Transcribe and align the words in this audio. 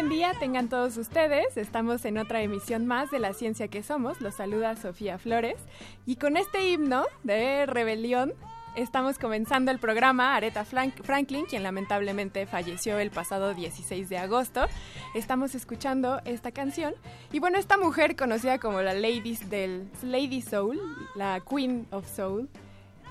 Buen 0.00 0.10
día, 0.10 0.32
tengan 0.38 0.68
todos 0.68 0.96
ustedes. 0.96 1.56
Estamos 1.56 2.04
en 2.04 2.18
otra 2.18 2.40
emisión 2.40 2.86
más 2.86 3.10
de 3.10 3.18
La 3.18 3.32
Ciencia 3.32 3.66
que 3.66 3.82
Somos. 3.82 4.20
Los 4.20 4.36
saluda 4.36 4.76
Sofía 4.76 5.18
Flores. 5.18 5.56
Y 6.06 6.14
con 6.14 6.36
este 6.36 6.68
himno 6.68 7.04
de 7.24 7.66
rebelión, 7.66 8.32
estamos 8.76 9.18
comenzando 9.18 9.72
el 9.72 9.80
programa. 9.80 10.36
Aretha 10.36 10.64
Franklin, 10.64 11.46
quien 11.46 11.64
lamentablemente 11.64 12.46
falleció 12.46 13.00
el 13.00 13.10
pasado 13.10 13.54
16 13.54 14.08
de 14.08 14.18
agosto. 14.18 14.66
Estamos 15.16 15.56
escuchando 15.56 16.20
esta 16.24 16.52
canción. 16.52 16.94
Y 17.32 17.40
bueno, 17.40 17.58
esta 17.58 17.76
mujer 17.76 18.14
conocida 18.14 18.60
como 18.60 18.80
la 18.82 18.94
Ladies 18.94 19.50
del 19.50 19.90
Lady 20.04 20.42
Soul, 20.42 20.78
la 21.16 21.40
Queen 21.40 21.88
of 21.90 22.08
Soul, 22.08 22.48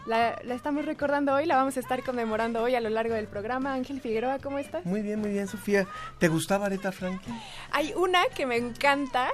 la, 0.08 0.32
estamos 0.54 0.86
recordando 0.86 1.34
hoy, 1.34 1.46
la 1.46 1.56
vamos 1.56 1.78
a 1.78 1.80
estar 1.80 2.02
conmemorando 2.04 2.64
hoy 2.64 2.76
a 2.76 2.82
lo 2.82 2.90
largo 2.90 3.14
del 3.14 3.28
programa. 3.28 3.74
Ángel 3.74 4.02
Figueroa, 4.02 4.40
¿cómo 4.40 4.58
estás? 4.58 4.86
Muy 4.86 5.02
bien, 5.02 5.20
muy 5.20 5.32
bien, 5.32 5.48
Sofía. 5.48 5.86
¿Te 6.18 6.30
gustaba 6.30 6.68
Aretha 6.68 6.92
Franklin? 6.92 7.36
Hay 7.72 7.94
una 7.96 8.26
que 8.36 8.46
me 8.46 8.56
encanta, 8.56 9.30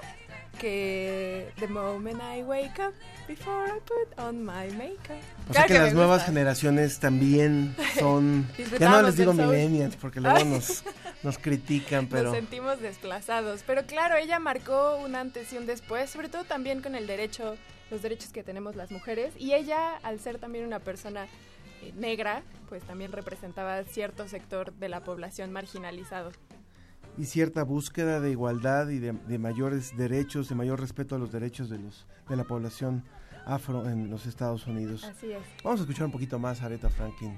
que 0.59 1.51
The 1.59 1.67
moment 1.67 2.19
I 2.35 2.41
wake 2.41 2.79
up, 2.79 2.93
before 3.27 3.65
I 3.67 3.79
put 3.79 4.19
on 4.19 4.43
my 4.43 4.69
makeup. 4.77 5.21
O 5.49 5.53
sea 5.53 5.65
que, 5.65 5.79
las 5.79 5.93
nuevas 5.93 6.25
generaciones 6.25 6.99
también 6.99 7.75
son... 7.99 8.47
ya 8.79 8.89
no 8.89 9.01
les 9.03 9.17
digo 9.17 9.33
millennials 9.33 9.95
porque 9.95 10.19
luego 10.19 10.43
nos, 10.45 10.83
nos 11.23 11.37
critican, 11.37 12.07
pero... 12.09 12.25
Nos 12.25 12.35
sentimos 12.35 12.79
desplazados. 12.81 13.63
Pero 13.65 13.85
claro, 13.85 14.15
ella 14.15 14.39
marcó 14.39 14.97
un 14.97 15.15
antes 15.15 15.51
y 15.53 15.57
un 15.57 15.65
después, 15.65 16.09
sobre 16.09 16.29
todo 16.29 16.43
también 16.43 16.81
con 16.81 16.95
el 16.95 17.07
derecho 17.07 17.55
los 17.91 18.01
derechos 18.01 18.31
que 18.31 18.43
tenemos 18.43 18.75
las 18.75 18.91
mujeres 18.91 19.33
y 19.37 19.53
ella, 19.53 19.97
al 20.03 20.19
ser 20.19 20.39
también 20.39 20.65
una 20.65 20.79
persona 20.79 21.25
eh, 21.81 21.93
negra, 21.95 22.41
pues 22.69 22.83
también 22.83 23.11
representaba 23.11 23.83
cierto 23.83 24.27
sector 24.27 24.73
de 24.73 24.89
la 24.89 25.03
población 25.03 25.51
marginalizado. 25.51 26.31
Y 27.17 27.25
cierta 27.25 27.63
búsqueda 27.63 28.19
de 28.19 28.31
igualdad 28.31 28.89
y 28.89 28.99
de, 28.99 29.13
de, 29.13 29.37
mayores 29.37 29.95
derechos, 29.95 30.49
de 30.49 30.55
mayor 30.55 30.79
respeto 30.79 31.15
a 31.15 31.19
los 31.19 31.31
derechos 31.31 31.69
de, 31.69 31.77
los, 31.77 32.07
de 32.27 32.35
la 32.35 32.43
población 32.43 33.03
afro 33.45 33.87
en 33.87 34.09
los 34.09 34.25
Estados 34.25 34.65
Unidos. 34.67 35.03
Así 35.03 35.31
es. 35.31 35.43
Vamos 35.63 35.79
a 35.79 35.83
escuchar 35.83 36.05
un 36.05 36.11
poquito 36.11 36.39
más 36.39 36.61
a 36.61 36.65
Aretha 36.65 36.89
Franklin. 36.89 37.37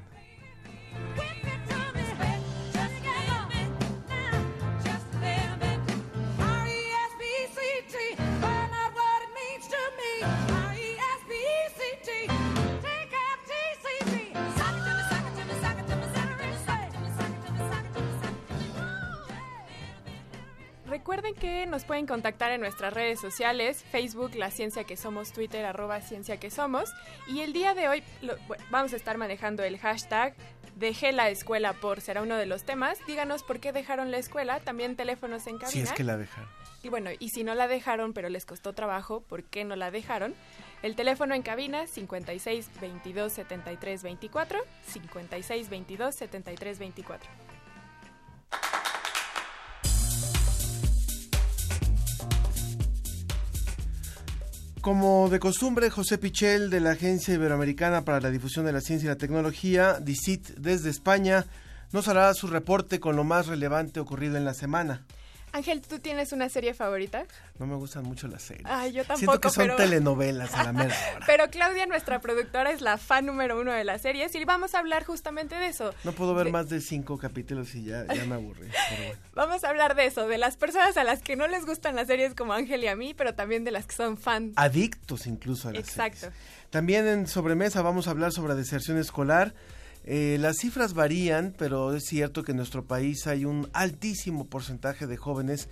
Recuerden 21.06 21.36
que 21.36 21.68
nos 21.68 21.86
pueden 21.86 22.08
contactar 22.08 22.52
en 22.52 22.62
nuestras 22.62 22.92
redes 22.92 23.20
sociales, 23.20 23.86
Facebook, 23.92 24.34
La 24.34 24.50
Ciencia 24.50 24.86
que 24.86 24.98
Somos, 24.98 25.32
Twitter, 25.34 25.64
arroba 25.64 26.02
Ciencia 26.02 26.38
que 26.38 26.50
Somos. 26.50 26.92
Y 27.28 27.42
el 27.42 27.54
día 27.54 27.76
de 27.76 27.88
hoy 27.88 28.04
vamos 28.72 28.92
a 28.92 28.96
estar 28.96 29.16
manejando 29.16 29.64
el 29.64 29.78
hashtag 29.78 30.34
Dejé 30.76 31.12
la 31.12 31.30
escuela 31.30 31.74
por, 31.74 32.02
será 32.02 32.24
uno 32.24 32.38
de 32.38 32.48
los 32.48 32.64
temas. 32.64 32.98
Díganos 33.06 33.44
por 33.44 33.60
qué 33.60 33.72
dejaron 33.72 34.10
la 34.10 34.18
escuela, 34.18 34.60
también 34.62 34.96
teléfonos 34.96 35.46
en 35.46 35.60
cabina. 35.60 35.72
Si 35.72 35.80
es 35.80 35.92
que 35.92 36.04
la 36.04 36.18
dejaron. 36.18 36.50
Y 36.82 36.90
bueno, 36.90 37.12
y 37.20 37.30
si 37.30 37.44
no 37.44 37.54
la 37.54 37.68
dejaron, 37.68 38.14
pero 38.14 38.28
les 38.28 38.48
costó 38.48 38.74
trabajo, 38.74 39.22
¿por 39.22 39.44
qué 39.44 39.64
no 39.64 39.76
la 39.76 39.92
dejaron? 39.92 40.34
El 40.82 40.96
teléfono 40.96 41.36
en 41.36 41.44
cabina 41.44 41.86
56 41.86 42.72
22 42.82 43.32
73 43.32 44.02
24, 44.02 44.60
56 44.88 45.70
22 45.70 46.16
73 46.16 46.80
24. 46.80 47.30
Como 54.85 55.29
de 55.29 55.40
costumbre, 55.40 55.90
José 55.90 56.19
Pichel 56.19 56.69
de 56.69 56.79
la 56.79 56.91
Agencia 56.91 57.34
Iberoamericana 57.34 58.06
para 58.06 58.19
la 58.19 58.29
Difusión 58.29 58.68
de 58.68 58.72
la 58.72 58.81
Ciencia 58.81 59.07
y 59.07 59.09
la 59.09 59.16
Tecnología, 59.16 60.00
DICIT 60.00 60.50
desde 60.59 60.91
España, 60.91 61.47
nos 61.91 62.07
hará 62.07 62.31
su 62.35 62.46
reporte 62.46 63.00
con 63.00 63.16
lo 63.16 63.24
más 63.24 63.47
relevante 63.47 64.00
ocurrido 64.00 64.38
en 64.38 64.45
la 64.45 64.53
semana. 64.53 65.03
Ángel, 65.56 65.82
¿tú 65.82 66.00
tienes 66.00 66.34
una 66.34 66.50
serie 66.50 66.74
favorita? 66.74 67.24
No 67.60 67.66
me 67.66 67.76
gustan 67.76 68.04
mucho 68.04 68.28
las 68.28 68.42
series. 68.42 68.66
Ay, 68.70 68.92
yo 68.92 69.06
tampoco. 69.06 69.18
Siento 69.20 69.40
que 69.40 69.50
son 69.50 69.78
telenovelas 69.78 70.54
a 70.54 70.66
la 70.66 70.74
mera 70.74 70.94
hora. 71.16 71.26
pero 71.26 71.50
Claudia, 71.50 71.86
nuestra 71.86 72.20
productora, 72.20 72.72
es 72.72 72.82
la 72.82 72.98
fan 72.98 73.26
número 73.26 73.58
uno 73.58 73.72
de 73.72 73.86
las 73.86 74.02
series 74.02 74.36
y 74.36 74.44
vamos 74.44 74.76
a 74.76 74.80
hablar 74.80 75.06
justamente 75.06 75.56
de 75.56 75.68
eso. 75.68 75.94
No 76.04 76.12
puedo 76.12 76.36
ver 76.36 76.52
más 76.52 76.68
de 76.68 76.82
cinco 76.82 77.18
capítulos 77.18 77.74
y 77.74 77.86
ya, 77.86 78.06
ya 78.14 78.26
me 78.26 78.36
aburrí. 78.36 78.68
Vamos 79.34 79.64
a 79.64 79.70
hablar 79.70 79.96
de 79.96 80.06
eso, 80.06 80.28
de 80.28 80.38
las 80.38 80.58
personas 80.58 80.98
a 80.98 81.04
las 81.06 81.22
que 81.22 81.36
no 81.38 81.48
les 81.48 81.66
gustan 81.66 81.96
las 81.96 82.08
series 82.08 82.34
como 82.36 82.52
Ángel 82.52 82.84
y 82.84 82.88
a 82.88 82.96
mí, 82.98 83.14
pero 83.14 83.34
también 83.34 83.64
de 83.64 83.72
las 83.72 83.86
que 83.86 83.96
son 83.96 84.18
fan. 84.18 84.52
Adictos 84.58 85.26
incluso 85.26 85.70
a 85.70 85.72
las 85.72 85.80
Exacto. 85.88 86.20
series. 86.20 86.36
También 86.70 87.08
en 87.08 87.28
sobremesa 87.28 87.82
vamos 87.82 88.08
a 88.08 88.12
hablar 88.12 88.34
sobre 88.34 88.56
deserción 88.56 88.98
escolar. 88.98 89.54
Eh, 90.08 90.38
las 90.40 90.58
cifras 90.58 90.94
varían, 90.94 91.56
pero 91.58 91.96
es 91.96 92.06
cierto 92.06 92.44
que 92.44 92.52
en 92.52 92.58
nuestro 92.58 92.86
país 92.86 93.26
hay 93.26 93.44
un 93.44 93.68
altísimo 93.74 94.46
porcentaje 94.46 95.08
de 95.08 95.18
jóvenes 95.18 95.68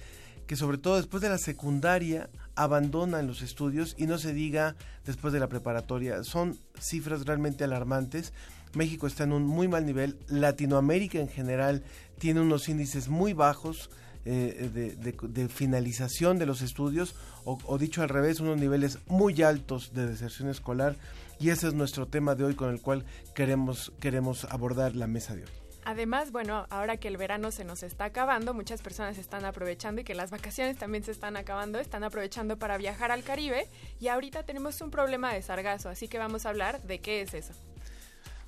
que 0.48 0.56
sobre 0.56 0.80
todo 0.80 0.98
después 0.98 1.22
de 1.22 1.30
la 1.30 1.38
secundaria 1.38 2.30
abandonan 2.56 3.28
los 3.28 3.44
estudios 3.44 3.96
y 3.98 4.08
no 4.08 4.18
se 4.18 4.34
diga 4.34 4.76
después 5.06 5.34
de 5.34 5.40
la 5.40 5.48
preparatoria. 5.48 6.24
Son 6.24 6.58
cifras 6.80 7.26
realmente 7.26 7.64
alarmantes. 7.64 8.34
México 8.74 9.06
está 9.06 9.24
en 9.24 9.34
un 9.34 9.46
muy 9.46 9.68
mal 9.68 9.86
nivel. 9.86 10.18
Latinoamérica 10.28 11.20
en 11.20 11.30
general 11.30 11.84
tiene 12.18 12.42
unos 12.42 12.68
índices 12.70 13.10
muy 13.10 13.34
bajos 13.34 13.92
eh, 14.26 14.70
de, 14.74 15.12
de, 15.12 15.50
finalización 15.50 16.40
de 16.40 16.46
los 16.46 16.62
estudios 16.62 17.14
o, 17.46 17.60
o 17.66 17.78
dicho 17.78 18.02
al 18.02 18.10
revés, 18.10 18.40
unos 18.40 18.58
niveles 18.58 18.98
muy 19.08 19.42
altos 19.44 19.94
de 19.94 20.08
deserción 20.08 20.50
escolar. 20.50 20.96
Y 21.40 21.50
ese 21.50 21.68
es 21.68 21.74
nuestro 21.74 22.08
tema 22.08 22.36
de 22.36 22.44
hoy 22.44 22.56
con 22.56 22.70
el 22.70 22.82
cual 22.82 23.06
queremos, 23.36 23.92
queremos 24.00 24.46
abordar 24.46 24.96
la 24.96 25.08
mesa 25.08 25.36
de 25.36 25.44
hoy. 25.44 25.50
Además, 25.86 26.32
bueno, 26.32 26.66
ahora 26.70 26.98
que 26.98 27.10
el 27.10 27.18
verano 27.18 27.52
se 27.52 27.66
nos 27.66 27.84
está 27.84 28.06
acabando, 28.06 28.53
muchas 28.53 28.82
personas 28.82 29.18
están 29.18 29.44
aprovechando 29.44 30.02
y 30.02 30.03
que 30.03 30.16
las 30.16 30.32
vacaciones 30.32 30.78
también 30.78 31.03
se 31.03 31.12
están 31.12 31.35
acabando, 31.35 31.80
están 31.80 32.03
aprovechando 32.06 32.58
para 32.58 32.78
viajar 32.78 33.12
al 33.12 33.24
Caribe 33.24 33.68
y 34.00 34.08
ahorita 34.08 34.44
tenemos 34.44 34.80
un 34.82 34.91
problema 34.91 35.34
de 35.34 35.41
sargazo, 35.41 35.90
así 35.90 36.08
que 36.08 36.20
vamos 36.20 36.46
a 36.46 36.50
hablar 36.50 36.82
de 36.84 37.00
qué 37.00 37.22
es 37.22 37.34
eso. 37.34 37.53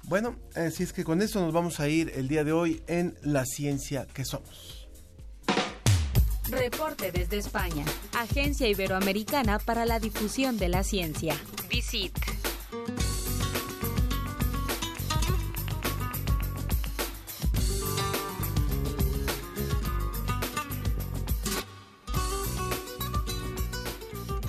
Bueno, 0.03 0.35
así 0.55 0.83
es 0.83 0.93
que 0.93 1.03
con 1.03 1.21
esto 1.21 1.41
nos 1.41 1.51
vamos 1.51 1.79
a 1.79 1.89
ir 1.89 2.11
el 2.15 2.27
día 2.27 2.43
de 2.43 2.53
hoy 2.53 2.81
en 2.87 3.15
La 3.21 3.45
Ciencia 3.45 4.05
que 4.13 4.23
Somos. 4.23 4.87
Reporte 6.49 7.11
desde 7.11 7.37
España, 7.37 7.83
Agencia 8.13 8.67
Iberoamericana 8.67 9.57
para 9.57 9.85
la 9.85 9.99
Difusión 9.99 10.57
de 10.57 10.69
la 10.69 10.83
Ciencia. 10.83 11.35
Visit. 11.69 12.15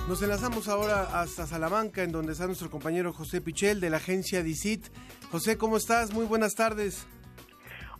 Nos 0.07 0.21
enlazamos 0.21 0.69
ahora 0.69 1.19
hasta 1.19 1.45
Salamanca, 1.45 2.01
en 2.01 2.13
donde 2.13 2.31
está 2.31 2.45
nuestro 2.45 2.69
compañero 2.69 3.11
José 3.11 3.41
Pichel 3.41 3.81
de 3.81 3.89
la 3.89 3.97
agencia 3.97 4.41
DICIT. 4.41 4.87
José, 5.31 5.57
¿cómo 5.57 5.75
estás? 5.75 6.13
Muy 6.13 6.25
buenas 6.25 6.55
tardes. 6.55 7.05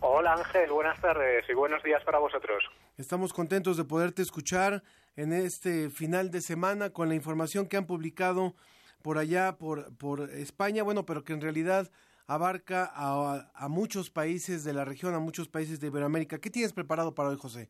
Hola 0.00 0.32
Ángel, 0.32 0.70
buenas 0.70 0.98
tardes 1.02 1.44
y 1.50 1.52
buenos 1.52 1.82
días 1.82 2.02
para 2.04 2.18
vosotros. 2.18 2.64
Estamos 2.96 3.34
contentos 3.34 3.76
de 3.76 3.84
poderte 3.84 4.22
escuchar 4.22 4.82
en 5.16 5.34
este 5.34 5.90
final 5.90 6.30
de 6.30 6.40
semana 6.40 6.90
con 6.90 7.10
la 7.10 7.14
información 7.14 7.66
que 7.66 7.76
han 7.76 7.84
publicado 7.84 8.54
por 9.02 9.18
allá, 9.18 9.58
por, 9.58 9.94
por 9.98 10.30
España, 10.30 10.82
bueno, 10.82 11.04
pero 11.04 11.24
que 11.24 11.34
en 11.34 11.42
realidad 11.42 11.90
abarca 12.26 12.90
a, 12.90 13.50
a 13.52 13.68
muchos 13.68 14.08
países 14.08 14.64
de 14.64 14.72
la 14.72 14.86
región, 14.86 15.14
a 15.14 15.18
muchos 15.18 15.48
países 15.48 15.78
de 15.78 15.88
Iberoamérica. 15.88 16.38
¿Qué 16.38 16.48
tienes 16.48 16.72
preparado 16.72 17.14
para 17.14 17.28
hoy, 17.28 17.36
José? 17.38 17.68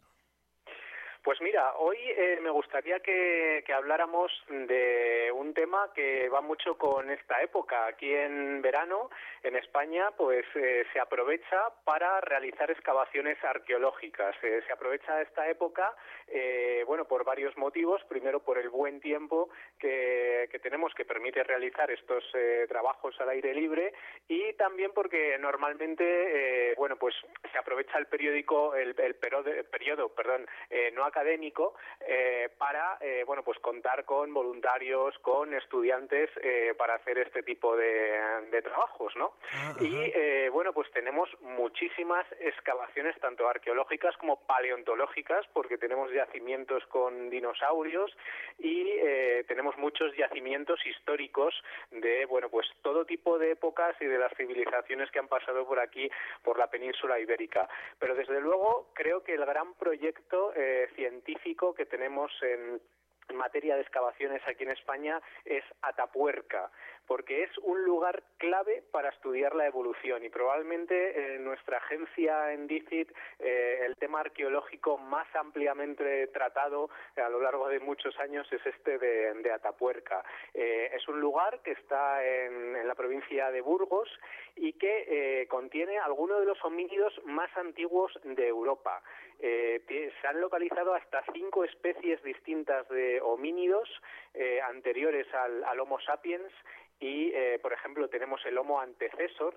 Pues 1.28 1.42
mira, 1.42 1.74
hoy 1.76 1.98
eh, 2.00 2.38
me 2.40 2.48
gustaría 2.48 3.00
que, 3.00 3.62
habláramos 3.76 4.32
de 4.48 5.30
un 5.34 5.52
tema 5.52 5.92
que 5.94 6.26
va 6.30 6.40
mucho 6.40 6.78
con 6.78 7.10
esta 7.10 7.42
época. 7.42 7.84
Aquí 7.84 8.10
en 8.10 8.62
verano, 8.62 9.10
en 9.42 9.54
España, 9.54 10.10
pues 10.16 10.46
eh, 10.54 10.86
se 10.90 10.98
aprovecha 10.98 11.68
para 11.84 12.22
realizar 12.22 12.70
excavaciones 12.70 13.36
arqueológicas. 13.44 14.36
Eh, 14.42 14.62
se 14.66 14.72
aprovecha 14.72 15.20
esta 15.20 15.46
época, 15.50 15.94
eh, 16.28 16.82
bueno, 16.86 17.04
por 17.04 17.24
varios 17.24 17.54
motivos. 17.58 18.02
Primero, 18.08 18.40
por 18.40 18.56
el 18.56 18.70
buen 18.70 18.98
tiempo 18.98 19.50
que, 19.78 20.17
que 20.48 20.58
tenemos 20.58 20.94
que 20.94 21.04
permite 21.04 21.42
realizar 21.44 21.90
estos 21.90 22.24
eh, 22.34 22.66
trabajos 22.68 23.18
al 23.20 23.28
aire 23.30 23.54
libre 23.54 23.92
y 24.28 24.52
también 24.54 24.92
porque 24.94 25.36
normalmente, 25.38 26.74
bueno, 26.76 26.96
pues 26.96 27.14
se 27.52 27.58
aprovecha 27.58 27.98
el 27.98 28.06
periódico, 28.06 28.74
el, 28.74 28.94
el 28.98 29.14
periodo, 29.14 29.50
periodo, 29.70 30.08
perdón, 30.14 30.46
no 30.94 31.04
académico 31.04 31.74
eh, 32.00 32.48
para 32.58 32.98
eh, 33.00 33.24
bueno 33.26 33.42
pues 33.42 33.58
contar 33.58 34.04
con 34.04 34.32
voluntarios 34.32 35.18
con 35.18 35.54
estudiantes 35.54 36.30
eh, 36.42 36.74
para 36.76 36.94
hacer 36.94 37.18
este 37.18 37.42
tipo 37.42 37.76
de, 37.76 38.18
de 38.50 38.62
trabajos 38.62 39.14
no 39.16 39.34
Ah, 39.54 39.74
y 39.80 40.12
eh, 40.14 40.48
bueno 40.52 40.72
pues 40.72 40.90
tenemos 40.92 41.28
muchísimas 41.40 42.26
excavaciones 42.40 43.18
tanto 43.20 43.48
arqueológicas 43.48 44.16
como 44.16 44.40
paleontológicas 44.46 45.46
porque 45.52 45.78
tenemos 45.78 46.12
yacimientos 46.12 46.84
con 46.86 47.30
dinosaurios 47.30 48.16
y 48.58 48.86
eh, 48.88 49.44
tenemos 49.48 49.76
muchos 49.78 50.14
yacimientos 50.16 50.37
históricos 50.84 51.54
de 51.90 52.26
bueno 52.26 52.48
pues 52.48 52.66
todo 52.82 53.04
tipo 53.04 53.38
de 53.38 53.52
épocas 53.52 53.96
y 54.00 54.06
de 54.06 54.18
las 54.18 54.32
civilizaciones 54.36 55.10
que 55.10 55.18
han 55.18 55.28
pasado 55.28 55.66
por 55.66 55.80
aquí 55.80 56.10
por 56.42 56.58
la 56.58 56.68
península 56.68 57.18
ibérica. 57.18 57.68
Pero 57.98 58.14
desde 58.14 58.40
luego 58.40 58.90
creo 58.94 59.22
que 59.22 59.34
el 59.34 59.44
gran 59.44 59.74
proyecto 59.74 60.52
eh, 60.54 60.88
científico 60.94 61.74
que 61.74 61.86
tenemos 61.86 62.30
en 62.42 62.80
en 63.28 63.36
materia 63.36 63.76
de 63.76 63.82
excavaciones 63.82 64.42
aquí 64.46 64.64
en 64.64 64.70
España 64.70 65.20
es 65.44 65.64
Atapuerca, 65.82 66.70
porque 67.08 67.42
es 67.42 67.58
un 67.62 67.82
lugar 67.84 68.22
clave 68.36 68.84
para 68.92 69.08
estudiar 69.08 69.54
la 69.54 69.66
evolución 69.66 70.22
y 70.24 70.28
probablemente 70.28 71.34
en 71.34 71.44
nuestra 71.44 71.78
agencia 71.78 72.52
en 72.52 72.68
DICIT 72.68 73.10
eh, 73.40 73.80
el 73.86 73.96
tema 73.96 74.20
arqueológico 74.20 74.98
más 74.98 75.26
ampliamente 75.34 76.26
tratado 76.28 76.90
a 77.16 77.28
lo 77.30 77.40
largo 77.40 77.68
de 77.68 77.80
muchos 77.80 78.16
años 78.20 78.46
es 78.52 78.64
este 78.66 78.98
de, 78.98 79.48
Atapuerca. 79.48 80.22
Eh, 80.52 80.90
es 80.94 81.08
un 81.08 81.20
lugar 81.20 81.62
que 81.62 81.72
está 81.72 82.22
en, 82.22 82.86
la 82.86 82.94
provincia 82.94 83.50
de 83.50 83.62
Burgos 83.62 84.08
y 84.56 84.74
que 84.74 85.04
eh, 85.08 85.46
contiene 85.48 85.98
algunos 85.98 86.40
de 86.40 86.46
los 86.46 86.62
homínidos 86.62 87.14
más 87.24 87.48
antiguos 87.56 88.12
de 88.22 88.46
Europa. 88.46 89.02
Eh, 89.40 89.80
se 90.20 90.26
han 90.26 90.40
localizado 90.40 90.94
hasta 90.94 91.24
cinco 91.32 91.64
especies 91.64 92.22
distintas 92.24 92.88
de 92.88 93.20
homínidos 93.20 93.88
eh, 94.34 94.60
anteriores 94.60 95.32
al, 95.32 95.62
al, 95.62 95.78
Homo 95.78 96.00
sapiens 96.00 96.52
y, 97.00 97.32
eh, 97.34 97.58
por 97.60 97.72
ejemplo, 97.72 98.08
tenemos 98.08 98.44
el 98.46 98.58
Homo 98.58 98.80
antecesor 98.80 99.54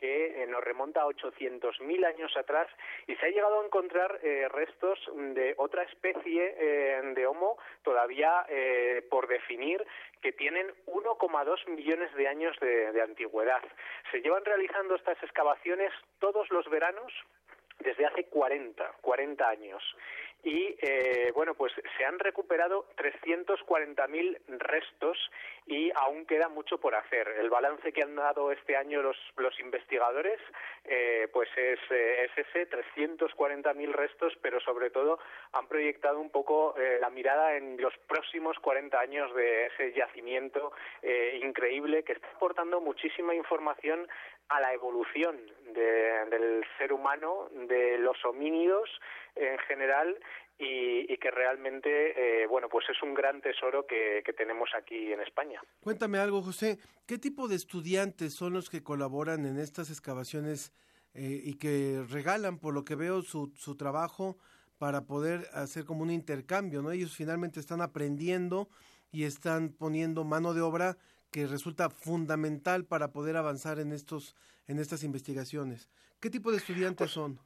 que 0.00 0.42
eh, 0.42 0.46
nos 0.46 0.64
remonta 0.64 1.02
a 1.02 1.06
800.000 1.06 2.06
años 2.06 2.34
atrás 2.36 2.68
y 3.06 3.14
se 3.16 3.26
ha 3.26 3.28
llegado 3.28 3.60
a 3.60 3.64
encontrar 3.64 4.18
eh, 4.22 4.48
restos 4.48 4.98
de 5.14 5.54
otra 5.58 5.82
especie 5.82 6.56
eh, 6.58 7.02
de 7.14 7.26
Homo 7.26 7.58
todavía 7.82 8.46
eh, 8.48 9.06
por 9.10 9.28
definir 9.28 9.86
que 10.22 10.32
tienen 10.32 10.68
1,2 10.86 11.68
millones 11.68 12.12
de 12.14 12.28
años 12.28 12.56
de, 12.60 12.92
de 12.92 13.02
antigüedad. 13.02 13.62
Se 14.10 14.20
llevan 14.20 14.44
realizando 14.44 14.94
estas 14.94 15.22
excavaciones 15.22 15.92
todos 16.18 16.50
los 16.50 16.68
veranos 16.70 17.12
desde 17.80 18.06
hace 18.06 18.24
40, 18.24 18.92
40 19.00 19.48
años. 19.48 19.82
Y 20.42 20.76
eh, 20.80 21.32
bueno, 21.34 21.54
pues 21.54 21.72
se 21.98 22.04
han 22.04 22.18
recuperado 22.18 22.86
340.000 22.96 24.38
restos 24.58 25.18
y 25.66 25.90
aún 25.94 26.24
queda 26.24 26.48
mucho 26.48 26.78
por 26.78 26.94
hacer. 26.94 27.28
El 27.38 27.50
balance 27.50 27.92
que 27.92 28.02
han 28.02 28.16
dado 28.16 28.50
este 28.50 28.76
año 28.76 29.02
los, 29.02 29.16
los 29.36 29.58
investigadores 29.60 30.40
eh, 30.84 31.28
pues 31.32 31.48
es, 31.56 31.78
eh, 31.90 32.24
es 32.24 32.46
ese, 32.46 32.68
340.000 32.68 33.92
restos, 33.92 34.32
pero 34.40 34.60
sobre 34.60 34.90
todo 34.90 35.18
han 35.52 35.68
proyectado 35.68 36.20
un 36.20 36.30
poco 36.30 36.74
eh, 36.78 36.98
la 37.00 37.10
mirada 37.10 37.56
en 37.56 37.80
los 37.80 37.96
próximos 38.08 38.58
40 38.58 38.98
años 38.98 39.34
de 39.34 39.66
ese 39.66 39.92
yacimiento 39.92 40.72
eh, 41.02 41.40
increíble 41.42 42.02
que 42.02 42.12
está 42.12 42.28
aportando 42.34 42.80
muchísima 42.80 43.34
información 43.34 44.08
a 44.50 44.60
la 44.60 44.72
evolución 44.74 45.36
de, 45.72 46.26
del 46.30 46.64
ser 46.76 46.92
humano, 46.92 47.48
de 47.68 47.98
los 47.98 48.16
homínidos 48.24 48.88
en 49.36 49.58
general 49.60 50.18
y, 50.58 51.16
que 51.16 51.30
realmente, 51.30 52.42
eh, 52.42 52.46
bueno, 52.46 52.68
pues 52.68 52.84
es 52.90 53.02
un 53.02 53.14
gran 53.14 53.40
tesoro 53.40 53.86
que, 53.86 54.22
que, 54.24 54.32
tenemos 54.34 54.68
aquí 54.76 55.12
en 55.12 55.20
España. 55.20 55.62
Cuéntame 55.82 56.18
algo, 56.18 56.42
José. 56.42 56.78
¿Qué 57.06 57.18
tipo 57.18 57.48
de 57.48 57.56
estudiantes 57.56 58.34
son 58.34 58.52
los 58.52 58.68
que 58.68 58.82
colaboran 58.82 59.46
en 59.46 59.58
estas 59.58 59.90
excavaciones 59.90 60.72
eh, 61.14 61.40
y 61.44 61.58
que 61.58 62.02
regalan, 62.10 62.58
por 62.58 62.74
lo 62.74 62.84
que 62.84 62.94
veo, 62.94 63.22
su, 63.22 63.52
su 63.56 63.76
trabajo 63.76 64.36
para 64.78 65.02
poder 65.06 65.46
hacer 65.54 65.84
como 65.84 66.02
un 66.02 66.10
intercambio, 66.10 66.82
¿no? 66.82 66.90
Ellos 66.90 67.16
finalmente 67.16 67.60
están 67.60 67.80
aprendiendo 67.80 68.68
y 69.12 69.24
están 69.24 69.70
poniendo 69.70 70.24
mano 70.24 70.54
de 70.54 70.60
obra 70.60 70.96
que 71.30 71.46
resulta 71.46 71.90
fundamental 71.90 72.84
para 72.84 73.12
poder 73.12 73.36
avanzar 73.36 73.78
en 73.78 73.92
estos 73.92 74.36
en 74.66 74.78
estas 74.78 75.02
investigaciones. 75.02 75.88
¿Qué 76.20 76.30
tipo 76.30 76.50
de 76.50 76.58
estudiantes 76.58 77.06
pues, 77.06 77.10
son? 77.10 77.40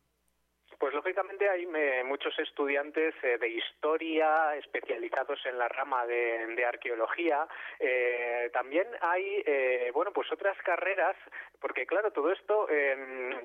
Hay 1.48 1.66
me, 1.66 2.04
muchos 2.04 2.38
estudiantes 2.38 3.14
eh, 3.22 3.38
de 3.38 3.48
historia 3.48 4.56
especializados 4.56 5.44
en 5.46 5.58
la 5.58 5.68
rama 5.68 6.06
de, 6.06 6.64
arqueología. 6.64 7.46
Eh, 7.78 8.50
también 8.52 8.86
hay, 9.00 9.42
eh, 9.44 9.90
bueno, 9.92 10.12
pues 10.12 10.32
otras 10.32 10.56
carreras, 10.62 11.16
porque 11.60 11.86
claro, 11.86 12.10
todo 12.10 12.32
esto 12.32 12.66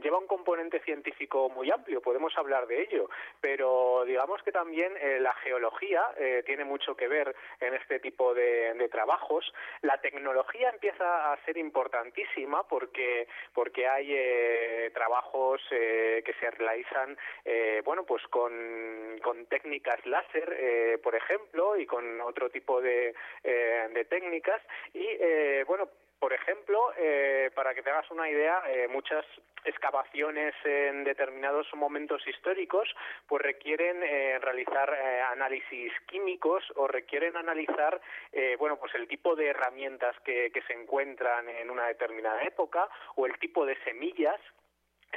lleva 0.02 0.18
un 0.18 0.28
componente 0.28 0.80
científico 0.82 1.50
muy 1.50 1.70
amplio, 1.72 2.02
podemos 2.02 2.38
hablar 2.38 2.68
de 2.68 2.82
ello, 2.82 3.10
pero 3.42 4.04
digamos 4.06 4.42
que 4.44 4.52
también 4.52 4.94
eh, 4.98 5.20
la 5.20 5.34
geología 5.36 6.04
tiene 6.46 6.66
mucho 6.66 6.96
que 6.96 7.08
ver 7.08 7.36
en 7.60 7.74
este 7.74 8.00
tipo 8.00 8.34
de, 8.34 8.90
trabajos. 8.92 9.54
La 9.82 10.00
tecnología 10.02 10.70
empieza 10.70 11.32
a 11.32 11.38
ser 11.46 11.58
importantísima 11.58 12.64
porque, 12.68 13.28
porque 13.54 13.88
hay 13.88 14.08
eh, 14.12 14.92
trabajos 14.94 15.62
eh, 15.72 16.24
que 16.26 16.34
se 16.34 16.50
realizan, 16.52 17.18
eh, 17.46 17.82
bueno, 17.90 18.04
pues 18.04 18.22
con, 18.28 18.54
con 19.24 19.48
técnicas 19.48 20.06
láser, 20.06 20.56
eh, 20.60 21.00
por 21.02 21.16
ejemplo, 21.16 21.76
y 21.76 21.88
con 21.88 22.22
otro 22.22 22.52
tipo 22.52 22.80
de, 22.80 23.16
eh, 23.44 23.90
de 23.92 24.06
técnicas. 24.06 24.62
Y, 24.94 25.08
eh, 25.20 25.64
bueno, 25.66 25.90
por 26.20 26.32
ejemplo, 26.32 26.94
eh, 27.00 27.50
para 27.56 27.74
que 27.74 27.82
te 27.82 27.90
hagas 27.90 28.12
una 28.12 28.30
idea, 28.30 28.62
eh, 28.68 28.88
muchas 28.88 29.26
excavaciones 29.66 30.54
en 30.64 31.04
determinados 31.04 31.66
momentos 31.74 32.26
históricos 32.28 32.88
pues 33.28 33.42
requieren 33.42 34.04
eh, 34.04 34.38
realizar 34.40 34.90
análisis 35.32 35.92
químicos 36.06 36.64
o 36.76 36.88
requieren 36.88 37.36
analizar 37.36 38.00
bueno 38.58 38.78
pues 38.78 38.96
el 38.96 39.06
tipo 39.10 39.36
de 39.36 39.48
herramientas 39.48 40.16
que 40.24 40.64
se 40.66 40.74
encuentran 40.74 41.50
en 41.50 41.70
una 41.70 41.88
determinada 41.88 42.42
época 42.44 42.88
o 43.16 43.26
el 43.26 43.38
tipo 43.38 43.66
de 43.66 43.76
semillas 43.84 44.40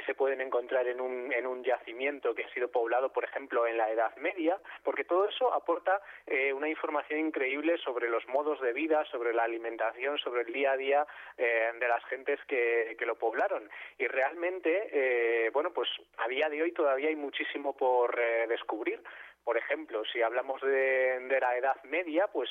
se 0.05 0.15
pueden 0.15 0.41
encontrar 0.41 0.87
en 0.87 0.99
un, 0.99 1.31
en 1.31 1.45
un 1.45 1.63
yacimiento 1.63 2.33
que 2.33 2.43
ha 2.43 2.53
sido 2.53 2.69
poblado, 2.69 3.11
por 3.11 3.23
ejemplo, 3.23 3.67
en 3.67 3.77
la 3.77 3.89
Edad 3.91 4.15
Media, 4.17 4.57
porque 4.83 5.03
todo 5.03 5.27
eso 5.27 5.53
aporta 5.53 6.01
eh, 6.25 6.51
una 6.51 6.69
información 6.69 7.19
increíble 7.19 7.77
sobre 7.77 8.09
los 8.09 8.27
modos 8.27 8.59
de 8.61 8.73
vida, 8.73 9.05
sobre 9.05 9.33
la 9.33 9.43
alimentación, 9.43 10.17
sobre 10.17 10.41
el 10.41 10.53
día 10.53 10.71
a 10.71 10.77
día 10.77 11.07
eh, 11.37 11.71
de 11.79 11.87
las 11.87 12.03
gentes 12.05 12.39
que, 12.47 12.95
que, 12.97 13.05
lo 13.05 13.15
poblaron. 13.15 13.69
Y 13.97 14.07
realmente, 14.07 14.89
eh, 14.91 15.49
bueno, 15.51 15.71
pues 15.71 15.89
a 16.17 16.27
día 16.27 16.49
de 16.49 16.61
hoy 16.61 16.71
todavía 16.71 17.09
hay 17.09 17.15
muchísimo 17.15 17.75
por 17.75 18.15
descubrir 18.47 19.01
por 19.43 19.57
ejemplo, 19.57 20.03
si 20.05 20.21
hablamos 20.21 20.61
de, 20.61 21.19
de 21.19 21.39
la 21.39 21.57
Edad 21.57 21.83
Media, 21.83 22.27
pues 22.27 22.49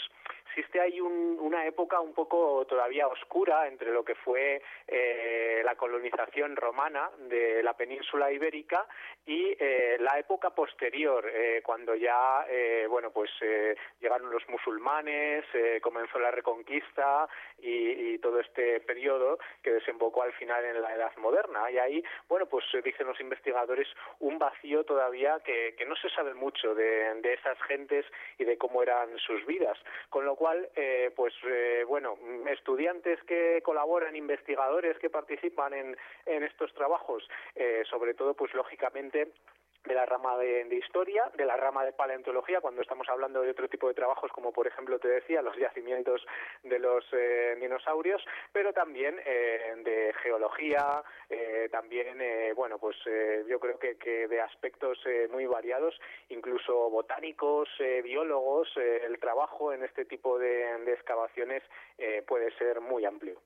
existe 0.49 0.81
ahí 0.81 1.01
un, 1.01 1.39
una 1.41 1.65
época 1.67 1.99
un 2.01 2.13
poco 2.13 2.67
todavía 2.67 3.09
oscura 3.09 3.67
entre 3.67 3.91
lo 3.91 4.05
que 4.05 4.15
fue 4.15 4.61
eh, 4.87 5.63
la 5.65 5.75
colonización 5.77 6.57
romana 6.57 7.11
de 7.19 7.63
la 7.63 7.75
península 7.75 8.31
ibérica 8.31 8.87
y 9.25 9.57
eh, 9.59 9.97
la 10.01 10.19
época 10.19 10.51
posterior, 10.51 11.27
eh, 11.33 11.63
cuando 11.65 11.95
ya, 11.95 12.45
eh, 12.51 12.87
bueno, 12.87 13.11
pues 13.11 13.31
eh, 13.41 13.75
llegaron 14.01 14.31
los 14.31 14.47
musulmanes, 14.49 15.45
eh, 15.55 15.81
comenzó 15.81 16.19
la 16.19 16.31
reconquista 16.31 17.27
y, 17.59 18.15
y 18.15 18.19
todo 18.19 18.41
este 18.41 18.81
periodo 18.81 19.39
que 19.63 19.73
desembocó 19.73 20.23
al 20.23 20.33
final 20.35 20.63
en 20.67 20.83
la 20.83 20.95
Edad 20.95 21.17
Moderna. 21.17 21.71
Y 21.71 21.79
ahí, 21.79 22.05
bueno, 22.29 22.45
pues 22.47 22.65
dicen 22.85 23.07
los 23.07 23.21
investigadores, 23.21 23.89
un 24.21 24.39
vacío 24.39 24.85
todavía 24.85 25.41
que 25.45 25.75
no 25.87 25.97
se 25.97 26.11
sabe 26.11 26.35
mucho 26.35 26.75
de, 26.75 26.82
de 27.23 27.35
esas 27.35 27.61
gentes 27.63 28.05
y 28.39 28.45
de 28.45 28.59
cómo 28.59 28.83
eran 28.83 29.19
sus 29.19 29.45
vidas. 29.47 29.79
Con 30.09 30.25
lo 30.25 30.37
cual, 30.37 30.69
eh, 30.77 31.11
pues 31.15 31.35
eh, 31.45 31.85
bueno, 31.87 32.17
estudiantes 32.49 33.23
que 33.25 33.61
colaboran, 33.63 34.17
investigadores 34.17 34.99
que 34.99 35.11
participan 35.11 35.73
en, 35.75 35.97
en 36.27 36.43
estos 36.43 36.73
trabajos, 36.75 37.29
eh, 37.55 37.83
sobre 37.89 38.15
todo, 38.15 38.35
pues 38.35 38.53
lógicamente 38.55 39.33
de 39.85 39.95
la 39.95 40.07
rama 40.07 40.37
de, 40.39 40.65
de, 40.65 40.77
historia, 40.77 41.31
de 41.37 41.45
la 41.45 41.57
rama 41.57 41.85
de 41.85 41.93
paleontología, 41.93 42.61
cuando 42.61 42.83
estamos 42.83 43.09
hablando 43.09 43.43
de 43.43 43.51
otro 43.51 43.69
tipo 43.69 43.89
de 43.89 43.95
trabajos, 43.95 44.31
como 44.33 44.53
por 44.53 44.67
ejemplo 44.67 44.99
te 44.99 45.09
decía, 45.09 45.43
los 45.43 45.57
yacimientos 45.57 46.25
de 46.63 46.79
los 46.79 47.05
eh, 47.13 47.57
dinosaurios, 47.61 48.23
pero 48.53 48.73
también 48.73 49.17
eh, 49.25 49.75
de 49.85 50.15
geología, 50.23 51.03
eh, 51.29 51.69
también, 51.71 52.19
bueno, 52.55 52.79
pues 52.79 52.97
yo 53.49 53.59
creo 53.59 53.79
que, 53.79 54.29
de 54.29 54.41
aspectos 54.41 54.99
muy 55.31 55.47
variados, 55.47 55.99
incluso 56.29 56.91
botánicos, 56.91 57.69
biólogos, 58.03 58.69
el 58.77 59.19
trabajo 59.19 59.73
en 59.73 59.83
este 59.85 60.05
tipo 60.05 60.39
de, 60.39 60.93
excavaciones 60.93 61.63
puede 62.27 62.51
ser 62.59 62.81
muy 62.81 63.05
amplio. 63.05 63.41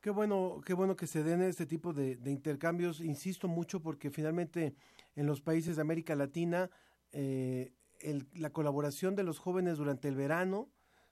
Qué 0.00 0.10
bueno, 0.10 0.60
qué 0.64 0.74
bueno 0.74 0.96
que 0.96 1.06
se 1.06 1.22
den 1.22 1.42
este 1.42 1.66
tipo 1.66 1.92
de 1.92 2.30
intercambios, 2.30 3.00
insisto 3.00 3.48
mucho 3.48 3.80
porque 3.80 4.10
finalmente 4.10 4.74
en 5.18 5.26
los 5.26 5.40
países 5.40 5.74
de 5.74 5.82
América 5.82 6.14
Latina, 6.14 6.70
eh, 7.10 7.72
la 8.34 8.50
colaboración 8.50 9.16
de 9.16 9.24
los 9.24 9.40
jóvenes 9.40 9.76
durante 9.76 10.06
el 10.06 10.14
verano, 10.14 10.70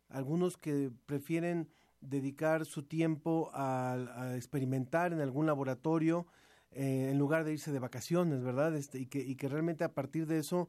algunos 0.09 0.57
que 0.57 0.93
prefieren 1.07 1.69
dedicar 2.01 2.67
su 2.67 2.85
tiempo 2.85 3.51
a, 3.53 4.33
experimentar 4.37 5.13
en 5.13 5.21
algún 5.21 5.47
laboratorio 5.47 6.29
eh, 6.71 7.09
en 7.11 7.19
lugar 7.19 7.43
de 7.43 7.55
irse 7.55 7.73
de 7.73 7.81
vacaciones, 7.81 8.45
¿verdad? 8.45 8.77
Este, 8.77 9.01
y, 9.01 9.07
que, 9.07 9.49
realmente 9.49 9.83
a 9.83 9.93
partir 9.93 10.27
de 10.27 10.39
eso 10.39 10.69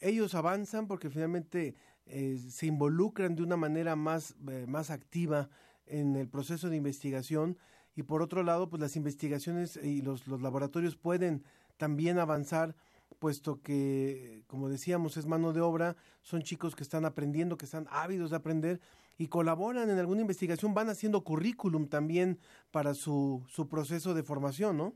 ellos 0.00 0.34
avanzan 0.34 0.86
porque 0.86 1.08
finalmente 1.08 1.76
eh, 2.04 2.38
se 2.50 2.66
involucran 2.66 3.34
de 3.34 3.44
una 3.44 3.56
manera 3.56 3.96
más, 3.96 4.36
más 4.66 4.90
activa 4.90 5.48
en 5.86 6.16
el 6.16 6.28
proceso 6.28 6.68
de 6.68 6.76
investigación 6.76 7.56
y 7.96 8.02
por 8.02 8.20
otro 8.20 8.42
lado, 8.42 8.68
pues 8.68 8.82
las 8.82 8.96
investigaciones 8.96 9.78
y 9.82 10.02
los 10.02 10.26
laboratorios 10.26 10.96
pueden 10.96 11.44
también 11.76 12.18
avanzar, 12.18 12.74
puesto 13.18 13.60
que, 13.62 14.42
como 14.46 14.68
decíamos, 14.68 15.16
es 15.16 15.26
mano 15.26 15.52
de 15.52 15.60
obra, 15.60 15.96
son 16.22 16.42
chicos 16.42 16.74
que 16.76 16.82
están 16.82 17.04
aprendiendo, 17.04 17.56
que 17.56 17.64
están 17.64 17.86
ávidos 17.90 18.30
de 18.30 18.36
aprender 18.36 18.80
y 19.18 19.28
colaboran 19.28 19.90
en 19.90 19.98
alguna 19.98 20.22
investigación, 20.22 20.74
van 20.74 20.88
haciendo 20.88 21.22
currículum 21.22 21.88
también 21.88 22.38
para 22.70 22.94
su, 22.94 23.44
su 23.48 23.68
proceso 23.68 24.14
de 24.14 24.22
formación, 24.22 24.76
¿no? 24.76 24.94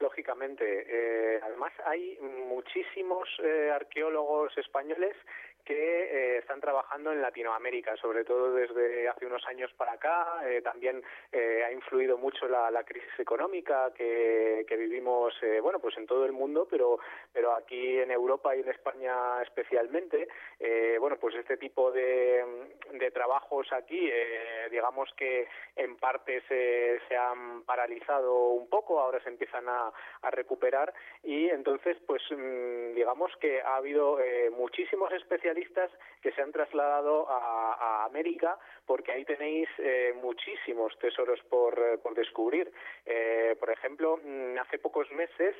Lógicamente. 0.00 0.64
Eh, 0.64 1.40
además, 1.42 1.72
hay 1.86 2.18
muchísimos 2.48 3.28
eh, 3.42 3.70
arqueólogos 3.72 4.56
españoles 4.58 5.16
que 5.64 5.74
eh, 5.74 6.38
están 6.38 6.60
trabajando 6.60 7.10
en 7.12 7.22
Latinoamérica, 7.22 7.96
sobre 7.96 8.24
todo 8.24 8.52
desde 8.52 9.08
hace 9.08 9.26
unos 9.26 9.44
años 9.46 9.72
para 9.76 9.92
acá. 9.92 10.42
Eh, 10.44 10.60
también 10.62 11.02
eh, 11.32 11.64
ha 11.66 11.72
influido 11.72 12.18
mucho 12.18 12.46
la, 12.46 12.70
la 12.70 12.84
crisis 12.84 13.18
económica 13.18 13.92
que, 13.94 14.64
que 14.68 14.76
vivimos, 14.76 15.34
eh, 15.42 15.60
bueno, 15.60 15.78
pues 15.78 15.96
en 15.96 16.06
todo 16.06 16.26
el 16.26 16.32
mundo, 16.32 16.68
pero, 16.70 16.98
pero 17.32 17.54
aquí 17.54 17.98
en 17.98 18.10
Europa 18.10 18.54
y 18.54 18.60
en 18.60 18.68
España 18.68 19.42
especialmente. 19.42 20.28
Bueno, 21.00 21.16
pues 21.18 21.34
este 21.34 21.58
tipo 21.58 21.92
de, 21.92 22.44
trabajos 23.12 23.70
aquí, 23.72 24.10
digamos 24.70 25.12
que 25.16 25.46
en 25.76 25.96
parte 25.96 26.42
se, 26.48 26.98
se 27.06 27.16
han 27.16 27.62
paralizado 27.64 28.48
un 28.48 28.68
poco, 28.68 29.00
ahora 29.00 29.20
se 29.22 29.28
empiezan 29.28 29.68
a, 29.68 29.92
recuperar 30.30 30.92
y 31.22 31.48
entonces, 31.50 31.96
pues 32.06 32.22
mmm, 32.30 32.94
digamos 32.94 33.30
que 33.36 33.60
ha 33.60 33.76
habido 33.76 34.18
muchísimos 34.52 35.12
especialistas 35.12 35.53
que 36.20 36.32
se 36.32 36.42
han 36.42 36.52
trasladado 36.52 37.26
a, 37.28 38.04
América 38.04 38.58
porque 38.86 39.12
ahí 39.12 39.24
tenéis 39.24 39.68
eh, 39.78 40.12
muchísimos 40.20 40.96
tesoros 40.98 41.40
por, 41.48 41.78
eh, 41.78 41.98
por 41.98 42.14
descubrir. 42.14 42.70
Eh, 43.06 43.56
por 43.58 43.70
ejemplo, 43.70 44.20
hace 44.60 44.78
pocos 44.78 45.10
meses 45.12 45.54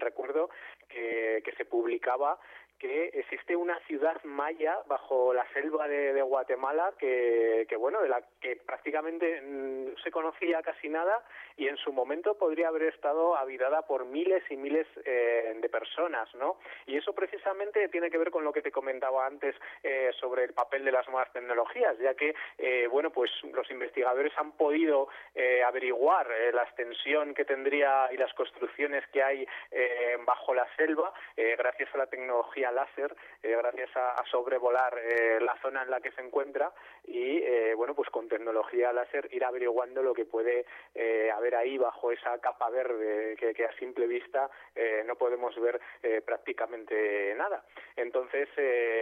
recuerdo 0.00 0.50
que, 0.88 1.42
que 1.44 1.52
se 1.52 1.64
publicaba 1.64 2.38
que 2.78 3.06
existe 3.14 3.56
una 3.56 3.78
ciudad 3.80 4.22
maya 4.24 4.78
bajo 4.86 5.32
la 5.34 5.46
selva 5.52 5.88
de, 5.88 6.12
de 6.12 6.22
Guatemala 6.22 6.92
que, 6.98 7.66
que, 7.68 7.76
bueno, 7.76 8.00
de 8.02 8.08
la 8.08 8.22
que 8.40 8.56
prácticamente 8.56 9.40
no 9.42 9.96
se 10.02 10.10
conocía 10.10 10.62
casi 10.62 10.88
nada 10.88 11.24
y 11.56 11.68
en 11.68 11.76
su 11.76 11.92
momento 11.92 12.36
podría 12.38 12.68
haber 12.68 12.82
estado 12.82 13.36
habitada 13.36 13.82
por 13.82 14.04
miles 14.04 14.42
y 14.50 14.56
miles 14.56 14.86
eh, 15.04 15.56
de 15.60 15.68
personas, 15.68 16.32
¿no? 16.34 16.58
Y 16.86 16.96
eso 16.96 17.12
precisamente 17.14 17.88
tiene 17.88 18.10
que 18.10 18.18
ver 18.18 18.30
con 18.30 18.44
lo 18.44 18.52
que 18.52 18.62
te 18.62 18.70
comentaba 18.70 19.26
antes 19.26 19.54
eh, 19.82 20.10
sobre 20.20 20.44
el 20.44 20.52
papel 20.52 20.84
de 20.84 20.92
las 20.92 21.06
nuevas 21.08 21.32
tecnologías, 21.32 21.98
ya 21.98 22.14
que, 22.14 22.34
eh, 22.58 22.86
bueno, 22.88 23.10
pues 23.10 23.30
los 23.52 23.68
investigadores 23.70 24.32
han 24.36 24.52
podido 24.52 25.08
eh, 25.34 25.62
averiguar 25.62 26.30
eh, 26.30 26.52
la 26.52 26.62
extensión 26.62 27.34
que 27.34 27.44
tendría 27.44 28.12
y 28.12 28.16
las 28.16 28.32
construcciones 28.34 29.06
que 29.08 29.22
hay 29.22 29.46
eh, 29.70 30.16
bajo 30.24 30.54
la 30.54 30.66
selva 30.76 31.12
gracias 31.36 31.94
a 31.94 31.98
la 31.98 32.06
tecnología 32.06 32.67
láser, 32.70 33.14
eh, 33.42 33.56
gracias 33.56 33.90
a, 33.96 34.24
sobrevolar 34.30 34.98
eh, 34.98 35.38
la 35.40 35.56
zona 35.62 35.82
en 35.82 35.90
la 35.90 36.00
que 36.00 36.12
se 36.12 36.20
encuentra 36.20 36.72
y, 37.04 37.38
eh, 37.38 37.74
bueno, 37.74 37.94
pues 37.94 38.10
con 38.10 38.28
tecnología 38.28 38.92
láser 38.92 39.28
ir 39.32 39.44
averiguando 39.44 40.02
lo 40.02 40.12
que 40.14 40.24
puede 40.24 40.66
eh, 40.94 41.30
haber 41.30 41.54
ahí 41.54 41.78
bajo 41.78 42.12
esa 42.12 42.38
capa 42.38 42.68
verde 42.70 43.36
que, 43.36 43.54
que 43.54 43.64
a 43.64 43.72
simple 43.78 44.06
vista 44.06 44.50
eh, 44.74 45.02
no 45.06 45.16
podemos 45.16 45.58
ver 45.60 45.80
prácticamente 46.24 47.34
nada. 47.36 47.64
Entonces, 47.96 48.48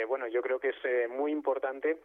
bueno, 0.08 0.26
yo 0.26 0.42
creo 0.42 0.58
que 0.58 0.70
es 0.70 1.10
muy 1.10 1.32
importante 1.32 1.98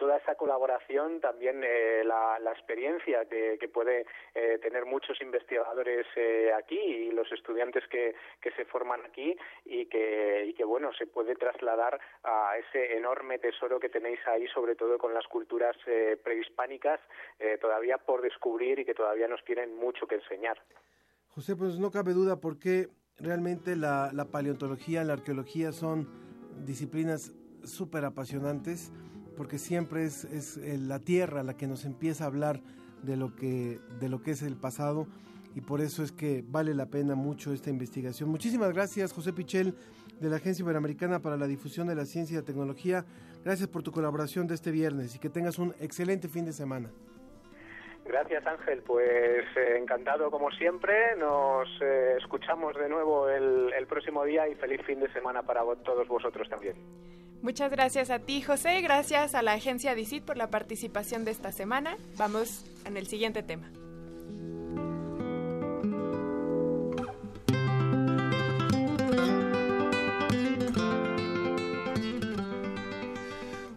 toda 0.00 0.16
esa 0.16 0.34
colaboración, 0.34 1.20
también 1.20 1.60
eh, 1.62 2.02
la, 2.04 2.38
experiencia 2.50 3.26
que, 3.26 3.58
que 3.60 3.68
puede 3.68 4.06
eh, 4.34 4.58
tener 4.62 4.86
muchos 4.86 5.20
investigadores 5.20 6.06
eh, 6.16 6.50
aquí 6.56 6.78
y 6.78 7.10
los 7.10 7.30
estudiantes 7.30 7.84
que, 7.88 8.14
que 8.40 8.50
se 8.52 8.64
forman 8.64 9.02
aquí 9.04 9.36
y 9.66 9.84
que, 9.86 10.46
y 10.46 10.54
que, 10.54 10.64
bueno, 10.64 10.90
se 10.94 11.06
puede 11.06 11.34
trasladar 11.34 12.00
a 12.24 12.56
ese 12.56 12.96
enorme 12.96 13.38
tesoro 13.38 13.78
que 13.78 13.90
tenéis 13.90 14.20
ahí, 14.26 14.46
sobre 14.48 14.74
todo 14.74 14.96
con 14.96 15.12
las 15.12 15.26
culturas 15.26 15.76
eh, 15.86 16.18
prehispánicas, 16.24 16.98
eh, 17.38 17.58
todavía 17.60 17.98
por 17.98 18.22
descubrir 18.22 18.78
y 18.78 18.86
que 18.86 18.94
todavía 18.94 19.28
nos 19.28 19.44
tienen 19.44 19.76
mucho 19.76 20.06
que 20.06 20.14
enseñar. 20.14 20.58
José, 21.28 21.56
pues 21.56 21.78
no 21.78 21.90
cabe 21.90 22.14
duda 22.14 22.40
porque 22.40 22.88
realmente 23.18 23.76
la, 23.76 24.10
la 24.14 24.24
paleontología, 24.24 25.04
la 25.04 25.12
arqueología 25.12 25.72
son 25.72 26.08
disciplinas 26.64 27.32
súper 27.64 28.06
apasionantes 28.06 28.90
porque 29.40 29.56
siempre 29.56 30.04
es, 30.04 30.24
es, 30.24 30.58
la 30.58 30.98
tierra 30.98 31.42
la 31.42 31.56
que 31.56 31.66
nos 31.66 31.86
empieza 31.86 32.24
a 32.24 32.26
hablar 32.26 32.60
de 33.02 33.16
lo 33.16 33.34
que 33.34 33.78
de 33.98 34.10
lo 34.10 34.20
que 34.20 34.32
es 34.32 34.42
el 34.42 34.54
pasado 34.54 35.06
y 35.54 35.62
por 35.62 35.80
eso 35.80 36.02
es 36.02 36.12
que 36.12 36.44
vale 36.46 36.74
la 36.74 36.90
pena 36.90 37.14
mucho 37.14 37.54
esta 37.54 37.70
investigación. 37.70 38.28
Muchísimas 38.28 38.70
gracias, 38.74 39.14
José 39.14 39.32
Pichel, 39.32 39.74
de 40.20 40.28
la 40.28 40.36
Agencia 40.36 40.62
Iberoamericana 40.62 41.22
para 41.22 41.38
la 41.38 41.46
Difusión 41.46 41.86
de 41.86 41.94
la 41.94 42.04
Ciencia 42.04 42.34
y 42.34 42.36
la 42.36 42.44
Tecnología. 42.44 43.06
Gracias 43.42 43.66
por 43.66 43.82
tu 43.82 43.92
colaboración 43.92 44.46
de 44.46 44.56
este 44.56 44.72
viernes 44.72 45.16
y 45.16 45.18
que 45.18 45.30
tengas 45.30 45.58
un 45.58 45.74
excelente 45.80 46.28
fin 46.28 46.44
de 46.44 46.52
semana. 46.52 46.90
Gracias 48.04 48.46
Ángel, 48.46 48.82
pues 48.82 49.46
eh, 49.56 49.78
encantado 49.78 50.30
como 50.30 50.50
siempre, 50.50 51.16
nos 51.16 51.66
eh, 51.80 52.16
escuchamos 52.18 52.76
de 52.76 52.90
nuevo 52.90 53.26
el, 53.30 53.72
el 53.72 53.86
próximo 53.86 54.22
día 54.22 54.46
y 54.48 54.54
feliz 54.56 54.82
fin 54.82 55.00
de 55.00 55.10
semana 55.14 55.42
para 55.42 55.62
todos 55.82 56.06
vosotros 56.08 56.46
también. 56.50 56.76
Muchas 57.42 57.70
gracias 57.70 58.10
a 58.10 58.18
ti, 58.18 58.42
José. 58.42 58.80
Gracias 58.82 59.34
a 59.34 59.42
la 59.42 59.52
agencia 59.52 59.94
DICIT 59.94 60.24
por 60.24 60.36
la 60.36 60.50
participación 60.50 61.24
de 61.24 61.30
esta 61.30 61.52
semana. 61.52 61.96
Vamos 62.16 62.64
en 62.84 62.96
el 62.96 63.06
siguiente 63.06 63.42
tema. 63.42 63.70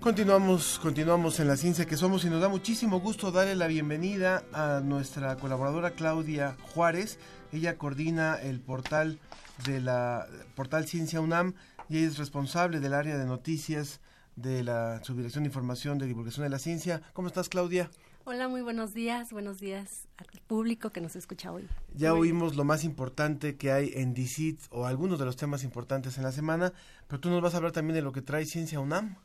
Continuamos, 0.03 0.79
continuamos 0.79 1.39
en 1.39 1.47
la 1.47 1.55
ciencia 1.55 1.85
que 1.85 1.95
somos 1.95 2.25
y 2.25 2.29
nos 2.29 2.41
da 2.41 2.49
muchísimo 2.49 2.99
gusto 2.99 3.31
darle 3.31 3.55
la 3.55 3.67
bienvenida 3.67 4.43
a 4.51 4.81
nuestra 4.83 5.37
colaboradora 5.37 5.91
Claudia 5.91 6.57
Juárez. 6.73 7.17
Ella 7.53 7.77
coordina 7.77 8.35
el 8.35 8.59
portal 8.59 9.19
de 9.65 9.79
la 9.79 10.27
portal 10.55 10.85
Ciencia 10.87 11.21
UNAM 11.21 11.53
y 11.89 11.97
ella 11.97 12.07
es 12.07 12.17
responsable 12.17 12.79
del 12.79 12.93
área 12.93 13.17
de 13.17 13.25
noticias 13.25 14.01
de 14.35 14.63
la 14.63 15.03
Subdirección 15.03 15.43
de 15.43 15.49
Información 15.49 15.97
de 15.97 16.07
Divulgación 16.07 16.43
de 16.43 16.49
la 16.49 16.59
Ciencia. 16.59 17.01
¿Cómo 17.13 17.27
estás, 17.27 17.49
Claudia? 17.49 17.89
Hola, 18.25 18.47
muy 18.47 18.61
buenos 18.61 18.93
días. 18.93 19.31
Buenos 19.31 19.59
días 19.59 20.07
al 20.17 20.27
público 20.47 20.91
que 20.91 21.01
nos 21.01 21.15
escucha 21.15 21.51
hoy. 21.51 21.67
Ya 21.93 22.13
oímos 22.13 22.55
lo 22.55 22.63
más 22.63 22.85
importante 22.85 23.57
que 23.57 23.71
hay 23.71 23.91
en 23.95 24.13
DICIT 24.13 24.61
o 24.69 24.85
algunos 24.85 25.19
de 25.19 25.25
los 25.25 25.35
temas 25.35 25.65
importantes 25.65 26.17
en 26.17 26.23
la 26.23 26.31
semana, 26.31 26.71
pero 27.07 27.19
tú 27.19 27.29
nos 27.29 27.41
vas 27.41 27.53
a 27.53 27.57
hablar 27.57 27.73
también 27.73 27.95
de 27.95 28.01
lo 28.01 28.13
que 28.13 28.21
trae 28.21 28.45
Ciencia 28.45 28.79
UNAM. 28.79 29.17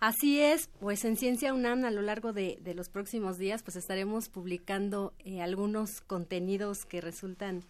Así 0.00 0.40
es, 0.40 0.70
pues 0.80 1.04
en 1.04 1.18
Ciencia 1.18 1.52
UNAM 1.52 1.84
a 1.84 1.90
lo 1.90 2.00
largo 2.00 2.32
de, 2.32 2.58
de 2.62 2.72
los 2.72 2.88
próximos 2.88 3.36
días 3.36 3.62
pues 3.62 3.76
estaremos 3.76 4.30
publicando 4.30 5.12
eh, 5.18 5.42
algunos 5.42 6.00
contenidos 6.00 6.86
que 6.86 7.02
resultan 7.02 7.62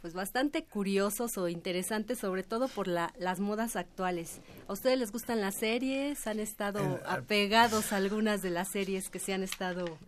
pues 0.00 0.14
bastante 0.14 0.64
curiosos 0.64 1.36
o 1.38 1.48
interesantes, 1.48 2.18
sobre 2.18 2.42
todo 2.44 2.68
por 2.68 2.86
la, 2.88 3.12
las 3.18 3.40
modas 3.40 3.74
actuales. 3.76 4.40
¿A 4.68 4.72
ustedes 4.72 4.98
les 4.98 5.10
gustan 5.12 5.40
las 5.40 5.56
series? 5.56 6.26
¿Han 6.26 6.38
estado 6.40 6.78
El- 6.80 7.06
apegados 7.06 7.92
a 7.92 7.96
algunas 7.96 8.40
de 8.42 8.50
las 8.50 8.68
series 8.68 9.10
que 9.10 9.18
se 9.18 9.32
han 9.34 9.42
estado 9.42 9.98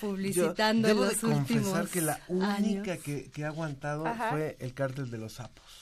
publicitando 0.00 0.88
Yo 0.88 0.94
debo 0.94 1.02
en 1.04 1.08
de 1.08 1.14
los 1.14 1.20
confesar 1.20 1.58
últimos 1.62 1.88
que 1.90 2.00
la 2.00 2.20
única 2.28 2.96
que, 2.96 3.30
que 3.30 3.44
ha 3.44 3.48
aguantado 3.48 4.06
Ajá. 4.06 4.30
fue 4.30 4.56
el 4.60 4.74
cártel 4.74 5.10
de 5.10 5.18
los 5.18 5.34
sapos. 5.34 5.81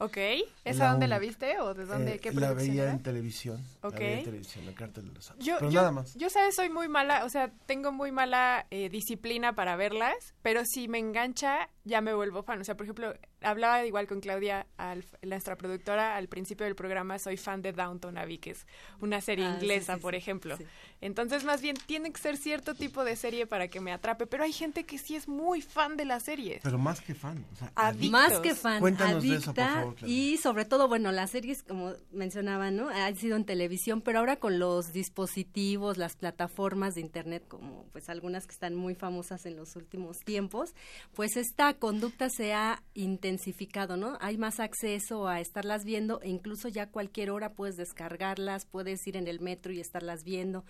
Ok. 0.00 0.16
La 0.16 0.70
¿Esa 0.70 0.90
dónde 0.90 1.06
la 1.08 1.18
viste 1.18 1.58
o 1.60 1.74
de 1.74 1.84
dónde? 1.86 2.14
Eh, 2.14 2.18
¿Qué 2.18 2.32
la 2.32 2.52
veía 2.54 2.84
era? 2.84 2.92
en 2.92 3.02
televisión. 3.02 3.62
Ok. 3.82 3.92
La 3.94 3.98
veía 3.98 4.18
en 4.18 4.24
televisión, 4.24 4.66
el 4.68 4.74
cártel 4.74 5.08
de 5.08 5.12
los. 5.14 5.32
Yo, 5.38 5.56
pero 5.58 5.70
yo- 5.70 5.80
nada 5.80 5.92
más. 5.92 6.14
Yo, 6.14 6.30
sabes, 6.30 6.54
soy 6.56 6.68
muy 6.70 6.88
mala, 6.88 7.24
o 7.24 7.28
sea, 7.28 7.50
tengo 7.66 7.92
muy 7.92 8.10
mala 8.12 8.66
eh, 8.70 8.88
disciplina 8.88 9.54
para 9.54 9.76
verlas, 9.76 10.14
pero 10.42 10.64
si 10.64 10.88
me 10.88 10.98
engancha, 10.98 11.68
ya 11.84 12.00
me 12.00 12.14
vuelvo 12.14 12.42
fan. 12.42 12.60
O 12.60 12.64
sea, 12.64 12.76
por 12.76 12.84
ejemplo, 12.86 13.14
hablaba 13.42 13.84
igual 13.84 14.06
con 14.06 14.20
Claudia, 14.20 14.66
al- 14.78 15.04
nuestra 15.22 15.56
productora, 15.56 16.16
al 16.16 16.28
principio 16.28 16.64
del 16.64 16.74
programa, 16.74 17.18
soy 17.18 17.36
fan 17.36 17.60
de 17.62 17.72
Downton 17.72 18.16
Abbey, 18.18 18.38
que 18.38 18.50
es 18.50 18.66
una 19.00 19.20
serie 19.20 19.46
Ah, 19.46 19.54
inglesa, 19.54 19.96
sí, 19.96 20.00
por 20.00 20.14
ejemplo. 20.14 20.56
sí. 20.56 20.64
Entonces, 21.02 21.44
más 21.44 21.60
bien, 21.62 21.76
tiene 21.86 22.12
que 22.12 22.20
ser 22.20 22.36
cierto 22.36 22.74
tipo 22.74 23.04
de 23.04 23.16
serie 23.16 23.46
para 23.46 23.68
que 23.68 23.80
me 23.80 23.92
atrape, 23.92 24.26
pero 24.26 24.44
hay 24.44 24.52
gente 24.52 24.84
que 24.84 24.98
sí 24.98 25.16
es 25.16 25.28
muy 25.28 25.62
fan 25.62 25.96
de 25.96 26.04
las 26.04 26.22
series. 26.24 26.60
Pero 26.62 26.78
más 26.78 27.00
que 27.00 27.14
fan. 27.14 27.44
O 27.52 27.56
sea, 27.56 27.72
Adictos. 27.74 28.10
Más 28.10 28.32
que 28.40 28.54
fan, 28.54 28.80
Cuéntanos 28.80 29.22
de 29.22 29.36
eso, 29.36 29.54
por 29.54 29.64
favor, 29.64 29.89
Y 30.06 30.36
sobre 30.38 30.64
todo, 30.64 30.88
bueno, 30.88 31.12
las 31.12 31.30
series, 31.30 31.62
como 31.62 31.92
mencionaba, 32.12 32.70
¿no? 32.70 32.88
Han 32.88 33.16
sido 33.16 33.36
en 33.36 33.44
televisión, 33.44 34.00
pero 34.00 34.18
ahora 34.18 34.36
con 34.36 34.58
los 34.58 34.92
dispositivos, 34.92 35.98
las 35.98 36.16
plataformas 36.16 36.94
de 36.94 37.00
internet, 37.00 37.44
como 37.48 37.86
pues 37.92 38.08
algunas 38.08 38.46
que 38.46 38.52
están 38.52 38.74
muy 38.74 38.94
famosas 38.94 39.46
en 39.46 39.56
los 39.56 39.76
últimos 39.76 40.18
tiempos, 40.18 40.74
pues 41.14 41.36
esta 41.36 41.74
conducta 41.74 42.28
se 42.30 42.52
ha 42.52 42.82
intensificado, 42.94 43.96
¿no? 43.96 44.16
Hay 44.20 44.38
más 44.38 44.60
acceso 44.60 45.28
a 45.28 45.40
estarlas 45.40 45.84
viendo 45.84 46.20
e 46.22 46.28
incluso 46.28 46.68
ya 46.68 46.90
cualquier 46.90 47.30
hora 47.30 47.52
puedes 47.52 47.76
descargarlas, 47.76 48.66
puedes 48.66 49.06
ir 49.06 49.16
en 49.16 49.28
el 49.28 49.40
metro 49.40 49.72
y 49.72 49.80
estarlas 49.80 50.24
viendo, 50.24 50.64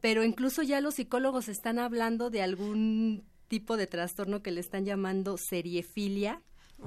pero 0.00 0.24
incluso 0.24 0.62
ya 0.62 0.80
los 0.80 0.94
psicólogos 0.94 1.48
están 1.48 1.78
hablando 1.78 2.30
de 2.30 2.42
algún 2.42 3.24
tipo 3.48 3.76
de 3.76 3.86
trastorno 3.86 4.42
que 4.42 4.50
le 4.50 4.60
están 4.60 4.84
llamando 4.84 5.36
seriefilia, 5.36 6.40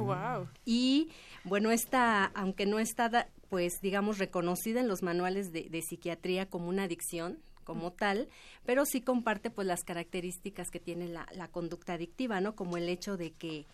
Wow. 0.04 0.48
y 0.66 1.10
bueno, 1.44 1.72
esta, 1.72 2.26
aunque 2.26 2.66
no 2.66 2.80
está, 2.80 3.10
da- 3.10 3.30
pues 3.50 3.80
digamos, 3.82 4.18
reconocida 4.18 4.80
en 4.82 4.88
los 4.88 5.04
manuales 5.04 5.52
de, 5.52 5.70
de 5.70 5.82
psiquiatría 5.82 6.48
como 6.50 6.68
una 6.68 6.84
adicción 6.84 7.40
como 7.64 7.92
tal, 7.92 8.30
pero 8.64 8.86
sí 8.86 9.02
comparte 9.02 9.50
pues 9.50 9.66
las 9.68 9.84
características 9.84 10.70
que 10.70 10.80
tiene 10.80 11.08
la, 11.08 11.26
la 11.34 11.48
conducta 11.48 11.94
adictiva, 11.94 12.40
¿no? 12.40 12.56
Como 12.56 12.78
el 12.78 12.88
hecho 12.90 13.18
de 13.18 13.32
que 13.32 13.66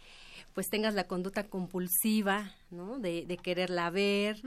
pues 0.53 0.69
tengas 0.69 0.93
la 0.93 1.07
conducta 1.07 1.47
compulsiva, 1.49 2.51
¿no? 2.71 2.99
De, 2.99 3.25
de 3.25 3.37
quererla 3.37 3.89
ver, 3.89 4.41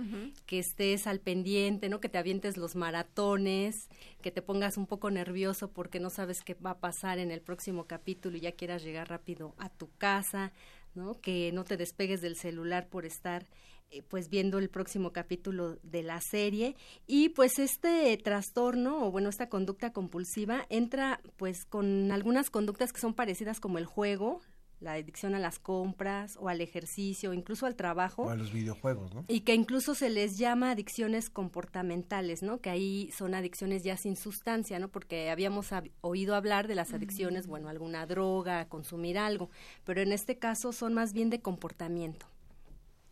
que 0.47 0.59
estés 0.59 1.07
al 1.07 1.21
pendiente, 1.21 1.88
¿no? 1.90 2.00
Que 2.00 2.09
te 2.09 2.16
avientes 2.19 2.57
los 2.57 2.75
maratones, 2.75 3.88
que 4.23 4.31
te 4.31 4.40
pongas 4.43 4.76
un 4.76 4.87
poco 4.87 5.11
nervioso 5.11 5.69
porque 5.71 6.00
no 6.00 6.11
sabes 6.11 6.43
qué 6.43 6.54
va 6.54 6.71
a 6.71 6.78
pasar 6.78 7.19
en 7.19 7.31
el 7.31 7.40
próximo 7.43 7.85
capítulo 7.85 8.37
y 8.37 8.40
ya 8.40 8.52
quieras 8.52 8.83
llegar 8.83 9.09
rápido 9.09 9.54
a 9.59 9.69
tu 9.69 9.88
casa, 9.99 10.52
¿no? 10.95 11.21
Que 11.21 11.51
no 11.53 11.65
te 11.65 11.77
despegues 11.77 12.21
del 12.21 12.37
celular 12.37 12.89
por 12.89 13.05
estar 13.05 13.47
eh, 13.91 14.03
pues 14.03 14.29
viendo 14.29 14.59
el 14.59 14.71
próximo 14.71 15.13
capítulo 15.13 15.79
de 15.83 16.03
la 16.03 16.21
serie 16.21 16.75
y 17.07 17.29
pues 17.29 17.59
este 17.59 18.17
trastorno 18.17 19.07
o 19.07 19.11
bueno 19.11 19.29
esta 19.29 19.49
conducta 19.49 19.93
compulsiva 19.93 20.67
entra 20.69 21.21
pues 21.37 21.65
con 21.65 22.11
algunas 22.11 22.51
conductas 22.51 22.93
que 22.93 23.01
son 23.01 23.15
parecidas 23.15 23.61
como 23.61 23.79
el 23.79 23.85
juego, 23.85 24.41
la 24.85 24.93
adicción 24.93 25.35
a 25.35 25.38
las 25.41 25.59
compras 25.59 26.37
o 26.41 26.49
al 26.49 26.61
ejercicio, 26.61 27.33
incluso 27.35 27.67
al 27.67 27.75
trabajo 27.75 28.23
O 28.23 28.31
a 28.31 28.37
los 28.37 28.53
videojuegos, 28.53 29.12
¿no? 29.14 29.25
y 29.26 29.41
que 29.41 29.55
incluso 29.55 29.95
se 29.95 30.11
les 30.11 30.38
llama 30.38 30.71
adicciones 30.71 31.31
comportamentales, 31.31 32.43
¿no? 32.43 32.59
Que 32.61 32.71
ahí 32.71 33.11
son 33.16 33.35
adicciones 33.35 33.83
ya 33.83 33.97
sin 33.97 34.16
sustancia, 34.16 34.79
¿no? 34.79 34.88
Porque 34.88 35.31
habíamos 35.31 35.73
hab- 35.73 35.90
oído 36.03 36.35
hablar 36.37 36.68
de 36.68 36.75
las 36.77 36.92
adicciones, 36.92 37.47
bueno, 37.47 37.68
alguna 37.68 38.07
droga, 38.07 38.68
consumir 38.68 39.18
algo, 39.18 39.51
pero 39.85 40.03
en 40.03 40.12
este 40.12 40.37
caso 40.38 40.73
son 40.73 40.94
más 40.94 41.12
bien 41.12 41.31
de 41.31 41.40
comportamiento. 41.40 42.27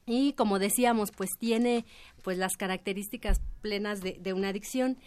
Y 0.05 0.33
como 0.33 0.59
decíamos, 0.59 1.11
pues 1.13 1.31
tiene 1.39 1.85
pues 2.23 2.37
las 2.37 2.57
características 2.57 3.41
plenas 3.61 4.01
de, 4.01 4.19
de 4.21 4.33
una 4.33 4.49
adicción. 4.49 4.99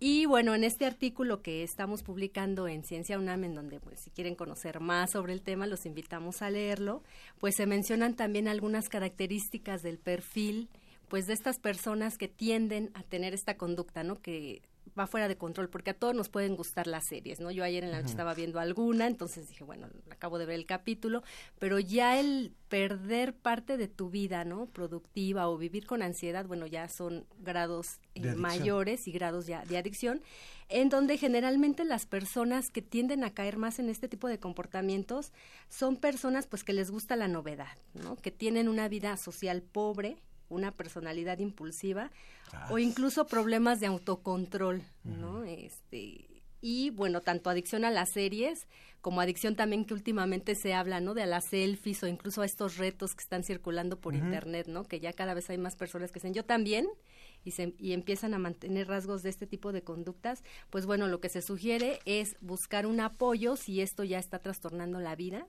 Y 0.00 0.26
bueno, 0.26 0.54
en 0.54 0.62
este 0.62 0.86
artículo 0.86 1.42
que 1.42 1.64
estamos 1.64 2.04
publicando 2.04 2.68
en 2.68 2.84
Ciencia 2.84 3.18
UNAM, 3.18 3.44
en 3.44 3.54
donde 3.54 3.80
pues 3.80 3.98
si 3.98 4.10
quieren 4.10 4.36
conocer 4.36 4.78
más 4.78 5.10
sobre 5.10 5.32
el 5.32 5.42
tema, 5.42 5.66
los 5.66 5.86
invitamos 5.86 6.40
a 6.40 6.50
leerlo, 6.50 7.02
pues 7.38 7.56
se 7.56 7.66
mencionan 7.66 8.14
también 8.14 8.46
algunas 8.46 8.88
características 8.88 9.82
del 9.82 9.98
perfil 9.98 10.68
pues 11.08 11.26
de 11.26 11.32
estas 11.32 11.58
personas 11.58 12.18
que 12.18 12.28
tienden 12.28 12.90
a 12.94 13.02
tener 13.02 13.34
esta 13.34 13.56
conducta, 13.56 14.04
¿no? 14.04 14.20
Que 14.20 14.62
va 14.98 15.06
fuera 15.06 15.28
de 15.28 15.36
control, 15.36 15.68
porque 15.68 15.90
a 15.90 15.94
todos 15.94 16.14
nos 16.14 16.28
pueden 16.28 16.56
gustar 16.56 16.86
las 16.86 17.06
series, 17.06 17.40
¿no? 17.40 17.50
Yo 17.50 17.64
ayer 17.64 17.84
en 17.84 17.90
la 17.90 17.98
noche 17.98 18.10
estaba 18.10 18.34
viendo 18.34 18.60
alguna, 18.60 19.06
entonces 19.06 19.48
dije, 19.48 19.64
bueno, 19.64 19.88
acabo 20.10 20.38
de 20.38 20.46
ver 20.46 20.56
el 20.56 20.66
capítulo, 20.66 21.22
pero 21.58 21.78
ya 21.78 22.18
el 22.18 22.52
perder 22.68 23.34
parte 23.34 23.76
de 23.76 23.88
tu 23.88 24.10
vida, 24.10 24.44
¿no? 24.44 24.66
Productiva 24.66 25.48
o 25.48 25.56
vivir 25.56 25.86
con 25.86 26.02
ansiedad, 26.02 26.46
bueno, 26.46 26.66
ya 26.66 26.88
son 26.88 27.26
grados 27.38 28.00
eh, 28.14 28.34
mayores 28.34 29.08
y 29.08 29.12
grados 29.12 29.46
ya 29.46 29.64
de 29.64 29.78
adicción, 29.78 30.22
en 30.68 30.88
donde 30.90 31.16
generalmente 31.16 31.84
las 31.84 32.06
personas 32.06 32.70
que 32.70 32.82
tienden 32.82 33.24
a 33.24 33.32
caer 33.32 33.56
más 33.56 33.78
en 33.78 33.88
este 33.88 34.08
tipo 34.08 34.28
de 34.28 34.38
comportamientos 34.38 35.32
son 35.68 35.96
personas 35.96 36.46
pues 36.46 36.62
que 36.62 36.72
les 36.72 36.90
gusta 36.90 37.16
la 37.16 37.28
novedad, 37.28 37.78
¿no? 37.94 38.16
Que 38.16 38.30
tienen 38.30 38.68
una 38.68 38.88
vida 38.88 39.16
social 39.16 39.62
pobre, 39.62 40.18
una 40.48 40.72
personalidad 40.72 41.38
impulsiva 41.38 42.10
o 42.70 42.78
incluso 42.78 43.26
problemas 43.26 43.80
de 43.80 43.86
autocontrol, 43.86 44.82
¿no? 45.04 45.44
Este 45.44 46.26
y 46.60 46.90
bueno, 46.90 47.20
tanto 47.20 47.50
adicción 47.50 47.84
a 47.84 47.90
las 47.90 48.10
series 48.10 48.66
como 49.00 49.20
adicción 49.20 49.54
también 49.54 49.84
que 49.84 49.94
últimamente 49.94 50.54
se 50.56 50.74
habla, 50.74 51.00
¿no? 51.00 51.14
De 51.14 51.22
a 51.22 51.26
las 51.26 51.44
selfies 51.46 52.02
o 52.02 52.08
incluso 52.08 52.42
a 52.42 52.46
estos 52.46 52.78
retos 52.78 53.14
que 53.14 53.22
están 53.22 53.44
circulando 53.44 54.00
por 54.00 54.14
internet, 54.14 54.66
¿no? 54.66 54.84
Que 54.84 54.98
ya 54.98 55.12
cada 55.12 55.34
vez 55.34 55.48
hay 55.50 55.58
más 55.58 55.76
personas 55.76 56.10
que 56.10 56.18
dicen, 56.18 56.34
yo 56.34 56.44
también, 56.44 56.88
y, 57.44 57.52
se, 57.52 57.74
y 57.78 57.92
empiezan 57.92 58.34
a 58.34 58.38
mantener 58.38 58.88
rasgos 58.88 59.22
de 59.22 59.30
este 59.30 59.46
tipo 59.46 59.72
de 59.72 59.82
conductas, 59.82 60.42
pues 60.68 60.84
bueno, 60.84 61.06
lo 61.06 61.20
que 61.20 61.28
se 61.28 61.42
sugiere 61.42 62.00
es 62.06 62.36
buscar 62.40 62.86
un 62.86 62.98
apoyo 62.98 63.56
si 63.56 63.80
esto 63.80 64.02
ya 64.02 64.18
está 64.18 64.40
trastornando 64.40 64.98
la 64.98 65.14
vida, 65.14 65.46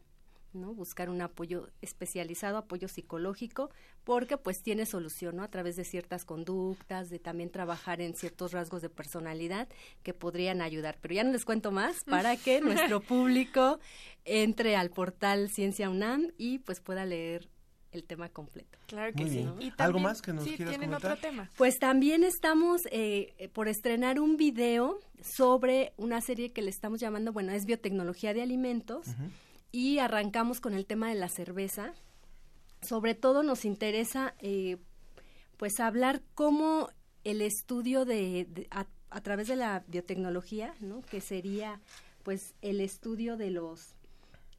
¿no? 0.54 0.74
Buscar 0.74 1.10
un 1.10 1.22
apoyo 1.22 1.70
especializado, 1.82 2.58
apoyo 2.58 2.88
psicológico, 2.88 3.70
porque 4.04 4.38
pues 4.38 4.62
tiene 4.62 4.86
solución, 4.86 5.36
¿no? 5.38 5.44
A 5.44 5.50
través 5.50 5.76
de 5.76 5.84
ciertas 5.84 6.26
conductas, 6.26 7.10
de 7.10 7.20
también 7.20 7.50
trabajar 7.50 8.02
en 8.02 8.16
ciertos 8.16 8.52
rasgos 8.52 8.82
de 8.82 8.90
personalidad 8.90 9.68
que 10.04 10.14
podrían 10.14 10.62
ayudar. 10.62 10.98
Pero 11.02 11.16
ya 11.16 11.24
no 11.24 11.32
les 11.32 11.46
cuento 11.46 11.72
más 11.72 12.04
para 12.06 12.36
que 12.38 12.62
nuestro 12.62 13.02
público 13.02 13.80
entre 14.26 14.76
al 14.76 14.90
portal 14.90 15.50
Ciencia 15.50 15.90
UNAM 15.90 16.32
y 16.38 16.60
pues 16.60 16.80
pueda 16.80 17.06
leer 17.06 17.50
el 17.92 18.04
tema 18.04 18.30
completo. 18.30 18.78
Claro 18.88 19.14
que 19.14 19.24
Muy 19.24 19.32
sí. 19.32 19.38
bien. 19.38 19.54
Y 19.60 19.74
¿Algo 19.78 20.00
más 20.00 20.22
que 20.22 20.32
nos 20.34 20.44
sí, 20.44 20.56
quieras 20.56 20.72
tienen 20.74 20.90
comentar? 20.90 21.14
otro 21.14 21.30
tema. 21.30 21.50
Pues 21.58 21.80
también 21.80 22.24
estamos 22.24 22.82
eh, 22.92 23.34
eh, 23.38 23.50
por 23.50 23.68
estrenar 23.68 24.20
un 24.20 24.38
video 24.38 25.00
sobre 25.22 25.94
una 25.98 26.22
serie 26.22 26.52
que 26.52 26.62
le 26.62 26.70
estamos 26.70 27.00
llamando, 27.00 27.34
bueno, 27.34 27.52
es 27.52 27.66
biotecnología 27.66 28.34
de 28.34 28.42
alimentos 28.42 29.08
y 29.72 30.00
arrancamos 30.00 30.62
con 30.62 30.74
el 30.74 30.86
tema 30.86 31.10
de 31.10 31.16
la 31.16 31.30
cerveza. 31.30 31.94
Sobre 32.82 33.14
todo 33.16 33.44
nos 33.44 33.66
interesa, 33.66 34.34
eh, 34.40 34.78
pues, 35.58 35.80
hablar 35.80 36.22
cómo 36.36 36.90
el 37.24 37.42
estudio 37.42 38.06
de, 38.06 38.46
de- 38.50 38.68
a, 38.72 38.88
a 39.10 39.22
través 39.22 39.48
de 39.48 39.56
la 39.58 39.84
biotecnología, 39.88 40.74
¿no? 40.80 41.02
Que 41.02 41.20
sería, 41.22 41.80
pues, 42.24 42.54
el 42.62 42.80
estudio 42.82 43.36
de 43.38 43.52
los, 43.52 43.96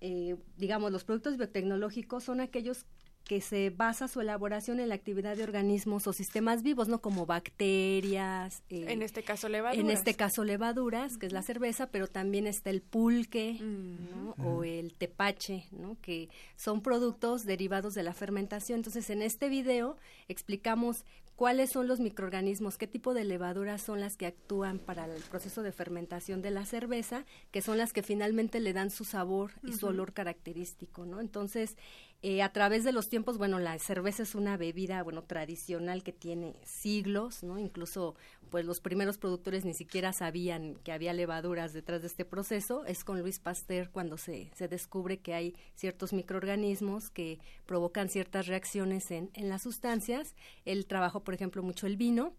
eh, 0.01 0.37
digamos, 0.59 0.93
los 0.93 1.05
productos 1.05 1.37
biotecnológicos 1.39 2.25
son 2.25 2.41
aquellos 2.41 2.85
que 3.25 3.41
se 3.41 3.71
basa 3.71 4.09
su 4.09 4.21
elaboración 4.21 4.81
en 4.81 4.89
la 4.89 4.97
actividad 4.97 5.37
de 5.37 5.45
organismos 5.45 6.07
o 6.07 6.13
sistemas 6.13 6.63
vivos, 6.63 6.89
¿no? 6.89 7.01
Como 7.01 7.27
bacterias. 7.27 8.63
eh, 8.71 8.87
en 8.89 9.03
este 9.03 9.23
caso 9.23 9.49
levaduras. 9.49 9.85
En 9.85 9.91
este 9.91 10.15
caso 10.15 10.45
levaduras, 10.45 11.17
que 11.17 11.27
es 11.27 11.33
la 11.33 11.43
cerveza, 11.43 11.87
pero 11.91 12.09
también 12.09 12.47
está 12.47 12.71
el 12.71 12.83
pulque 12.83 13.59
¿no? 13.61 14.35
o 14.45 14.65
el 14.65 14.95
tepache, 14.95 15.67
¿no? 15.71 15.97
Que 16.01 16.29
son 16.57 16.83
productos 16.83 17.45
derivados 17.45 17.95
de 17.95 18.03
la 18.03 18.15
fermentación. 18.15 18.81
Entonces, 18.81 19.11
en 19.11 19.23
este 19.23 19.49
video 19.49 19.97
explicamos 20.29 21.05
cuáles 21.41 21.71
son 21.71 21.89
los 21.89 22.01
microorganismos, 22.01 22.77
qué 22.77 22.87
tipo 22.87 23.15
de 23.15 23.25
levaduras 23.25 23.81
son 23.81 23.99
las 23.99 24.19
que 24.19 24.27
actúan 24.27 24.79
para 24.79 25.07
el 25.07 25.23
proceso 25.23 25.63
de 25.63 25.73
fermentación 25.73 26.43
de 26.43 26.51
la 26.51 26.67
cerveza, 26.67 27.25
que 27.51 27.63
son 27.63 27.79
las 27.79 27.95
que 27.95 28.03
finalmente 28.03 28.61
le 28.61 28.75
dan 28.75 28.91
su 28.91 29.07
sabor 29.07 29.53
y 29.63 29.73
su 29.73 29.87
olor 29.87 30.13
característico, 30.13 31.07
¿no? 31.07 31.19
Entonces, 31.19 31.79
eh, 32.23 32.43
a 32.43 32.53
través 32.53 32.85
de 32.85 32.93
los 32.93 33.09
tiempos, 33.09 33.39
bueno, 33.39 33.59
la 33.59 33.79
cerveza 33.79 34.25
es 34.25 34.35
una 34.35 34.59
bebida, 34.59 35.03
bueno, 35.03 35.23
tradicional 35.23 36.03
que 36.03 36.13
tiene 36.13 36.55
siglos, 36.65 37.43
¿no? 37.43 37.59
Incluso, 37.59 38.15
pues 38.51 38.67
los 38.67 38.81
primeros 38.81 39.17
productores 39.17 39.65
ni 39.65 39.73
siquiera 39.73 40.13
sabían 40.13 40.75
que 40.85 40.93
había 40.93 41.15
levaduras 41.15 41.73
detrás 41.73 42.03
de 42.03 42.09
este 42.09 42.27
proceso. 42.27 42.85
Es 42.85 43.05
con 43.05 43.21
Luis 43.21 43.39
Pasteur 43.39 43.89
cuando 43.91 44.19
se, 44.19 44.51
se 44.55 44.69
descubre 44.69 45.19
que 45.19 45.33
hay 45.33 45.55
ciertos 45.77 46.13
microorganismos 46.13 47.09
que 47.09 47.39
provocan 47.65 48.11
ciertas 48.11 48.47
reacciones 48.49 49.11
en, 49.11 49.31
en 49.33 49.49
las 49.49 49.63
sustancias. 49.63 50.35
Él 50.67 50.85
trabajó, 50.87 51.25
por 51.25 51.33
ejemplo, 51.33 51.63
mucho 51.63 51.87
el 51.87 51.97
vino. 51.97 52.35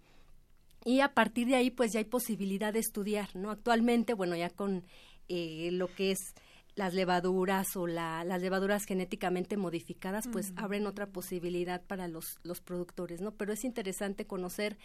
Y 0.86 1.00
a 1.00 1.14
partir 1.16 1.48
de 1.48 1.56
ahí, 1.56 1.72
pues 1.72 1.92
ya 1.94 2.00
hay 2.00 2.06
posibilidad 2.06 2.72
de 2.72 2.80
estudiar, 2.80 3.36
¿no? 3.36 3.50
Actualmente, 3.50 4.14
bueno, 4.14 4.36
ya 4.36 4.52
con 4.52 4.84
eh, 5.28 5.70
lo 5.72 5.88
que 5.88 6.12
es 6.12 6.36
las 6.82 6.96
levaduras 6.96 7.76
o 7.76 7.86
la, 7.86 8.24
las 8.24 8.42
levaduras 8.42 8.86
genéticamente 8.86 9.56
modificadas, 9.56 10.28
pues 10.28 10.52
abren 10.56 10.88
otra 10.88 11.06
posibilidad 11.06 11.80
para 11.80 12.08
los, 12.08 12.40
los 12.42 12.60
productores, 12.60 13.22
¿no? 13.22 13.30
Pero 13.36 13.54
es 13.54 13.66
interesante 13.66 14.26
conocer 14.26 14.80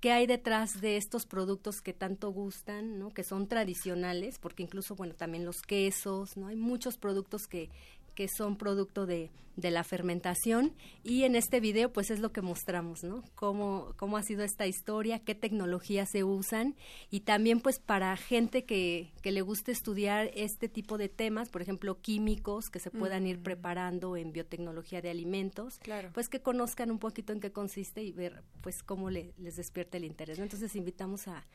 qué 0.00 0.10
hay 0.10 0.26
detrás 0.26 0.80
de 0.80 0.96
estos 0.96 1.26
productos 1.26 1.80
que 1.80 1.92
tanto 1.92 2.30
gustan, 2.30 2.98
¿no? 2.98 3.10
Que 3.10 3.22
son 3.22 3.46
tradicionales, 3.46 4.40
porque 4.40 4.64
incluso, 4.64 4.96
bueno, 4.96 5.14
también 5.14 5.44
los 5.44 5.62
quesos, 5.62 6.36
¿no? 6.36 6.48
Hay 6.48 6.56
muchos 6.56 6.98
productos 6.98 7.46
que, 7.46 7.70
que 8.18 8.26
son 8.26 8.56
producto 8.56 9.06
de, 9.06 9.30
de, 9.54 9.70
la 9.70 9.84
fermentación 9.84 10.74
y 11.04 11.22
en 11.22 11.36
este 11.36 11.60
video 11.60 11.92
pues 11.92 12.10
es 12.10 12.18
lo 12.18 12.32
que 12.32 12.42
mostramos, 12.42 13.04
¿no? 13.04 13.22
Cómo, 13.36 13.94
cómo 13.96 14.16
ha 14.16 14.24
sido 14.24 14.42
esta 14.42 14.66
historia, 14.66 15.20
qué 15.20 15.36
tecnologías 15.36 16.08
se 16.10 16.24
usan 16.24 16.74
y 17.12 17.20
también 17.20 17.60
pues 17.60 17.78
para 17.78 18.16
gente 18.16 18.64
que, 18.64 19.12
que 19.22 19.30
le 19.30 19.40
guste 19.40 19.70
estudiar 19.70 20.32
este 20.34 20.68
tipo 20.68 20.98
de 20.98 21.08
temas, 21.08 21.48
por 21.48 21.62
ejemplo 21.62 22.00
químicos 22.00 22.70
que 22.72 22.80
se 22.80 22.90
puedan 22.90 23.24
ir 23.24 23.40
preparando 23.40 24.16
en 24.16 24.32
biotecnología 24.32 25.00
de 25.00 25.10
alimentos, 25.10 25.78
claro. 25.78 26.10
pues 26.12 26.28
que 26.28 26.40
conozcan 26.40 26.90
un 26.90 26.98
poquito 26.98 27.32
en 27.32 27.38
qué 27.38 27.52
consiste 27.52 28.02
y 28.02 28.10
ver 28.10 28.42
pues 28.62 28.82
cómo 28.82 29.10
le, 29.10 29.32
les 29.38 29.54
despierta 29.54 29.96
el 29.96 30.06
interés, 30.06 30.38
¿no? 30.38 30.42
Entonces 30.42 30.74
invitamos 30.74 31.28
a 31.28 31.46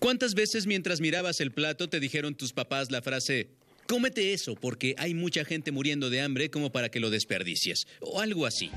¿Cuántas 0.00 0.34
veces 0.34 0.66
mientras 0.66 1.00
mirabas 1.00 1.40
el 1.40 1.52
plato 1.52 1.88
te 1.88 2.00
dijeron 2.00 2.34
tus 2.34 2.52
papás 2.52 2.90
la 2.90 3.02
frase, 3.02 3.50
cómete 3.86 4.32
eso 4.32 4.54
porque 4.54 4.94
hay 4.96 5.14
mucha 5.14 5.44
gente 5.44 5.72
muriendo 5.72 6.08
de 6.08 6.20
hambre 6.20 6.50
como 6.50 6.70
para 6.70 6.88
que 6.88 7.00
lo 7.00 7.10
desperdicies? 7.10 7.86
O 8.00 8.20
algo 8.20 8.46
así. 8.46 8.70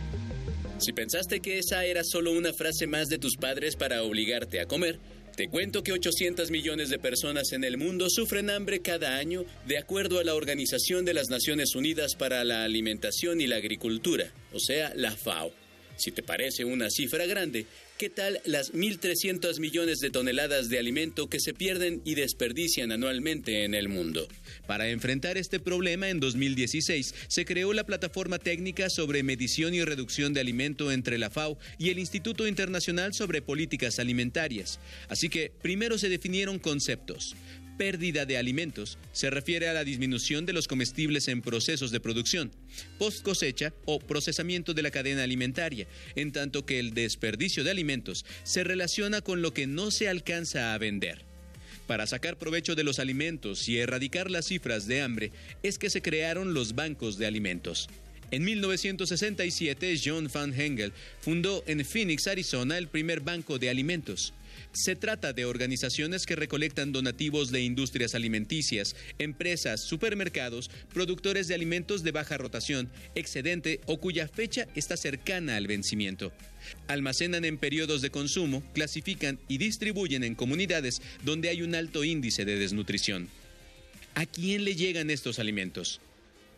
Si 0.80 0.94
pensaste 0.94 1.40
que 1.40 1.60
esa 1.60 1.86
era 1.86 2.04
solo 2.04 2.32
una 2.32 2.54
frase 2.54 2.88
más 2.88 3.08
de 3.08 3.20
tus 3.20 3.38
padres 3.38 3.76
para 3.76 4.02
obligarte 4.02 4.60
a 4.60 4.66
comer, 4.66 5.00
te 5.36 5.48
cuento 5.48 5.84
que 5.84 5.94
800 5.94 6.52
millones 6.52 6.89
de 6.89 7.00
personas 7.00 7.52
en 7.54 7.63
el 7.63 7.78
mundo 7.78 8.10
sufren 8.10 8.50
hambre 8.50 8.82
cada 8.82 9.17
año 9.17 9.46
de 9.65 9.78
acuerdo 9.78 10.20
a 10.20 10.24
la 10.24 10.36
Organización 10.36 11.06
de 11.06 11.13
las 11.13 11.30
Naciones 11.30 11.76
Unidas 11.76 12.15
para 12.15 12.44
la 12.44 12.63
Alimentación 12.63 13.41
y 13.41 13.48
la 13.48 13.56
Agricultura, 13.56 14.32
o 14.54 14.60
sea, 14.60 14.94
la 14.96 15.12
FAO. 15.12 15.52
Si 15.98 16.12
te 16.12 16.24
parece 16.24 16.65
una 16.65 16.89
cifra 16.89 17.26
grande, 17.26 17.65
¿qué 18.02 18.10
tal 18.10 18.42
las 18.46 18.74
1.300 18.74 19.60
millones 19.60 20.00
de 20.00 20.10
toneladas 20.10 20.70
de 20.70 20.80
alimento 20.80 21.30
que 21.30 21.40
se 21.40 21.54
pierden 21.54 22.02
y 22.04 22.16
desperdician 22.16 22.92
anualmente 22.92 23.64
en 23.64 23.76
el 23.76 23.90
mundo? 23.90 24.28
Para 24.66 24.90
enfrentar 24.90 25.38
este 25.38 25.60
problema, 25.60 26.10
en 26.10 26.20
2016 26.20 27.14
se 27.28 27.46
creó 27.46 27.74
la 27.74 27.84
Plataforma 27.84 28.40
Técnica 28.40 28.90
sobre 28.90 29.22
Medición 29.22 29.76
y 29.76 29.84
Reducción 29.84 30.34
de 30.34 30.40
Alimento 30.40 30.92
entre 30.92 31.20
la 31.20 31.30
FAO 31.30 31.60
y 31.78 31.92
el 31.92 32.00
Instituto 32.00 32.48
Internacional 32.48 33.14
sobre 33.14 33.44
Políticas 33.44 34.00
Alimentarias. 34.00 34.80
Así 35.08 35.30
que 35.30 35.52
primero 35.62 36.00
se 36.00 36.10
definieron 36.10 36.58
conceptos 36.58 37.36
pérdida 37.82 38.28
de 38.28 38.38
alimentos 38.38 39.00
se 39.12 39.32
refiere 39.32 39.67
a 39.67 39.74
la 39.74 39.84
disminución 39.84 40.46
de 40.46 40.54
los 40.54 40.67
comestibles 40.67 41.28
en 41.28 41.41
procesos 41.41 41.89
de 41.89 42.00
producción, 42.00 42.52
post 43.00 43.24
cosecha 43.24 43.74
o 43.86 43.98
procesamiento 43.98 44.76
de 44.76 44.84
la 44.84 44.91
cadena 44.91 45.24
alimentaria, 45.24 45.88
en 46.15 46.32
tanto 46.32 46.63
que 46.63 46.78
el 46.78 46.94
desperdicio 46.94 47.63
de 47.63 47.72
alimentos 47.72 48.24
se 48.44 48.63
relaciona 48.63 49.22
con 49.22 49.41
lo 49.41 49.52
que 49.56 49.65
no 49.65 49.89
se 49.89 50.08
alcanza 50.08 50.76
a 50.76 50.78
vender. 50.78 51.26
Para 51.88 52.06
sacar 52.06 52.38
provecho 52.38 52.76
de 52.76 52.84
los 52.84 53.00
alimentos 53.00 53.67
y 53.67 53.80
erradicar 53.80 54.30
las 54.30 54.46
cifras 54.46 54.86
de 54.86 55.02
hambre 55.02 55.32
es 55.63 55.80
que 55.80 55.89
se 55.89 56.04
crearon 56.04 56.54
los 56.54 56.76
bancos 56.76 57.17
de 57.17 57.26
alimentos. 57.26 57.89
En 58.30 58.44
1967, 58.44 60.00
John 60.06 60.30
Van 60.32 60.54
Hengel 60.54 60.94
fundó 61.20 61.63
en 61.65 61.84
Phoenix, 61.84 62.28
Arizona, 62.28 62.78
el 62.78 62.89
primer 62.89 63.22
banco 63.22 63.58
de 63.58 63.72
alimentos. 63.72 64.36
Se 64.74 64.96
trata 64.96 65.34
de 65.34 65.44
organizaciones 65.44 66.26
que 66.26 66.36
recolectan 66.36 66.94
donativos 66.94 67.52
de 67.52 67.62
industrias 67.62 68.16
alimenticias, 68.16 68.96
empresas, 69.20 69.82
supermercados, 69.82 70.72
productores 70.94 71.48
de 71.48 71.56
alimentos 71.56 72.04
de 72.04 72.12
baja 72.12 72.38
rotación, 72.38 72.90
excedente 73.14 73.82
o 73.86 74.00
cuya 74.00 74.30
fecha 74.30 74.68
está 74.76 74.96
cercana 74.96 75.58
al 75.58 75.68
vencimiento. 75.68 76.32
Almacenan 76.88 77.44
en 77.44 77.58
periodos 77.58 78.02
de 78.02 78.12
consumo, 78.12 78.64
clasifican 78.74 79.40
y 79.50 79.58
distribuyen 79.58 80.24
en 80.24 80.36
comunidades 80.36 81.02
donde 81.26 81.50
hay 81.50 81.62
un 81.64 81.76
alto 81.76 82.06
índice 82.06 82.46
de 82.46 82.58
desnutrición. 82.58 83.28
¿A 84.16 84.26
quién 84.26 84.64
le 84.64 84.76
llegan 84.76 85.10
estos 85.10 85.40
alimentos? 85.40 86.00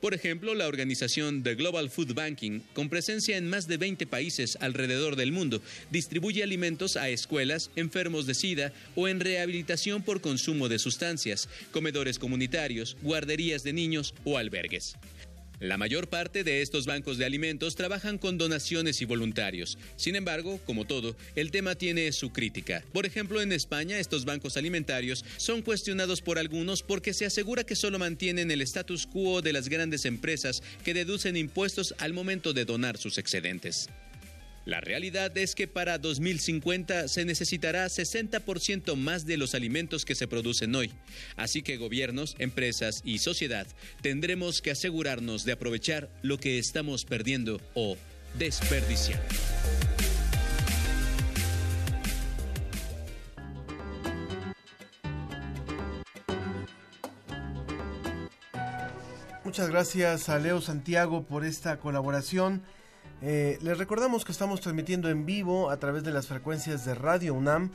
Por 0.04 0.14
ejemplo, 0.14 0.54
la 0.54 0.68
organización 0.68 1.44
The 1.44 1.56
Global 1.56 1.90
Food 1.90 2.14
Banking, 2.14 2.60
con 2.74 2.90
presencia 2.90 3.38
en 3.38 3.50
más 3.50 3.70
de 3.70 3.78
20 3.78 4.06
países 4.06 4.58
alrededor 4.60 5.16
del 5.16 5.32
mundo, 5.32 5.62
distribuye 5.92 6.44
alimentos 6.44 6.98
a 6.98 7.08
escuelas, 7.08 7.72
enfermos 7.78 8.26
de 8.26 8.34
SIDA 8.34 8.74
o 8.96 9.08
en 9.08 9.22
rehabilitación 9.22 10.04
por 10.04 10.20
consumo 10.20 10.68
de 10.68 10.78
sustancias, 10.78 11.48
comedores 11.72 12.20
comunitarios, 12.20 12.98
guarderías 13.02 13.64
de 13.64 13.72
niños 13.72 14.14
o 14.26 14.38
albergues. 14.38 14.98
La 15.64 15.78
mayor 15.78 16.10
parte 16.10 16.44
de 16.44 16.62
estos 16.62 16.86
bancos 16.86 17.18
de 17.18 17.24
alimentos 17.24 17.76
trabajan 17.76 18.18
con 18.18 18.38
donaciones 18.38 19.02
y 19.02 19.06
voluntarios. 19.06 19.78
Sin 19.96 20.18
embargo, 20.18 20.60
como 20.66 20.84
todo, 20.84 21.16
el 21.38 21.52
tema 21.52 21.76
tiene 21.76 22.12
su 22.12 22.34
crítica. 22.34 22.84
Por 22.92 23.06
ejemplo, 23.06 23.40
en 23.40 23.54
España, 23.54 23.98
estos 23.98 24.26
bancos 24.26 24.58
alimentarios 24.58 25.24
son 25.38 25.62
cuestionados 25.62 26.22
por 26.22 26.38
algunos 26.38 26.84
porque 26.84 27.14
se 27.14 27.26
asegura 27.26 27.64
que 27.64 27.78
solo 27.78 27.98
mantienen 27.98 28.52
el 28.52 28.60
status 28.60 29.08
quo 29.08 29.42
de 29.42 29.54
las 29.54 29.70
grandes 29.70 30.04
empresas 30.04 30.62
que 30.84 30.94
deducen 30.94 31.38
impuestos 31.38 31.96
al 32.00 32.12
momento 32.12 32.52
de 32.52 32.66
donar 32.66 32.98
sus 32.98 33.18
excedentes. 33.18 33.88
La 34.66 34.80
realidad 34.80 35.38
es 35.38 35.56
que 35.56 35.68
para 35.68 35.98
2050 35.98 37.10
se 37.10 37.26
necesitará 37.26 37.86
60% 37.86 38.96
más 38.96 39.26
de 39.26 39.36
los 39.36 39.56
alimentos 39.56 40.06
que 40.06 40.16
se 40.16 40.28
producen 40.28 40.74
hoy. 40.74 40.92
Así 41.36 41.64
que 41.64 41.76
gobiernos, 41.76 42.36
empresas 42.40 43.02
y 43.04 43.20
sociedad 43.20 43.68
tendremos 44.02 44.62
que 44.62 44.72
asegurarnos 44.72 45.44
de 45.44 45.52
aprovechar 45.52 46.10
lo 46.22 46.38
que 46.38 46.60
estamos 46.60 47.04
perdiendo 47.04 47.60
o 47.74 47.98
desperdiciando. 48.38 49.24
Muchas 59.44 59.70
gracias 59.70 60.30
a 60.30 60.40
Leo 60.40 60.62
Santiago 60.62 61.26
por 61.26 61.46
esta 61.46 61.78
colaboración. 61.78 62.64
Eh, 63.26 63.58
les 63.62 63.78
recordamos 63.78 64.26
que 64.26 64.34
estamos 64.34 64.60
transmitiendo 64.60 65.10
en 65.10 65.26
vivo 65.26 65.70
a 65.70 65.78
través 65.78 66.04
de 66.04 66.12
las 66.12 66.28
frecuencias 66.28 66.84
de 66.84 66.94
Radio 66.94 67.34
UNAM 67.34 67.70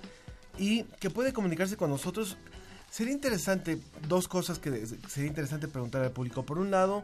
y 0.59 0.83
que 1.01 1.09
puede 1.09 1.33
comunicarse 1.33 1.79
con 1.79 1.89
nosotros. 1.89 2.37
Sería 2.91 3.15
interesante, 3.15 3.79
dos 4.09 4.29
cosas 4.29 4.59
que 4.59 4.87
sería 5.09 5.27
interesante 5.29 5.67
preguntar 5.67 6.03
al 6.03 6.11
público. 6.11 6.43
Por 6.45 6.59
un 6.59 6.71
lado, 6.71 7.01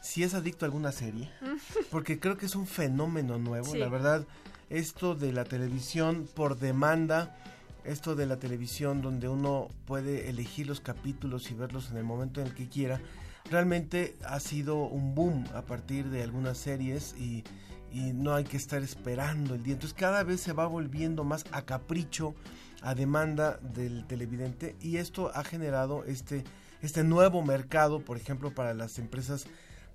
si 0.00 0.22
es 0.22 0.34
adicto 0.34 0.64
a 0.64 0.66
alguna 0.66 0.92
serie, 0.92 1.30
porque 1.90 2.20
creo 2.20 2.36
que 2.36 2.46
es 2.46 2.54
un 2.54 2.68
fenómeno 2.68 3.38
nuevo, 3.38 3.72
Sí. 3.72 3.78
la 3.78 3.88
verdad, 3.88 4.24
esto 4.68 5.16
de 5.16 5.32
la 5.32 5.44
televisión 5.44 6.28
por 6.32 6.60
demanda, 6.60 7.36
esto 7.82 8.14
de 8.14 8.26
la 8.26 8.36
televisión 8.38 9.02
donde 9.02 9.28
uno 9.28 9.66
puede 9.84 10.30
elegir 10.30 10.68
los 10.68 10.80
capítulos 10.80 11.50
y 11.50 11.54
verlos 11.54 11.90
en 11.90 11.96
el 11.96 12.04
momento 12.04 12.40
en 12.40 12.46
el 12.46 12.54
que 12.54 12.68
quiera, 12.68 13.00
realmente 13.50 14.14
ha 14.24 14.38
sido 14.38 14.76
un 14.76 15.16
boom 15.16 15.44
a 15.56 15.62
partir 15.62 16.08
de 16.10 16.22
algunas 16.22 16.56
series 16.56 17.16
y, 17.18 17.42
y 17.92 18.12
no 18.12 18.34
hay 18.34 18.44
que 18.44 18.56
estar 18.56 18.82
esperando 18.82 19.54
el 19.54 19.62
día. 19.62 19.74
Entonces 19.74 19.96
cada 19.98 20.22
vez 20.22 20.40
se 20.40 20.52
va 20.52 20.66
volviendo 20.66 21.24
más 21.24 21.44
a 21.52 21.62
capricho, 21.62 22.34
a 22.82 22.94
demanda 22.94 23.58
del 23.58 24.06
televidente 24.06 24.76
y 24.80 24.96
esto 24.96 25.30
ha 25.34 25.44
generado 25.44 26.04
este, 26.04 26.44
este 26.82 27.04
nuevo 27.04 27.42
mercado, 27.42 28.00
por 28.00 28.16
ejemplo, 28.16 28.54
para 28.54 28.74
las 28.74 28.98
empresas 28.98 29.46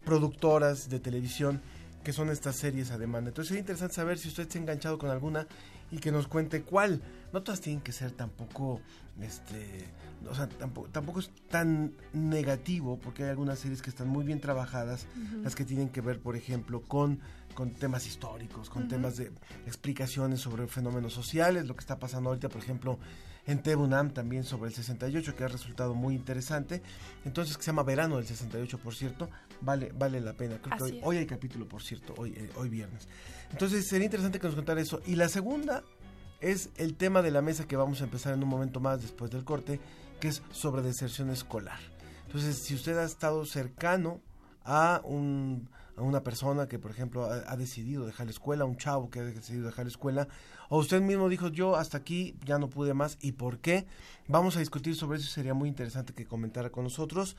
productoras 0.04 0.90
de 0.90 1.00
televisión 1.00 1.62
que 2.06 2.14
son 2.14 2.30
estas 2.30 2.56
series 2.56 2.92
a 2.92 2.98
demanda. 2.98 3.30
Entonces 3.30 3.50
sería 3.50 3.62
interesante 3.62 3.96
saber 3.96 4.20
si 4.20 4.30
usted 4.30 4.48
se 4.48 4.60
ha 4.60 4.62
enganchado 4.62 5.00
con 5.00 5.10
alguna 5.10 5.48
y 5.92 5.98
que 5.98 6.12
nos 6.12 6.28
cuente 6.28 6.62
cuál. 6.62 7.02
No 7.34 7.42
todas 7.42 7.60
tienen 7.60 7.82
que 7.82 7.92
ser 7.92 8.12
tampoco, 8.12 8.80
este, 9.20 9.88
o 10.30 10.36
sea, 10.36 10.48
tampoco, 10.48 10.88
tampoco 10.90 11.20
es 11.20 11.32
tan 11.50 11.94
negativo 12.14 13.00
porque 13.00 13.24
hay 13.24 13.32
algunas 13.32 13.60
series 13.60 13.82
que 13.82 13.90
están 13.90 14.08
muy 14.08 14.24
bien 14.24 14.40
trabajadas, 14.40 15.08
las 15.42 15.56
que 15.56 15.66
tienen 15.66 15.90
que 15.90 16.02
ver, 16.02 16.20
por 16.20 16.36
ejemplo, 16.36 16.82
con, 16.82 17.20
con 17.56 17.72
temas 17.72 18.06
históricos, 18.06 18.70
con 18.70 18.88
temas 18.88 19.18
de 19.18 19.32
explicaciones 19.66 20.42
sobre 20.42 20.68
fenómenos 20.68 21.14
sociales, 21.14 21.66
lo 21.66 21.76
que 21.76 21.80
está 21.80 21.98
pasando 21.98 22.30
ahorita, 22.30 22.50
por 22.50 22.62
ejemplo, 22.62 23.00
en 23.48 23.62
Tebunam 23.62 24.12
también 24.12 24.44
sobre 24.44 24.70
el 24.70 24.76
68, 24.76 25.36
que 25.36 25.44
ha 25.44 25.48
resultado 25.48 25.94
muy 25.94 26.16
interesante. 26.16 26.82
Entonces, 27.24 27.58
que 27.58 27.64
se 27.64 27.68
llama 27.68 27.84
Verano 27.84 28.18
del 28.18 28.26
68, 28.26 28.80
por 28.80 28.94
cierto, 28.94 29.30
vale, 29.62 29.92
vale 29.98 30.20
la 30.20 30.34
pena. 30.34 30.60
Creo 30.62 30.78
que 30.78 31.00
hoy 31.04 31.18
hay 31.18 31.26
capítulo, 31.26 31.68
por 31.68 31.82
cierto, 31.82 32.14
hoy, 32.18 32.34
eh, 32.36 32.50
hoy 32.56 32.70
viernes. 32.70 33.08
Entonces, 33.52 33.88
sería 33.88 34.06
interesante 34.06 34.40
que 34.40 34.48
nos 34.48 34.56
contara 34.56 34.82
eso. 34.82 35.02
Y 35.06 35.16
la 35.16 35.30
segunda 35.30 35.84
es 36.42 36.70
el 36.76 36.96
tema 36.96 37.22
de 37.22 37.32
la 37.32 37.42
mesa 37.42 37.68
que 37.68 37.78
vamos 37.78 38.02
a 38.02 38.04
empezar 38.04 38.34
en 38.34 38.44
un 38.44 38.50
momento 38.50 38.80
más 38.80 39.02
después 39.02 39.32
del 39.32 39.44
corte, 39.44 39.80
que 40.20 40.28
es 40.28 40.42
sobre 40.52 40.82
deserción 40.82 41.30
escolar. 41.30 41.80
Entonces, 42.26 42.64
si 42.64 42.76
usted 42.76 42.98
ha 42.98 43.06
estado 43.06 43.46
cercano 43.46 44.22
a, 44.64 45.02
un, 45.04 45.70
a 45.98 46.02
una 46.02 46.24
persona 46.24 46.68
que, 46.68 46.80
por 46.80 46.92
ejemplo, 46.92 47.26
ha, 47.26 47.56
decidido 47.56 48.06
dejar 48.06 48.28
la 48.28 48.32
escuela, 48.32 48.66
un 48.66 48.78
chavo 48.78 49.10
que 49.10 49.20
ha 49.20 49.24
decidido 49.24 49.68
dejar 49.68 49.86
la 49.86 49.92
escuela, 49.92 50.28
o 50.70 50.80
usted 50.80 51.02
mismo 51.02 51.30
dijo, 51.30 51.48
yo 51.48 51.76
hasta 51.76 51.98
aquí 51.98 52.38
ya 52.46 52.60
no 52.60 52.70
pude 52.70 52.94
más, 52.94 53.18
¿y 53.22 53.34
por 53.34 53.60
qué? 53.60 53.86
Vamos 54.28 54.56
a 54.58 54.60
discutir 54.60 54.96
sobre 54.96 55.20
eso, 55.20 55.30
sería 55.30 55.54
muy 55.54 55.70
interesante 55.70 56.14
que 56.14 56.26
comentara 56.26 56.70
con 56.70 56.84
nosotros. 56.84 57.38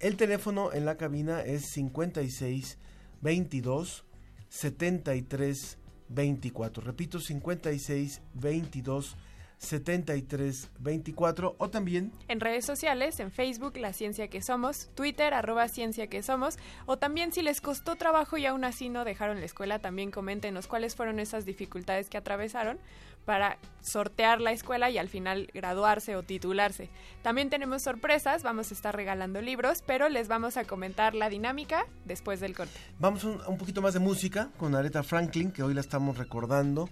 El 0.00 0.16
teléfono 0.16 0.72
en 0.72 0.84
la 0.84 0.96
cabina 0.96 1.42
es 1.42 1.66
56 1.66 2.78
22 3.20 4.04
73 4.48 5.78
24. 6.08 6.82
Repito, 6.82 7.20
56 7.20 8.22
22 8.34 9.16
73 9.58 10.70
24 10.78 11.56
o 11.58 11.68
también 11.70 12.12
En 12.28 12.40
redes 12.40 12.64
sociales, 12.64 13.18
en 13.20 13.30
Facebook, 13.32 13.76
La 13.76 13.92
Ciencia 13.92 14.28
que 14.28 14.40
Somos, 14.40 14.88
Twitter, 14.94 15.34
arroba 15.34 15.68
Ciencia 15.68 16.06
que 16.06 16.22
Somos, 16.22 16.58
o 16.86 16.96
también 16.96 17.32
si 17.32 17.42
les 17.42 17.60
costó 17.60 17.96
trabajo 17.96 18.36
y 18.38 18.46
aún 18.46 18.64
así 18.64 18.88
no 18.88 19.04
dejaron 19.04 19.40
la 19.40 19.46
escuela, 19.46 19.78
también 19.78 20.10
coméntenos 20.10 20.66
cuáles 20.66 20.94
fueron 20.94 21.18
esas 21.18 21.44
dificultades 21.44 22.08
que 22.08 22.16
atravesaron 22.16 22.78
para 23.24 23.58
sortear 23.82 24.40
la 24.40 24.52
escuela 24.52 24.88
y 24.88 24.96
al 24.96 25.08
final 25.08 25.50
graduarse 25.52 26.16
o 26.16 26.22
titularse. 26.22 26.88
También 27.22 27.50
tenemos 27.50 27.82
sorpresas, 27.82 28.42
vamos 28.42 28.70
a 28.70 28.74
estar 28.74 28.96
regalando 28.96 29.42
libros, 29.42 29.82
pero 29.86 30.08
les 30.08 30.28
vamos 30.28 30.56
a 30.56 30.64
comentar 30.64 31.14
la 31.14 31.28
dinámica 31.28 31.84
después 32.06 32.40
del 32.40 32.56
corte. 32.56 32.72
Vamos 32.98 33.24
un, 33.24 33.38
un 33.46 33.58
poquito 33.58 33.82
más 33.82 33.92
de 33.92 34.00
música 34.00 34.48
con 34.56 34.74
Aretha 34.74 35.02
Franklin, 35.02 35.50
que 35.50 35.62
hoy 35.62 35.74
la 35.74 35.82
estamos 35.82 36.16
recordando. 36.16 36.88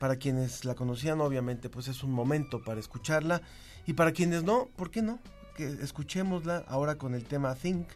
Para 0.00 0.16
quienes 0.16 0.64
la 0.64 0.74
conocían, 0.74 1.20
obviamente, 1.20 1.70
pues 1.70 1.86
es 1.86 2.02
un 2.02 2.10
momento 2.10 2.64
para 2.64 2.80
escucharla. 2.80 3.42
Y 3.86 3.92
para 3.92 4.10
quienes 4.12 4.42
no, 4.42 4.68
¿por 4.76 4.90
qué 4.90 5.02
no? 5.02 5.20
Que 5.54 5.66
escuchémosla 5.66 6.64
ahora 6.66 6.96
con 6.96 7.14
el 7.14 7.24
tema 7.24 7.54
Think 7.54 7.86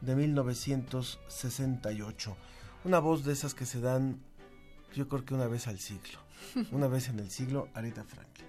de 0.00 0.16
1968. 0.16 2.36
Una 2.84 2.98
voz 2.98 3.24
de 3.24 3.32
esas 3.32 3.54
que 3.54 3.64
se 3.64 3.80
dan, 3.80 4.20
yo 4.92 5.08
creo 5.08 5.24
que 5.24 5.34
una 5.34 5.46
vez 5.46 5.68
al 5.68 5.78
siglo. 5.78 6.18
Una 6.72 6.88
vez 6.88 7.08
en 7.08 7.20
el 7.20 7.30
siglo, 7.30 7.68
Aretha 7.72 8.02
Franklin. 8.02 8.48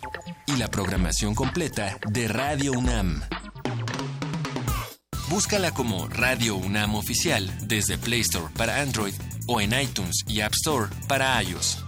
Y 0.47 0.57
la 0.57 0.67
programación 0.67 1.35
completa 1.35 1.97
de 2.09 2.27
Radio 2.27 2.73
UNAM. 2.73 3.21
Búscala 5.29 5.71
como 5.71 6.07
Radio 6.07 6.55
UNAM 6.55 6.95
Oficial 6.95 7.49
desde 7.67 7.97
Play 7.97 8.21
Store 8.21 8.47
para 8.57 8.81
Android 8.81 9.13
o 9.47 9.61
en 9.61 9.79
iTunes 9.79 10.23
y 10.27 10.41
App 10.41 10.53
Store 10.53 10.89
para 11.07 11.41
iOS. 11.41 11.83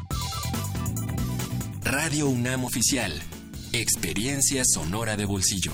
Radio 1.83 2.27
UNAM 2.29 2.63
Oficial. 2.63 3.21
Experiencia 3.73 4.63
sonora 4.65 5.17
de 5.17 5.25
bolsillo. 5.25 5.73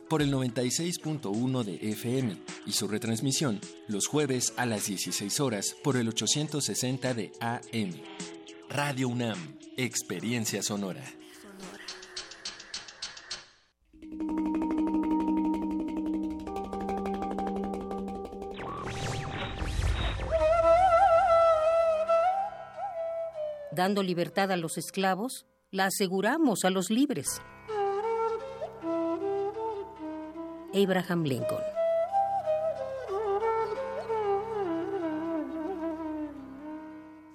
por 0.11 0.21
el 0.21 0.29
96.1 0.33 1.63
de 1.63 1.75
FM 1.91 2.35
y 2.65 2.73
su 2.73 2.89
retransmisión 2.89 3.61
los 3.87 4.07
jueves 4.07 4.53
a 4.57 4.65
las 4.65 4.87
16 4.87 5.39
horas 5.39 5.73
por 5.85 5.95
el 5.95 6.09
860 6.09 7.13
de 7.13 7.31
AM. 7.39 7.93
Radio 8.67 9.07
UNAM, 9.07 9.37
Experiencia 9.77 10.61
Sonora. 10.63 11.01
Dando 23.71 24.03
libertad 24.03 24.51
a 24.51 24.57
los 24.57 24.77
esclavos, 24.77 25.45
la 25.71 25.85
aseguramos 25.85 26.65
a 26.65 26.69
los 26.69 26.89
libres. 26.89 27.41
Abraham 30.73 31.23
Lincoln. 31.25 31.63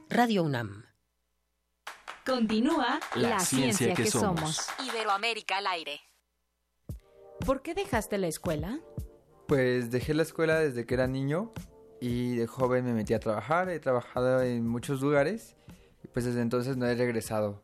Radio 0.08 0.42
UNAM. 0.42 0.86
Continúa 2.24 2.98
La 3.14 3.38
ciencia 3.40 3.92
que 3.92 4.06
somos. 4.06 4.66
Iberoamérica 4.88 5.58
al 5.58 5.66
aire. 5.66 6.00
¿Por 7.44 7.60
qué 7.60 7.74
dejaste 7.74 8.16
la 8.16 8.28
escuela? 8.28 8.80
Pues 9.46 9.90
dejé 9.90 10.14
la 10.14 10.22
escuela 10.22 10.58
desde 10.58 10.86
que 10.86 10.94
era 10.94 11.06
niño 11.06 11.52
y 12.00 12.36
de 12.36 12.46
joven 12.46 12.86
me 12.86 12.94
metí 12.94 13.12
a 13.12 13.20
trabajar. 13.20 13.68
He 13.68 13.80
trabajado 13.80 14.40
en 14.40 14.66
muchos 14.66 15.02
lugares 15.02 15.56
y 16.02 16.08
pues 16.08 16.24
desde 16.24 16.40
entonces 16.40 16.78
no 16.78 16.86
he 16.86 16.94
regresado. 16.94 17.62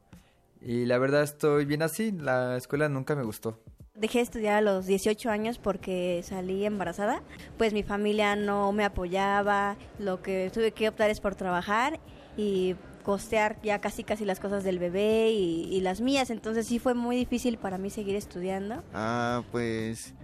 Y 0.60 0.84
la 0.84 0.98
verdad 0.98 1.22
estoy 1.22 1.64
bien 1.64 1.82
así, 1.82 2.12
la 2.12 2.58
escuela 2.58 2.90
nunca 2.90 3.16
me 3.16 3.24
gustó. 3.24 3.58
Dejé 4.02 4.18
de 4.18 4.24
estudiar 4.24 4.56
a 4.56 4.60
los 4.60 4.86
18 4.86 5.30
años 5.30 5.58
porque 5.58 6.24
salí 6.24 6.66
embarazada. 6.66 7.22
Pues 7.56 7.72
mi 7.72 7.84
familia 7.84 8.34
no 8.34 8.72
me 8.72 8.84
apoyaba, 8.84 9.76
lo 10.00 10.20
que 10.20 10.50
tuve 10.52 10.72
que 10.72 10.88
optar 10.88 11.08
es 11.08 11.20
por 11.20 11.36
trabajar 11.36 12.00
y 12.36 12.74
costear 13.04 13.62
ya 13.62 13.80
casi 13.80 14.02
casi 14.02 14.24
las 14.24 14.40
cosas 14.40 14.64
del 14.64 14.80
bebé 14.80 15.30
y, 15.30 15.80
las 15.82 16.00
mías. 16.00 16.30
Entonces 16.30 16.66
sí 16.66 16.80
fue 16.80 16.94
muy 16.94 17.14
difícil 17.14 17.58
para 17.58 17.78
mí 17.78 17.90
seguir 17.90 18.16
estudiando. 18.16 18.82
Ah, 18.92 19.44
pues 19.52 20.14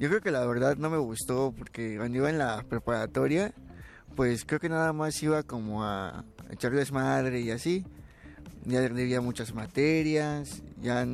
yo 0.00 0.08
creo 0.08 0.20
que 0.20 0.32
la 0.32 0.44
verdad 0.44 0.76
no 0.76 0.90
me 0.90 0.98
gustó 0.98 1.54
porque 1.56 1.96
cuando 1.96 2.18
iba 2.18 2.30
en 2.30 2.38
la 2.38 2.64
preparatoria, 2.68 3.52
pues 4.16 4.44
creo 4.44 4.58
que 4.58 4.68
nada 4.68 4.92
más 4.92 5.22
iba 5.22 5.44
como 5.44 5.84
a 5.84 6.24
echarles 6.50 6.90
madre 6.90 7.38
y 7.40 7.52
así. 7.52 7.86
Ya 8.64 8.80
debía 8.80 9.20
muchas 9.20 9.54
materias, 9.54 10.64
ya, 10.82 11.06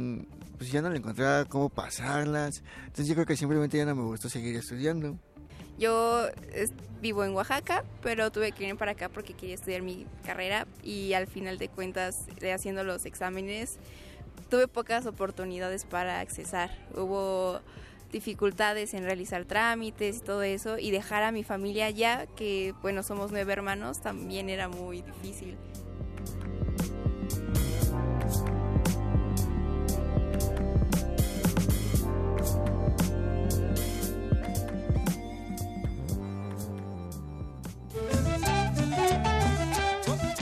pues 0.56 0.70
ya 0.70 0.82
no 0.82 0.90
le 0.90 0.98
encontraba 0.98 1.44
cómo 1.44 1.68
pasarlas. 1.68 2.62
Entonces 2.78 3.06
yo 3.06 3.14
creo 3.14 3.26
que 3.26 3.36
simplemente 3.36 3.76
ya 3.76 3.84
no 3.84 3.94
me 3.94 4.02
gustó 4.02 4.28
seguir 4.28 4.56
estudiando. 4.56 5.18
Yo 5.78 6.28
vivo 7.00 7.24
en 7.24 7.34
Oaxaca, 7.34 7.84
pero 8.02 8.30
tuve 8.30 8.52
que 8.52 8.68
ir 8.68 8.76
para 8.76 8.92
acá 8.92 9.08
porque 9.08 9.34
quería 9.34 9.56
estudiar 9.56 9.82
mi 9.82 10.06
carrera 10.24 10.66
y 10.82 11.14
al 11.14 11.26
final 11.26 11.58
de 11.58 11.68
cuentas, 11.68 12.26
haciendo 12.54 12.84
los 12.84 13.04
exámenes, 13.06 13.78
tuve 14.48 14.68
pocas 14.68 15.04
oportunidades 15.06 15.84
para 15.84 16.20
accesar. 16.20 16.70
Hubo 16.94 17.60
dificultades 18.12 18.94
en 18.94 19.02
realizar 19.02 19.44
trámites 19.44 20.18
y 20.18 20.20
todo 20.20 20.42
eso 20.44 20.78
y 20.78 20.92
dejar 20.92 21.24
a 21.24 21.32
mi 21.32 21.42
familia 21.42 21.90
ya, 21.90 22.26
que 22.36 22.72
bueno, 22.80 23.02
somos 23.02 23.32
nueve 23.32 23.52
hermanos, 23.52 24.00
también 24.00 24.48
era 24.48 24.68
muy 24.68 25.02
difícil. 25.02 25.56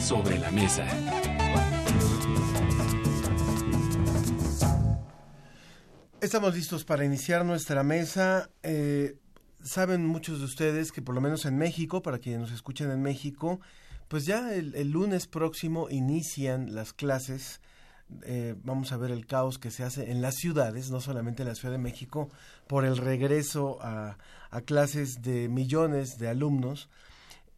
Sobre 0.00 0.38
la 0.38 0.50
mesa. 0.50 0.86
Estamos 6.20 6.54
listos 6.54 6.84
para 6.84 7.04
iniciar 7.04 7.44
nuestra 7.44 7.82
mesa. 7.82 8.48
Eh, 8.62 9.18
saben 9.60 10.06
muchos 10.06 10.38
de 10.38 10.44
ustedes 10.44 10.92
que 10.92 11.02
por 11.02 11.16
lo 11.16 11.20
menos 11.20 11.46
en 11.46 11.58
México, 11.58 12.00
para 12.00 12.18
quienes 12.18 12.42
nos 12.42 12.52
escuchan 12.52 12.92
en 12.92 13.02
México, 13.02 13.58
pues 14.06 14.24
ya 14.24 14.54
el, 14.54 14.90
lunes 14.90 15.26
próximo 15.26 15.90
inician 15.90 16.74
las 16.74 16.92
clases. 16.92 17.60
Eh, 18.24 18.54
vamos 18.62 18.92
a 18.92 18.98
ver 18.98 19.10
el 19.10 19.26
caos 19.26 19.58
que 19.58 19.70
se 19.70 19.82
hace 19.82 20.12
en 20.12 20.22
las 20.22 20.36
ciudades, 20.36 20.90
no 20.90 21.00
solamente 21.00 21.42
en 21.42 21.48
la 21.48 21.54
Ciudad 21.54 21.72
de 21.72 21.78
México, 21.78 22.28
por 22.68 22.84
el 22.84 22.98
regreso 22.98 23.78
a 23.82 24.16
clases 24.64 25.22
de 25.22 25.48
millones 25.48 26.18
de 26.18 26.28
alumnos. 26.28 26.88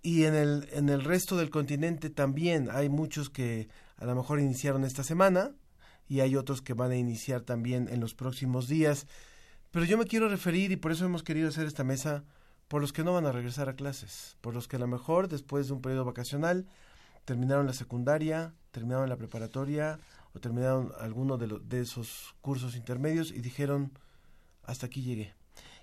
Y 0.05 0.25
en 0.25 0.35
el, 0.35 0.69
en 0.73 0.91
el 0.91 1.03
resto 1.03 1.35
del 1.39 1.49
continente 1.49 2.11
también 2.11 2.69
hay 2.71 2.91
muchos 2.91 3.31
que 3.31 3.69
a 3.97 4.05
lo 4.05 4.15
mejor 4.15 4.39
iniciaron 4.39 4.85
esta 4.85 5.03
semana 5.03 5.53
y 6.07 6.21
hay 6.21 6.37
otros 6.37 6.61
que 6.61 6.75
van 6.75 6.91
a 6.91 6.97
iniciar 6.97 7.41
también 7.41 7.89
en 7.91 8.01
los 8.01 8.13
próximos 8.13 8.69
días. 8.69 9.07
Pero 9.71 9.87
yo 9.87 9.97
me 9.97 10.05
quiero 10.05 10.29
referir, 10.29 10.73
y 10.73 10.77
por 10.77 10.93
eso 10.93 11.07
hemos 11.07 11.23
querido 11.23 11.49
hacer 11.49 11.67
esta 11.67 11.85
mesa, 11.85 12.23
por 12.69 12.83
los 12.83 12.93
que 12.93 13.03
no 13.03 13.15
van 13.15 13.25
a 13.25 13.33
regresar 13.33 13.71
a 13.71 13.77
clases, 13.77 14.37
por 14.43 14.53
los 14.53 14.69
que 14.69 14.77
a 14.77 14.79
lo 14.79 14.87
mejor 14.87 15.29
después 15.29 15.69
de 15.69 15.73
un 15.73 15.81
periodo 15.81 16.05
vacacional 16.05 16.67
terminaron 17.25 17.67
la 17.67 17.73
secundaria, 17.73 18.53
terminaron 18.73 19.09
la 19.09 19.17
preparatoria 19.17 20.01
o 20.35 20.39
terminaron 20.39 20.93
alguno 21.01 21.39
de, 21.39 21.61
de 21.65 21.81
esos 21.81 22.35
cursos 22.43 22.77
intermedios 22.77 23.31
y 23.31 23.41
dijeron, 23.41 23.91
hasta 24.65 24.85
aquí 24.85 25.01
llegué. 25.01 25.33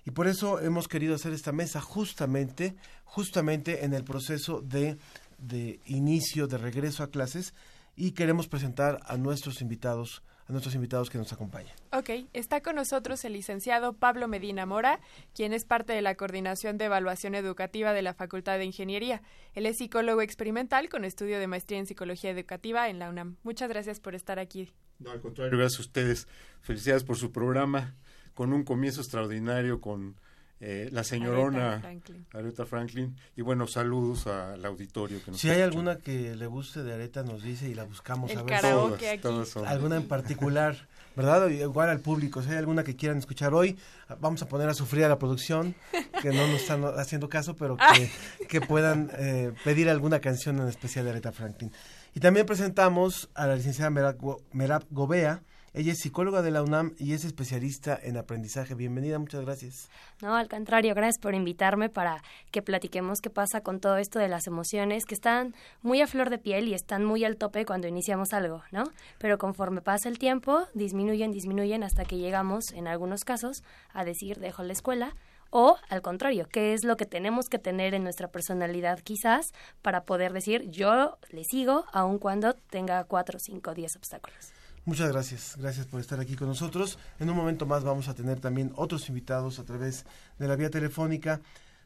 Y 0.04 0.10
por 0.10 0.26
eso 0.26 0.60
hemos 0.60 0.88
querido 0.88 1.14
hacer 1.14 1.32
esta 1.32 1.52
mesa 1.52 1.80
justamente, 1.80 2.74
justamente 3.04 3.84
en 3.84 3.94
el 3.94 4.04
proceso 4.04 4.60
de, 4.60 4.98
de 5.38 5.80
inicio, 5.86 6.46
de 6.46 6.58
regreso 6.58 7.02
a 7.02 7.10
clases, 7.10 7.54
y 7.94 8.12
queremos 8.12 8.48
presentar 8.48 9.00
a 9.04 9.16
nuestros 9.16 9.60
invitados, 9.60 10.22
a 10.48 10.52
nuestros 10.52 10.74
invitados 10.74 11.10
que 11.10 11.18
nos 11.18 11.32
acompañan. 11.32 11.74
Ok, 11.92 12.10
está 12.32 12.62
con 12.62 12.76
nosotros 12.76 13.24
el 13.24 13.34
licenciado 13.34 13.92
Pablo 13.92 14.28
Medina 14.28 14.66
Mora, 14.66 14.98
quien 15.34 15.52
es 15.52 15.64
parte 15.64 15.92
de 15.92 16.02
la 16.02 16.14
Coordinación 16.14 16.78
de 16.78 16.86
Evaluación 16.86 17.34
Educativa 17.34 17.92
de 17.92 18.02
la 18.02 18.14
Facultad 18.14 18.58
de 18.58 18.64
Ingeniería. 18.64 19.22
Él 19.54 19.66
es 19.66 19.78
psicólogo 19.78 20.22
experimental 20.22 20.88
con 20.88 21.04
estudio 21.04 21.38
de 21.38 21.46
maestría 21.46 21.78
en 21.78 21.86
Psicología 21.86 22.30
Educativa 22.30 22.88
en 22.88 22.98
la 22.98 23.08
UNAM. 23.08 23.36
Muchas 23.42 23.68
gracias 23.68 24.00
por 24.00 24.14
estar 24.14 24.38
aquí. 24.38 24.72
No, 24.98 25.10
al 25.10 25.20
contrario, 25.20 25.58
gracias 25.58 25.80
a 25.80 25.82
ustedes. 25.82 26.28
Felicidades 26.60 27.04
por 27.04 27.16
su 27.16 27.30
programa, 27.32 27.94
con 28.34 28.52
un 28.52 28.64
comienzo 28.64 29.00
extraordinario 29.00 29.80
con 29.80 30.16
eh, 30.64 30.88
la 30.92 31.02
señorona 31.02 31.72
Aretha 31.72 31.80
Franklin. 31.80 32.26
Aretha 32.32 32.66
Franklin. 32.66 33.16
Y 33.36 33.42
bueno, 33.42 33.66
saludos 33.66 34.28
al 34.28 34.64
auditorio 34.64 35.20
que 35.24 35.32
nos 35.32 35.40
Si 35.40 35.50
hay 35.50 35.60
alguna 35.60 35.96
que 35.96 36.36
le 36.36 36.46
guste 36.46 36.84
de 36.84 36.94
Areta, 36.94 37.24
nos 37.24 37.42
dice 37.42 37.68
y 37.68 37.74
la 37.74 37.82
buscamos 37.82 38.30
El 38.30 38.38
a 38.38 38.42
ver. 38.44 38.60
karaoke 38.60 38.96
Todas, 38.98 39.12
aquí. 39.12 39.22
todas 39.22 39.48
son. 39.48 39.66
Alguna 39.66 39.96
en 39.96 40.06
particular, 40.06 40.86
¿verdad? 41.16 41.48
Igual 41.48 41.90
al 41.90 41.98
público. 41.98 42.42
Si 42.42 42.50
hay 42.50 42.58
alguna 42.58 42.84
que 42.84 42.94
quieran 42.94 43.18
escuchar 43.18 43.54
hoy, 43.54 43.76
vamos 44.20 44.40
a 44.42 44.48
poner 44.48 44.68
a 44.68 44.74
sufrir 44.74 45.04
a 45.04 45.08
la 45.08 45.18
producción, 45.18 45.74
que 46.22 46.30
no 46.30 46.46
nos 46.46 46.60
están 46.60 46.84
haciendo 46.96 47.28
caso, 47.28 47.56
pero 47.56 47.76
que, 47.76 48.08
que 48.46 48.60
puedan 48.60 49.10
eh, 49.18 49.52
pedir 49.64 49.90
alguna 49.90 50.20
canción 50.20 50.60
en 50.60 50.68
especial 50.68 51.06
de 51.06 51.10
Aretha 51.10 51.32
Franklin. 51.32 51.72
Y 52.14 52.20
también 52.20 52.46
presentamos 52.46 53.30
a 53.34 53.48
la 53.48 53.56
licenciada 53.56 53.90
Merab, 53.90 54.16
Merab 54.52 54.84
Gobea. 54.90 55.42
Ella 55.74 55.92
es 55.92 56.00
psicóloga 56.00 56.42
de 56.42 56.50
la 56.50 56.62
UNAM 56.62 56.94
y 56.98 57.14
es 57.14 57.24
especialista 57.24 57.98
en 58.02 58.18
aprendizaje. 58.18 58.74
Bienvenida, 58.74 59.18
muchas 59.18 59.40
gracias. 59.40 59.88
No, 60.20 60.36
al 60.36 60.46
contrario, 60.50 60.94
gracias 60.94 61.18
por 61.18 61.34
invitarme 61.34 61.88
para 61.88 62.22
que 62.50 62.60
platiquemos 62.60 63.20
qué 63.22 63.30
pasa 63.30 63.62
con 63.62 63.80
todo 63.80 63.96
esto 63.96 64.18
de 64.18 64.28
las 64.28 64.46
emociones 64.46 65.06
que 65.06 65.14
están 65.14 65.54
muy 65.80 66.02
a 66.02 66.06
flor 66.06 66.28
de 66.28 66.36
piel 66.36 66.68
y 66.68 66.74
están 66.74 67.06
muy 67.06 67.24
al 67.24 67.38
tope 67.38 67.64
cuando 67.64 67.88
iniciamos 67.88 68.34
algo, 68.34 68.62
¿no? 68.70 68.84
Pero 69.18 69.38
conforme 69.38 69.80
pasa 69.80 70.10
el 70.10 70.18
tiempo, 70.18 70.66
disminuyen, 70.74 71.32
disminuyen 71.32 71.84
hasta 71.84 72.04
que 72.04 72.18
llegamos, 72.18 72.70
en 72.72 72.86
algunos 72.86 73.24
casos, 73.24 73.64
a 73.94 74.04
decir 74.04 74.40
dejo 74.40 74.62
la 74.64 74.74
escuela 74.74 75.16
o 75.48 75.78
al 75.88 76.02
contrario, 76.02 76.48
qué 76.52 76.74
es 76.74 76.84
lo 76.84 76.98
que 76.98 77.06
tenemos 77.06 77.48
que 77.48 77.58
tener 77.58 77.94
en 77.94 78.02
nuestra 78.02 78.28
personalidad 78.28 78.98
quizás 79.00 79.52
para 79.80 80.04
poder 80.04 80.34
decir 80.34 80.68
yo 80.68 81.16
le 81.30 81.44
sigo 81.44 81.86
aun 81.92 82.18
cuando 82.18 82.52
tenga 82.54 83.04
cuatro, 83.04 83.38
cinco, 83.38 83.72
diez 83.72 83.96
obstáculos. 83.96 84.52
Muchas 84.84 85.12
gracias, 85.12 85.56
gracias 85.58 85.86
por 85.86 86.00
estar 86.00 86.18
aquí 86.18 86.34
con 86.34 86.48
nosotros. 86.48 86.98
En 87.20 87.30
un 87.30 87.36
momento 87.36 87.66
más 87.66 87.84
vamos 87.84 88.08
a 88.08 88.14
tener 88.14 88.40
también 88.40 88.72
otros 88.74 89.08
invitados 89.08 89.60
a 89.60 89.64
través 89.64 90.04
de 90.40 90.48
la 90.48 90.56
vía 90.56 90.70
telefónica. 90.70 91.40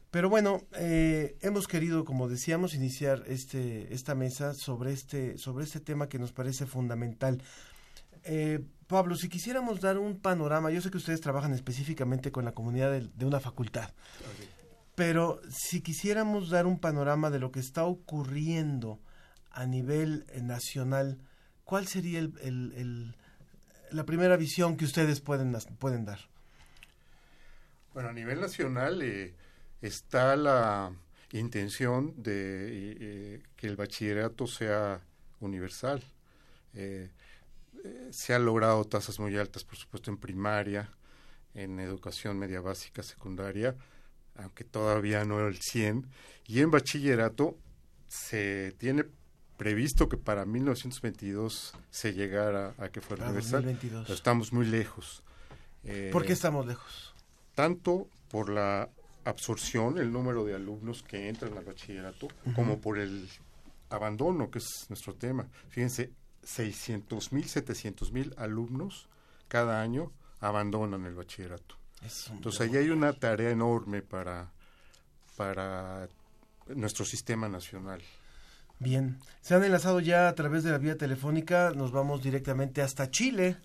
Pero 0.09 0.31
bueno, 0.31 0.61
eh, 0.73 1.37
hemos 1.41 1.67
querido, 1.67 2.05
como 2.05 2.27
decíamos, 2.27 2.73
iniciar 2.73 3.23
este, 3.27 3.93
esta 3.93 4.15
mesa 4.15 4.55
sobre 4.55 4.93
este, 4.93 5.37
sobre 5.37 5.65
este 5.65 5.79
tema 5.79 6.09
que 6.09 6.17
nos 6.17 6.31
parece 6.31 6.65
fundamental. 6.65 7.43
Eh, 8.23 8.65
Pablo, 8.87 9.15
si 9.15 9.29
quisiéramos 9.29 9.79
dar 9.79 9.99
un 9.99 10.19
panorama, 10.19 10.71
yo 10.71 10.81
sé 10.81 10.89
que 10.89 10.97
ustedes 10.97 11.21
trabajan 11.21 11.53
específicamente 11.53 12.31
con 12.31 12.45
la 12.45 12.53
comunidad 12.53 12.91
de, 12.91 13.09
de 13.13 13.25
una 13.25 13.39
facultad, 13.39 13.91
pero 14.95 15.39
si 15.51 15.81
quisiéramos 15.81 16.49
dar 16.49 16.65
un 16.65 16.79
panorama 16.79 17.29
de 17.29 17.37
lo 17.37 17.51
que 17.51 17.59
está 17.59 17.83
ocurriendo 17.83 18.99
a 19.51 19.67
nivel 19.67 20.25
eh, 20.29 20.41
nacional, 20.41 21.19
¿cuál 21.67 21.85
sería 21.85 22.19
el, 22.19 22.33
el- 22.41 22.73
el- 22.77 23.15
la 23.91 24.05
primera 24.05 24.37
visión 24.37 24.77
que 24.77 24.85
ustedes 24.85 25.19
pueden, 25.21 25.55
pueden 25.79 26.05
dar? 26.05 26.19
Bueno, 27.93 28.09
a 28.09 28.13
nivel 28.13 28.39
nacional 28.39 29.01
eh, 29.01 29.33
está 29.81 30.35
la 30.35 30.91
intención 31.31 32.13
de 32.23 32.31
eh, 32.33 32.97
eh, 32.99 33.43
que 33.57 33.67
el 33.67 33.75
bachillerato 33.75 34.47
sea 34.47 35.01
universal. 35.41 36.01
Eh, 36.73 37.09
eh, 37.83 38.07
se 38.11 38.33
han 38.33 38.45
logrado 38.45 38.83
tasas 38.85 39.19
muy 39.19 39.35
altas, 39.37 39.63
por 39.65 39.77
supuesto, 39.77 40.09
en 40.09 40.17
primaria, 40.17 40.89
en 41.53 41.79
educación 41.79 42.39
media 42.39 42.61
básica, 42.61 43.03
secundaria, 43.03 43.75
aunque 44.35 44.63
todavía 44.63 45.25
no 45.25 45.45
el 45.45 45.57
100. 45.59 46.07
Y 46.45 46.61
en 46.61 46.71
bachillerato 46.71 47.57
se 48.07 48.73
tiene 48.77 49.05
previsto 49.57 50.07
que 50.07 50.17
para 50.17 50.45
1922 50.45 51.73
se 51.89 52.13
llegara 52.13 52.73
a 52.77 52.89
que 52.89 53.01
fuera 53.01 53.21
Para 53.21 53.31
universal. 53.31 53.63
2022. 53.63 54.03
Pero 54.03 54.15
estamos 54.15 54.53
muy 54.53 54.65
lejos. 54.65 55.23
Eh, 55.83 56.09
¿Por 56.11 56.25
qué 56.25 56.33
estamos 56.33 56.65
lejos? 56.65 57.13
tanto 57.57 58.07
por 58.29 58.49
la 58.49 58.87
absorción, 59.25 59.97
el 59.97 60.11
número 60.11 60.45
de 60.45 60.53
alumnos 60.53 61.01
que 61.01 61.27
entran 61.27 61.57
al 61.57 61.65
bachillerato, 61.65 62.27
como 62.53 62.79
por 62.79 62.99
el 62.99 63.27
abandono, 63.89 64.51
que 64.51 64.59
es 64.59 64.85
nuestro 64.89 65.15
tema. 65.15 65.47
Fíjense, 65.69 66.11
600 66.43 67.33
mil, 67.33 67.49
700 67.49 68.11
mil 68.11 68.35
alumnos 68.37 69.09
cada 69.47 69.81
año 69.81 70.11
abandonan 70.39 71.03
el 71.07 71.15
bachillerato. 71.15 71.77
Entonces, 72.29 72.61
ahí 72.61 72.77
hay 72.77 72.91
una 72.91 73.11
tarea 73.13 73.49
enorme 73.49 74.03
para, 74.03 74.51
para 75.35 76.07
nuestro 76.67 77.05
sistema 77.05 77.49
nacional. 77.49 78.03
Bien, 78.79 79.17
se 79.41 79.55
han 79.55 79.63
enlazado 79.63 79.99
ya 79.99 80.27
a 80.27 80.35
través 80.35 80.63
de 80.63 80.71
la 80.71 80.77
vía 80.77 80.97
telefónica, 80.97 81.71
nos 81.75 81.91
vamos 81.91 82.21
directamente 82.21 82.81
hasta 82.81 83.09
Chile. 83.09 83.57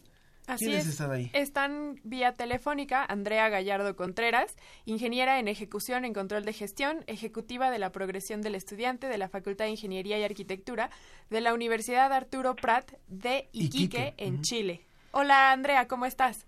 Así 0.47 0.65
¿Quiénes 0.65 0.87
es. 0.87 0.93
están 0.93 1.13
ahí? 1.13 1.31
Están 1.35 2.01
vía 2.03 2.33
telefónica 2.33 3.05
Andrea 3.05 3.49
Gallardo 3.49 3.95
Contreras, 3.95 4.57
ingeniera 4.87 5.39
en 5.39 5.49
ejecución 5.49 6.05
en 6.05 6.15
control 6.15 6.45
de 6.45 6.53
gestión, 6.53 7.05
ejecutiva 7.07 7.71
de 7.71 7.79
la 7.79 7.93
progresión 7.93 8.43
del 8.43 8.55
estudiante 8.55 9.07
de 9.07 9.19
la 9.19 9.29
Facultad 9.29 9.67
de 9.67 9.73
Ingeniería 9.73 10.19
y 10.19 10.25
Arquitectura 10.25 10.91
de 11.31 11.41
la 11.43 11.55
Universidad 11.55 12.13
Arturo 12.13 12.57
Prat 12.57 12.91
de 13.07 13.49
Iquique, 13.53 14.09
Iquique, 14.09 14.15
en. 14.17 14.43
Chile. 14.43 14.81
Hola 15.13 15.53
Andrea, 15.53 15.87
¿cómo 15.87 16.07
estás? 16.07 16.47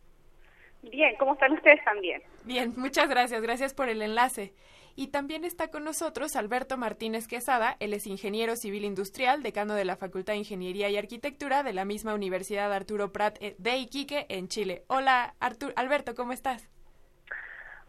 Bien, 0.82 1.14
¿cómo 1.18 1.34
están 1.34 1.52
ustedes 1.52 1.82
también? 1.84 2.22
Bien, 2.44 2.74
muchas 2.76 3.08
gracias, 3.08 3.40
gracias 3.42 3.74
por 3.74 3.88
el 3.88 4.02
enlace. 4.02 4.52
Y 4.96 5.08
también 5.08 5.44
está 5.44 5.68
con 5.68 5.84
nosotros 5.84 6.36
Alberto 6.36 6.76
Martínez 6.76 7.26
Quesada, 7.26 7.76
él 7.80 7.94
es 7.94 8.06
ingeniero 8.06 8.54
civil 8.54 8.84
industrial, 8.84 9.42
decano 9.42 9.74
de 9.74 9.84
la 9.84 9.96
Facultad 9.96 10.34
de 10.34 10.38
Ingeniería 10.38 10.88
y 10.88 10.96
Arquitectura 10.96 11.62
de 11.62 11.72
la 11.72 11.84
misma 11.84 12.14
Universidad 12.14 12.72
Arturo 12.72 13.12
Prat 13.12 13.36
eh, 13.40 13.56
de 13.58 13.76
Iquique, 13.76 14.26
en 14.28 14.48
Chile. 14.48 14.84
Hola, 14.86 15.34
Artur 15.40 15.72
Alberto, 15.76 16.14
¿cómo 16.14 16.32
estás? 16.32 16.68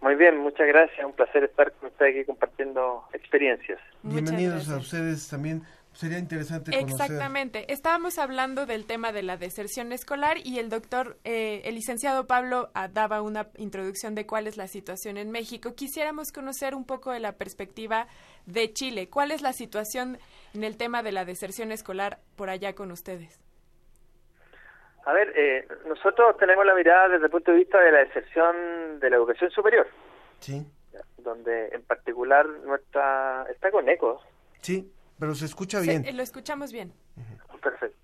Muy 0.02 0.16
bien, 0.16 0.38
muchas 0.38 0.68
gracias. 0.68 1.06
Un 1.06 1.14
placer 1.14 1.44
estar 1.44 1.72
con 1.74 1.90
usted 1.90 2.08
aquí 2.08 2.26
compartiendo 2.26 3.04
experiencias. 3.14 3.80
Bienvenidos 4.04 4.70
a 4.70 4.78
ustedes 4.78 5.28
también. 5.30 5.64
Sería 5.96 6.20
interesante 6.20 6.72
conocer. 6.72 6.90
Exactamente. 6.90 7.72
Estábamos 7.72 8.18
hablando 8.20 8.66
del 8.66 8.86
tema 8.86 9.14
de 9.14 9.24
la 9.24 9.38
deserción 9.38 9.94
escolar 9.94 10.38
y 10.44 10.60
el 10.60 10.70
doctor, 10.70 11.18
eh, 11.24 11.62
el 11.64 11.76
licenciado 11.76 12.28
Pablo 12.28 12.70
ah, 12.74 12.90
daba 12.90 13.22
una 13.22 13.48
introducción 13.56 14.14
de 14.14 14.26
cuál 14.28 14.48
es 14.48 14.58
la 14.58 14.68
situación 14.68 15.16
en 15.16 15.32
México. 15.32 15.74
Quisiéramos 15.74 16.34
conocer 16.34 16.76
un 16.76 16.86
poco 16.86 17.12
de 17.12 17.22
la 17.22 17.32
perspectiva 17.38 18.08
de 18.46 18.74
Chile. 18.74 19.10
¿Cuál 19.10 19.32
es 19.32 19.42
la 19.42 19.54
situación 19.54 20.18
en 20.54 20.66
el 20.66 20.76
tema 20.76 21.02
de 21.02 21.14
la 21.14 21.24
deserción 21.24 21.72
escolar 21.72 22.20
por 22.36 22.50
allá 22.50 22.76
con 22.76 22.92
ustedes? 22.92 23.40
A 25.06 25.14
ver, 25.14 25.32
eh, 25.38 25.66
nosotros 25.88 26.36
tenemos 26.38 26.66
la 26.66 26.76
mirada 26.76 27.08
desde 27.08 27.26
el 27.26 27.32
punto 27.32 27.52
de 27.52 27.58
vista 27.58 27.80
de 27.80 27.92
la 27.94 28.00
deserción 28.00 29.00
de 29.00 29.10
la 29.10 29.16
educación 29.16 29.50
superior, 29.52 29.88
Sí, 30.40 30.66
donde 31.20 31.68
en 31.70 31.84
particular 31.84 32.46
nuestra... 32.66 33.46
¿Está 33.50 33.72
con 33.72 33.88
ecos? 33.88 34.22
sí, 34.62 34.92
pero 35.20 35.36
se 35.36 35.46
escucha 35.46 35.80
bien. 35.80 36.06
eh, 36.06 36.14
lo 36.14 36.24
escuchamos 36.24 36.72
bien. 36.72 36.92
Perfecto. 37.62 37.98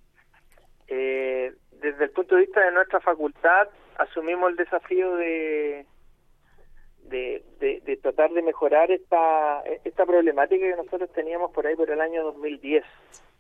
Eh, 0.88 1.54
desde 1.82 2.04
el 2.06 2.12
punto 2.12 2.36
de 2.36 2.42
vista 2.42 2.62
de 2.62 2.72
nuestra 2.72 3.00
facultad, 3.00 3.68
asumimos 3.98 4.50
el 4.52 4.56
desafío 4.58 5.16
de, 5.16 5.86
de, 7.04 7.44
de, 7.60 7.82
de 7.86 7.98
tratar 7.98 8.32
de 8.32 8.42
mejorar 8.42 8.92
esta, 8.92 9.62
esta 9.84 10.06
problemática 10.06 10.66
que 10.66 10.76
nosotros 10.76 11.12
teníamos 11.14 11.52
por 11.52 11.66
ahí 11.68 11.76
por 11.76 11.90
el 11.90 12.02
año 12.02 12.24
2010 12.24 12.84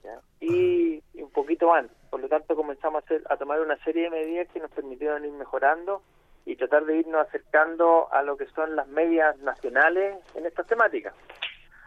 ¿ya? 0.03 0.19
Y, 0.39 1.03
y 1.13 1.21
un 1.21 1.29
poquito 1.31 1.73
antes. 1.73 1.95
Por 2.09 2.19
lo 2.19 2.27
tanto, 2.27 2.55
comenzamos 2.55 3.03
a, 3.03 3.05
hacer, 3.05 3.21
a 3.29 3.37
tomar 3.37 3.61
una 3.61 3.77
serie 3.83 4.03
de 4.03 4.09
medidas 4.09 4.47
que 4.49 4.59
nos 4.59 4.71
permitieron 4.71 5.23
ir 5.25 5.31
mejorando 5.31 6.01
y 6.45 6.55
tratar 6.55 6.85
de 6.85 6.97
irnos 6.97 7.27
acercando 7.27 8.11
a 8.11 8.23
lo 8.23 8.35
que 8.35 8.47
son 8.47 8.75
las 8.75 8.87
medias 8.87 9.37
nacionales 9.39 10.17
en 10.35 10.45
estas 10.47 10.65
temáticas. 10.65 11.13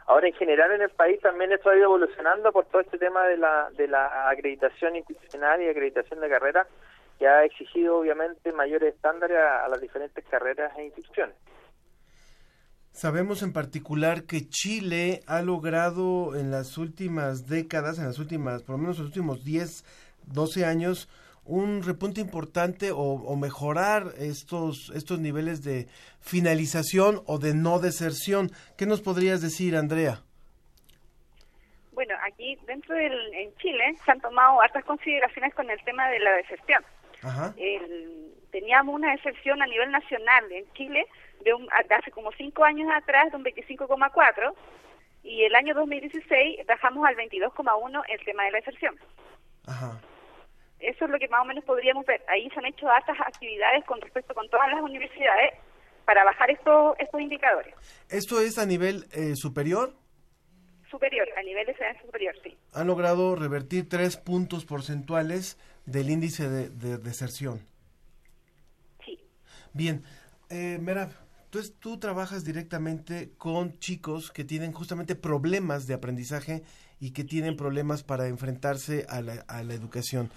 Ahora, 0.06 0.28
en 0.28 0.34
general, 0.34 0.72
en 0.72 0.82
el 0.82 0.90
país 0.90 1.20
también 1.20 1.52
esto 1.52 1.70
ha 1.70 1.76
ido 1.76 1.84
evolucionando 1.84 2.52
por 2.52 2.66
todo 2.66 2.82
este 2.82 2.98
tema 2.98 3.26
de 3.26 3.38
la, 3.38 3.70
de 3.76 3.88
la 3.88 4.28
acreditación 4.28 4.96
institucional 4.96 5.62
y 5.62 5.68
acreditación 5.68 6.20
de 6.20 6.28
carreras, 6.28 6.66
que 7.18 7.26
ha 7.26 7.44
exigido, 7.44 7.98
obviamente, 7.98 8.52
mayores 8.52 8.94
estándares 8.94 9.38
a, 9.38 9.64
a 9.64 9.68
las 9.68 9.80
diferentes 9.80 10.24
carreras 10.26 10.76
e 10.76 10.84
instituciones. 10.84 11.34
Sabemos 12.92 13.42
en 13.42 13.52
particular 13.52 14.22
que 14.22 14.48
Chile 14.48 15.22
ha 15.26 15.42
logrado 15.42 16.36
en 16.36 16.50
las 16.50 16.78
últimas 16.78 17.48
décadas, 17.48 17.98
en 17.98 18.04
las 18.04 18.18
últimas, 18.18 18.62
por 18.62 18.76
lo 18.76 18.78
menos 18.78 18.98
los 18.98 19.08
últimos 19.08 19.44
10, 19.44 19.84
12 20.26 20.64
años, 20.64 21.08
un 21.46 21.82
repunte 21.82 22.20
importante 22.20 22.90
o, 22.90 22.96
o 22.98 23.36
mejorar 23.36 24.12
estos, 24.18 24.90
estos 24.94 25.18
niveles 25.20 25.62
de 25.62 25.88
finalización 26.20 27.22
o 27.26 27.38
de 27.38 27.54
no 27.54 27.78
deserción. 27.80 28.50
¿Qué 28.78 28.86
nos 28.86 29.00
podrías 29.02 29.40
decir, 29.42 29.76
Andrea? 29.76 30.22
Bueno, 31.92 32.14
aquí 32.26 32.56
dentro 32.66 32.94
del 32.94 33.12
en 33.34 33.54
Chile 33.56 33.84
se 34.04 34.10
han 34.10 34.20
tomado 34.20 34.60
hartas 34.60 34.84
consideraciones 34.84 35.54
con 35.54 35.70
el 35.70 35.82
tema 35.84 36.08
de 36.08 36.18
la 36.20 36.32
deserción. 36.32 36.84
Ajá. 37.22 37.54
el- 37.56 38.22
teníamos 38.50 38.94
una 38.94 39.10
deserción 39.12 39.60
a 39.62 39.66
nivel 39.66 39.90
nacional 39.90 40.44
en 40.52 40.64
Chile 40.74 41.04
de, 41.44 41.52
un, 41.54 41.66
de 41.88 41.94
hace 41.96 42.10
como 42.12 42.30
cinco 42.32 42.62
años 42.64 42.88
atrás 42.94 43.30
de 43.32 43.36
un 43.36 43.44
25,4 43.44 44.54
y 45.24 45.42
el 45.42 45.54
año 45.56 45.74
2016 45.74 46.64
bajamos 46.66 47.04
al 47.04 47.16
22,1 47.16 48.02
el 48.08 48.24
tema 48.24 48.44
de 48.44 48.50
la 48.52 48.58
deserción. 48.58 48.94
Ajá. 49.66 50.00
Eso 50.84 51.06
es 51.06 51.10
lo 51.10 51.18
que 51.18 51.28
más 51.28 51.42
o 51.42 51.44
menos 51.46 51.64
podríamos 51.64 52.04
ver. 52.04 52.22
Ahí 52.28 52.48
se 52.50 52.58
han 52.58 52.66
hecho 52.66 52.88
altas 52.88 53.16
actividades 53.20 53.84
con 53.86 54.00
respecto 54.00 54.34
con 54.34 54.48
todas 54.50 54.68
las 54.70 54.82
universidades 54.82 55.52
para 56.04 56.24
bajar 56.24 56.50
estos 56.50 56.94
estos 56.98 57.20
indicadores. 57.20 57.74
¿Esto 58.10 58.40
es 58.40 58.58
a 58.58 58.66
nivel 58.66 59.06
eh, 59.12 59.34
superior? 59.34 59.94
Superior, 60.90 61.26
a 61.36 61.42
nivel 61.42 61.64
de 61.66 61.72
excelencia 61.72 62.02
superior, 62.02 62.34
sí. 62.42 62.56
Han 62.74 62.86
logrado 62.86 63.34
revertir 63.34 63.88
tres 63.88 64.16
puntos 64.16 64.64
porcentuales 64.64 65.58
del 65.86 66.10
índice 66.10 66.48
de, 66.48 66.68
de 66.68 66.98
deserción. 66.98 67.66
Sí. 69.04 69.18
Bien, 69.72 70.04
eh, 70.50 70.78
Merab, 70.80 71.10
entonces 71.46 71.74
tú 71.80 71.98
trabajas 71.98 72.44
directamente 72.44 73.30
con 73.38 73.78
chicos 73.78 74.30
que 74.30 74.44
tienen 74.44 74.72
justamente 74.72 75.14
problemas 75.14 75.86
de 75.86 75.94
aprendizaje 75.94 76.62
y 77.00 77.12
que 77.12 77.24
tienen 77.24 77.56
problemas 77.56 78.02
para 78.02 78.28
enfrentarse 78.28 79.06
a 79.08 79.20
la, 79.20 79.44
a 79.48 79.62
la 79.62 79.74
educación. 79.74 80.30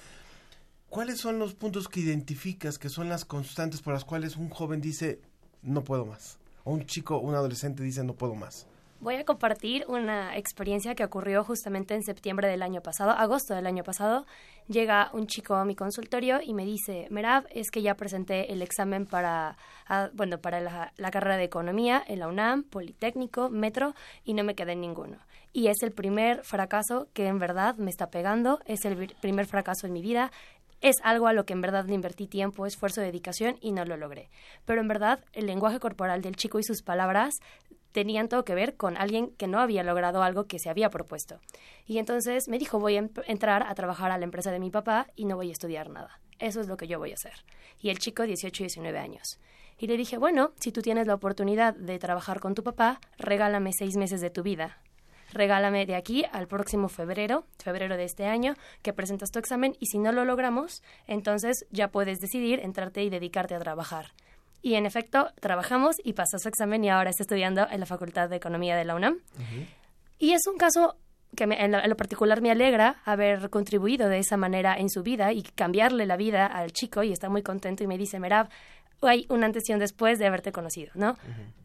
¿Cuáles 0.89 1.19
son 1.19 1.37
los 1.37 1.53
puntos 1.53 1.89
que 1.89 1.99
identificas 1.99 2.79
que 2.79 2.87
son 2.87 3.09
las 3.09 3.25
constantes 3.25 3.81
por 3.81 3.93
las 3.93 4.05
cuales 4.05 4.37
un 4.37 4.49
joven 4.49 4.79
dice 4.79 5.19
no 5.61 5.83
puedo 5.83 6.05
más? 6.05 6.39
O 6.63 6.71
un 6.71 6.85
chico, 6.85 7.19
un 7.19 7.35
adolescente 7.35 7.83
dice 7.83 8.05
no 8.05 8.13
puedo 8.13 8.35
más. 8.35 8.67
Voy 8.99 9.15
a 9.15 9.25
compartir 9.25 9.85
una 9.87 10.35
experiencia 10.37 10.95
que 10.95 11.03
ocurrió 11.03 11.43
justamente 11.43 11.93
en 11.93 12.01
septiembre 12.01 12.47
del 12.47 12.63
año 12.63 12.81
pasado, 12.81 13.11
agosto 13.11 13.53
del 13.53 13.67
año 13.67 13.83
pasado. 13.83 14.25
Llega 14.69 15.11
un 15.13 15.27
chico 15.27 15.55
a 15.55 15.65
mi 15.65 15.75
consultorio 15.75 16.39
y 16.41 16.53
me 16.55 16.65
dice, 16.65 17.07
Merab, 17.11 17.45
es 17.51 17.69
que 17.69 17.83
ya 17.83 17.95
presenté 17.95 18.51
el 18.51 18.63
examen 18.63 19.05
para, 19.05 19.55
ah, 19.87 20.09
bueno, 20.13 20.39
para 20.39 20.61
la, 20.61 20.93
la 20.97 21.11
carrera 21.11 21.37
de 21.37 21.43
economía 21.43 22.03
en 22.07 22.19
la 22.19 22.27
UNAM, 22.27 22.63
Politécnico, 22.63 23.49
Metro, 23.49 23.93
y 24.23 24.33
no 24.33 24.43
me 24.43 24.55
quedé 24.55 24.71
en 24.71 24.81
ninguno. 24.81 25.17
Y 25.53 25.67
es 25.67 25.77
el 25.81 25.91
primer 25.91 26.43
fracaso 26.43 27.07
que 27.13 27.27
en 27.27 27.39
verdad 27.39 27.75
me 27.77 27.89
está 27.89 28.09
pegando, 28.09 28.59
es 28.65 28.83
el 28.85 29.13
primer 29.21 29.45
fracaso 29.45 29.87
en 29.87 29.93
mi 29.93 30.01
vida. 30.01 30.31
Es 30.81 30.97
algo 31.03 31.27
a 31.27 31.33
lo 31.33 31.45
que 31.45 31.53
en 31.53 31.61
verdad 31.61 31.85
le 31.85 31.95
invertí 31.95 32.27
tiempo, 32.27 32.65
esfuerzo, 32.65 33.01
dedicación 33.01 33.57
y 33.61 33.71
no 33.71 33.83
lo 33.85 33.97
logré. 33.97 34.29
Pero 34.65 34.81
en 34.81 34.87
verdad 34.87 35.23
el 35.33 35.47
lenguaje 35.47 35.79
corporal 35.79 36.21
del 36.21 36.35
chico 36.35 36.59
y 36.59 36.63
sus 36.63 36.83
palabras 36.83 37.39
tenían 37.91 38.29
todo 38.29 38.45
que 38.45 38.53
ver 38.53 38.75
con 38.75 38.95
alguien 38.95 39.31
que 39.37 39.47
no 39.47 39.59
había 39.59 39.81
logrado 39.81 40.21
algo 40.21 40.45
que 40.45 40.59
se 40.59 40.69
había 40.69 40.91
propuesto. 40.91 41.39
Y 41.87 41.97
entonces 41.97 42.47
me 42.47 42.59
dijo, 42.59 42.79
voy 42.79 42.97
a 42.97 43.09
entrar 43.25 43.63
a 43.63 43.73
trabajar 43.73 44.11
a 44.11 44.19
la 44.19 44.25
empresa 44.25 44.51
de 44.51 44.59
mi 44.59 44.69
papá 44.69 45.07
y 45.15 45.25
no 45.25 45.35
voy 45.35 45.49
a 45.49 45.53
estudiar 45.53 45.89
nada. 45.89 46.19
Eso 46.37 46.61
es 46.61 46.67
lo 46.67 46.77
que 46.77 46.87
yo 46.87 46.99
voy 46.99 47.11
a 47.11 47.15
hacer. 47.15 47.33
Y 47.81 47.89
el 47.89 47.97
chico, 47.97 48.23
18 48.23 48.63
y 48.63 48.65
19 48.65 48.99
años. 48.99 49.39
Y 49.79 49.87
le 49.87 49.97
dije, 49.97 50.17
bueno, 50.17 50.51
si 50.59 50.71
tú 50.71 50.81
tienes 50.81 51.07
la 51.07 51.15
oportunidad 51.15 51.75
de 51.75 51.97
trabajar 51.99 52.39
con 52.39 52.53
tu 52.53 52.63
papá, 52.63 52.99
regálame 53.17 53.71
seis 53.77 53.95
meses 53.95 54.21
de 54.21 54.29
tu 54.29 54.43
vida. 54.43 54.77
Regálame 55.33 55.85
de 55.85 55.95
aquí 55.95 56.25
al 56.31 56.47
próximo 56.47 56.87
febrero, 56.89 57.45
febrero 57.63 57.97
de 57.97 58.05
este 58.05 58.25
año, 58.27 58.55
que 58.81 58.93
presentas 58.93 59.31
tu 59.31 59.39
examen 59.39 59.75
y 59.79 59.87
si 59.87 59.99
no 59.99 60.11
lo 60.11 60.25
logramos, 60.25 60.81
entonces 61.07 61.65
ya 61.71 61.89
puedes 61.89 62.19
decidir 62.19 62.59
entrarte 62.59 63.03
y 63.03 63.09
dedicarte 63.09 63.55
a 63.55 63.59
trabajar. 63.59 64.11
Y 64.61 64.75
en 64.75 64.85
efecto, 64.85 65.29
trabajamos 65.39 65.97
y 66.03 66.13
pasó 66.13 66.39
su 66.39 66.49
examen 66.49 66.83
y 66.83 66.89
ahora 66.89 67.09
está 67.11 67.23
estudiando 67.23 67.67
en 67.69 67.79
la 67.79 67.85
Facultad 67.85 68.29
de 68.29 68.37
Economía 68.37 68.75
de 68.75 68.85
la 68.85 68.95
UNAM. 68.95 69.17
Y 70.19 70.31
es 70.33 70.47
un 70.47 70.57
caso 70.57 70.95
que 71.35 71.45
me- 71.45 71.63
en, 71.63 71.71
lo, 71.73 71.79
en 71.79 71.89
lo 71.89 71.95
particular 71.97 72.41
me 72.41 72.49
alegra 72.51 73.01
haber 73.05 73.49
contribuido 73.49 74.09
de 74.09 74.17
esa 74.19 74.37
manera 74.37 74.75
en 74.77 74.89
su 74.89 75.03
vida 75.03 75.33
y 75.33 75.43
cambiarle 75.43 76.05
la 76.05 76.17
vida 76.17 76.45
al 76.47 76.71
chico 76.71 77.03
y 77.03 77.11
está 77.11 77.29
muy 77.29 77.43
contento 77.43 77.83
y 77.83 77.87
me 77.87 77.97
dice, 77.97 78.19
Merab, 78.19 78.49
hay 79.01 79.25
un 79.29 79.43
antes 79.43 79.69
y 79.69 79.73
un 79.73 79.79
después 79.79 80.17
de 80.19 80.25
haberte 80.25 80.51
conocido, 80.51 80.91
¿no? 80.95 81.17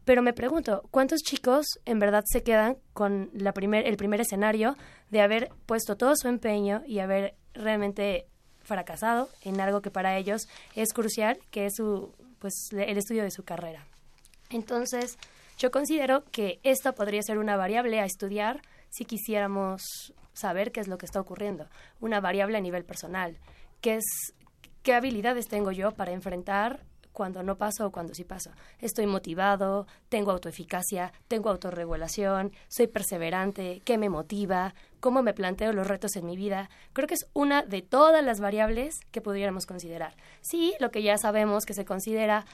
Pero 0.05 0.21
me 0.21 0.33
pregunto, 0.33 0.83
¿cuántos 0.91 1.21
chicos 1.21 1.65
en 1.85 1.99
verdad 1.99 2.23
se 2.27 2.43
quedan 2.43 2.77
con 2.93 3.29
la 3.33 3.53
primer, 3.53 3.87
el 3.87 3.97
primer 3.97 4.21
escenario 4.21 4.75
de 5.09 5.21
haber 5.21 5.49
puesto 5.65 5.95
todo 5.95 6.15
su 6.15 6.27
empeño 6.27 6.83
y 6.85 6.99
haber 6.99 7.35
realmente 7.53 8.27
fracasado 8.61 9.29
en 9.41 9.59
algo 9.61 9.81
que 9.81 9.91
para 9.91 10.17
ellos 10.17 10.47
es 10.75 10.93
crucial, 10.93 11.39
que 11.51 11.65
es 11.65 11.75
su, 11.75 12.13
pues, 12.39 12.53
el 12.71 12.97
estudio 12.97 13.23
de 13.23 13.31
su 13.31 13.43
carrera? 13.43 13.85
Entonces, 14.49 15.17
yo 15.57 15.71
considero 15.71 16.23
que 16.25 16.59
esta 16.63 16.93
podría 16.93 17.21
ser 17.23 17.37
una 17.37 17.55
variable 17.55 17.99
a 17.99 18.05
estudiar 18.05 18.61
si 18.89 19.05
quisiéramos 19.05 20.13
saber 20.33 20.71
qué 20.71 20.79
es 20.79 20.87
lo 20.87 20.97
que 20.97 21.05
está 21.05 21.19
ocurriendo. 21.19 21.67
Una 21.99 22.19
variable 22.19 22.57
a 22.57 22.61
nivel 22.61 22.83
personal. 22.83 23.37
¿Qué, 23.81 23.95
es, 23.95 24.33
qué 24.81 24.93
habilidades 24.93 25.47
tengo 25.47 25.71
yo 25.71 25.91
para 25.91 26.11
enfrentar 26.11 26.83
cuando 27.13 27.43
no 27.43 27.57
paso 27.57 27.85
o 27.85 27.91
cuando 27.91 28.13
sí 28.13 28.23
paso? 28.23 28.51
Estoy 28.79 29.05
motivado, 29.05 29.87
tengo 30.09 30.31
autoeficacia, 30.31 31.13
tengo 31.27 31.49
autorregulación, 31.49 32.51
soy 32.67 32.87
perseverante, 32.87 33.81
qué 33.85 33.97
me 33.97 34.09
motiva, 34.09 34.75
cómo 34.99 35.21
me 35.21 35.33
planteo 35.33 35.71
los 35.71 35.87
retos 35.87 36.15
en 36.15 36.25
mi 36.25 36.35
vida. 36.35 36.69
Creo 36.91 37.07
que 37.07 37.13
es 37.13 37.27
una 37.33 37.61
de 37.61 37.81
todas 37.81 38.23
las 38.23 38.39
variables 38.39 38.99
que 39.11 39.21
pudiéramos 39.21 39.65
considerar. 39.65 40.15
Sí, 40.41 40.73
lo 40.79 40.91
que 40.91 41.03
ya 41.03 41.17
sabemos 41.17 41.65
que 41.65 41.73
se 41.73 41.85
considera 41.85 42.45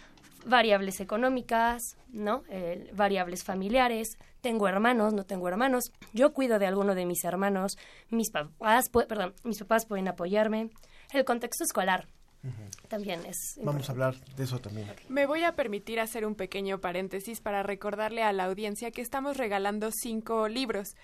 variables 0.45 0.99
económicas, 0.99 1.97
¿no? 2.09 2.43
Eh, 2.49 2.89
variables 2.93 3.43
familiares. 3.43 4.17
Tengo 4.41 4.67
hermanos, 4.67 5.13
no 5.13 5.25
tengo 5.25 5.47
hermanos. 5.47 5.91
Yo 6.13 6.33
cuido 6.33 6.59
de 6.59 6.67
alguno 6.67 6.95
de 6.95 7.05
mis 7.05 7.23
hermanos. 7.23 7.77
Mis 8.09 8.31
papás, 8.31 8.89
perdón, 8.89 9.33
mis 9.43 9.59
papás 9.59 9.85
pueden 9.85 10.07
apoyarme. 10.07 10.69
El 11.11 11.25
contexto 11.25 11.63
escolar 11.63 12.07
también 12.87 13.25
es 13.25 13.59
Vamos 13.63 13.89
a 13.89 13.91
hablar 13.91 14.15
de 14.35 14.43
eso 14.43 14.59
también. 14.59 14.87
Me 15.09 15.25
voy 15.25 15.43
a 15.43 15.55
permitir 15.55 15.99
hacer 15.99 16.25
un 16.25 16.35
pequeño 16.35 16.79
paréntesis 16.79 17.41
para 17.41 17.63
recordarle 17.63 18.23
a 18.23 18.33
la 18.33 18.45
audiencia 18.45 18.91
que 18.91 19.01
estamos 19.01 19.37
regalando 19.37 19.91
cinco 19.91 20.47
libros. 20.47 20.95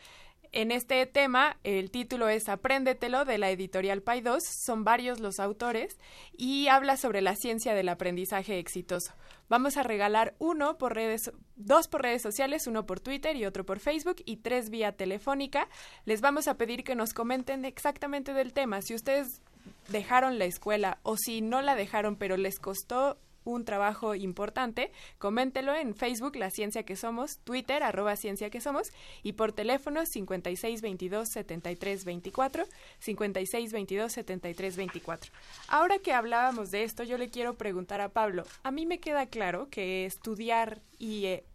En 0.51 0.71
este 0.71 1.05
tema, 1.05 1.57
el 1.65 1.91
título 1.91 2.29
es 2.29 2.47
Apréndetelo 2.47 3.25
de 3.25 3.37
la 3.37 3.49
editorial 3.49 4.01
Paidós. 4.01 4.43
Son 4.45 4.85
varios 4.85 5.19
los 5.19 5.39
autores 5.39 5.97
y 6.37 6.69
habla 6.69 6.95
sobre 6.95 7.21
la 7.21 7.35
ciencia 7.35 7.73
del 7.73 7.89
aprendizaje 7.89 8.57
exitoso. 8.57 9.13
Vamos 9.49 9.75
a 9.75 9.83
regalar 9.83 10.33
uno 10.39 10.77
por 10.77 10.95
redes, 10.95 11.31
dos 11.57 11.89
por 11.89 12.03
redes 12.03 12.21
sociales, 12.21 12.67
uno 12.67 12.85
por 12.85 13.01
Twitter 13.01 13.35
y 13.35 13.45
otro 13.45 13.65
por 13.65 13.79
Facebook 13.79 14.23
y 14.25 14.37
tres 14.37 14.69
vía 14.69 14.93
telefónica. 14.93 15.67
Les 16.05 16.21
vamos 16.21 16.47
a 16.47 16.55
pedir 16.55 16.85
que 16.85 16.95
nos 16.95 17.13
comenten 17.13 17.65
exactamente 17.65 18.33
del 18.33 18.53
tema. 18.53 18.81
Si 18.81 18.95
ustedes 18.95 19.41
dejaron 19.89 20.39
la 20.39 20.45
escuela 20.45 20.99
o 21.03 21.17
si 21.17 21.41
no 21.41 21.61
la 21.61 21.75
dejaron 21.75 22.15
pero 22.15 22.37
les 22.37 22.59
costó 22.59 23.17
un 23.45 23.63
trabajo 23.63 24.15
importante, 24.15 24.91
coméntelo 25.19 25.73
en 25.75 25.95
Facebook 25.95 26.35
La 26.35 26.49
Ciencia 26.49 26.83
que 26.83 26.95
Somos, 26.95 27.37
Twitter 27.43 27.83
arroba 27.83 28.15
Ciencia 28.15 28.49
que 28.49 28.59
Somos 28.59 28.91
y 29.23 29.33
por 29.33 29.53
teléfono 29.53 30.05
5622 30.05 31.29
7324 31.29 32.65
5622 32.99 34.11
7324. 34.11 35.31
Ahora 35.67 35.99
que 35.99 36.13
hablábamos 36.13 36.71
de 36.71 36.83
esto, 36.83 37.03
yo 37.03 37.17
le 37.17 37.29
quiero 37.29 37.53
preguntar 37.53 38.01
a 38.01 38.09
Pablo, 38.09 38.43
a 38.63 38.71
mí 38.71 38.85
me 38.85 38.99
queda 38.99 39.27
claro 39.27 39.69
que 39.69 40.05
estudiar 40.05 40.81
y, 40.97 41.25
eh, 41.25 41.45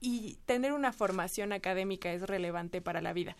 y 0.00 0.36
tener 0.46 0.72
una 0.72 0.92
formación 0.92 1.52
académica 1.52 2.12
es 2.12 2.22
relevante 2.22 2.80
para 2.80 3.00
la 3.00 3.12
vida. 3.12 3.36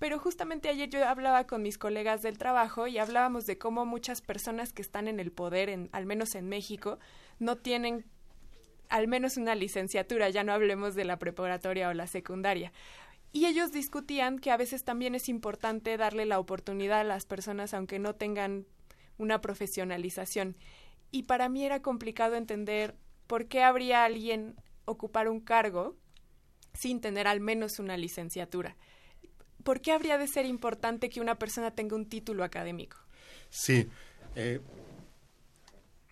Pero 0.00 0.18
justamente 0.18 0.70
ayer 0.70 0.88
yo 0.88 1.06
hablaba 1.06 1.46
con 1.46 1.62
mis 1.62 1.76
colegas 1.76 2.22
del 2.22 2.38
trabajo 2.38 2.86
y 2.86 2.96
hablábamos 2.96 3.44
de 3.44 3.58
cómo 3.58 3.84
muchas 3.84 4.22
personas 4.22 4.72
que 4.72 4.80
están 4.80 5.08
en 5.08 5.20
el 5.20 5.30
poder, 5.30 5.68
en, 5.68 5.90
al 5.92 6.06
menos 6.06 6.34
en 6.34 6.48
México, 6.48 6.98
no 7.38 7.56
tienen 7.56 8.06
al 8.88 9.08
menos 9.08 9.36
una 9.36 9.54
licenciatura, 9.54 10.30
ya 10.30 10.42
no 10.42 10.54
hablemos 10.54 10.94
de 10.94 11.04
la 11.04 11.18
preparatoria 11.18 11.90
o 11.90 11.92
la 11.92 12.06
secundaria. 12.06 12.72
Y 13.30 13.44
ellos 13.44 13.72
discutían 13.72 14.38
que 14.38 14.50
a 14.50 14.56
veces 14.56 14.84
también 14.84 15.14
es 15.14 15.28
importante 15.28 15.98
darle 15.98 16.24
la 16.24 16.38
oportunidad 16.38 17.00
a 17.00 17.04
las 17.04 17.26
personas 17.26 17.74
aunque 17.74 17.98
no 17.98 18.14
tengan 18.14 18.64
una 19.18 19.42
profesionalización. 19.42 20.56
Y 21.10 21.24
para 21.24 21.50
mí 21.50 21.62
era 21.62 21.82
complicado 21.82 22.36
entender 22.36 22.96
por 23.26 23.48
qué 23.48 23.62
habría 23.62 24.04
alguien 24.04 24.56
ocupar 24.86 25.28
un 25.28 25.40
cargo 25.40 25.94
sin 26.72 27.02
tener 27.02 27.26
al 27.26 27.40
menos 27.40 27.78
una 27.78 27.98
licenciatura. 27.98 28.76
¿Por 29.64 29.80
qué 29.80 29.92
habría 29.92 30.18
de 30.18 30.26
ser 30.26 30.46
importante 30.46 31.08
que 31.10 31.20
una 31.20 31.36
persona 31.36 31.70
tenga 31.70 31.96
un 31.96 32.06
título 32.06 32.44
académico? 32.44 32.96
Sí. 33.50 33.88
eh, 34.36 34.60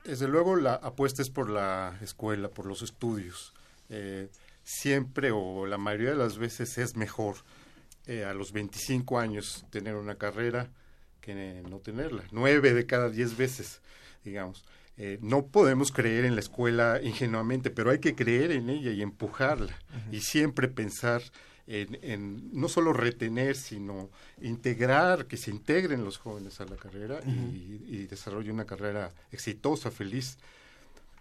desde 0.05 0.27
luego 0.27 0.57
la 0.57 0.75
apuesta 0.75 1.21
es 1.21 1.29
por 1.29 1.51
la 1.51 1.99
escuela, 2.01 2.49
por 2.49 2.65
los 2.65 2.81
estudios. 2.81 3.53
Eh, 3.91 4.31
siempre 4.65 5.31
o 5.33 5.67
la 5.67 5.77
mayoría 5.77 6.11
de 6.11 6.17
las 6.17 6.39
veces 6.39 6.79
es 6.79 6.97
mejor 6.97 7.37
eh, 8.07 8.25
a 8.25 8.33
los 8.33 8.53
25 8.53 9.19
años 9.19 9.67
tener 9.71 9.97
una 9.97 10.15
carrera 10.17 10.71
que 11.21 11.63
no 11.69 11.79
tenerla. 11.81 12.25
Nueve 12.33 12.73
de 12.73 12.87
cada 12.87 13.11
diez 13.11 13.37
veces, 13.37 13.83
digamos. 14.25 14.65
Eh, 14.97 15.19
no 15.21 15.47
podemos 15.47 15.93
creer 15.93 16.25
en 16.25 16.35
la 16.35 16.41
escuela 16.41 17.01
ingenuamente, 17.03 17.71
pero 17.71 17.91
hay 17.91 17.99
que 17.99 18.15
creer 18.15 18.51
en 18.51 18.71
ella 18.71 18.91
y 18.91 19.03
empujarla 19.03 19.79
y 20.11 20.21
siempre 20.21 20.69
pensar 20.69 21.23
en, 21.69 21.99
en 22.03 22.51
no 22.59 22.69
solo 22.69 22.93
retener, 22.93 23.55
sino 23.57 24.11
integrar, 24.41 25.27
que 25.27 25.37
se 25.37 25.51
integren 25.51 26.05
los 26.05 26.19
jóvenes 26.19 26.61
a 26.61 26.65
la 26.65 26.77
carrera 26.77 27.21
y, 27.27 27.85
y 27.87 28.07
desarrollen 28.07 28.55
una 28.55 28.65
carrera 28.67 29.13
exitosa, 29.31 29.91
feliz. 29.91 30.39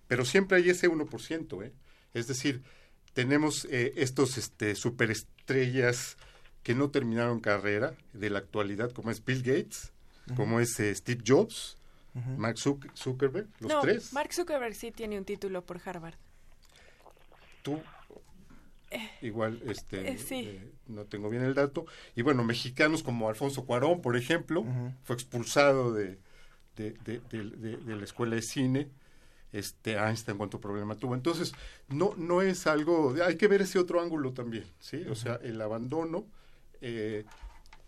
Pero 0.08 0.24
siempre 0.26 0.58
hay 0.58 0.70
ese 0.70 0.90
1%, 0.90 1.64
¿eh? 1.66 1.74
Es 2.14 2.28
decir, 2.28 2.62
tenemos 3.14 3.66
eh, 3.70 3.94
estos 3.98 4.38
este, 4.38 4.74
superestrellas 4.76 6.18
que 6.64 6.74
no 6.76 6.90
terminaron 6.90 7.40
carrera 7.40 7.94
de 8.14 8.30
la 8.30 8.40
actualidad, 8.40 8.92
como 8.92 9.12
es 9.12 9.24
Bill 9.24 9.44
Gates, 9.44 9.92
como 10.36 10.60
es 10.60 10.80
eh, 10.80 10.94
Steve 10.96 11.24
Jobs, 11.26 11.78
Mark 12.38 12.56
Zuck- 12.58 12.90
Zuckerberg, 12.96 13.48
los 13.60 13.72
no, 13.72 13.80
tres. 13.82 14.12
Mark 14.12 14.34
Zuckerberg 14.34 14.76
sí 14.76 14.92
tiene 14.92 15.18
un 15.18 15.24
título 15.26 15.62
por 15.64 15.80
Harvard. 15.86 16.16
Tú, 17.64 17.80
igual, 19.22 19.62
este, 19.66 20.12
eh, 20.12 20.18
sí. 20.18 20.42
eh, 20.48 20.72
no 20.88 21.06
tengo 21.06 21.30
bien 21.30 21.44
el 21.44 21.54
dato. 21.54 21.86
Y 22.16 22.22
bueno, 22.22 22.44
mexicanos 22.44 23.04
como 23.04 23.30
Alfonso 23.30 23.66
Cuarón, 23.66 24.02
por 24.02 24.16
ejemplo, 24.16 24.66
fue 25.04 25.16
expulsado 25.16 25.94
de, 25.94 26.18
de, 26.76 26.92
de- 27.06 27.22
de- 27.30 27.44
de- 27.58 27.78
de 27.78 27.96
la 27.96 28.04
escuela 28.04 28.36
de 28.36 28.42
cine. 28.42 28.90
Este 29.54 29.94
Einstein 29.94 30.38
cuánto 30.38 30.60
problema 30.60 30.96
tuvo. 30.96 31.16
Entonces, 31.16 31.54
no, 31.88 32.14
no 32.18 32.42
es 32.42 32.68
algo, 32.68 33.16
hay 33.26 33.38
que 33.38 33.48
ver 33.48 33.62
ese 33.62 33.80
otro 33.80 34.02
ángulo 34.02 34.34
también, 34.34 34.66
¿sí? 34.80 35.06
O 35.10 35.16
sea, 35.16 35.40
el 35.42 35.60
abandono 35.62 36.26
eh, 36.82 37.24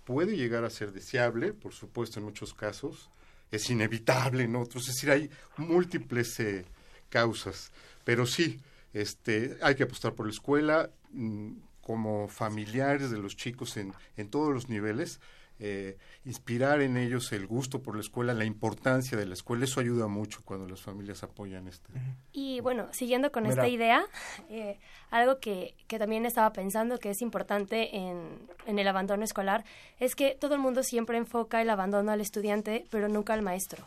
puede 0.05 0.37
llegar 0.37 0.63
a 0.63 0.69
ser 0.69 0.93
deseable, 0.93 1.51
por 1.53 1.73
supuesto, 1.73 2.19
en 2.19 2.25
muchos 2.25 2.53
casos, 2.53 3.09
es 3.51 3.69
inevitable 3.69 4.43
en 4.43 4.55
otros, 4.55 4.87
es 4.87 4.95
decir, 4.95 5.11
hay 5.11 5.29
múltiples 5.57 6.39
eh, 6.39 6.65
causas, 7.09 7.71
pero 8.05 8.25
sí, 8.25 8.59
este, 8.93 9.57
hay 9.61 9.75
que 9.75 9.83
apostar 9.83 10.13
por 10.13 10.25
la 10.25 10.31
escuela, 10.31 10.89
mm, 11.11 11.51
como 11.81 12.27
familiares 12.27 13.09
de 13.09 13.17
los 13.17 13.35
chicos 13.35 13.77
en, 13.77 13.93
en 14.15 14.29
todos 14.29 14.53
los 14.53 14.69
niveles, 14.69 15.19
eh, 15.61 15.97
inspirar 16.23 16.79
en 16.81 16.95
ellos 16.95 17.33
el 17.33 17.45
gusto 17.45 17.81
por 17.81 17.95
la 17.95 18.01
escuela, 18.01 18.33
la 18.33 18.45
importancia 18.45 19.17
de 19.17 19.25
la 19.25 19.33
escuela, 19.33 19.65
eso 19.65 19.81
ayuda 19.81 20.07
mucho 20.07 20.39
cuando 20.45 20.65
las 20.69 20.81
familias 20.81 21.21
apoyan 21.23 21.67
este. 21.67 21.91
Y 22.31 22.61
bueno, 22.61 22.87
siguiendo 22.91 23.31
con 23.33 23.43
Mira. 23.43 23.55
esta 23.55 23.67
idea, 23.67 24.05
eh, 24.49 24.79
algo 25.11 25.39
que, 25.39 25.75
que 25.87 25.99
también 25.99 26.25
estaba 26.25 26.53
pensando 26.53 26.97
que 26.97 27.09
es 27.09 27.21
importante 27.21 27.97
en, 27.97 28.39
en 28.67 28.79
el 28.79 28.87
abandono 28.87 29.25
escolar 29.25 29.65
es 29.99 30.15
que 30.15 30.37
todo 30.39 30.55
el 30.55 30.61
mundo 30.61 30.81
siempre 30.81 31.17
enfoca 31.17 31.61
el 31.61 31.69
abandono 31.69 32.13
al 32.13 32.21
estudiante, 32.21 32.85
pero 32.89 33.09
nunca 33.09 33.33
al 33.33 33.41
maestro. 33.41 33.85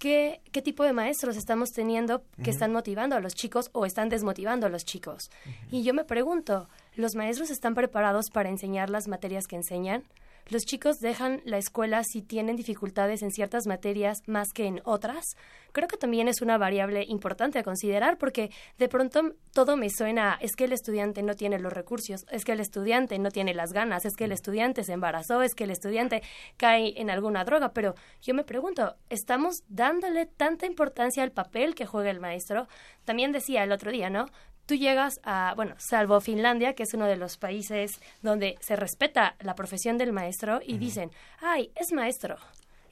¿Qué, 0.00 0.40
qué 0.50 0.62
tipo 0.62 0.82
de 0.82 0.94
maestros 0.94 1.36
estamos 1.36 1.72
teniendo 1.72 2.24
que 2.42 2.48
están 2.48 2.72
motivando 2.72 3.16
a 3.16 3.20
los 3.20 3.34
chicos 3.34 3.68
o 3.74 3.84
están 3.84 4.08
desmotivando 4.08 4.66
a 4.66 4.70
los 4.70 4.86
chicos? 4.86 5.30
Y 5.70 5.82
yo 5.82 5.92
me 5.92 6.04
pregunto, 6.04 6.70
¿los 6.96 7.14
maestros 7.16 7.50
están 7.50 7.74
preparados 7.74 8.30
para 8.30 8.48
enseñar 8.48 8.88
las 8.88 9.08
materias 9.08 9.46
que 9.46 9.56
enseñan? 9.56 10.02
¿Los 10.48 10.64
chicos 10.64 10.98
dejan 10.98 11.42
la 11.44 11.58
escuela 11.58 12.02
si 12.02 12.22
tienen 12.22 12.56
dificultades 12.56 13.22
en 13.22 13.30
ciertas 13.30 13.66
materias 13.66 14.18
más 14.26 14.48
que 14.52 14.66
en 14.66 14.80
otras? 14.84 15.36
Creo 15.72 15.86
que 15.86 15.96
también 15.96 16.26
es 16.26 16.42
una 16.42 16.58
variable 16.58 17.04
importante 17.06 17.58
a 17.58 17.62
considerar 17.62 18.18
porque 18.18 18.50
de 18.76 18.88
pronto 18.88 19.34
todo 19.52 19.76
me 19.76 19.90
suena, 19.90 20.38
es 20.40 20.56
que 20.56 20.64
el 20.64 20.72
estudiante 20.72 21.22
no 21.22 21.34
tiene 21.34 21.60
los 21.60 21.72
recursos, 21.72 22.26
es 22.30 22.44
que 22.44 22.52
el 22.52 22.60
estudiante 22.60 23.18
no 23.18 23.30
tiene 23.30 23.54
las 23.54 23.72
ganas, 23.72 24.04
es 24.04 24.16
que 24.16 24.24
el 24.24 24.32
estudiante 24.32 24.82
se 24.82 24.92
embarazó, 24.92 25.42
es 25.42 25.54
que 25.54 25.64
el 25.64 25.70
estudiante 25.70 26.22
cae 26.56 27.00
en 27.00 27.10
alguna 27.10 27.44
droga, 27.44 27.72
pero 27.72 27.94
yo 28.20 28.34
me 28.34 28.42
pregunto, 28.42 28.96
¿estamos 29.08 29.62
dándole 29.68 30.26
tanta 30.26 30.66
importancia 30.66 31.22
al 31.22 31.30
papel 31.30 31.74
que 31.74 31.86
juega 31.86 32.10
el 32.10 32.20
maestro? 32.20 32.66
También 33.04 33.30
decía 33.30 33.62
el 33.62 33.72
otro 33.72 33.92
día, 33.92 34.10
¿no? 34.10 34.26
Tú 34.70 34.76
llegas 34.76 35.18
a, 35.24 35.52
bueno, 35.56 35.74
salvo 35.78 36.20
Finlandia, 36.20 36.74
que 36.74 36.84
es 36.84 36.94
uno 36.94 37.06
de 37.06 37.16
los 37.16 37.38
países 37.38 37.90
donde 38.22 38.56
se 38.60 38.76
respeta 38.76 39.34
la 39.40 39.56
profesión 39.56 39.98
del 39.98 40.12
maestro 40.12 40.60
y 40.64 40.78
dicen, 40.78 41.10
ay, 41.40 41.72
es 41.74 41.92
maestro, 41.92 42.36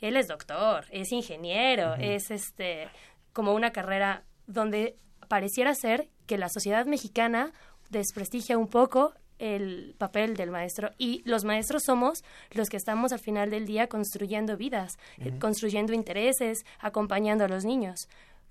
él 0.00 0.16
es 0.16 0.26
doctor, 0.26 0.86
es 0.90 1.12
ingeniero, 1.12 1.94
es 1.94 2.32
este, 2.32 2.88
como 3.32 3.54
una 3.54 3.70
carrera 3.70 4.24
donde 4.48 4.96
pareciera 5.28 5.72
ser 5.76 6.08
que 6.26 6.36
la 6.36 6.48
sociedad 6.48 6.84
mexicana 6.84 7.52
desprestigia 7.90 8.58
un 8.58 8.66
poco 8.66 9.14
el 9.38 9.94
papel 9.98 10.36
del 10.36 10.50
maestro 10.50 10.90
y 10.98 11.22
los 11.26 11.44
maestros 11.44 11.84
somos 11.84 12.24
los 12.50 12.68
que 12.70 12.76
estamos 12.76 13.12
al 13.12 13.20
final 13.20 13.50
del 13.50 13.66
día 13.66 13.86
construyendo 13.86 14.56
vidas, 14.56 14.98
eh, 15.18 15.32
construyendo 15.38 15.92
intereses, 15.92 16.64
acompañando 16.80 17.44
a 17.44 17.48
los 17.48 17.64
niños. 17.64 18.08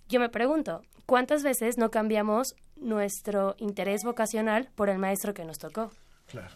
Yo 0.10 0.22
me 0.22 0.30
pregunto, 0.30 0.84
¿cuántas 1.06 1.44
veces 1.44 1.78
no 1.78 1.92
cambiamos 1.92 2.56
nuestro 2.78 3.56
interés 3.58 4.04
vocacional 4.04 4.70
por 4.76 4.90
el 4.90 5.00
maestro 5.00 5.34
que 5.34 5.44
nos 5.44 5.58
tocó? 5.58 5.92
Claro. 6.28 6.56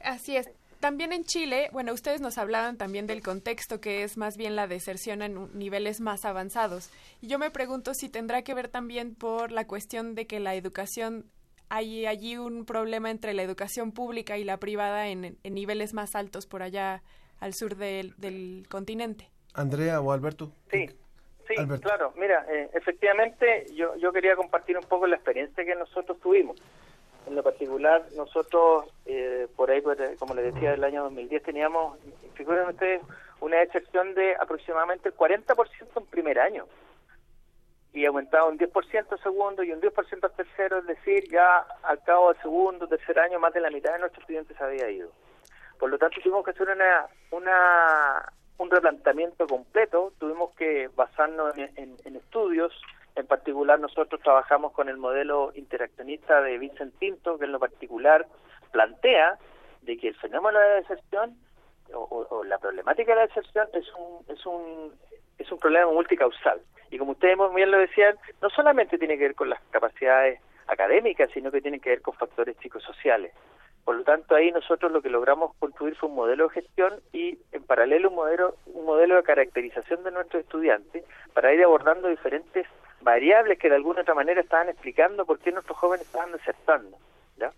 Así 0.00 0.36
es. 0.36 0.48
También 0.78 1.12
en 1.12 1.24
Chile, 1.24 1.68
bueno, 1.72 1.92
ustedes 1.92 2.20
nos 2.20 2.38
hablaban 2.38 2.78
también 2.78 3.06
del 3.06 3.22
contexto 3.22 3.80
que 3.80 4.02
es 4.02 4.16
más 4.16 4.36
bien 4.36 4.56
la 4.56 4.66
deserción 4.66 5.20
en 5.20 5.58
niveles 5.58 6.00
más 6.00 6.24
avanzados. 6.24 6.90
Y 7.20 7.26
yo 7.26 7.38
me 7.38 7.50
pregunto 7.50 7.92
si 7.92 8.08
tendrá 8.08 8.42
que 8.42 8.54
ver 8.54 8.68
también 8.68 9.14
por 9.14 9.52
la 9.52 9.66
cuestión 9.66 10.14
de 10.14 10.26
que 10.26 10.40
la 10.40 10.54
educación, 10.54 11.26
hay 11.68 12.06
allí 12.06 12.38
un 12.38 12.64
problema 12.64 13.10
entre 13.10 13.34
la 13.34 13.42
educación 13.42 13.92
pública 13.92 14.38
y 14.38 14.44
la 14.44 14.56
privada 14.58 15.08
en, 15.08 15.36
en 15.42 15.54
niveles 15.54 15.92
más 15.92 16.14
altos 16.14 16.46
por 16.46 16.62
allá 16.62 17.02
al 17.40 17.52
sur 17.52 17.76
del, 17.76 18.14
del 18.16 18.66
continente. 18.70 19.28
Andrea 19.52 20.00
o 20.00 20.12
Alberto. 20.12 20.52
Sí, 20.70 20.86
sí, 21.54 21.60
Alberto. 21.60 21.88
claro. 21.88 22.12
Mira, 22.16 22.46
eh, 22.48 22.70
efectivamente, 22.72 23.66
yo, 23.74 23.96
yo 23.96 24.12
quería 24.12 24.36
compartir 24.36 24.76
un 24.76 24.84
poco 24.84 25.06
la 25.06 25.16
experiencia 25.16 25.64
que 25.64 25.74
nosotros 25.74 26.18
tuvimos. 26.20 26.60
En 27.26 27.34
lo 27.34 27.42
particular, 27.42 28.04
nosotros, 28.16 28.86
eh, 29.06 29.46
por 29.56 29.70
ahí, 29.70 29.80
por, 29.80 30.00
eh, 30.00 30.16
como 30.18 30.34
les 30.34 30.54
decía, 30.54 30.70
del 30.70 30.84
año 30.84 31.04
2010 31.04 31.42
teníamos, 31.42 31.98
figuren 32.34 32.68
ustedes, 32.68 33.02
una 33.40 33.62
excepción 33.62 34.14
de 34.14 34.34
aproximadamente 34.36 35.08
el 35.08 35.16
40% 35.16 36.00
en 36.00 36.06
primer 36.06 36.38
año. 36.38 36.66
Y 37.92 38.04
aumentaba 38.06 38.46
un 38.46 38.56
10% 38.56 39.06
al 39.10 39.22
segundo 39.22 39.62
y 39.62 39.72
un 39.72 39.80
10% 39.80 40.24
al 40.24 40.32
tercero, 40.32 40.78
es 40.78 40.86
decir, 40.86 41.28
ya 41.30 41.66
al 41.82 42.02
cabo 42.04 42.32
del 42.32 42.40
segundo, 42.40 42.86
tercer 42.86 43.18
año, 43.18 43.40
más 43.40 43.52
de 43.52 43.60
la 43.60 43.70
mitad 43.70 43.92
de 43.92 43.98
nuestros 43.98 44.22
estudiantes 44.22 44.60
había 44.60 44.88
ido. 44.90 45.10
Por 45.78 45.90
lo 45.90 45.98
tanto, 45.98 46.20
tuvimos 46.20 46.44
que 46.44 46.52
hacer 46.52 46.68
una, 46.68 47.06
una, 47.30 48.32
un 48.60 48.70
replanteamiento 48.70 49.46
completo, 49.46 50.12
tuvimos 50.18 50.54
que 50.54 50.88
basarnos 50.94 51.56
en, 51.56 52.16
estudios, 52.16 52.72
en 53.16 53.26
particular 53.26 53.80
nosotros 53.80 54.20
trabajamos 54.20 54.72
con 54.72 54.90
el 54.90 54.98
modelo 54.98 55.50
interaccionista 55.54 56.42
de 56.42 56.58
Vincent 56.58 56.94
Tinto, 56.98 57.38
que 57.38 57.46
en 57.46 57.52
lo 57.52 57.58
particular 57.58 58.26
plantea 58.70 59.38
de 59.80 59.96
que 59.96 60.08
el 60.08 60.14
fenómeno 60.16 60.58
de 60.58 60.68
la 60.68 60.74
deserción 60.74 61.36
o, 61.94 62.44
la 62.44 62.58
problemática 62.58 63.12
de 63.12 63.20
la 63.20 63.26
deserción 63.26 63.66
es 63.72 63.86
un, 63.94 64.24
es 64.28 64.46
un 64.46 64.92
es 65.38 65.50
un 65.50 65.58
problema 65.58 65.90
multicausal. 65.90 66.60
Y 66.90 66.98
como 66.98 67.12
ustedes 67.12 67.38
bien 67.54 67.70
lo 67.70 67.78
decían, 67.78 68.16
no 68.42 68.50
solamente 68.50 68.98
tiene 68.98 69.16
que 69.16 69.24
ver 69.24 69.34
con 69.34 69.48
las 69.48 69.60
capacidades 69.70 70.38
académicas, 70.66 71.30
sino 71.32 71.50
que 71.50 71.62
tiene 71.62 71.80
que 71.80 71.90
ver 71.90 72.02
con 72.02 72.14
factores 72.14 72.56
psicosociales. 72.58 73.32
Por 73.84 73.96
lo 73.96 74.04
tanto, 74.04 74.34
ahí 74.34 74.52
nosotros 74.52 74.92
lo 74.92 75.02
que 75.02 75.10
logramos 75.10 75.54
construir 75.58 75.96
fue 75.96 76.08
un 76.08 76.14
modelo 76.14 76.48
de 76.48 76.54
gestión 76.54 77.00
y 77.12 77.38
en 77.52 77.62
paralelo 77.64 78.10
un 78.10 78.16
modelo, 78.16 78.56
un 78.66 78.84
modelo 78.84 79.16
de 79.16 79.22
caracterización 79.22 80.04
de 80.04 80.10
nuestros 80.10 80.42
estudiantes 80.42 81.04
para 81.32 81.52
ir 81.52 81.62
abordando 81.64 82.08
diferentes 82.08 82.66
variables 83.00 83.58
que 83.58 83.68
de 83.68 83.76
alguna 83.76 84.02
otra 84.02 84.14
manera 84.14 84.40
estaban 84.40 84.68
explicando 84.68 85.24
por 85.24 85.38
qué 85.38 85.52
nuestros 85.52 85.78
jóvenes 85.78 86.06
estaban 86.06 86.32
desertando. 86.32 86.98
¿ya? 87.36 87.52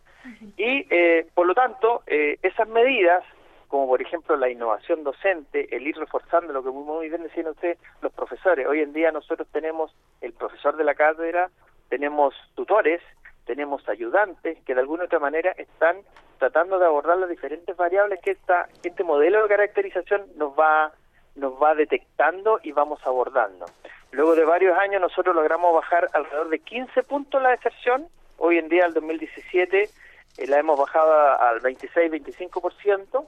Y 0.57 0.87
eh, 0.91 1.27
por 1.35 1.47
lo 1.47 1.55
tanto, 1.55 2.03
eh, 2.07 2.39
esas 2.43 2.69
medidas, 2.69 3.25
como 3.69 3.89
por 3.89 4.01
ejemplo 4.01 4.37
la 4.37 4.49
innovación 4.49 5.03
docente, 5.03 5.75
el 5.75 5.87
ir 5.87 5.97
reforzando 5.97 6.53
lo 6.53 6.63
que 6.63 6.71
muy, 6.71 6.85
muy 6.85 7.09
bien 7.09 7.25
decían 7.25 7.49
ustedes, 7.49 7.79
los 8.01 8.13
profesores. 8.13 8.67
Hoy 8.67 8.81
en 8.81 8.93
día 8.93 9.11
nosotros 9.11 9.49
tenemos 9.53 9.95
el 10.21 10.33
profesor 10.33 10.77
de 10.77 10.85
la 10.85 10.95
cátedra, 10.95 11.51
tenemos 11.89 12.35
tutores, 12.55 13.03
tenemos 13.45 13.89
ayudantes 13.89 14.59
que 14.65 14.75
de 14.75 14.81
alguna 14.81 15.05
otra 15.05 15.19
manera 15.19 15.53
están 15.53 15.97
tratando 16.39 16.79
de 16.79 16.87
abordar 16.87 17.19
las 17.19 17.29
diferentes 17.29 17.77
variables 17.77 18.21
que, 18.21 18.33
esta, 18.33 18.69
este 18.83 19.05
modelo 19.05 19.43
de 19.43 19.49
caracterización 19.49 20.27
nos 20.37 20.53
va 20.59 20.93
nos 21.35 21.55
va 21.55 21.75
detectando 21.75 22.61
y 22.63 22.73
vamos 22.73 23.01
abordando. 23.07 23.67
Luego 24.11 24.35
de 24.35 24.45
varios 24.45 24.79
años 24.79 25.01
nosotros 25.01 25.35
logramos 25.35 25.75
bajar 25.75 26.09
alrededor 26.13 26.51
de 26.51 26.59
15 26.59 27.03
puntos 27.05 27.43
la 27.43 27.51
deserción. 27.51 28.07
Hoy 28.39 28.59
en 28.59 28.69
día, 28.69 28.85
el 28.85 28.93
2017, 28.93 29.83
eh, 29.83 30.47
la 30.47 30.59
hemos 30.59 30.79
bajado 30.79 31.41
al 31.41 31.61
26-25% 31.61 33.25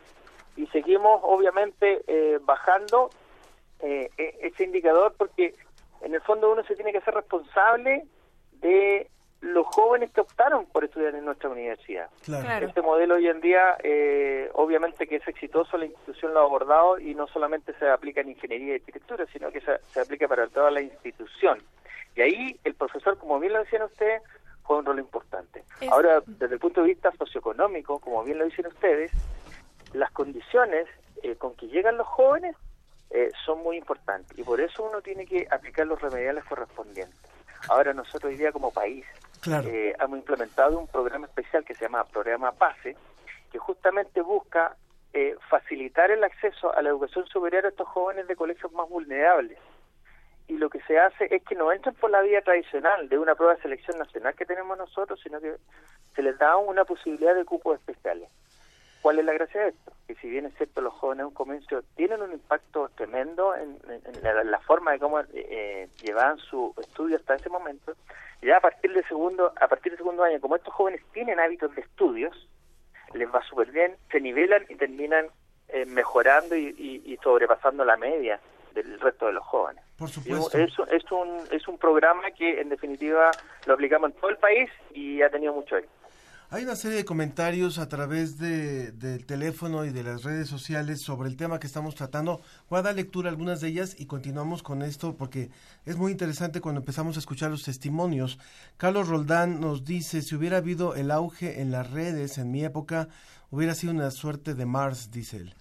y 0.56 0.66
seguimos 0.68 1.20
obviamente 1.22 2.02
eh, 2.06 2.38
bajando 2.42 3.10
eh, 3.80 4.10
e- 4.16 4.38
ese 4.42 4.64
indicador 4.64 5.14
porque 5.16 5.54
en 6.02 6.14
el 6.14 6.20
fondo 6.20 6.52
uno 6.52 6.62
se 6.64 6.74
tiene 6.74 6.92
que 6.92 6.98
hacer 6.98 7.14
responsable 7.14 8.04
de 8.60 9.08
los 9.40 9.66
jóvenes 9.66 10.10
que 10.12 10.20
optaron 10.22 10.64
por 10.66 10.84
estudiar 10.84 11.14
en 11.14 11.24
nuestra 11.24 11.50
universidad. 11.50 12.08
Claro. 12.24 12.66
Este 12.66 12.80
modelo 12.80 13.16
hoy 13.16 13.28
en 13.28 13.40
día, 13.42 13.76
eh, 13.82 14.50
obviamente 14.54 15.06
que 15.06 15.16
es 15.16 15.28
exitoso, 15.28 15.76
la 15.76 15.84
institución 15.84 16.32
lo 16.32 16.40
ha 16.40 16.44
abordado 16.44 16.98
y 16.98 17.14
no 17.14 17.26
solamente 17.28 17.74
se 17.78 17.88
aplica 17.90 18.22
en 18.22 18.30
ingeniería 18.30 18.72
y 18.74 18.76
arquitectura, 18.80 19.26
sino 19.32 19.50
que 19.52 19.60
se, 19.60 19.78
se 19.92 20.00
aplica 20.00 20.26
para 20.28 20.46
toda 20.48 20.70
la 20.70 20.80
institución. 20.80 21.62
Y 22.16 22.22
ahí 22.22 22.60
el 22.64 22.74
profesor, 22.74 23.18
como 23.18 23.38
bien 23.38 23.52
lo 23.52 23.58
decían 23.58 23.82
ustedes, 23.82 24.22
juega 24.62 24.80
un 24.80 24.86
rol 24.86 24.98
importante. 24.98 25.62
Es- 25.80 25.90
Ahora, 25.92 26.22
desde 26.26 26.54
el 26.54 26.60
punto 26.60 26.80
de 26.80 26.88
vista 26.88 27.12
socioeconómico, 27.12 27.98
como 27.98 28.24
bien 28.24 28.38
lo 28.38 28.46
dicen 28.46 28.66
ustedes, 28.66 29.12
las 29.92 30.10
condiciones 30.12 30.86
eh, 31.22 31.36
con 31.36 31.54
que 31.54 31.66
llegan 31.68 31.96
los 31.98 32.06
jóvenes 32.06 32.56
eh, 33.10 33.30
son 33.44 33.62
muy 33.62 33.76
importantes 33.76 34.36
y 34.38 34.42
por 34.42 34.60
eso 34.60 34.82
uno 34.84 35.00
tiene 35.02 35.24
que 35.26 35.46
aplicar 35.50 35.86
los 35.86 36.00
remediales 36.00 36.44
correspondientes. 36.44 37.14
Ahora 37.68 37.92
nosotros 37.94 38.30
hoy 38.32 38.36
día 38.36 38.52
como 38.52 38.70
país 38.72 39.04
Claro. 39.40 39.68
eh, 39.68 39.94
hemos 40.00 40.18
implementado 40.18 40.78
un 40.78 40.86
programa 40.88 41.26
especial 41.26 41.64
que 41.64 41.74
se 41.74 41.84
llama 41.84 42.04
Programa 42.04 42.52
PASE, 42.52 42.96
que 43.52 43.58
justamente 43.58 44.22
busca 44.22 44.76
eh, 45.12 45.36
facilitar 45.48 46.10
el 46.10 46.24
acceso 46.24 46.74
a 46.74 46.82
la 46.82 46.88
educación 46.88 47.26
superior 47.26 47.64
a 47.66 47.68
estos 47.68 47.86
jóvenes 47.88 48.26
de 48.26 48.36
colegios 48.36 48.72
más 48.72 48.88
vulnerables. 48.88 49.58
Y 50.48 50.56
lo 50.58 50.68
que 50.68 50.80
se 50.82 50.98
hace 50.98 51.34
es 51.34 51.42
que 51.44 51.54
no 51.54 51.72
entran 51.72 51.94
por 51.94 52.10
la 52.10 52.20
vía 52.20 52.42
tradicional 52.42 53.08
de 53.08 53.18
una 53.18 53.34
prueba 53.34 53.54
de 53.54 53.62
selección 53.62 53.98
nacional 53.98 54.34
que 54.34 54.44
tenemos 54.44 54.76
nosotros, 54.76 55.20
sino 55.22 55.40
que 55.40 55.56
se 56.14 56.22
les 56.22 56.36
da 56.38 56.56
una 56.56 56.84
posibilidad 56.84 57.34
de 57.34 57.44
cupos 57.44 57.78
especiales. 57.78 58.28
¿Cuál 59.04 59.18
es 59.18 59.26
la 59.26 59.34
gracia 59.34 59.60
de 59.60 59.68
esto? 59.68 59.92
Que 60.08 60.14
si 60.14 60.30
bien 60.30 60.46
es 60.46 60.54
cierto, 60.56 60.80
los 60.80 60.94
jóvenes 60.94 61.20
en 61.20 61.26
un 61.26 61.34
comienzo 61.34 61.82
tienen 61.94 62.22
un 62.22 62.32
impacto 62.32 62.88
tremendo 62.96 63.54
en, 63.54 63.76
en- 63.86 64.16
en 64.16 64.22
la, 64.22 64.42
la 64.44 64.58
forma 64.60 64.92
de 64.92 64.98
cómo 64.98 65.20
eh, 65.34 65.88
llevaban 66.02 66.38
su 66.38 66.72
estudio 66.80 67.16
hasta 67.18 67.34
ese 67.34 67.50
momento, 67.50 67.92
ya 68.40 68.56
a 68.56 68.60
partir 68.60 68.94
del 68.94 69.06
segundo, 69.06 69.52
a 69.60 69.68
partir 69.68 69.92
del 69.92 69.98
segundo 69.98 70.22
año, 70.24 70.40
como 70.40 70.56
estos 70.56 70.72
jóvenes 70.72 71.02
tienen 71.12 71.38
hábitos 71.38 71.74
de 71.74 71.82
estudios, 71.82 72.48
les 73.12 73.28
va 73.30 73.42
súper 73.42 73.70
bien, 73.72 73.94
se 74.10 74.20
nivelan 74.22 74.64
y 74.70 74.76
terminan 74.76 75.26
eh, 75.68 75.84
mejorando 75.84 76.56
y, 76.56 76.74
y- 76.78 77.12
y 77.12 77.18
sobrepasando 77.18 77.84
la 77.84 77.98
media 77.98 78.40
del 78.72 78.98
resto 79.00 79.26
de 79.26 79.34
los 79.34 79.44
jóvenes. 79.44 79.84
Por 79.98 80.08
supuesto. 80.08 80.56
Es, 80.58 80.72
es 80.90 81.12
un, 81.12 81.40
es 81.50 81.68
un 81.68 81.76
programa 81.76 82.30
que 82.30 82.58
en 82.58 82.70
definitiva 82.70 83.32
lo 83.66 83.74
aplicamos 83.74 84.12
en 84.12 84.16
todo 84.16 84.30
el 84.30 84.38
país 84.38 84.70
y 84.94 85.20
ha 85.20 85.28
tenido 85.28 85.52
mucho 85.52 85.76
éxito. 85.76 86.03
Hay 86.54 86.62
una 86.62 86.76
serie 86.76 86.98
de 86.98 87.04
comentarios 87.04 87.78
a 87.78 87.88
través 87.88 88.38
de, 88.38 88.92
del 88.92 89.26
teléfono 89.26 89.84
y 89.84 89.90
de 89.90 90.04
las 90.04 90.22
redes 90.22 90.48
sociales 90.48 91.00
sobre 91.00 91.28
el 91.28 91.36
tema 91.36 91.58
que 91.58 91.66
estamos 91.66 91.96
tratando. 91.96 92.42
Voy 92.70 92.78
a 92.78 92.82
dar 92.82 92.94
lectura 92.94 93.28
a 93.28 93.32
algunas 93.32 93.60
de 93.60 93.66
ellas 93.66 93.96
y 93.98 94.06
continuamos 94.06 94.62
con 94.62 94.82
esto 94.82 95.16
porque 95.16 95.50
es 95.84 95.96
muy 95.96 96.12
interesante 96.12 96.60
cuando 96.60 96.80
empezamos 96.80 97.16
a 97.16 97.18
escuchar 97.18 97.50
los 97.50 97.64
testimonios. 97.64 98.38
Carlos 98.76 99.08
Roldán 99.08 99.60
nos 99.60 99.84
dice, 99.84 100.22
si 100.22 100.36
hubiera 100.36 100.58
habido 100.58 100.94
el 100.94 101.10
auge 101.10 101.60
en 101.60 101.72
las 101.72 101.90
redes 101.90 102.38
en 102.38 102.52
mi 102.52 102.62
época, 102.64 103.08
hubiera 103.50 103.74
sido 103.74 103.92
una 103.92 104.12
suerte 104.12 104.54
de 104.54 104.64
Mars, 104.64 105.10
dice 105.10 105.38
él. 105.38 105.54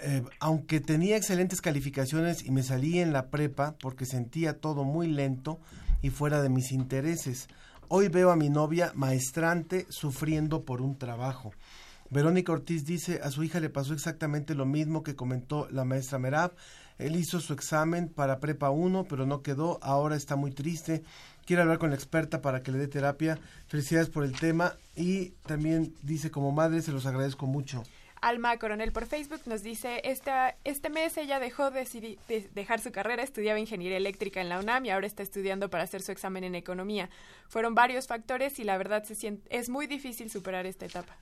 Eh, 0.00 0.22
aunque 0.38 0.80
tenía 0.80 1.18
excelentes 1.18 1.60
calificaciones 1.60 2.46
y 2.46 2.50
me 2.50 2.62
salí 2.62 2.98
en 3.00 3.12
la 3.12 3.28
prepa 3.28 3.74
porque 3.78 4.06
sentía 4.06 4.58
todo 4.58 4.84
muy 4.84 5.06
lento 5.06 5.60
y 6.00 6.08
fuera 6.08 6.40
de 6.40 6.48
mis 6.48 6.72
intereses. 6.72 7.46
Hoy 7.92 8.06
veo 8.06 8.30
a 8.30 8.36
mi 8.36 8.50
novia 8.50 8.92
maestrante 8.94 9.84
sufriendo 9.88 10.64
por 10.64 10.80
un 10.80 10.96
trabajo. 10.96 11.52
Verónica 12.08 12.52
Ortiz 12.52 12.84
dice, 12.84 13.18
a 13.20 13.32
su 13.32 13.42
hija 13.42 13.58
le 13.58 13.68
pasó 13.68 13.94
exactamente 13.94 14.54
lo 14.54 14.64
mismo 14.64 15.02
que 15.02 15.16
comentó 15.16 15.66
la 15.72 15.84
maestra 15.84 16.20
Merab. 16.20 16.52
Él 16.98 17.16
hizo 17.16 17.40
su 17.40 17.52
examen 17.52 18.08
para 18.08 18.38
Prepa 18.38 18.70
1, 18.70 19.06
pero 19.08 19.26
no 19.26 19.42
quedó, 19.42 19.80
ahora 19.82 20.14
está 20.14 20.36
muy 20.36 20.52
triste. 20.52 21.02
Quiere 21.44 21.62
hablar 21.62 21.80
con 21.80 21.90
la 21.90 21.96
experta 21.96 22.40
para 22.40 22.62
que 22.62 22.70
le 22.70 22.78
dé 22.78 22.86
terapia. 22.86 23.40
Felicidades 23.66 24.08
por 24.08 24.22
el 24.22 24.38
tema 24.38 24.74
y 24.94 25.30
también 25.44 25.92
dice, 26.02 26.30
como 26.30 26.52
madre, 26.52 26.82
se 26.82 26.92
los 26.92 27.06
agradezco 27.06 27.46
mucho. 27.46 27.82
Alma 28.20 28.58
Coronel 28.58 28.92
por 28.92 29.06
Facebook 29.06 29.40
nos 29.46 29.62
dice, 29.62 30.00
esta, 30.04 30.56
este 30.64 30.90
mes 30.90 31.16
ella 31.16 31.38
dejó 31.38 31.70
de 31.70 32.18
dejar 32.54 32.80
su 32.80 32.92
carrera, 32.92 33.22
estudiaba 33.22 33.58
ingeniería 33.58 33.96
eléctrica 33.96 34.40
en 34.40 34.48
la 34.48 34.58
UNAM 34.58 34.84
y 34.84 34.90
ahora 34.90 35.06
está 35.06 35.22
estudiando 35.22 35.70
para 35.70 35.84
hacer 35.84 36.02
su 36.02 36.12
examen 36.12 36.44
en 36.44 36.54
economía. 36.54 37.08
Fueron 37.48 37.74
varios 37.74 38.06
factores 38.06 38.58
y 38.58 38.64
la 38.64 38.76
verdad 38.78 39.04
se 39.04 39.14
siente, 39.14 39.46
es 39.56 39.68
muy 39.68 39.86
difícil 39.86 40.30
superar 40.30 40.66
esta 40.66 40.86
etapa. 40.86 41.16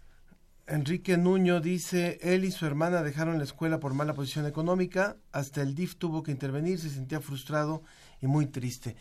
Enrique 0.66 1.16
Nuño 1.16 1.60
dice, 1.60 2.18
él 2.20 2.44
y 2.44 2.50
su 2.50 2.66
hermana 2.66 3.02
dejaron 3.02 3.38
la 3.38 3.44
escuela 3.44 3.80
por 3.80 3.94
mala 3.94 4.12
posición 4.12 4.46
económica, 4.46 5.16
hasta 5.32 5.62
el 5.62 5.74
DIF 5.74 5.96
tuvo 5.96 6.22
que 6.22 6.30
intervenir, 6.30 6.78
se 6.78 6.90
sentía 6.90 7.20
frustrado 7.20 7.82
y 8.20 8.26
muy 8.26 8.46
triste. 8.46 8.94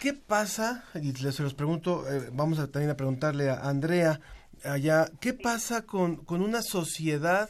¿Qué 0.00 0.14
pasa? 0.14 0.84
Y 0.94 1.12
se 1.12 1.42
los 1.42 1.54
pregunto, 1.54 2.08
eh, 2.08 2.30
vamos 2.32 2.58
a 2.58 2.70
también 2.70 2.90
a 2.90 2.96
preguntarle 2.96 3.50
a 3.50 3.68
Andrea 3.68 4.20
allá, 4.64 5.06
¿qué 5.20 5.32
pasa 5.34 5.82
con, 5.86 6.16
con 6.24 6.42
una 6.42 6.62
sociedad 6.62 7.48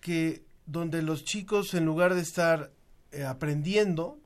que 0.00 0.42
donde 0.66 1.02
los 1.02 1.24
chicos 1.24 1.74
en 1.74 1.84
lugar 1.84 2.14
de 2.14 2.22
estar 2.22 2.70
eh, 3.12 3.24
aprendiendo, 3.24 4.18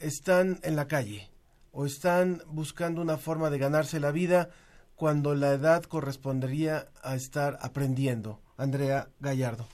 están 0.00 0.58
en 0.64 0.76
la 0.76 0.88
calle 0.88 1.28
o 1.72 1.86
están 1.86 2.42
buscando 2.46 3.00
una 3.00 3.16
forma 3.16 3.48
de 3.50 3.58
ganarse 3.58 4.00
la 4.00 4.10
vida 4.10 4.50
cuando 4.96 5.34
la 5.34 5.52
edad 5.52 5.82
correspondería 5.84 6.88
a 7.02 7.14
estar 7.14 7.58
aprendiendo? 7.62 8.40
Andrea 8.56 9.08
Gallardo. 9.20 9.66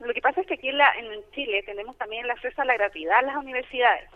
Lo 0.00 0.12
que 0.14 0.20
pasa 0.20 0.40
es 0.40 0.46
que 0.48 0.54
aquí 0.54 0.68
en, 0.68 0.78
la- 0.78 0.92
en 0.98 1.30
Chile 1.32 1.62
tenemos 1.64 1.96
también 1.96 2.24
el 2.24 2.30
acceso 2.30 2.62
a 2.62 2.64
la 2.64 2.74
gratuidad 2.74 3.18
a 3.18 3.22
las 3.22 3.36
universidades. 3.36 4.10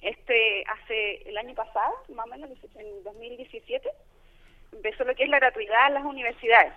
Este 0.00 0.64
hace 0.66 1.28
el 1.28 1.36
año 1.36 1.54
pasado, 1.54 1.94
más 2.14 2.26
o 2.26 2.30
menos 2.30 2.50
en 2.74 3.04
2017, 3.04 3.90
empezó 4.72 5.04
lo 5.04 5.14
que 5.14 5.24
es 5.24 5.28
la 5.28 5.38
gratuidad 5.38 5.86
a 5.86 5.90
las 5.90 6.04
universidades. 6.04 6.72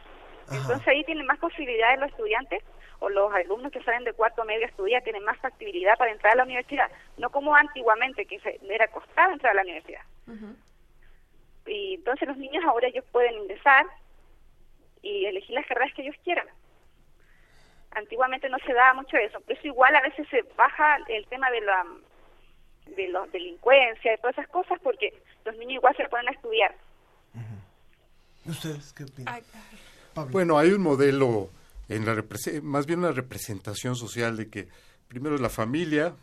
Entonces 0.51 0.87
ahí 0.87 1.03
tienen 1.05 1.25
más 1.25 1.39
posibilidades 1.39 1.99
los 1.99 2.09
estudiantes 2.09 2.63
o 2.99 3.09
los 3.09 3.33
alumnos 3.33 3.71
que 3.71 3.83
salen 3.83 4.03
de 4.03 4.13
cuarto 4.13 4.43
medio 4.45 4.65
a 4.65 4.69
estudiar 4.69 5.03
tienen 5.03 5.23
más 5.23 5.37
factibilidad 5.39 5.97
para 5.97 6.11
entrar 6.11 6.33
a 6.33 6.37
la 6.37 6.43
universidad, 6.43 6.89
no 7.17 7.29
como 7.29 7.55
antiguamente 7.55 8.25
que 8.25 8.39
se, 8.39 8.59
era 8.69 8.87
costado 8.87 9.31
entrar 9.31 9.51
a 9.51 9.55
la 9.55 9.61
universidad. 9.63 10.01
Y 11.65 11.95
entonces 11.95 12.27
los 12.27 12.37
niños 12.37 12.63
ahora 12.65 12.87
ellos 12.87 13.05
pueden 13.11 13.35
ingresar 13.35 13.85
y 15.01 15.25
elegir 15.25 15.55
las 15.55 15.65
carreras 15.65 15.93
que 15.93 16.01
ellos 16.01 16.15
quieran. 16.23 16.47
Antiguamente 17.91 18.49
no 18.49 18.57
se 18.59 18.73
daba 18.73 18.93
mucho 18.95 19.17
eso, 19.17 19.39
por 19.41 19.53
eso 19.53 19.67
igual 19.67 19.95
a 19.95 20.01
veces 20.01 20.27
se 20.29 20.41
baja 20.57 20.97
el 21.07 21.25
tema 21.27 21.49
de 21.51 21.61
la 21.61 21.85
de 22.85 23.07
la 23.09 23.25
delincuencia, 23.27 24.11
de 24.11 24.17
todas 24.17 24.37
esas 24.37 24.49
cosas, 24.49 24.79
porque 24.83 25.13
los 25.45 25.55
niños 25.57 25.75
igual 25.75 25.95
se 25.95 26.07
ponen 26.09 26.27
a 26.27 26.31
estudiar. 26.31 26.75
¿Ustedes 28.45 28.93
qué 28.93 29.03
opinan? 29.03 29.41
Pablo. 30.13 30.31
Bueno, 30.31 30.57
hay 30.59 30.71
un 30.71 30.81
modelo, 30.81 31.49
en 31.89 32.05
la 32.05 32.23
más 32.61 32.85
bien 32.85 32.99
una 32.99 33.11
representación 33.11 33.95
social 33.95 34.37
de 34.37 34.49
que 34.49 34.67
primero 35.07 35.35
es 35.35 35.41
la 35.41 35.49
familia, 35.49 36.13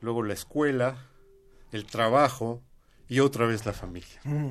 luego 0.00 0.22
la 0.22 0.34
escuela, 0.34 0.96
el 1.72 1.86
trabajo 1.86 2.62
y 3.08 3.20
otra 3.20 3.46
vez 3.46 3.66
la 3.66 3.72
familia. 3.72 4.20
Mm. 4.24 4.50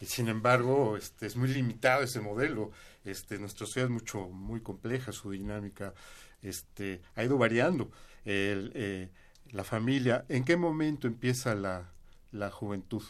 Y 0.00 0.06
sin 0.06 0.28
embargo, 0.28 0.96
este, 0.96 1.26
es 1.26 1.36
muy 1.36 1.48
limitado 1.48 2.02
ese 2.02 2.20
modelo. 2.20 2.72
Este, 3.04 3.38
nuestra 3.38 3.66
sociedad 3.66 3.88
es 3.88 3.92
mucho, 3.92 4.28
muy 4.28 4.60
compleja, 4.60 5.12
su 5.12 5.30
dinámica 5.30 5.94
este, 6.42 7.00
ha 7.16 7.24
ido 7.24 7.38
variando. 7.38 7.90
El, 8.24 8.72
eh, 8.74 9.08
la 9.54 9.64
familia, 9.64 10.24
¿en 10.28 10.44
qué 10.44 10.56
momento 10.58 11.06
empieza 11.06 11.54
la, 11.54 11.90
la 12.32 12.50
juventud? 12.50 13.02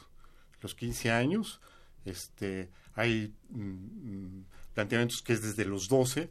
Los 0.61 0.75
15 0.77 1.11
años, 1.11 1.61
este, 2.05 2.71
hay 2.95 3.33
mm, 3.51 3.61
mm, 3.61 4.45
planteamientos 4.75 5.23
que 5.23 5.33
es 5.33 5.43
desde 5.43 5.65
los 5.65 5.89
12, 5.89 6.29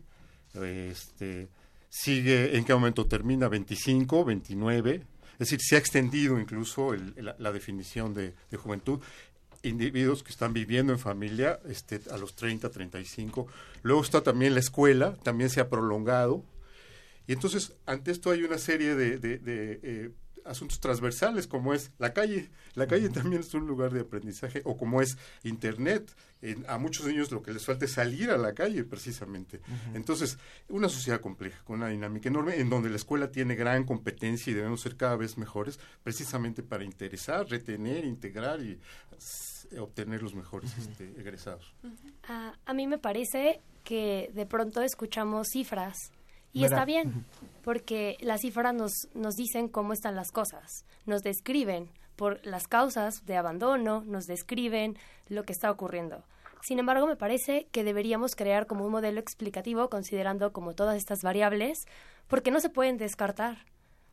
este, 0.61 1.49
sigue, 1.89 2.55
¿en 2.57 2.63
qué 2.65 2.73
momento 2.73 3.05
termina? 3.07 3.47
25, 3.49 4.23
29, 4.23 5.03
es 5.33 5.39
decir, 5.39 5.59
se 5.61 5.75
ha 5.75 5.79
extendido 5.79 6.39
incluso 6.39 6.93
el- 6.93 7.13
la, 7.17 7.35
la 7.39 7.51
definición 7.51 8.13
de, 8.13 8.33
de 8.51 8.57
juventud. 8.57 8.99
Individuos 9.63 10.23
que 10.23 10.31
están 10.31 10.51
viviendo 10.53 10.91
en 10.93 10.99
familia 10.99 11.59
este, 11.67 12.01
a 12.11 12.17
los 12.17 12.35
30, 12.35 12.69
35. 12.69 13.47
Luego 13.81 14.01
está 14.01 14.21
también 14.21 14.53
la 14.53 14.59
escuela, 14.59 15.15
también 15.23 15.49
se 15.49 15.61
ha 15.61 15.69
prolongado. 15.69 16.43
Y 17.27 17.33
entonces, 17.33 17.73
ante 17.85 18.11
esto 18.11 18.31
hay 18.31 18.43
una 18.43 18.57
serie 18.57 18.95
de, 18.95 19.17
de- 19.17 19.37
de, 19.39 19.79
eh, 19.83 20.11
asuntos 20.45 20.81
transversales, 20.81 21.47
como 21.47 21.73
es 21.73 21.91
la 21.99 22.13
calle. 22.13 22.49
La 22.75 22.85
calle 22.85 23.07
también 23.09 23.39
es 23.41 23.53
un 23.53 23.65
lugar 23.65 23.93
de 23.93 24.01
aprendizaje, 24.01 24.61
o 24.65 24.75
como 24.75 25.01
es 25.01 25.17
Internet. 25.43 26.13
En- 26.41 26.65
a 26.69 26.77
muchos 26.77 27.05
niños 27.07 27.31
lo 27.31 27.41
que 27.41 27.53
les 27.53 27.63
falta 27.63 27.85
es 27.85 27.91
salir 27.93 28.29
a 28.29 28.37
la 28.37 28.53
calle, 28.53 28.83
precisamente. 28.83 29.61
Entonces, 29.93 30.37
una 30.67 30.89
sociedad 30.89 31.21
compleja, 31.21 31.63
con 31.63 31.77
una 31.77 31.87
dinámica 31.87 32.27
enorme, 32.27 32.57
en 32.59 32.69
donde 32.69 32.89
la 32.89 32.97
escuela 32.97 33.31
tiene 33.31 33.55
gran 33.55 33.85
competencia 33.85 34.51
y 34.51 34.53
debemos 34.53 34.81
ser 34.81 34.97
cada 34.97 35.15
vez 35.15 35.37
mejores, 35.37 35.79
precisamente 36.03 36.61
para 36.61 36.83
interesar, 36.83 37.47
retener, 37.47 38.03
integrar 38.03 38.59
y 38.61 38.81
obtener 39.79 40.21
los 40.21 40.35
mejores 40.35 40.77
este, 40.77 41.05
egresados. 41.17 41.73
Ah, 42.27 42.53
a 42.65 42.73
mí 42.73 42.85
me 42.85 42.97
parece 42.97 43.61
que 43.85 44.29
de 44.33 44.45
pronto 44.45 44.81
escuchamos 44.81 45.47
cifras 45.49 46.11
y 46.53 46.65
está 46.65 46.85
bien, 46.85 47.25
porque 47.63 48.17
las 48.21 48.41
cifras 48.41 48.73
nos, 48.73 49.09
nos 49.13 49.35
dicen 49.35 49.67
cómo 49.67 49.93
están 49.93 50.15
las 50.15 50.31
cosas, 50.31 50.85
nos 51.05 51.23
describen 51.23 51.89
por 52.15 52.45
las 52.45 52.67
causas 52.67 53.25
de 53.25 53.35
abandono, 53.35 54.03
nos 54.05 54.27
describen 54.27 54.97
lo 55.27 55.43
que 55.43 55.53
está 55.53 55.71
ocurriendo. 55.71 56.23
Sin 56.61 56.79
embargo, 56.79 57.07
me 57.07 57.17
parece 57.17 57.67
que 57.71 57.83
deberíamos 57.83 58.35
crear 58.35 58.67
como 58.67 58.85
un 58.85 58.91
modelo 58.91 59.19
explicativo 59.19 59.89
considerando 59.89 60.53
como 60.53 60.73
todas 60.73 60.95
estas 60.95 61.21
variables, 61.21 61.85
porque 62.27 62.51
no 62.51 62.61
se 62.61 62.69
pueden 62.69 62.97
descartar, 62.97 63.65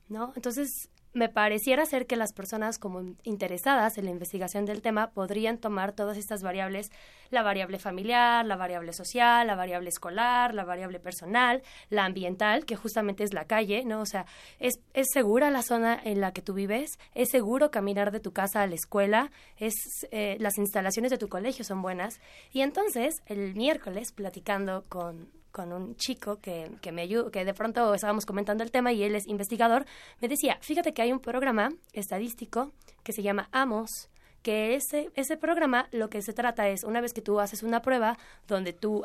¿no? 0.09 0.33
Entonces, 0.35 0.91
me 1.13 1.29
pareciera 1.29 1.85
ser 1.87 2.07
que 2.07 2.17
las 2.17 2.33
personas 2.33 2.79
como 2.79 3.15
interesadas 3.25 3.99
en 3.99 4.05
la 4.05 4.11
investigación 4.11 4.65
del 4.65 4.83
tema 4.83 5.11
podrían 5.11 5.59
tomar 5.59 5.93
todas 5.93 6.17
estas 6.17 6.43
variables, 6.43 6.91
la 7.31 7.43
variable 7.43 7.79
familiar, 7.79 8.47
la 8.47 8.57
variable 8.57 8.93
social, 8.93 9.47
la 9.47 9.57
variable 9.57 9.89
escolar, 9.89 10.55
la 10.55 10.65
variable 10.65 11.01
personal, 11.01 11.63
la 11.89 12.05
ambiental, 12.05 12.65
que 12.65 12.77
justamente 12.77 13.25
es 13.25 13.35
la 13.35 13.45
calle, 13.45 13.85
¿no? 13.85 14.01
O 14.01 14.07
sea, 14.07 14.27
¿es, 14.59 14.81
es 14.95 15.09
segura 15.13 15.51
la 15.51 15.63
zona 15.63 16.01
en 16.03 16.21
la 16.21 16.33
que 16.33 16.43
tú 16.43 16.55
vives? 16.55 16.99
¿Es 17.15 17.31
seguro 17.31 17.71
caminar 17.71 18.13
de 18.13 18.21
tu 18.21 18.33
casa 18.33 18.63
a 18.63 18.67
la 18.67 18.75
escuela? 18.75 19.31
¿Es, 19.57 19.75
eh, 20.11 20.37
las 20.39 20.59
instalaciones 20.59 21.11
de 21.11 21.19
tu 21.19 21.29
colegio 21.29 21.65
son 21.65 21.83
buenas? 21.83 22.21
Y 22.53 22.61
entonces, 22.61 23.23
el 23.27 23.55
miércoles, 23.55 24.13
platicando 24.13 24.85
con 24.89 25.40
con 25.53 25.73
un 25.73 25.97
chico 25.97 26.39
que, 26.41 26.71
que 26.81 26.93
me 26.93 27.03
ayudó, 27.03 27.31
que 27.31 27.45
de 27.45 27.55
pronto 27.55 27.95
estábamos 27.95 28.27
comentando 28.27 28.63
el 28.63 28.71
tema 28.71 28.93
y 28.93 29.03
él 29.03 29.15
es 29.15 29.27
investigador, 29.27 29.87
me 30.21 30.29
decía, 30.29 30.59
fíjate 30.61 30.93
que 30.93 31.03
hay 31.03 31.13
un 31.13 31.21
programa 31.21 31.71
estadístico 31.93 32.73
que 33.03 33.13
se 33.13 33.23
llama 33.23 33.49
AMOS, 33.53 34.09
que 34.43 34.75
ese, 34.75 35.11
ese 35.15 35.37
programa 35.37 35.89
lo 35.93 36.09
que 36.09 36.23
se 36.23 36.33
trata 36.33 36.69
es, 36.69 36.85
una 36.85 37.01
vez 37.01 37.13
que 37.13 37.23
tú 37.23 37.41
haces 37.41 37.63
una 37.63 37.83
prueba 37.83 38.19
donde 38.47 38.73
tú 38.73 39.03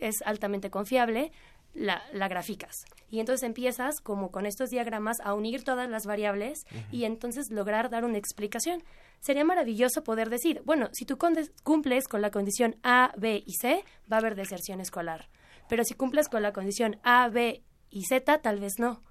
es 0.00 0.16
altamente 0.24 0.70
confiable, 0.70 1.32
la, 1.74 2.02
la 2.12 2.28
graficas. 2.28 2.84
Y 3.10 3.20
entonces 3.20 3.44
empiezas 3.44 4.00
como 4.00 4.30
con 4.30 4.46
estos 4.46 4.70
diagramas 4.70 5.18
a 5.22 5.34
unir 5.34 5.64
todas 5.64 5.88
las 5.88 6.06
variables 6.06 6.66
y 6.90 7.04
entonces 7.04 7.50
lograr 7.50 7.90
dar 7.90 8.04
una 8.04 8.18
explicación. 8.18 8.82
Sería 9.20 9.44
maravilloso 9.44 10.02
poder 10.02 10.30
decir, 10.30 10.62
bueno, 10.64 10.88
si 10.92 11.04
tú 11.04 11.18
cumples 11.18 12.08
con 12.08 12.22
la 12.22 12.30
condición 12.30 12.76
A, 12.82 13.12
B 13.16 13.42
y 13.44 13.54
C, 13.54 13.84
va 14.10 14.16
a 14.16 14.20
haber 14.20 14.34
deserción 14.34 14.80
escolar. 14.80 15.28
Pero 15.68 15.84
si 15.84 15.94
cumples 15.94 16.28
con 16.28 16.42
la 16.42 16.52
condición 16.52 16.98
A, 17.02 17.28
B 17.28 17.62
y 17.90 18.04
Z, 18.04 18.38
tal 18.38 18.60
vez 18.60 18.74
no. 18.78 19.02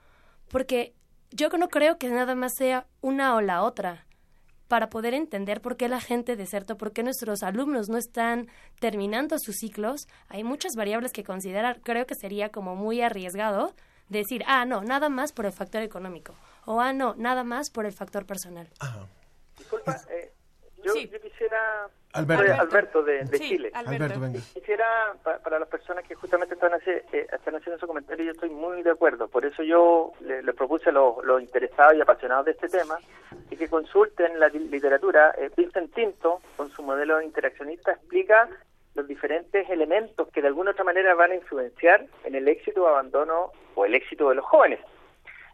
Porque 0.50 0.94
yo 1.32 1.50
no 1.50 1.70
creo 1.70 1.98
que 1.98 2.10
nada 2.10 2.36
más 2.36 2.54
sea 2.56 2.88
una 3.02 3.36
o 3.36 3.42
la 3.42 3.64
otra 3.64 4.06
para 4.68 4.90
poder 4.90 5.14
entender 5.14 5.62
por 5.62 5.78
qué 5.78 5.88
la 5.88 6.00
gente 6.00 6.36
deserta, 6.36 6.76
por 6.76 6.94
qué 6.94 7.04
nuestros 7.04 7.44
alumnos 7.44 7.90
no 7.90 7.98
están 7.98 8.48
terminando 8.80 9.38
sus 9.38 9.58
ciclos, 9.58 10.08
hay 10.30 10.44
muchas 10.44 10.74
variables 10.76 11.12
que 11.12 11.24
considerar. 11.24 11.82
Creo 11.82 12.08
que 12.08 12.16
sería 12.16 12.50
como 12.50 12.76
muy 12.76 13.02
arriesgado 13.02 13.76
decir, 14.10 14.44
ah, 14.48 14.66
no, 14.66 14.82
nada 14.82 15.10
más 15.10 15.32
por 15.32 15.46
el 15.46 15.52
factor 15.52 15.84
económico, 15.84 16.34
o 16.66 16.80
ah, 16.80 16.94
no, 16.94 17.14
nada 17.16 17.44
más 17.44 17.70
por 17.70 17.86
el 17.86 17.94
factor 17.94 18.26
personal. 18.26 18.68
Disculpa, 19.58 20.02
eh, 20.10 20.33
yo, 20.84 20.96
yo 20.96 21.22
quisiera... 21.22 21.88
Alberto. 22.14 22.62
Alberto 22.62 23.04
de, 23.04 23.24
de 23.24 23.38
Sí, 23.38 23.44
Chile. 23.50 23.72
Alberto. 23.74 24.04
Alberto, 24.04 24.20
venga. 24.20 24.40
Quisiera, 24.54 24.86
pa- 25.24 25.40
para 25.40 25.58
las 25.58 25.68
personas 25.68 26.06
que 26.08 26.14
justamente 26.14 26.54
están, 26.54 26.74
hace- 26.74 27.04
eh, 27.12 27.28
están 27.32 27.56
haciendo 27.56 27.80
su 27.80 27.88
comentario, 27.88 28.26
yo 28.26 28.32
estoy 28.34 28.50
muy 28.52 28.84
de 28.84 28.92
acuerdo. 28.92 29.28
Por 29.28 29.46
eso 29.46 29.64
yo 29.64 30.12
le, 30.22 30.44
le 30.44 30.54
propuse 30.54 30.90
a 30.90 30.94
los, 30.94 31.24
los 31.26 31.42
interesados 31.42 31.96
y 31.96 32.02
apasionados 32.02 32.46
de 32.46 32.52
este 32.52 32.70
tema 32.70 33.00
y 33.50 33.56
que 33.58 33.68
consulten 33.68 34.40
la 34.40 34.48
li- 34.50 34.68
literatura. 34.70 35.34
Eh, 35.38 35.50
Vincent 35.58 35.92
Tinto, 35.94 36.42
con 36.56 36.70
su 36.70 36.84
modelo 36.84 37.20
interaccionista, 37.22 37.94
explica 37.94 38.48
los 38.94 39.08
diferentes 39.08 39.68
elementos 39.72 40.28
que 40.30 40.42
de 40.44 40.50
alguna 40.50 40.70
u 40.70 40.74
otra 40.74 40.84
manera 40.84 41.16
van 41.16 41.32
a 41.32 41.36
influenciar 41.36 42.06
en 42.26 42.36
el 42.36 42.48
éxito 42.48 42.84
o 42.84 42.88
abandono 42.88 43.52
o 43.74 43.86
el 43.86 43.96
éxito 43.96 44.30
de 44.30 44.36
los 44.36 44.46
jóvenes. 44.46 44.80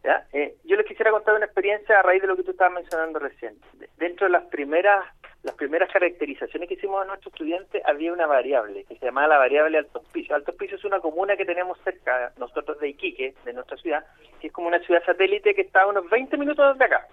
¿Ya? 0.04 0.26
Eh, 0.34 0.56
yo 0.64 0.76
les 0.78 0.86
quisiera 0.86 1.12
contar 1.12 1.36
una 1.36 1.46
experiencia 1.46 2.00
a 2.00 2.04
raíz 2.04 2.22
de 2.22 2.28
lo 2.28 2.36
que 2.36 2.44
tú 2.44 2.52
estabas 2.52 2.74
mencionando 2.74 3.20
recién. 3.20 3.56
De- 3.74 3.90
Dentro 3.98 4.28
de 4.28 4.32
las 4.34 4.44
primeras 4.46 5.06
las 5.44 5.56
primeras 5.56 5.90
caracterizaciones 5.90 6.68
que 6.68 6.74
hicimos 6.76 7.02
a 7.02 7.06
nuestros 7.06 7.32
estudiantes 7.34 7.82
había 7.86 8.12
una 8.12 8.28
variable 8.28 8.84
que 8.84 8.98
se 8.98 9.06
llamaba 9.06 9.30
la 9.30 9.38
variable 9.38 9.78
Alto 9.78 10.00
Hospicio. 10.00 10.36
Alto 10.36 10.52
Hospicio 10.52 10.76
es 10.76 10.84
una 10.84 11.00
comuna 11.00 11.38
que 11.38 11.46
tenemos 11.46 11.80
cerca 11.86 12.34
nosotros 12.38 12.78
de 12.80 12.90
Iquique, 12.90 13.34
de 13.46 13.54
nuestra 13.54 13.78
ciudad, 13.78 14.06
que 14.42 14.48
es 14.48 14.54
como 14.54 14.68
una 14.68 14.80
ciudad 14.80 15.02
satélite 15.06 15.56
que 15.56 15.62
está 15.62 15.84
a 15.84 15.88
unos 15.88 16.10
20 16.10 16.36
minutos 16.36 16.78
de 16.78 16.84
acá. 16.86 17.08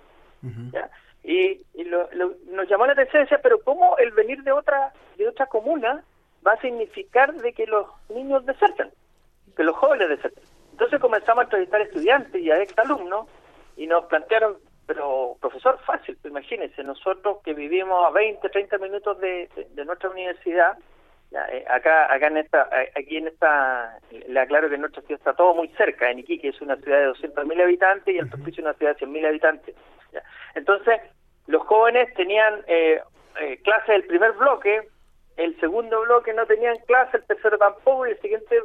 ¿ya? 0.72 0.90
Y, 1.22 1.60
y 1.74 1.84
lo- 1.84 2.08
lo- 2.14 2.34
nos 2.50 2.68
llamó 2.68 2.86
la 2.86 2.94
atención, 2.94 3.22
decía, 3.22 3.38
pero 3.40 3.60
¿cómo 3.60 3.96
el 3.98 4.10
venir 4.10 4.42
de 4.42 4.50
otra 4.50 4.92
de 5.16 5.28
otra 5.28 5.46
comuna 5.46 6.02
va 6.44 6.52
a 6.54 6.60
significar 6.60 7.32
de 7.32 7.52
que 7.52 7.66
los 7.66 7.86
niños 8.08 8.44
deserten, 8.44 8.90
que 9.56 9.62
los 9.62 9.76
jóvenes 9.76 10.08
deserten? 10.08 10.42
Entonces 10.76 11.00
comenzamos 11.00 11.40
a 11.40 11.44
entrevistar 11.44 11.80
estudiantes 11.80 12.38
y 12.38 12.50
a 12.50 12.60
exalumnos 12.60 13.26
y 13.78 13.86
nos 13.86 14.04
plantearon, 14.04 14.58
pero 14.86 15.34
profesor, 15.40 15.78
fácil, 15.86 16.18
pues 16.20 16.30
imagínense, 16.30 16.84
nosotros 16.84 17.38
que 17.42 17.54
vivimos 17.54 18.04
a 18.06 18.10
20, 18.10 18.46
30 18.46 18.76
minutos 18.76 19.18
de, 19.18 19.48
de- 19.56 19.68
de 19.70 19.84
nuestra 19.86 20.10
universidad, 20.10 20.76
ya, 21.30 21.46
eh, 21.46 21.64
acá 21.66 22.12
acá 22.12 22.26
en 22.26 22.36
esta 22.36 22.68
eh, 22.72 22.92
aquí 22.94 23.16
en 23.16 23.28
esta 23.28 23.98
le 24.10 24.38
aclaro 24.38 24.68
que 24.68 24.76
nuestra 24.76 25.00
ciudad 25.00 25.18
está 25.18 25.32
todo 25.32 25.54
muy 25.54 25.68
cerca 25.78 26.10
en 26.10 26.18
Iquique 26.18 26.48
es 26.48 26.60
una 26.60 26.76
ciudad 26.76 26.98
de 27.00 27.08
200.000 27.08 27.62
habitantes 27.62 28.14
y 28.14 28.18
el 28.18 28.26
es 28.28 28.58
una 28.58 28.74
ciudad 28.74 28.94
de 28.96 29.06
100.000 29.06 29.26
habitantes 29.26 29.74
ya. 30.12 30.22
entonces 30.54 31.00
los 31.46 31.62
jóvenes 31.66 32.12
tenían 32.14 32.62
eh, 32.68 33.00
eh, 33.40 33.60
clases 33.64 33.88
del 33.88 34.04
primer 34.06 34.32
bloque 34.32 34.88
el 35.36 35.58
segundo 35.58 36.02
bloque 36.02 36.32
no 36.32 36.46
tenían 36.46 36.76
clase 36.86 37.16
el 37.16 37.24
tercero 37.24 37.58
tampoco 37.58 38.06
y 38.06 38.10
el 38.12 38.20
siguiente 38.20 38.56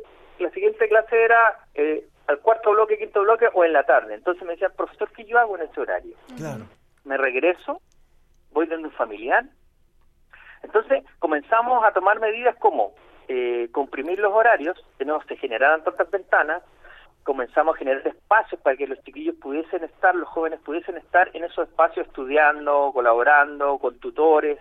la 0.41 0.49
siguiente 0.51 0.87
clase 0.87 1.23
era 1.23 1.59
eh, 1.73 2.05
al 2.27 2.39
cuarto 2.39 2.71
bloque 2.71 2.97
quinto 2.97 3.21
bloque 3.21 3.47
o 3.53 3.63
en 3.63 3.73
la 3.73 3.83
tarde 3.83 4.13
entonces 4.15 4.43
me 4.43 4.53
decían 4.53 4.71
profesor 4.75 5.09
qué 5.15 5.23
yo 5.25 5.39
hago 5.39 5.57
en 5.57 5.63
ese 5.63 5.79
horario 5.79 6.15
Claro. 6.37 6.65
me 7.03 7.17
regreso, 7.17 7.81
voy 8.51 8.67
donde 8.67 8.87
un 8.87 8.93
familiar. 8.93 9.45
Entonces 10.63 11.03
comenzamos 11.19 11.83
a 11.83 11.91
tomar 11.91 12.19
medidas 12.19 12.55
como 12.57 12.93
eh, 13.27 13.69
comprimir 13.71 14.19
los 14.19 14.33
horarios, 14.33 14.77
que 14.97 15.05
no 15.05 15.21
se 15.23 15.35
generaran 15.37 15.83
tantas 15.83 16.09
ventanas, 16.11 16.63
comenzamos 17.23 17.75
a 17.75 17.77
generar 17.79 18.05
espacios 18.07 18.59
para 18.61 18.75
que 18.75 18.87
los 18.87 19.01
chiquillos 19.03 19.35
pudiesen 19.35 19.83
estar, 19.83 20.13
los 20.15 20.27
jóvenes 20.29 20.59
pudiesen 20.61 20.97
estar 20.97 21.29
en 21.33 21.43
esos 21.43 21.67
espacios 21.67 22.07
estudiando, 22.07 22.91
colaborando, 22.93 23.77
con 23.79 23.97
tutores. 23.99 24.59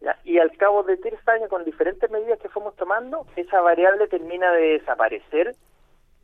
¿Ya? 0.00 0.18
Y 0.24 0.38
al 0.38 0.50
cabo 0.56 0.82
de 0.82 0.96
tres 0.96 1.18
años, 1.28 1.48
con 1.48 1.64
diferentes 1.64 2.10
medidas 2.10 2.38
que 2.40 2.48
fuimos 2.48 2.74
tomando, 2.76 3.26
esa 3.36 3.60
variable 3.60 4.06
termina 4.08 4.52
de 4.52 4.78
desaparecer 4.78 5.54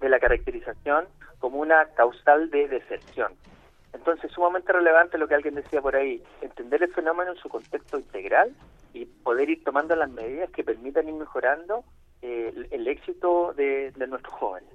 de 0.01 0.09
la 0.09 0.19
caracterización 0.21 1.07
como 1.39 1.59
una 1.61 1.87
causal 1.95 2.51
de 2.51 2.69
deserción. 2.69 3.33
Entonces, 3.93 4.31
sumamente 4.33 4.73
relevante 4.73 5.19
lo 5.19 5.29
que 5.29 5.35
alguien 5.35 5.55
decía 5.55 5.81
por 5.83 5.95
ahí, 5.97 6.23
entender 6.41 6.83
el 6.83 6.93
fenómeno 6.93 7.33
en 7.33 7.37
su 7.39 7.49
contexto 7.49 7.99
integral 7.99 8.53
y 8.95 9.05
poder 9.05 9.51
ir 9.51 9.63
tomando 9.65 9.95
las 9.97 10.11
medidas 10.11 10.51
que 10.51 10.65
permitan 10.65 11.09
ir 11.09 11.15
mejorando 11.15 11.85
eh, 12.23 12.53
el, 12.55 12.69
el 12.71 12.89
éxito 12.89 13.53
de, 13.55 13.91
de 13.93 14.07
nuestros 14.07 14.35
jóvenes. 14.35 14.71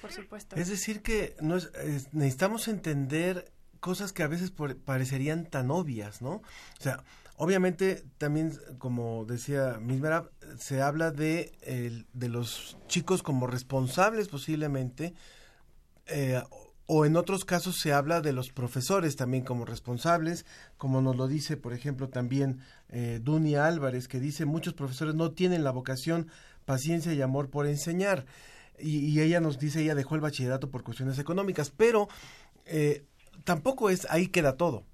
Por 0.00 0.10
supuesto. 0.12 0.56
Es 0.56 0.68
decir, 0.68 1.02
que 1.02 1.34
no 1.40 1.56
es- 1.56 1.72
es- 1.74 2.12
necesitamos 2.12 2.68
entender 2.68 3.44
cosas 3.80 4.12
que 4.12 4.22
a 4.22 4.28
veces 4.28 4.50
por- 4.50 4.76
parecerían 4.76 5.46
tan 5.46 5.70
obvias, 5.70 6.20
¿no? 6.22 6.36
O 6.36 6.42
sea, 6.80 6.98
obviamente 7.36 8.04
también, 8.18 8.58
como 8.78 9.24
decía 9.24 9.78
Mismera, 9.80 10.30
se 10.58 10.82
habla 10.82 11.10
de, 11.10 11.52
los 12.14 12.76
chicos 12.88 13.22
como 13.22 13.46
responsables 13.46 14.28
posiblemente, 14.28 15.14
eh, 16.06 16.42
o 16.86 17.04
en 17.04 17.16
otros 17.16 17.44
casos 17.44 17.78
se 17.80 17.92
habla 17.92 18.20
de 18.20 18.32
los 18.32 18.50
profesores 18.50 19.16
también 19.16 19.42
como 19.42 19.64
responsables, 19.64 20.46
como 20.76 21.00
nos 21.00 21.16
lo 21.16 21.26
dice, 21.26 21.56
por 21.56 21.72
ejemplo, 21.72 22.08
también 22.08 22.60
eh, 22.88 23.18
Dunia 23.20 23.66
Álvarez, 23.66 24.06
que 24.06 24.20
dice 24.20 24.44
muchos 24.44 24.74
profesores 24.74 25.16
no 25.16 25.32
tienen 25.32 25.64
la 25.64 25.72
vocación, 25.72 26.28
paciencia 26.64 27.12
y 27.12 27.22
amor 27.22 27.50
por 27.50 27.66
enseñar. 27.66 28.26
Y, 28.78 28.98
y 28.98 29.20
ella 29.20 29.40
nos 29.40 29.58
dice, 29.58 29.82
ella 29.82 29.96
dejó 29.96 30.14
el 30.14 30.20
bachillerato 30.20 30.70
por 30.70 30.84
cuestiones 30.84 31.18
económicas, 31.18 31.72
pero 31.76 32.08
eh, 32.66 33.04
tampoco 33.44 33.90
es, 33.90 34.06
ahí 34.10 34.28
queda 34.28 34.56
todo. 34.56 34.84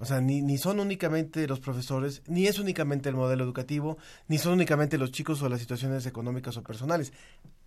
O 0.00 0.06
sea, 0.06 0.22
ni, 0.22 0.40
ni 0.40 0.56
son 0.56 0.80
únicamente 0.80 1.46
los 1.46 1.60
profesores, 1.60 2.22
ni 2.26 2.46
es 2.46 2.58
únicamente 2.58 3.10
el 3.10 3.16
modelo 3.16 3.44
educativo, 3.44 3.98
ni 4.28 4.38
son 4.38 4.54
únicamente 4.54 4.96
los 4.96 5.12
chicos 5.12 5.42
o 5.42 5.48
las 5.50 5.60
situaciones 5.60 6.06
económicas 6.06 6.56
o 6.56 6.62
personales. 6.62 7.12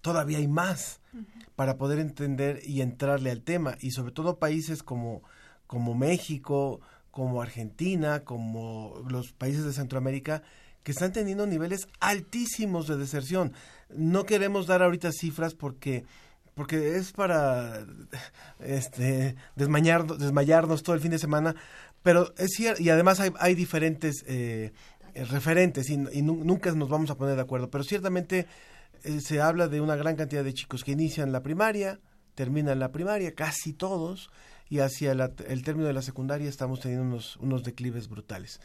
Todavía 0.02 0.40
hay 0.40 0.48
más 0.48 1.00
para 1.56 1.78
poder 1.78 2.00
entender 2.00 2.60
y 2.66 2.82
entrarle 2.82 3.30
al 3.30 3.44
tema. 3.44 3.78
Y 3.82 3.92
sobre 3.92 4.14
todo 4.14 4.40
países 4.40 4.82
como, 4.82 5.22
como 5.68 5.94
México, 5.94 6.82
como 7.12 7.40
Argentina, 7.40 8.24
como 8.24 9.04
los 9.08 9.32
países 9.34 9.64
de 9.64 9.72
Centroamérica, 9.72 10.42
que 10.82 10.92
están 10.92 11.14
teniendo 11.14 11.46
niveles 11.46 11.88
altísimos 12.00 12.88
de 12.88 12.98
deserción. 12.98 13.54
No 13.96 14.26
queremos 14.26 14.66
dar 14.66 14.82
ahorita 14.82 15.12
cifras 15.12 15.54
porque 15.54 16.04
porque 16.56 16.98
es 16.98 17.14
para 17.14 17.86
este 18.60 19.36
desmayar, 19.56 20.06
desmayarnos 20.06 20.84
todo 20.84 20.96
el 20.96 21.02
fin 21.02 21.12
de 21.12 21.20
semana, 21.20 21.56
pero 22.04 22.34
es 22.38 22.52
cierto, 22.52 22.82
y 22.82 22.90
además 22.90 23.20
hay, 23.20 23.56
diferentes 23.56 24.24
eh, 24.28 24.72
eh, 25.16 25.26
referentes 25.26 25.90
y, 25.90 25.94
y 26.12 26.22
nu- 26.22 26.44
nunca 26.44 26.72
nos 26.74 26.90
vamos 26.90 27.10
a 27.10 27.16
poner 27.18 27.36
de 27.36 27.42
acuerdo, 27.42 27.70
pero 27.72 27.84
ciertamente 27.84 28.46
eh, 29.04 29.20
se 29.22 29.42
habla 29.42 29.68
de 29.68 29.82
una 29.82 29.96
gran 29.96 30.16
cantidad 30.16 30.44
de 30.44 30.54
chicos 30.54 30.84
que 30.84 30.92
inician 30.92 31.32
la 31.32 31.42
primaria, 31.42 32.00
terminan 32.36 32.80
la 32.80 32.92
primaria, 32.92 33.34
casi 33.34 33.74
todos, 33.74 34.30
y 34.70 34.80
hacia 34.80 35.12
el 35.12 35.64
término 35.64 35.88
de 35.88 35.94
la 35.94 36.02
secundaria 36.02 36.50
estamos 36.50 36.80
teniendo 36.80 37.06
unos, 37.06 37.38
unos 37.38 37.64
declives 37.64 38.08
brutales. 38.10 38.60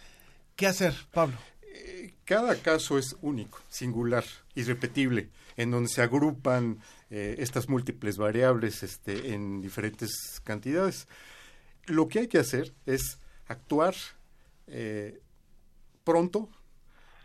¿Qué 0.57 0.66
hacer, 0.66 0.95
Pablo? 1.12 1.36
Cada 2.24 2.57
caso 2.57 2.99
es 2.99 3.16
único, 3.22 3.61
singular, 3.68 4.24
irrepetible, 4.55 5.30
en 5.57 5.70
donde 5.70 5.89
se 5.89 6.03
agrupan 6.03 6.78
eh, 7.11 7.36
estas 7.39 7.68
múltiples 7.68 8.16
variables 8.16 8.82
este, 8.82 9.32
en 9.34 9.61
diferentes 9.61 10.11
cantidades. 10.45 11.07
lo 11.86 12.09
que 12.09 12.20
hay 12.20 12.28
que 12.28 12.39
hacer 12.39 12.74
es 12.86 13.18
actuar 13.49 13.94
eh, 14.66 15.20
pronto 16.05 16.49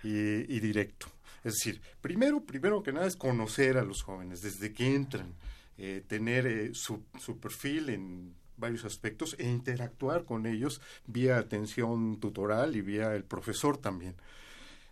y, 0.03 0.59
directo. 0.59 1.07
Es 1.43 1.53
decir, 1.53 1.81
primero, 2.01 2.43
primero 2.43 2.83
que 2.83 2.91
nada 2.91 3.07
es 3.07 3.15
conocer 3.15 3.77
a 3.77 3.83
los 3.83 4.01
jóvenes 4.01 4.41
desde 4.41 4.73
que 4.73 4.93
entran, 4.93 5.33
eh, 5.77 6.03
tener 6.07 6.47
eh, 6.47 6.71
su, 6.73 7.03
su 7.19 7.39
perfil 7.39 7.89
en 7.89 8.33
varios 8.57 8.85
aspectos 8.85 9.35
e 9.39 9.49
interactuar 9.49 10.25
con 10.25 10.45
ellos 10.45 10.81
vía 11.07 11.37
atención 11.37 12.19
tutoral 12.19 12.75
y 12.75 12.81
vía 12.81 13.15
el 13.15 13.23
profesor 13.23 13.77
también. 13.77 14.15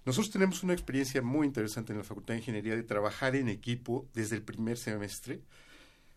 Nosotros 0.03 0.31
tenemos 0.31 0.63
una 0.63 0.73
experiencia 0.73 1.21
muy 1.21 1.45
interesante 1.45 1.93
en 1.93 1.99
la 1.99 2.03
Facultad 2.03 2.33
de 2.33 2.39
Ingeniería 2.39 2.75
de 2.75 2.83
trabajar 2.83 3.35
en 3.35 3.49
equipo 3.49 4.07
desde 4.13 4.35
el 4.35 4.41
primer 4.41 4.77
semestre, 4.77 5.41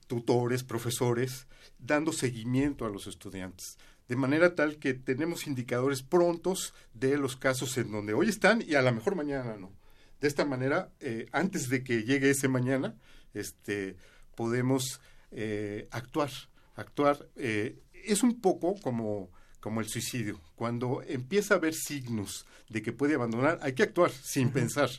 tutores, 0.06 0.64
profesores, 0.64 1.46
dando 1.78 2.12
seguimiento 2.12 2.86
a 2.86 2.90
los 2.90 3.06
estudiantes, 3.06 3.78
de 4.08 4.16
manera 4.16 4.54
tal 4.54 4.78
que 4.78 4.94
tenemos 4.94 5.46
indicadores 5.46 6.02
prontos 6.02 6.74
de 6.92 7.16
los 7.16 7.36
casos 7.36 7.76
en 7.78 7.90
donde 7.90 8.14
hoy 8.14 8.28
están 8.28 8.62
y 8.62 8.74
a 8.74 8.82
lo 8.82 8.92
mejor 8.92 9.14
mañana 9.14 9.56
no. 9.56 9.72
De 10.20 10.28
esta 10.28 10.44
manera, 10.44 10.90
eh, 11.00 11.26
antes 11.32 11.68
de 11.68 11.82
que 11.82 12.04
llegue 12.04 12.30
ese 12.30 12.48
mañana, 12.48 12.94
este, 13.34 13.96
podemos 14.34 15.00
eh, 15.30 15.88
actuar. 15.90 16.30
Actuar 16.76 17.28
eh, 17.36 17.78
es 17.92 18.22
un 18.22 18.40
poco 18.40 18.74
como, 18.80 19.30
como 19.60 19.80
el 19.80 19.88
suicidio. 19.88 20.40
Cuando 20.54 21.02
empieza 21.06 21.54
a 21.54 21.56
haber 21.58 21.74
signos 21.74 22.46
de 22.68 22.82
que 22.82 22.92
puede 22.92 23.14
abandonar, 23.14 23.58
hay 23.62 23.72
que 23.72 23.82
actuar 23.82 24.10
sin 24.10 24.50
pensar. 24.50 24.90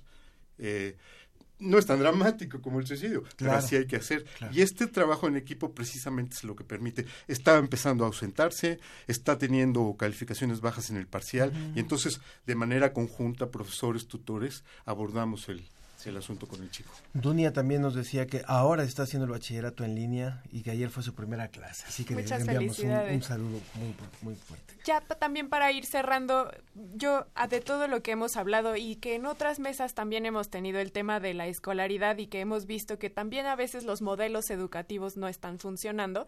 No 1.59 1.77
es 1.77 1.85
tan 1.85 1.99
dramático 1.99 2.61
como 2.61 2.79
el 2.79 2.87
suicidio, 2.87 3.23
pero 3.37 3.53
así 3.53 3.75
hay 3.75 3.87
que 3.87 3.95
hacer. 3.95 4.25
Y 4.51 4.61
este 4.61 4.87
trabajo 4.87 5.27
en 5.27 5.37
equipo 5.37 5.73
precisamente 5.73 6.35
es 6.35 6.43
lo 6.43 6.55
que 6.55 6.63
permite. 6.63 7.05
Está 7.27 7.57
empezando 7.57 8.03
a 8.03 8.07
ausentarse, 8.07 8.79
está 9.07 9.37
teniendo 9.37 9.95
calificaciones 9.97 10.61
bajas 10.61 10.89
en 10.89 10.97
el 10.97 11.07
parcial, 11.07 11.53
y 11.75 11.79
entonces, 11.79 12.19
de 12.45 12.55
manera 12.55 12.93
conjunta, 12.93 13.51
profesores, 13.51 14.07
tutores, 14.07 14.63
abordamos 14.85 15.47
el, 15.49 15.63
el 16.09 16.17
asunto 16.17 16.47
con 16.47 16.61
el 16.61 16.71
chico. 16.71 16.91
Dunia 17.13 17.53
también 17.53 17.81
nos 17.81 17.95
decía 17.95 18.27
que 18.27 18.43
ahora 18.47 18.83
está 18.83 19.03
haciendo 19.03 19.25
el 19.25 19.31
bachillerato 19.31 19.83
en 19.83 19.95
línea 19.95 20.41
y 20.51 20.61
que 20.61 20.71
ayer 20.71 20.89
fue 20.89 21.03
su 21.03 21.13
primera 21.13 21.47
clase. 21.47 21.85
Así 21.87 22.03
que 22.05 22.15
Muchas 22.15 22.45
le 22.45 22.53
enviamos 22.53 22.77
un, 22.79 22.85
felicidades. 22.85 23.15
un 23.15 23.21
saludo 23.23 23.61
muy, 23.75 23.95
muy 24.21 24.35
fuerte. 24.35 24.75
Ya 24.85 25.01
también 25.01 25.49
para 25.49 25.71
ir 25.71 25.85
cerrando, 25.85 26.51
yo 26.95 27.25
de 27.49 27.59
todo 27.61 27.87
lo 27.87 28.01
que 28.03 28.11
hemos 28.11 28.37
hablado 28.37 28.75
y 28.75 28.97
que 28.97 29.15
en 29.15 29.25
otras 29.25 29.59
mesas 29.59 29.93
también 29.93 30.25
hemos 30.25 30.49
tenido 30.49 30.79
el 30.79 30.91
tema 30.91 31.19
de 31.19 31.33
la 31.33 31.47
escolaridad 31.47 32.17
y 32.17 32.27
que 32.27 32.39
hemos 32.39 32.65
visto 32.65 32.99
que 32.99 33.09
también 33.09 33.45
a 33.45 33.55
veces 33.55 33.83
los 33.83 34.01
modelos 34.01 34.49
educativos 34.49 35.17
no 35.17 35.27
están 35.27 35.59
funcionando. 35.59 36.27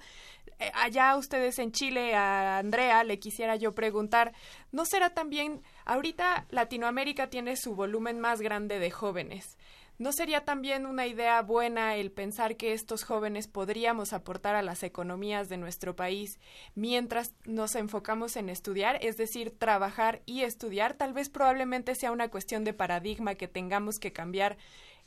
Eh, 0.59 0.71
allá 0.73 1.15
ustedes 1.17 1.59
en 1.59 1.71
Chile, 1.71 2.15
a 2.15 2.57
Andrea, 2.57 3.03
le 3.03 3.19
quisiera 3.19 3.55
yo 3.55 3.75
preguntar, 3.75 4.33
¿no 4.71 4.85
será 4.85 5.11
también, 5.11 5.61
ahorita 5.85 6.47
Latinoamérica 6.49 7.29
tiene 7.29 7.55
su 7.57 7.75
volumen 7.75 8.19
más 8.19 8.41
grande 8.41 8.79
de 8.79 8.91
jóvenes? 8.91 9.57
¿No 9.99 10.11
sería 10.11 10.45
también 10.45 10.85
una 10.85 11.07
idea 11.07 11.41
buena 11.41 11.95
el 11.95 12.11
pensar 12.11 12.55
que 12.55 12.73
estos 12.73 13.03
jóvenes 13.03 13.47
podríamos 13.47 14.13
aportar 14.13 14.53
a 14.53 14.61
las 14.61 14.83
economías 14.83 15.49
de 15.49 15.57
nuestro 15.57 15.95
país 15.95 16.39
mientras 16.75 17.33
nos 17.45 17.73
enfocamos 17.73 18.35
en 18.35 18.49
estudiar? 18.49 18.99
Es 19.01 19.17
decir, 19.17 19.57
trabajar 19.57 20.21
y 20.27 20.43
estudiar. 20.43 20.93
Tal 20.93 21.13
vez 21.13 21.29
probablemente 21.29 21.95
sea 21.95 22.11
una 22.11 22.29
cuestión 22.29 22.63
de 22.63 22.73
paradigma 22.73 23.33
que 23.33 23.47
tengamos 23.47 23.97
que 23.97 24.13
cambiar 24.13 24.57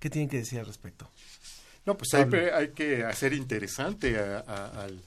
¿Qué 0.00 0.10
tienen 0.10 0.28
que 0.28 0.38
decir 0.38 0.58
al 0.60 0.66
respecto? 0.66 1.10
No, 1.86 1.96
pues 1.96 2.12
hay, 2.12 2.24
Pablo. 2.24 2.38
hay 2.54 2.68
que 2.72 3.04
hacer 3.04 3.32
interesante 3.32 4.18
a- 4.18 4.40
a- 4.46 4.84
al, 4.84 5.02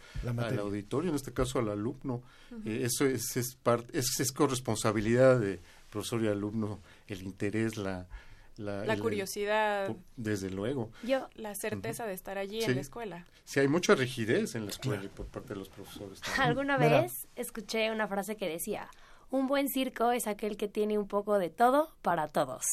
auditorio, 0.59 1.11
en 1.11 1.15
este 1.15 1.31
caso 1.31 1.59
al 1.59 1.69
alumno. 1.69 2.23
Eh, 2.65 2.81
eso 2.85 3.05
es, 3.05 3.37
es, 3.37 3.55
par- 3.61 3.85
es, 3.93 4.19
es 4.19 4.31
corresponsabilidad 4.31 5.39
de 5.39 5.59
profesor 5.91 6.23
y 6.23 6.27
alumno, 6.27 6.79
el 7.07 7.21
interés, 7.21 7.77
la... 7.77 8.07
La, 8.61 8.85
La 8.85 8.93
el- 8.93 9.01
curiosidad. 9.01 9.89
desde 10.17 10.49
luego. 10.49 10.91
Yo, 11.03 11.27
la 11.35 11.53
certeza 11.55 12.05
de 12.05 12.13
estar 12.13 12.37
allí 12.37 12.61
Sí. 12.61 12.69
en 12.69 12.75
la 12.75 12.81
escuela. 12.81 13.27
Sí, 13.45 13.59
hay 13.59 13.67
mucha 13.67 13.95
rigidez 13.95 14.55
en 14.55 14.65
la 14.65 14.71
escuela 14.71 15.03
y 15.03 15.07
por 15.07 15.25
parte 15.27 15.49
de 15.53 15.59
los 15.59 15.69
profesores. 15.69 16.21
también. 16.21 16.41
Alguna 16.47 16.77
Mira, 16.77 17.01
vez 17.01 17.27
escuché 17.35 17.91
una 17.91 18.07
frase 18.07 18.35
que 18.37 18.47
decía, 18.47 18.87
un 19.29 19.47
buen 19.47 19.67
circo 19.69 20.11
es 20.11 20.27
aquel 20.27 20.57
que 20.57 20.67
tiene 20.67 20.97
un 20.97 21.07
poco 21.07 21.39
de 21.39 21.49
todo 21.49 21.93
para 22.01 22.27
todos. 22.27 22.63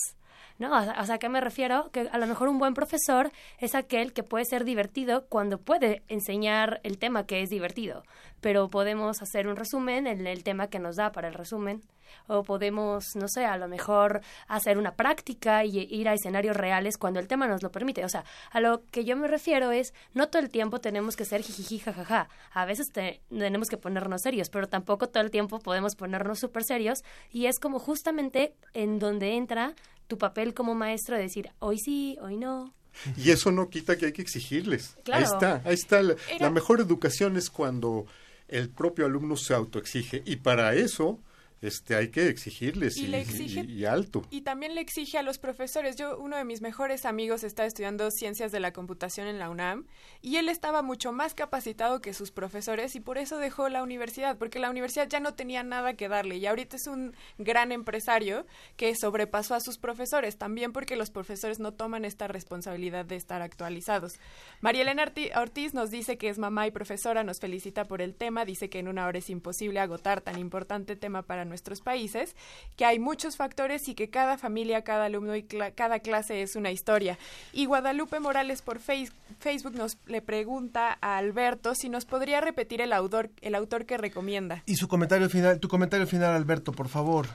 ¿No? 0.59 0.77
O 0.77 0.83
sea, 0.83 1.01
o 1.01 1.07
sea, 1.07 1.15
¿a 1.15 1.19
qué 1.19 1.29
me 1.29 1.41
refiero? 1.41 1.89
Que 1.93 2.09
a 2.11 2.19
lo 2.19 2.27
mejor 2.27 2.49
un 2.49 2.59
buen 2.59 2.75
profesor 2.75 3.31
es 3.59 3.77
aquel 3.77 4.13
que 4.13 4.25
puede 4.25 4.45
ser 4.45 4.65
divertido 4.65 5.27
cuando 5.29 5.59
puede 5.59 6.03
enseñar 6.09 6.81
el 6.83 6.99
tema 6.99 7.27
que 7.27 7.43
es 7.43 7.49
divertido, 7.49 8.03
pero 8.41 8.69
podemos 8.69 9.23
hacer 9.23 9.47
un 9.47 9.55
resumen 9.55 10.09
en 10.09 10.27
el 10.27 10.43
tema 10.43 10.67
que 10.67 10.81
nos 10.81 10.97
da 10.97 11.13
para 11.13 11.29
el 11.29 11.35
resumen, 11.35 11.83
o 12.27 12.43
podemos, 12.43 13.05
no 13.17 13.29
sé, 13.29 13.45
a 13.45 13.57
lo 13.57 13.69
mejor 13.69 14.21
hacer 14.47 14.79
una 14.79 14.95
práctica 14.95 15.65
y 15.65 15.79
ir 15.91 16.09
a 16.09 16.15
escenarios 16.15 16.57
reales 16.57 16.97
cuando 16.99 17.21
el 17.21 17.29
tema 17.29 17.47
nos 17.47 17.63
lo 17.63 17.71
permite. 17.71 18.05
O 18.05 18.09
sea, 18.09 18.25
a 18.51 18.61
lo 18.61 18.83
que 18.91 19.05
yo 19.05 19.17
me 19.17 19.29
refiero 19.29 19.71
es, 19.73 19.95
no 20.15 20.29
todo 20.29 20.43
el 20.43 20.51
tiempo 20.51 20.81
tenemos 20.81 21.17
que 21.17 21.25
ser 21.25 21.43
jijiji, 21.43 21.79
jajaja. 21.79 22.29
A 22.53 22.65
veces 22.65 22.87
te- 22.93 23.21
tenemos 23.31 23.69
que 23.69 23.77
ponernos 23.77 24.23
serios, 24.23 24.49
pero 24.51 24.69
tampoco 24.69 25.09
todo 25.09 25.23
el 25.23 25.31
tiempo 25.31 25.59
podemos 25.61 25.95
ponernos 25.97 26.39
súper 26.39 26.65
serios. 26.65 27.03
Y 27.33 27.47
es 27.47 27.59
como 27.59 27.79
justamente 27.79 28.55
en 28.75 28.99
donde 28.99 29.35
entra 29.37 29.75
tu 30.07 30.19
papel 30.19 30.55
como 30.55 30.75
maestro 30.75 31.17
de 31.17 31.23
decir, 31.23 31.51
hoy 31.59 31.79
sí, 31.79 32.17
hoy 32.23 32.37
no. 32.37 32.73
Y 33.17 33.31
eso 33.31 33.53
no 33.53 33.69
quita 33.69 33.97
que 33.97 34.07
hay 34.07 34.13
que 34.13 34.23
exigirles. 34.23 34.97
Claro. 35.05 35.19
Ahí 35.27 35.33
está, 35.33 35.63
ahí 35.65 35.75
está. 35.75 36.03
La, 36.03 36.15
Era- 36.31 36.47
la 36.47 36.51
mejor 36.51 36.81
educación 36.81 37.37
es 37.37 37.49
cuando 37.51 38.07
el 38.49 38.71
propio 38.71 39.05
alumno 39.07 39.37
se 39.37 39.55
autoexige. 39.55 40.23
Y 40.25 40.37
para 40.37 40.75
eso 40.75 41.21
este, 41.61 41.95
hay 41.97 42.09
que 42.09 42.29
exigirles 42.29 42.97
Y 42.97 43.05
y, 43.05 43.07
le 43.09 43.21
exige- 43.25 43.65
y- 43.69 43.73
y 43.81 43.85
alto. 43.85 44.23
Y 44.31 44.43
también 44.43 44.75
le 44.75 44.81
exige 44.81 45.19
a 45.19 45.23
los 45.23 45.39
profesores. 45.39 45.97
Yo, 45.97 46.19
uno 46.19 46.37
de 46.37 46.45
mis 46.45 46.61
mejores 46.61 47.05
amigos 47.05 47.45
está 47.45 47.65
estudiando 47.67 48.11
ciencias 48.11 48.53
de 48.53 48.61
la 48.61 48.73
computación 48.73 49.27
en 49.27 49.39
la 49.39 49.51
UNAM 49.51 49.87
y 50.23 50.37
él 50.37 50.49
estaba 50.49 50.83
mucho 50.83 51.13
más 51.13 51.35
capacitado 51.35 52.01
que 52.01 52.15
sus 52.15 52.31
profesores 52.31 52.95
y 52.95 53.01
por 53.01 53.19
eso 53.19 53.39
dejó 53.39 53.69
la 53.69 53.83
universidad, 53.83 54.37
porque 54.39 54.59
la 54.59 54.71
universidad 54.71 55.09
ya 55.09 55.21
no 55.21 55.35
tenía 55.35 55.63
nada 55.63 55.95
que 55.95 56.09
darle 56.09 56.37
y 56.37 56.47
ahorita 56.47 56.77
es 56.77 56.87
un 56.87 57.15
gran 57.39 57.73
empresario 57.73 58.47
que 58.77 58.95
sobrepasó 58.95 59.55
a 59.55 59.61
sus 59.61 59.79
profesores, 59.79 60.37
también 60.39 60.73
porque 60.73 60.97
los 60.97 61.11
profesores 61.11 61.59
no 61.59 61.73
toman 61.73 62.05
esta 62.05 62.29
responsabilidad 62.29 63.05
de 63.05 63.17
estar 63.17 63.43
actualizados. 63.43 64.13
María 64.61 64.83
Elena 64.83 65.05
Orti- 65.07 65.37
Ortiz 65.37 65.75
nos 65.75 65.91
dice 65.91 66.19
que 66.19 66.29
es 66.29 66.39
mamá 66.39 66.67
y 66.67 66.71
profesora, 66.71 67.25
nos 67.25 67.39
felicita 67.41 67.85
por 67.85 68.03
el 68.03 68.15
tema, 68.15 68.45
dice 68.45 68.69
que 68.71 68.79
en 68.79 68.89
una 68.89 69.07
hora 69.07 69.19
es 69.19 69.31
imposible 69.31 69.81
agotar 69.81 70.21
tan 70.21 70.39
importante 70.39 70.95
tema 70.97 71.23
para 71.23 71.45
nuestros 71.49 71.81
países, 71.81 72.37
que 72.77 72.85
hay 72.85 72.99
muchos 72.99 73.37
factores 73.37 73.89
y 73.89 73.95
que 73.95 74.11
cada 74.11 74.39
familia, 74.39 74.83
cada 74.85 75.07
alumno 75.07 75.35
y 75.37 75.43
cla- 75.43 75.73
cada 75.75 75.99
clase 76.01 76.43
es 76.43 76.57
una 76.57 76.71
historia. 76.71 77.19
Y 77.53 77.67
Guadalupe 77.67 78.21
Morales 78.21 78.63
por 78.63 78.79
Face- 78.79 79.13
Facebook 79.41 79.75
nos 79.75 79.99
le 80.07 80.23
pregunta 80.23 80.99
a 81.01 81.17
Alberto 81.19 81.75
si 81.75 81.89
nos 81.89 82.05
podría 82.05 82.41
repetir 82.41 82.81
el 82.81 82.93
autor, 82.93 83.31
el 83.41 83.55
autor 83.55 83.87
que 83.87 83.97
recomienda. 83.97 84.63
Y 84.67 84.77
su 84.77 84.89
comentario 84.89 85.29
final, 85.29 85.59
tu 85.61 85.69
comentario 85.69 86.07
final, 86.07 86.35
Alberto, 86.35 86.73
por 86.73 86.89
favor. 86.89 87.27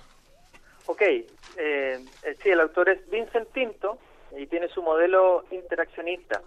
Ok, 0.85 1.01
eh, 1.01 1.25
eh, 1.57 2.03
sí, 2.43 2.49
el 2.49 2.59
autor 2.59 2.89
es 2.89 3.09
Vincent 3.09 3.47
Tinto 3.53 3.97
y 4.37 4.47
tiene 4.47 4.67
su 4.67 4.81
modelo 4.81 5.45
interaccionista. 5.51 6.41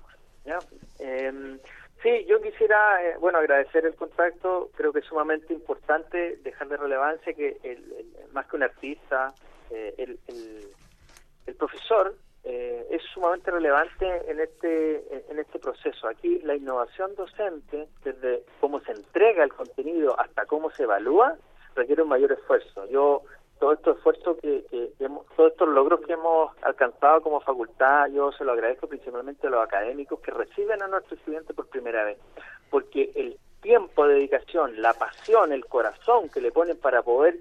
¿ya? 0.45 0.59
Eh, 0.99 1.59
sí, 2.07 2.25
yo 2.27 2.41
quisiera, 2.41 3.03
eh, 3.05 3.17
bueno, 3.19 3.39
agradecer 3.39 3.85
el 3.85 3.95
contacto. 3.97 4.71
Creo 4.77 4.93
que 4.93 5.01
es 5.01 5.05
sumamente 5.07 5.53
importante 5.53 6.37
dejar 6.37 6.69
de 6.69 6.77
relevancia 6.77 7.33
que 7.35 7.57
el, 7.65 7.83
más 8.33 8.47
que 8.47 8.57
un 8.57 8.63
artista, 8.63 9.35
eh, 9.71 9.95
el, 9.99 10.19
el- 10.29 10.71
el 11.47 11.55
profesor 11.55 12.15
eh, 12.45 12.87
es 12.91 13.03
sumamente 13.15 13.51
relevante 13.51 14.07
en 14.31 14.41
este 14.41 15.31
en 15.31 15.39
este 15.39 15.59
proceso. 15.61 16.09
Aquí 16.09 16.41
la 16.41 16.55
innovación 16.57 17.15
docente, 17.15 17.89
desde 18.05 18.43
cómo 18.61 18.81
se 18.81 18.93
entrega 18.93 19.43
el 19.45 19.53
contenido 19.53 20.19
hasta 20.19 20.47
cómo 20.47 20.71
se 20.73 20.85
evalúa, 20.85 21.37
requiere 21.77 22.03
un 22.03 22.09
mayor 22.09 22.33
esfuerzo. 22.33 22.87
Yo 22.87 23.23
todo 23.59 23.73
estos 23.73 23.97
esfuerzos 23.97 24.37
que, 24.43 24.65
que 24.71 24.93
hemos, 25.05 25.27
todos 25.37 25.53
estos 25.53 25.69
logros 25.69 26.01
que 26.01 26.13
hemos 26.13 26.53
alcanzado 26.63 27.23
como 27.23 27.41
facultad, 27.41 28.09
yo 28.09 28.33
se 28.33 28.45
lo 28.45 28.53
agradezco 28.53 28.87
principalmente 28.87 29.47
a 29.47 29.51
los 29.51 29.65
académicos 29.65 30.21
que 30.21 30.31
reciben 30.31 30.83
a 30.83 30.89
nuestros 30.89 31.19
estudiantes 31.19 31.57
por 31.57 31.69
primera 31.69 32.05
vez, 32.05 32.19
porque 32.71 33.11
el 33.15 33.39
tiempo 33.61 34.07
de 34.07 34.15
dedicación, 34.15 34.81
la 34.81 34.93
pasión, 34.93 35.53
el 35.53 35.67
corazón 35.67 36.29
que 36.29 36.41
le 36.41 36.53
ponen 36.53 36.79
para 36.79 37.03
poder 37.03 37.39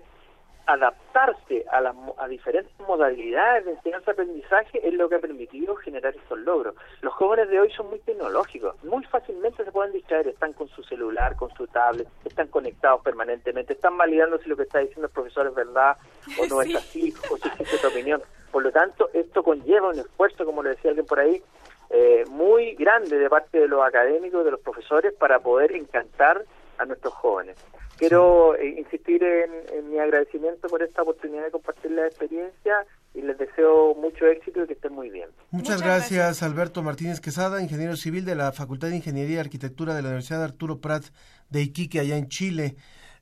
adaptarse 0.68 1.66
a, 1.72 1.82
las 1.82 1.96
a 2.18 2.28
diferentes 2.28 2.72
modalidades 2.88 3.66
de 3.66 3.72
enseñanza-aprendizaje 3.72 4.88
es 4.88 4.94
lo 4.94 5.08
que 5.10 5.16
ha 5.16 5.20
permitido 5.20 5.76
generar 5.76 6.16
estos 6.16 6.40
logros. 6.40 6.76
Los 7.02 7.14
jóvenes 7.14 7.50
de 7.50 7.60
hoy 7.60 7.72
son 7.72 7.90
muy 7.90 8.00
tecnológicos, 8.00 8.82
muy 8.84 9.04
fácilmente 9.06 9.64
se 9.64 9.72
pueden 9.72 9.94
distraer, 9.94 10.28
están 10.28 10.54
con 10.54 10.68
su 10.70 10.84
celular, 10.84 11.36
con 11.36 11.54
su 11.56 11.68
tablet, 11.68 12.08
están 12.26 12.48
conectados 12.48 13.02
permanentemente, 13.02 13.74
están 13.74 13.98
validando 13.98 14.38
si 14.40 14.50
lo 14.50 14.58
que 14.58 14.64
está 14.64 14.80
diciendo 14.80 15.08
el 15.08 15.14
profesor 15.14 15.48
es 15.48 15.54
verdad 15.56 15.98
o 16.40 16.48
no 16.48 16.62
Sí. 16.62 16.72
es 16.72 16.76
así, 16.78 17.14
o 17.32 17.38
si 17.38 17.48
existe 17.48 17.76
otra 17.78 17.90
opinión. 17.90 18.22
Por 18.52 18.64
lo 18.64 18.72
tanto, 18.72 19.10
esto 19.14 19.44
conlleva 19.44 19.90
un 19.90 20.00
esfuerzo, 20.00 20.46
como 20.46 20.64
le 20.64 20.70
decía 20.70 20.92
alguien 20.92 21.06
por 21.06 21.20
ahí, 21.20 21.42
eh, 21.90 22.24
muy 22.30 22.74
grande 22.76 23.20
de 23.20 23.30
parte 23.30 23.60
de 23.60 23.68
los 23.68 23.86
académicos, 23.86 24.44
de 24.46 24.52
los 24.52 24.60
profesores, 24.62 25.14
para 25.14 25.40
poder 25.40 25.74
encantar 25.74 26.44
a 26.78 26.86
nuestros 26.86 27.14
jóvenes. 27.14 27.58
Quiero 27.98 28.56
eh, 28.56 28.76
insistir 28.80 29.24
en, 29.24 29.52
en 29.78 29.90
mi 29.90 30.00
agradecimiento 30.00 30.68
por 30.68 30.84
esta 30.84 31.02
oportunidad 31.02 31.46
de 31.46 31.52
compartir 31.52 31.92
la 31.92 32.06
experiencia 32.08 32.86
y 33.14 33.22
les 33.22 33.38
deseo 33.38 33.96
mucho 33.96 34.26
éxito 34.28 34.64
y 34.64 34.68
que 34.68 34.74
estén 34.74 34.94
muy 34.94 35.10
bien. 35.10 35.30
Muchas, 35.52 35.82
gracias, 35.82 36.44
Alberto 36.44 36.84
Martínez 36.84 37.22
Quesada, 37.22 37.62
ingeniero 37.62 37.96
civil 37.96 38.26
de 38.26 38.36
la 38.36 38.52
Facultad 38.52 38.90
de 38.90 38.98
Ingeniería 38.98 39.38
y 39.38 39.40
Arquitectura 39.40 39.94
de 39.96 40.02
la 40.02 40.10
Universidad 40.10 40.44
Arturo 40.44 40.82
Prat 40.82 41.06
de 41.50 41.62
Iquique, 41.62 42.02
allá 42.02 42.18
en 42.18 42.28
Chile, 42.28 42.76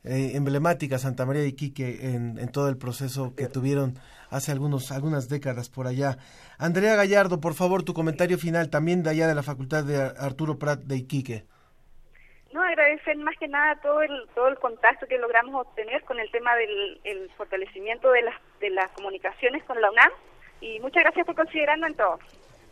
eh, 0.03 0.32
emblemática 0.34 0.97
Santa 0.97 1.26
María 1.28 1.43
de 1.43 1.49
Iquique 1.49 2.07
en, 2.09 2.39
en 2.39 2.49
todo 2.49 2.67
el 2.69 2.78
proceso 2.78 3.36
que 3.36 3.47
tuvieron 3.47 3.93
hace 4.32 4.51
algunos, 4.51 4.91
algunas 4.91 5.30
décadas 5.30 5.69
por 5.69 5.86
allá. 5.86 6.17
Andrea 6.57 6.95
Gallardo, 6.95 7.39
por 7.39 7.53
favor, 7.53 7.84
tu 7.84 7.93
comentario 7.93 8.39
final, 8.39 8.71
también 8.71 9.03
de 9.03 9.11
allá 9.11 9.28
de 9.28 9.36
la 9.36 9.43
Facultad 9.43 9.84
de 9.84 9.97
Ar- 9.97 10.15
Arturo 10.17 10.57
Prat 10.57 10.80
de 10.82 10.97
Iquique. 10.97 11.45
No, 12.53 12.61
agradecer 12.61 13.17
más 13.17 13.35
que 13.39 13.47
nada 13.47 13.75
todo 13.81 14.01
el 14.01 14.27
todo 14.35 14.47
el 14.47 14.57
contacto 14.57 15.07
que 15.07 15.17
logramos 15.17 15.65
obtener 15.65 16.03
con 16.03 16.19
el 16.19 16.29
tema 16.31 16.55
del 16.55 16.99
el 17.03 17.29
fortalecimiento 17.37 18.11
de 18.11 18.21
las 18.21 18.35
de 18.61 18.69
las 18.69 18.89
comunicaciones 18.91 19.63
con 19.65 19.81
la 19.81 19.89
UNAM 19.91 20.11
y 20.61 20.79
muchas 20.79 21.03
gracias 21.03 21.25
por 21.25 21.35
considerarnos 21.35 21.89
en 21.89 21.95
todo. 21.97 22.19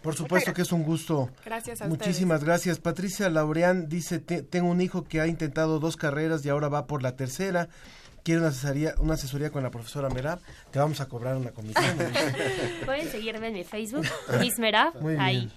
Por 0.04 0.16
supuesto 0.16 0.54
que 0.54 0.62
es 0.64 0.72
un 0.72 0.84
gusto. 0.84 1.30
Gracias 1.46 1.82
a 1.82 1.88
Muchísimas 1.88 2.44
gracias. 2.44 2.80
Patricia 2.80 3.30
Laureán 3.30 3.88
dice, 3.90 4.20
"Te- 4.20 4.42
tengo 4.42 4.70
un 4.70 4.82
hijo 4.82 5.04
que 5.04 5.20
ha 5.22 5.28
intentado 5.28 5.80
dos 5.80 5.96
carreras 5.98 6.44
y 6.46 6.50
ahora 6.50 6.70
va 6.70 6.88
por 6.88 7.04
la 7.04 7.16
tercera. 7.16 7.68
Quiere 8.24 8.40
una 8.40 8.50
asesoría, 8.50 8.94
una 9.00 9.16
asesoría 9.16 9.50
con 9.50 9.64
la 9.64 9.72
profesora 9.72 10.10
Merab. 10.10 10.40
Te 10.72 10.78
vamos 10.80 11.02
a 11.02 11.08
cobrar 11.10 11.36
una 11.38 11.52
comisión. 11.52 11.84
Pueden 12.86 13.08
seguirme 13.10 13.48
en 13.48 13.54
mi 13.54 13.64
Facebook, 13.64 14.06
Miss 14.40 14.58
Merab, 14.60 14.96
Muy 15.02 15.16
bien. 15.16 15.52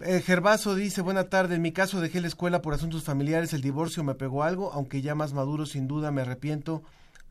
Eh, 0.00 0.22
Gervaso 0.24 0.76
dice, 0.76 1.02
buena 1.02 1.24
tarde, 1.24 1.56
en 1.56 1.62
mi 1.62 1.72
caso 1.72 2.00
dejé 2.00 2.20
la 2.20 2.28
escuela 2.28 2.62
por 2.62 2.72
asuntos 2.72 3.02
familiares, 3.02 3.52
el 3.52 3.62
divorcio 3.62 4.04
me 4.04 4.14
pegó 4.14 4.44
algo, 4.44 4.72
aunque 4.72 5.02
ya 5.02 5.16
más 5.16 5.32
maduro 5.32 5.66
sin 5.66 5.88
duda 5.88 6.12
me 6.12 6.22
arrepiento, 6.22 6.84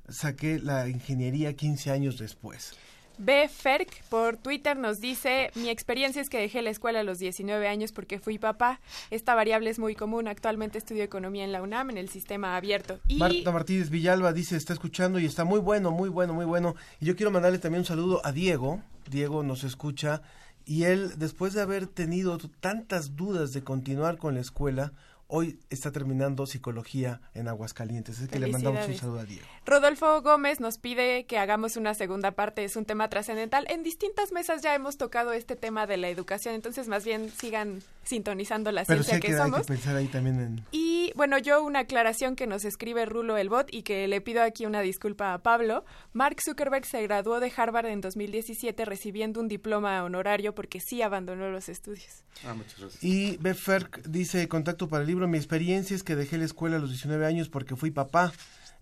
saqué 0.09 0.59
la 0.59 0.89
ingeniería 0.89 1.53
15 1.53 1.91
años 1.91 2.18
después. 2.18 2.74
B. 3.20 3.49
Ferk 3.49 4.03
por 4.09 4.38
Twitter 4.38 4.78
nos 4.78 4.99
dice, 4.99 5.49
mi 5.55 5.70
experiencia 5.70 6.22
es 6.22 6.30
que 6.30 6.39
dejé 6.39 6.61
la 6.61 6.70
escuela 6.70 6.99
a 6.99 7.03
los 7.03 7.20
19 7.20 7.68
años 7.68 7.91
porque 7.91 8.20
fui 8.20 8.38
papá. 8.38 8.80
Esta 9.09 9.34
variable 9.34 9.72
es 9.72 9.80
muy 9.80 9.95
común. 9.95 10.28
Actualmente 10.28 10.78
estudio 10.78 11.03
economía 11.03 11.43
en 11.43 11.51
la 11.51 11.63
UNAM 11.63 11.89
en 11.89 11.97
el 11.97 12.09
sistema 12.09 12.55
abierto. 12.55 12.99
Y 13.07 13.18
Marta 13.18 13.51
Martínez 13.51 13.89
Villalba 13.89 14.34
dice, 14.34 14.55
está 14.55 14.74
escuchando 14.74 15.18
y 15.18 15.26
está 15.26 15.45
muy 15.45 15.59
bueno, 15.59 15.89
muy 15.89 16.09
bueno, 16.09 16.34
muy 16.34 16.45
bueno. 16.45 16.76
Y 16.99 17.05
yo 17.05 17.15
quiero 17.15 17.32
mandarle 17.32 17.57
también 17.57 17.80
un 17.80 17.86
saludo 17.86 18.22
a 18.24 18.32
Diego. 18.32 18.84
Diego 19.09 19.41
nos 19.41 19.63
escucha 19.63 20.22
y 20.68 20.84
él, 20.84 21.13
después 21.18 21.53
de 21.53 21.61
haber 21.61 21.88
tenido 21.88 22.38
tantas 22.59 23.15
dudas 23.15 23.53
de 23.53 23.63
continuar 23.63 24.18
con 24.18 24.36
la 24.36 24.41
escuela, 24.41 24.91
hoy 25.28 25.59
está 25.70 25.93
terminando 25.93 26.45
psicología 26.45 27.22
en 27.34 27.47
Aguascalientes. 27.47 28.20
Es 28.20 28.28
que 28.28 28.38
le 28.38 28.47
mandamos 28.47 28.86
un 28.86 28.95
saludo 28.95 29.20
a 29.20 29.24
Diego. 29.24 29.47
Rodolfo 29.68 30.22
Gómez 30.22 30.61
nos 30.61 30.78
pide 30.78 31.26
que 31.26 31.38
hagamos 31.38 31.76
una 31.76 31.93
segunda 31.93 32.32
parte, 32.32 32.63
es 32.63 32.78
un 32.78 32.86
tema 32.86 33.09
trascendental. 33.09 33.68
En 33.70 33.84
distintas 33.84 34.32
mesas 34.32 34.61
ya 34.61 34.74
hemos 34.74 34.97
tocado 34.97 35.34
este 35.34 35.57
tema 35.57 35.86
de 35.86 35.97
la 35.97 36.07
educación, 36.07 36.55
entonces 36.55 36.88
más 36.88 37.03
bien 37.03 37.30
sigan 37.30 37.84
sintonizando 38.05 38.72
la 38.72 38.86
Pero 38.86 39.03
ciencia 39.03 39.15
sé 39.15 39.20
que, 39.20 39.28
que 39.28 39.34
hay 39.34 39.41
somos. 39.41 39.68
que 39.68 39.74
pensar 39.74 39.97
ahí 39.97 40.07
también 40.07 40.39
en... 40.39 40.65
Y 40.72 41.11
bueno, 41.15 41.38
yo 41.38 41.61
una 41.61 41.80
aclaración 41.80 42.38
que 42.38 42.47
nos 42.47 42.63
escribe 42.63 43.05
Rulo 43.05 43.36
el 43.36 43.49
bot 43.49 43.68
y 43.70 43.84
que 43.84 44.07
le 44.07 44.22
pido 44.22 44.41
aquí 44.41 44.65
una 44.65 44.80
disculpa 44.80 45.34
a 45.34 45.39
Pablo. 45.39 45.84
Mark 46.13 46.38
Zuckerberg 46.41 46.86
se 46.86 47.01
graduó 47.03 47.41
de 47.41 47.51
Harvard 47.53 47.88
en 47.88 47.99
2017 47.99 48.86
recibiendo 48.86 49.41
un 49.41 49.49
diploma 49.49 50.01
honorario 50.05 50.55
porque 50.55 50.80
sí 50.80 51.01
abandonó 51.01 51.49
los 51.49 51.68
estudios. 51.68 52.24
Ah, 52.45 52.53
muchas 52.53 52.80
gracias. 52.80 53.03
Y 53.03 53.36
Beferk 53.41 54.01
dice, 54.07 54.47
contacto 54.47 54.88
para 54.88 55.01
el 55.01 55.07
libro, 55.07 55.28
mi 55.28 55.38
experiencia 55.38 55.93
es 55.93 56.03
que 56.03 56.15
dejé 56.15 56.38
la 56.38 56.45
escuela 56.45 56.78
a 56.78 56.80
los 56.80 56.91
19 56.91 57.26
años 57.26 57.49
porque 57.49 57.76
fui 57.76 57.91
papá. 57.91 58.32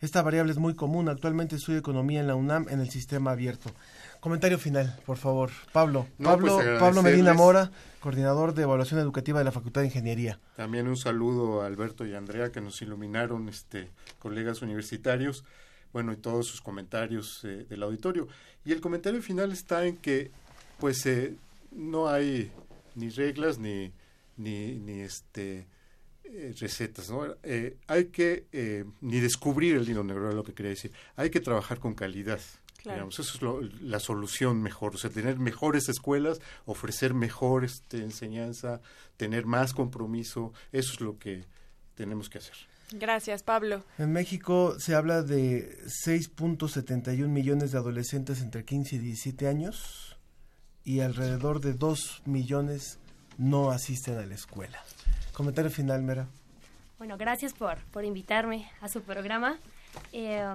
Esta 0.02 0.22
variable 0.22 0.52
es 0.52 0.58
muy 0.58 0.76
común. 0.76 1.10
Actualmente 1.10 1.56
estudio 1.56 1.80
economía 1.80 2.20
en 2.20 2.28
la 2.28 2.36
UNAM 2.36 2.68
en 2.70 2.80
el 2.80 2.90
sistema 2.90 3.32
abierto. 3.32 3.72
Comentario 4.20 4.58
final, 4.58 5.00
por 5.06 5.18
favor. 5.18 5.52
Pablo. 5.72 6.08
No, 6.18 6.30
Pablo, 6.30 6.56
pues, 6.56 6.80
Pablo 6.80 7.04
Medina. 7.04 7.34
Mora, 7.34 7.72
coordinador 8.00 8.54
de 8.54 8.64
evaluación 8.64 9.00
educativa 9.00 9.40
de 9.40 9.46
la 9.46 9.52
Facultad 9.52 9.82
de 9.82 9.88
Ingeniería. 9.88 10.40
También 10.56 10.88
un 10.88 10.98
saludo 10.98 11.62
a 11.62 11.68
Alberto 11.68 12.06
y 12.06 12.14
a 12.14 12.18
Andrea 12.18 12.52
que 12.52 12.62
nos 12.62 12.82
iluminaron, 12.82 13.48
este, 13.50 13.90
colegas 14.20 14.62
universitarios, 14.62 15.44
bueno, 15.94 16.12
y 16.12 16.18
todos 16.18 16.48
sus 16.48 16.62
comentarios 16.62 17.42
eh, 17.44 17.66
del 17.70 17.84
auditorio. 17.84 18.28
Y 18.66 18.72
el 18.72 18.82
comentario 18.82 19.22
final 19.22 19.52
está 19.52 19.86
en 19.86 19.98
que, 19.98 20.32
pues, 20.80 21.06
eh, 21.06 21.36
no 21.72 22.10
hay 22.10 22.52
ni 22.96 23.10
reglas 23.10 23.60
ni, 23.60 23.92
ni, 24.38 24.74
ni 24.74 25.02
este, 25.02 25.68
eh, 26.36 26.54
recetas, 26.60 27.10
¿no? 27.10 27.26
Eh, 27.44 27.78
hay 27.88 28.06
que, 28.06 28.46
eh, 28.52 28.86
ni 29.02 29.20
descubrir 29.20 29.76
el 29.78 29.88
hilo 29.90 30.04
negro, 30.04 30.30
es 30.30 30.36
lo 30.36 30.44
que 30.44 30.54
quería 30.54 30.72
decir. 30.72 30.92
Hay 31.16 31.30
que 31.30 31.40
trabajar 31.40 31.80
con 31.80 31.94
calidad. 31.96 32.40
Claro. 32.82 32.98
Digamos, 32.98 33.20
eso 33.20 33.34
es 33.36 33.42
lo- 33.42 33.62
la 33.82 34.00
solución 34.00 34.62
mejor, 34.62 34.94
o 34.96 34.98
sea, 34.98 35.10
tener 35.10 35.40
mejores 35.40 35.90
escuelas, 35.90 36.40
ofrecer 36.66 37.14
mejor 37.16 37.66
este, 37.66 37.98
enseñanza, 38.04 38.80
tener 39.18 39.46
más 39.48 39.74
compromiso, 39.74 40.54
eso 40.72 40.94
es 40.94 41.02
lo 41.02 41.18
que 41.18 41.46
tenemos 41.96 42.30
que 42.30 42.38
hacer. 42.38 42.54
Gracias, 42.92 43.42
Pablo. 43.42 43.84
En 43.98 44.12
México 44.14 44.76
se 44.80 44.94
habla 44.94 45.24
de 45.24 45.76
6.71 46.06 47.28
millones 47.30 47.72
de 47.72 47.80
adolescentes 47.80 48.42
entre 48.42 48.64
15 48.64 48.98
y 48.98 49.00
17 49.00 49.48
años 49.48 50.16
y 50.84 51.00
alrededor 51.00 51.62
de 51.62 51.74
2 51.74 52.22
millones 52.26 53.00
no 53.40 53.72
asisten 53.72 54.18
a 54.20 54.26
la 54.28 54.36
escuela. 54.36 54.84
Comentario 55.36 55.70
final, 55.70 56.02
Mera. 56.02 56.28
Bueno, 56.98 57.18
gracias 57.18 57.54
por, 57.54 57.78
por 57.92 58.06
invitarme 58.06 58.70
a 58.80 58.88
su 58.88 59.02
programa. 59.02 59.58
Eh, 60.14 60.46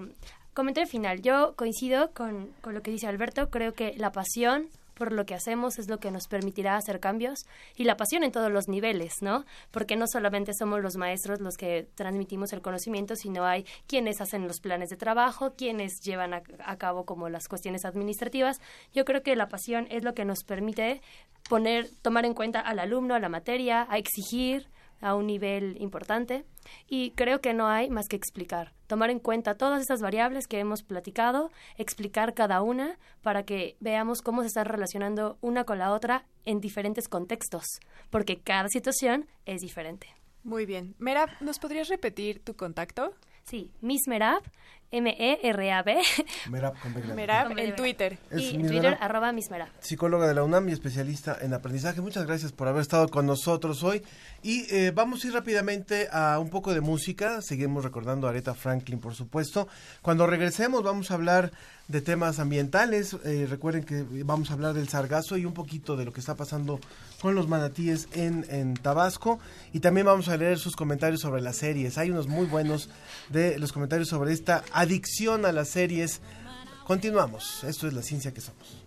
comentario 0.55 0.89
final. 0.89 1.21
Yo 1.21 1.55
coincido 1.55 2.13
con, 2.13 2.49
con 2.63 2.73
lo 2.73 2.83
que 2.83 2.91
dice 2.91 3.07
Alberto. 3.07 3.51
Creo 3.51 3.75
que 3.75 3.95
la 3.99 4.11
pasión 4.11 4.69
por 5.01 5.13
lo 5.13 5.25
que 5.25 5.35
hacemos 5.35 5.79
es 5.79 5.89
lo 5.89 5.99
que 5.99 6.11
nos 6.11 6.29
permitirá 6.29 6.77
hacer 6.77 7.01
cambios 7.01 7.47
y 7.75 7.85
la 7.85 7.97
pasión 7.97 8.23
en 8.23 8.33
todos 8.33 8.53
los 8.53 8.69
niveles, 8.69 9.23
¿no? 9.23 9.47
Porque 9.71 9.97
no 9.97 10.05
solamente 10.07 10.53
somos 10.53 10.83
los 10.83 10.97
maestros 10.97 11.41
los 11.41 11.57
que 11.57 11.89
transmitimos 11.95 12.53
el 12.53 12.61
conocimiento, 12.61 13.17
sino 13.17 13.47
hay 13.47 13.65
quienes 13.87 14.21
hacen 14.21 14.47
los 14.47 14.61
planes 14.61 14.91
de 14.91 14.99
trabajo, 14.99 15.55
quienes 15.57 16.03
llevan 16.03 16.35
a, 16.35 16.43
a 16.67 16.77
cabo 16.77 17.07
como 17.07 17.31
las 17.31 17.49
cuestiones 17.49 17.87
administrativas. 17.87 18.61
Yo 18.93 19.07
creo 19.07 19.23
que 19.23 19.35
la 19.37 19.49
pasión 19.49 19.87
es 19.91 20.05
lo 20.05 20.13
que 20.13 20.27
nos 20.27 20.45
permite 20.45 21.01
poner, 21.49 21.89
tomar 22.03 22.27
en 22.27 22.35
cuenta 22.35 22.61
al 22.61 22.79
alumno, 22.79 23.15
a 23.15 23.21
la 23.21 23.31
materia, 23.31 23.87
a 23.89 23.97
exigir 23.97 24.69
a 25.01 25.15
un 25.15 25.27
nivel 25.27 25.77
importante 25.81 26.45
y 26.89 27.13
creo 27.13 27.41
que 27.41 27.55
no 27.55 27.67
hay 27.69 27.91
más 27.91 28.09
que 28.09 28.17
explicar, 28.17 28.73
tomar 28.87 29.11
en 29.11 29.19
cuenta 29.19 29.57
todas 29.57 29.83
esas 29.83 30.01
variables 30.01 30.47
que 30.47 30.59
hemos 30.59 30.83
platicado, 30.83 31.51
explicar 31.77 32.35
cada 32.35 32.63
una 32.63 32.99
para 33.23 33.45
que 33.45 33.77
veamos 33.81 34.23
cómo 34.23 34.43
se 34.43 34.49
están 34.49 34.67
relacionando 34.67 35.39
una 35.41 35.65
con 35.65 35.79
la 35.79 35.93
otra 35.93 36.27
en 36.45 36.61
diferentes 36.61 37.09
contextos, 37.09 37.65
porque 38.11 38.41
cada 38.41 38.69
situación 38.69 39.27
es 39.47 39.61
diferente. 39.61 40.09
Muy 40.43 40.67
bien. 40.67 40.95
Merab, 40.99 41.29
¿nos 41.41 41.59
podrías 41.59 41.89
repetir 41.89 42.43
tu 42.43 42.55
contacto? 42.55 43.15
Sí, 43.45 43.73
Miss 43.81 44.03
Merab, 44.07 44.43
M-E-R-A-B. 44.93 45.99
Merab 46.51 46.75
con. 46.81 47.15
Merab 47.15 47.59
en 47.59 47.77
Twitter. 47.77 48.19
Es 48.31 48.41
Y 48.43 48.55
en 48.57 48.63
Twitter, 48.63 48.83
Merab. 48.93 49.03
arroba 49.03 49.33
Miss 49.33 49.51
Merab. 49.51 49.69
psicóloga 49.81 50.27
de 50.27 50.35
la 50.35 50.43
UNAM 50.43 50.69
y 50.69 50.73
especialista 50.73 51.37
en 51.41 51.55
aprendizaje. 51.55 52.01
Muchas 52.01 52.27
gracias 52.27 52.53
por 52.53 52.69
haber 52.69 52.83
estado 52.83 53.09
con 53.09 53.27
nosotros 53.27 53.83
hoy. 53.83 54.03
Y 54.43 54.67
eh, 54.75 54.91
vamos 54.93 55.23
a 55.25 55.29
ir 55.29 55.35
rápidamente 55.35 56.09
a 56.11 56.39
un 56.39 56.51
poco 56.51 56.75
de 56.75 56.81
música. 56.81 57.41
Seguimos 57.43 57.85
recordando 57.85 58.27
a 58.27 58.31
Aretha 58.31 58.55
Franklin, 58.55 58.99
por 58.99 59.15
supuesto. 59.15 59.69
Cuando 60.03 60.27
regresemos 60.27 60.83
vamos 60.83 61.11
a 61.11 61.15
hablar 61.15 61.53
de 61.89 62.01
temas 62.01 62.39
ambientales. 62.39 63.17
Eh, 63.25 63.47
recuerden 63.51 63.83
que 63.85 64.05
vamos 64.25 64.51
a 64.51 64.55
hablar 64.55 64.75
del 64.75 64.89
sargazo 64.89 65.37
y 65.37 65.45
un 65.45 65.55
poquito 65.55 65.97
de 65.97 66.05
lo 66.05 66.13
que 66.13 66.21
está 66.21 66.37
pasando 66.37 66.79
con 67.21 67.35
los 67.35 67.49
manatíes 67.49 68.09
en, 68.13 68.47
en 68.49 68.75
Tabasco. 68.75 69.41
Y 69.73 69.81
también 69.81 70.07
vamos 70.07 70.29
a 70.29 70.37
leer 70.37 70.59
sus 70.59 70.77
comentarios 70.77 71.21
sobre 71.21 71.43
las 71.43 71.57
series. 71.57 71.99
Hay 71.99 72.11
unos 72.11 72.29
muy 72.29 72.47
buenos 72.47 72.89
de 73.29 73.59
los 73.59 73.73
comentarios 73.73 74.09
sobre 74.09 74.33
esta 74.33 74.63
adicción 74.81 75.45
a 75.45 75.53
las 75.53 75.69
series. 75.69 76.21
Continuamos. 76.87 77.65
Esto 77.65 77.87
es 77.87 77.93
la 77.93 78.03
ciencia 78.03 78.33
que 78.33 78.41
somos. 78.41 78.85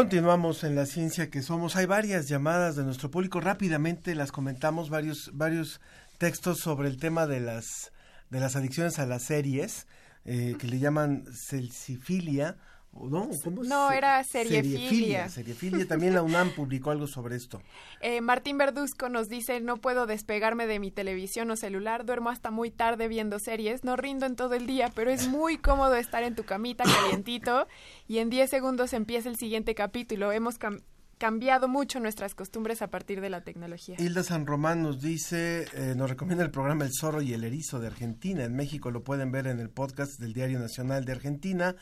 Continuamos 0.00 0.64
en 0.64 0.76
la 0.76 0.86
ciencia 0.86 1.28
que 1.28 1.42
somos. 1.42 1.76
Hay 1.76 1.84
varias 1.84 2.26
llamadas 2.26 2.74
de 2.74 2.84
nuestro 2.84 3.10
público. 3.10 3.38
Rápidamente 3.38 4.14
las 4.14 4.32
comentamos 4.32 4.88
varios 4.88 5.30
varios 5.34 5.82
textos 6.16 6.58
sobre 6.58 6.88
el 6.88 6.96
tema 6.96 7.26
de 7.26 7.40
las 7.40 7.92
de 8.30 8.40
las 8.40 8.56
adicciones 8.56 8.98
a 8.98 9.04
las 9.04 9.24
series 9.24 9.86
eh, 10.24 10.56
que 10.58 10.68
le 10.68 10.78
llaman 10.78 11.26
celsifilia. 11.30 12.56
¿O 12.92 13.08
¿No? 13.08 13.28
¿Cómo 13.44 13.62
No, 13.62 13.90
era 13.92 14.22
seriefilia. 14.24 14.62
Seriefilia. 14.78 15.28
seriefilia. 15.28 15.86
También 15.86 16.14
la 16.14 16.22
UNAM 16.22 16.50
publicó 16.50 16.90
algo 16.90 17.06
sobre 17.06 17.36
esto. 17.36 17.62
Eh, 18.02 18.22
Martín 18.22 18.56
Verduzco 18.56 19.10
nos 19.10 19.28
dice, 19.28 19.60
no 19.60 19.76
puedo 19.76 20.06
despegarme 20.06 20.66
de 20.66 20.78
mi 20.78 20.90
televisión 20.90 21.50
o 21.50 21.56
celular, 21.56 22.06
duermo 22.06 22.30
hasta 22.30 22.50
muy 22.50 22.70
tarde 22.70 23.08
viendo 23.08 23.38
series, 23.38 23.84
no 23.84 23.94
rindo 23.96 24.24
en 24.24 24.36
todo 24.36 24.54
el 24.54 24.66
día, 24.66 24.90
pero 24.94 25.10
es 25.10 25.28
muy 25.28 25.58
cómodo 25.58 25.96
estar 25.96 26.22
en 26.22 26.34
tu 26.34 26.44
camita 26.44 26.84
calientito 26.84 27.66
y 28.08 28.18
en 28.18 28.30
10 28.30 28.48
segundos 28.48 28.94
empieza 28.94 29.28
el 29.28 29.36
siguiente 29.36 29.74
capítulo. 29.74 30.32
Hemos 30.32 30.58
cam- 30.58 30.82
cambiado 31.18 31.68
mucho 31.68 32.00
nuestras 32.00 32.34
costumbres 32.34 32.80
a 32.80 32.88
partir 32.88 33.20
de 33.20 33.28
la 33.28 33.42
tecnología. 33.44 33.96
Hilda 33.98 34.22
San 34.22 34.46
Román 34.46 34.82
nos 34.82 35.02
dice, 35.02 35.66
eh, 35.74 35.92
nos 35.94 36.08
recomienda 36.08 36.42
el 36.42 36.50
programa 36.50 36.86
El 36.86 36.92
Zorro 36.98 37.20
y 37.20 37.34
el 37.34 37.44
Erizo 37.44 37.80
de 37.80 37.88
Argentina. 37.88 38.44
En 38.44 38.56
México 38.56 38.90
lo 38.90 39.04
pueden 39.04 39.30
ver 39.30 39.46
en 39.46 39.60
el 39.60 39.68
podcast 39.68 40.18
del 40.18 40.32
Diario 40.32 40.58
Nacional 40.58 41.04
de 41.04 41.12
Argentina. 41.12 41.76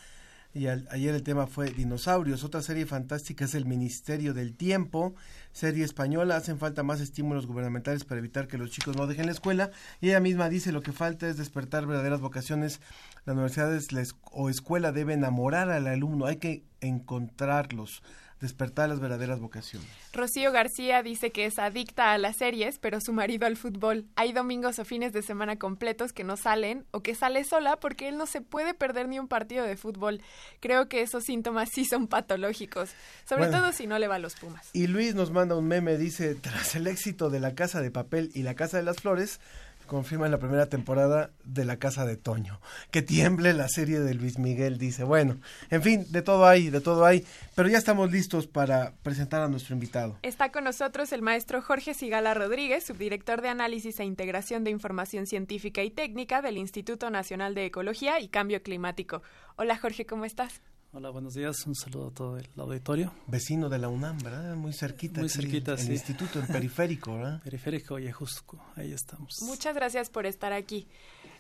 Y 0.59 0.67
al- 0.67 0.89
ayer 0.91 1.15
el 1.15 1.23
tema 1.23 1.47
fue 1.47 1.71
dinosaurios. 1.71 2.43
Otra 2.43 2.63
serie 2.63 2.85
fantástica 2.85 3.45
es 3.45 3.55
El 3.55 3.65
Ministerio 3.65 4.35
del 4.35 4.55
Tiempo, 4.57 5.15
serie 5.53 5.85
española. 5.85 6.35
Hacen 6.35 6.59
falta 6.59 6.83
más 6.83 7.01
estímulos 7.01 7.47
gubernamentales 7.47 8.03
para 8.05 8.19
evitar 8.19 8.49
que 8.49 8.59
los 8.59 8.73
chicos 8.73 8.97
no 8.97 9.07
dejen 9.07 9.27
la 9.27 9.33
escuela. 9.33 9.71
Y 10.01 10.09
ella 10.09 10.19
misma 10.19 10.49
dice 10.49 10.73
lo 10.73 10.83
que 10.83 10.91
falta 10.91 11.29
es 11.29 11.37
despertar 11.37 11.87
verdaderas 11.87 12.21
vocaciones. 12.21 12.81
Las 13.25 13.35
universidades 13.35 13.89
o 14.33 14.51
escuela 14.51 14.91
debe 14.91 15.15
enamorar 15.15 15.71
al 15.71 15.87
alumno. 15.87 16.27
Hay 16.27 16.37
que 16.39 16.65
encontrarlos, 16.81 18.03
despertar 18.41 18.89
las 18.89 19.01
verdaderas 19.01 19.41
vocaciones. 19.41 19.89
Rocío 20.13 20.53
García 20.53 21.03
dice 21.03 21.31
que 21.31 21.47
es 21.47 21.59
adicta 21.59 22.13
a 22.13 22.19
las 22.19 22.37
series, 22.37 22.79
pero 22.79 23.01
su 23.01 23.13
marido 23.13 23.47
al 23.47 23.57
fútbol. 23.57 24.07
Hay 24.17 24.33
domingos 24.33 24.79
o 24.79 24.85
fines 24.85 25.13
de 25.13 25.23
semana 25.23 25.57
completos 25.57 26.13
que 26.13 26.25
no 26.25 26.37
salen 26.37 26.87
o 26.91 27.03
que 27.03 27.15
sale 27.15 27.45
sola 27.45 27.77
porque 27.81 28.09
él 28.09 28.17
no 28.17 28.27
se 28.27 28.41
puede 28.41 28.75
perder 28.75 29.09
ni 29.09 29.19
un 29.19 29.29
partido 29.29 29.65
de 29.65 29.77
fútbol. 29.77 30.21
Creo 30.61 30.89
que 30.89 31.03
esos 31.03 31.25
síntomas 31.25 31.69
sí 31.73 31.85
son 31.85 32.07
patológicos, 32.07 32.91
sobre 33.29 33.49
Bueno. 33.49 33.59
todo 33.63 33.73
si 33.73 33.87
no 33.87 33.99
le 33.99 34.09
va 34.09 34.17
a 34.17 34.19
los 34.19 34.35
Pumas. 34.37 34.71
Y 34.73 34.87
Luis 34.87 35.15
nos 35.15 35.31
manda 35.31 35.57
un 35.57 35.67
meme, 35.67 35.97
dice, 35.97 36.35
tras 36.35 36.75
el 36.75 36.87
éxito 36.87 37.31
de 37.31 37.41
La 37.41 37.55
Casa 37.55 37.81
de 37.81 37.91
Papel 37.91 38.31
y 38.35 38.43
La 38.43 38.55
Casa 38.55 38.77
de 38.77 38.83
las 38.83 38.99
Flores, 38.99 39.41
confirma 39.89 40.29
la 40.29 40.39
primera 40.39 40.67
temporada 40.67 41.33
de 41.45 41.65
La 41.65 41.79
Casa 41.79 42.07
de 42.07 42.17
Toño. 42.17 42.61
Que 42.93 43.03
tiemble 43.03 43.53
la 43.55 43.69
serie 43.69 43.99
de 43.99 44.15
Luis 44.15 44.39
Miguel, 44.39 44.79
dice. 44.79 45.03
Bueno, 45.03 45.41
en 45.71 45.83
fin, 45.83 46.07
de 46.13 46.23
todo 46.23 46.47
hay, 46.47 46.71
de 46.71 46.81
todo 46.81 47.05
hay, 47.05 47.27
pero 47.57 47.69
ya 47.69 47.79
estamos 47.79 48.13
listos 48.13 48.47
para 48.47 48.93
presentar 49.03 49.43
a 49.43 49.49
nuestro 49.49 49.75
invitado. 49.75 50.17
Está 50.23 50.53
con 50.53 50.63
nosotros 50.63 51.11
el 51.11 51.23
maestro 51.23 51.61
Jorge 51.61 51.95
Sigala 51.95 52.35
Rodríguez, 52.35 52.85
subdirector 52.85 53.43
de 53.43 53.49
Análisis 53.49 53.99
e 53.99 54.05
Integración 54.05 54.63
de 54.63 54.71
Información 54.71 55.27
Científica 55.27 55.83
y 55.83 55.91
Técnica 55.91 56.41
del 56.41 56.59
Instituto 56.59 57.11
Nacional 57.11 57.57
de 57.57 57.67
Ecología 57.67 58.21
y 58.21 58.29
Cambio 58.29 58.63
Climático. 58.63 59.23
Hola 59.57 59.77
Jorge, 59.77 60.07
¿cómo 60.07 60.25
estás? 60.25 60.61
Hola, 60.93 61.11
buenos 61.11 61.35
días. 61.35 61.67
Un 61.67 61.75
saludo 61.75 62.09
a 62.09 62.11
todo 62.11 62.39
el 62.39 62.49
auditorio. 62.57 63.13
Vecino 63.27 63.69
de 63.69 63.79
la 63.79 63.89
UNAM, 63.89 64.19
¿verdad? 64.19 64.57
Muy 64.57 64.73
cerquita. 64.73 65.21
Muy 65.21 65.29
aquí, 65.29 65.37
cerquita, 65.43 65.73
el 65.73 65.79
sí. 65.79 65.93
instituto, 65.93 66.41
en 66.41 66.47
periférico, 66.47 67.15
¿verdad? 67.15 67.41
Periférico 67.45 67.99
y 67.99 68.09
Ajusco, 68.09 68.59
ahí 68.75 68.93
estamos. 68.93 69.37
Muchas 69.43 69.75
gracias 69.75 70.09
por 70.09 70.25
estar 70.25 70.53
aquí. 70.53 70.89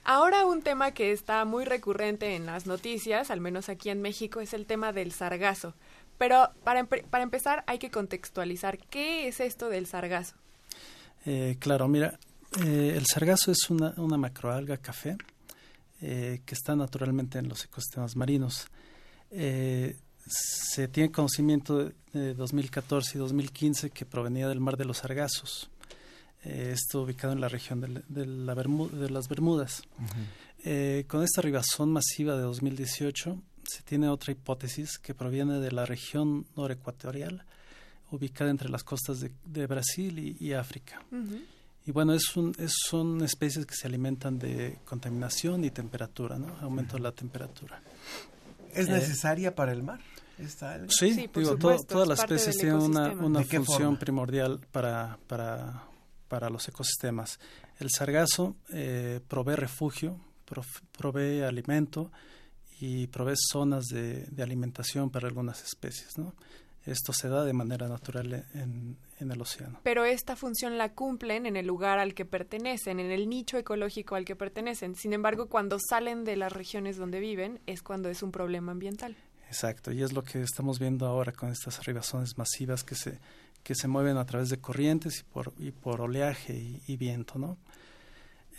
Ahora 0.05 0.45
un 0.47 0.63
tema 0.63 0.93
que 0.93 1.13
está 1.13 1.45
muy 1.45 1.65
recurrente 1.65 2.37
en 2.37 2.47
las 2.47 2.67
noticias, 2.67 3.31
al 3.31 3.41
menos 3.41 3.69
aquí 3.69 3.89
en 3.89 4.03
México, 4.03 4.41
es 4.41 4.53
el 4.53 4.67
tema 4.67 4.93
del 4.93 5.13
sargazo. 5.13 5.75
Pero 6.19 6.51
para, 6.63 6.81
empe- 6.83 7.05
para 7.07 7.25
empezar 7.25 7.65
hay 7.67 7.79
que 7.79 7.91
contextualizar 7.91 8.79
qué 8.79 9.29
es 9.29 9.41
esto 9.41 9.69
del 9.71 9.87
sargazo. 9.87 10.35
Eh, 11.25 11.57
claro, 11.59 11.89
mira, 11.89 12.19
eh, 12.65 12.95
el 12.97 13.07
sargazo 13.07 13.51
es 13.51 13.71
una, 13.71 13.95
una 13.97 14.17
macroalga 14.19 14.77
café 14.77 15.17
eh, 16.03 16.43
que 16.45 16.55
está 16.55 16.77
naturalmente 16.77 17.39
en 17.39 17.49
los 17.49 17.65
ecosistemas 17.65 18.15
marinos. 18.15 18.67
Eh, 19.31 19.97
se 20.27 20.89
tiene 20.89 21.11
conocimiento 21.11 21.79
de, 21.79 21.95
de 22.13 22.35
2014 22.35 23.17
y 23.17 23.19
2015 23.21 23.91
que 23.91 24.05
provenía 24.05 24.49
del 24.49 24.61
mar 24.61 24.77
de 24.77 24.85
los 24.85 24.99
sargazos. 24.99 25.71
Eh, 26.45 26.71
esto 26.75 27.03
ubicado 27.03 27.33
en 27.33 27.41
la 27.41 27.49
región 27.49 27.81
de, 27.81 27.89
la- 27.89 28.03
de 28.09 28.27
la 28.27 28.55
Bermu- 28.55 28.91
de 28.91 29.11
las 29.11 29.29
Bermudas. 29.29 29.83
Eh, 30.65 31.05
con 31.09 31.23
esta 31.23 31.41
arribazón 31.41 31.93
masiva 31.93 32.35
de 32.37 32.43
2018 32.43 33.41
se 33.65 33.83
tiene 33.83 34.09
otra 34.09 34.33
hipótesis 34.33 34.99
que 34.99 35.15
proviene 35.15 35.61
de 35.61 35.73
la 35.73 35.85
región 35.87 36.47
norecuatorial 36.57 37.45
ubicada 38.11 38.51
entre 38.51 38.69
las 38.71 38.83
costas 38.85 39.21
de, 39.21 39.31
de 39.45 39.67
Brasil 39.67 40.19
y, 40.19 40.37
y 40.45 40.53
África. 40.55 41.03
Y 41.87 41.91
bueno, 41.91 42.13
es 42.15 42.37
un, 42.37 42.55
es- 42.59 42.75
son 42.87 43.23
especies 43.23 43.65
que 43.67 43.75
se 43.75 43.87
alimentan 43.87 44.39
de 44.39 44.79
contaminación 44.85 45.65
y 45.65 45.71
temperatura, 45.71 46.39
¿no? 46.39 46.57
Aumento 46.61 46.97
de 46.97 47.03
la 47.03 47.13
temperatura. 47.13 47.81
¿Es 48.75 48.89
Eh, 48.89 48.93
necesaria 48.93 49.55
para 49.55 49.73
el 49.73 49.83
mar 49.83 50.01
esta 50.39 50.75
alga? 50.75 50.89
Sí, 50.91 51.29
digo, 51.35 51.57
to- 51.57 51.77
todas 51.87 52.09
las 52.09 52.21
especies 52.21 52.57
tienen 52.57 52.77
una, 52.77 53.11
una 53.13 53.41
¿De 53.41 53.47
qué 53.47 53.57
función 53.59 53.83
forma? 53.83 53.99
primordial 53.99 54.61
para, 54.73 55.19
para, 55.27 55.85
para 56.29 56.51
los 56.51 56.67
ecosistemas. 56.69 57.39
El 57.79 57.91
sargazo 57.91 58.57
eh, 58.73 59.21
provee 59.29 59.57
refugio, 59.57 60.21
prof- 60.45 60.81
provee 60.97 61.43
alimento 61.43 62.11
y 62.81 63.07
provee 63.09 63.35
zonas 63.37 63.87
de, 63.87 64.25
de 64.27 64.43
alimentación 64.43 65.11
para 65.11 65.27
algunas 65.29 65.63
especies. 65.65 66.17
¿no? 66.19 66.35
Esto 66.91 67.13
se 67.13 67.29
da 67.29 67.45
de 67.45 67.53
manera 67.53 67.89
natural 67.89 68.47
en, 68.55 68.97
en 69.21 69.31
el 69.31 69.41
océano. 69.41 69.81
Pero 69.83 70.05
esta 70.05 70.37
función 70.37 70.79
la 70.79 70.95
cumplen 70.95 71.47
en 71.47 71.57
el 71.57 71.67
lugar 71.67 71.99
al 71.99 72.15
que 72.15 72.25
pertenecen, 72.25 73.01
en 73.01 73.11
el 73.11 73.29
nicho 73.29 73.59
ecológico 73.59 74.15
al 74.15 74.25
que 74.25 74.37
pertenecen. 74.37 74.95
Sin 74.95 75.13
embargo, 75.13 75.49
cuando 75.49 75.79
salen 75.79 76.25
de 76.25 76.37
las 76.37 76.53
regiones 76.53 76.97
donde 76.97 77.21
viven 77.21 77.61
es 77.67 77.83
cuando 77.83 78.09
es 78.09 78.23
un 78.23 78.33
problema 78.33 78.73
ambiental. 78.73 79.17
Exacto, 79.49 79.93
y 79.93 80.03
es 80.03 80.13
lo 80.13 80.23
que 80.23 80.43
estamos 80.43 80.79
viendo 80.79 81.07
ahora 81.07 81.33
con 81.33 81.51
estas 81.51 81.79
arribazones 81.79 82.37
masivas 82.37 82.85
que 82.85 82.95
se, 82.95 83.19
que 83.63 83.75
se 83.75 83.89
mueven 83.89 84.19
a 84.19 84.27
través 84.27 84.51
de 84.51 84.61
corrientes 84.61 85.21
y 85.21 85.23
por, 85.25 85.55
y 85.59 85.71
por 85.71 86.01
oleaje 86.03 86.55
y, 86.55 86.83
y 86.87 86.97
viento, 86.97 87.39
¿no? 87.39 87.57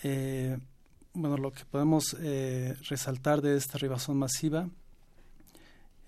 Eh, 0.04 0.58
bueno, 1.14 1.38
lo 1.38 1.52
que 1.52 1.66
podemos 1.66 2.16
eh, 2.20 2.76
resaltar 2.90 3.42
de 3.42 3.58
esta 3.58 3.78
arribazón 3.78 4.18
masiva 4.18 4.70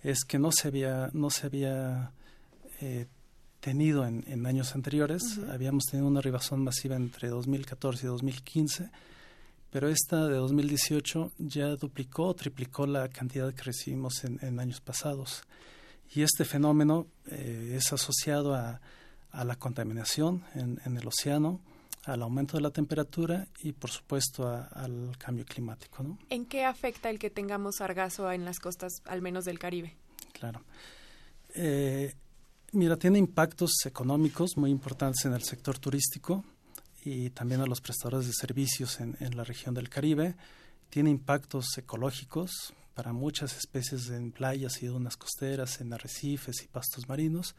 es 0.04 0.24
que 0.26 0.40
no 0.40 0.52
se 0.52 0.68
había, 0.68 1.10
no 1.14 1.30
se 1.30 1.48
había 1.48 2.12
eh, 2.80 3.08
tenido 3.60 4.06
en, 4.06 4.24
en 4.28 4.46
años 4.46 4.76
anteriores. 4.76 5.40
Habíamos 5.50 5.86
tenido 5.86 6.08
una 6.08 6.20
arribazón 6.20 6.64
masiva 6.64 6.96
entre 6.96 7.30
2014 7.30 8.06
y 8.06 8.10
2015, 8.10 8.90
pero 9.70 9.88
esta 9.88 10.28
de 10.28 10.36
2018 10.36 11.32
ya 11.38 11.76
duplicó 11.76 12.28
o 12.28 12.34
triplicó 12.34 12.88
la 12.88 13.08
cantidad 13.10 13.54
que 13.54 13.64
recibimos 13.64 14.24
en, 14.24 14.40
en 14.42 14.60
años 14.60 14.82
pasados. 14.82 15.44
Y 16.14 16.24
este 16.24 16.44
fenómeno 16.44 17.08
eh, 17.28 17.76
es 17.78 17.94
asociado 17.94 18.54
a, 18.56 18.82
a 19.32 19.46
la 19.46 19.56
contaminación 19.56 20.44
en, 20.56 20.82
en 20.86 20.98
el 20.98 21.08
océano, 21.08 21.62
al 22.06 22.22
aumento 22.24 22.58
de 22.58 22.62
la 22.62 22.72
temperatura 22.72 23.48
y, 23.60 23.74
por 23.74 23.90
supuesto, 23.92 24.48
a- 24.48 24.66
al 24.66 25.16
cambio 25.18 25.46
climático. 25.46 26.04
¿no? 26.04 26.18
¿En 26.30 26.46
qué 26.46 26.66
afecta 26.66 27.10
el 27.10 27.20
que 27.20 27.30
tengamos 27.30 27.76
sargazo 27.78 28.32
en 28.32 28.44
las 28.46 28.60
costas, 28.60 29.02
al 29.06 29.22
menos 29.22 29.46
del 29.46 29.60
Caribe? 29.60 29.96
Claro. 30.34 30.64
Eh, 31.54 32.14
mira, 32.72 32.98
tiene 32.98 33.20
impactos 33.20 33.72
económicos 33.86 34.58
muy 34.58 34.72
importantes 34.72 35.26
en 35.26 35.34
el 35.34 35.44
sector 35.44 35.78
turístico 35.80 36.44
y 37.04 37.30
también 37.32 37.62
a 37.62 37.66
los 37.66 37.82
prestadores 37.82 38.28
de 38.28 38.34
servicios 38.34 39.00
en, 39.00 39.18
en 39.20 39.36
la 39.38 39.44
región 39.44 39.74
del 39.76 39.90
Caribe. 39.90 40.36
Tiene 40.90 41.10
impactos 41.10 41.66
ecológicos 41.78 42.74
para 42.94 43.14
muchas 43.14 43.56
especies 43.58 44.10
en 44.10 44.32
playas 44.32 44.82
y 44.84 44.88
dunas 44.88 45.18
costeras, 45.18 45.80
en 45.82 45.94
arrecifes 45.94 46.64
y 46.64 46.68
pastos 46.68 47.08
marinos. 47.08 47.56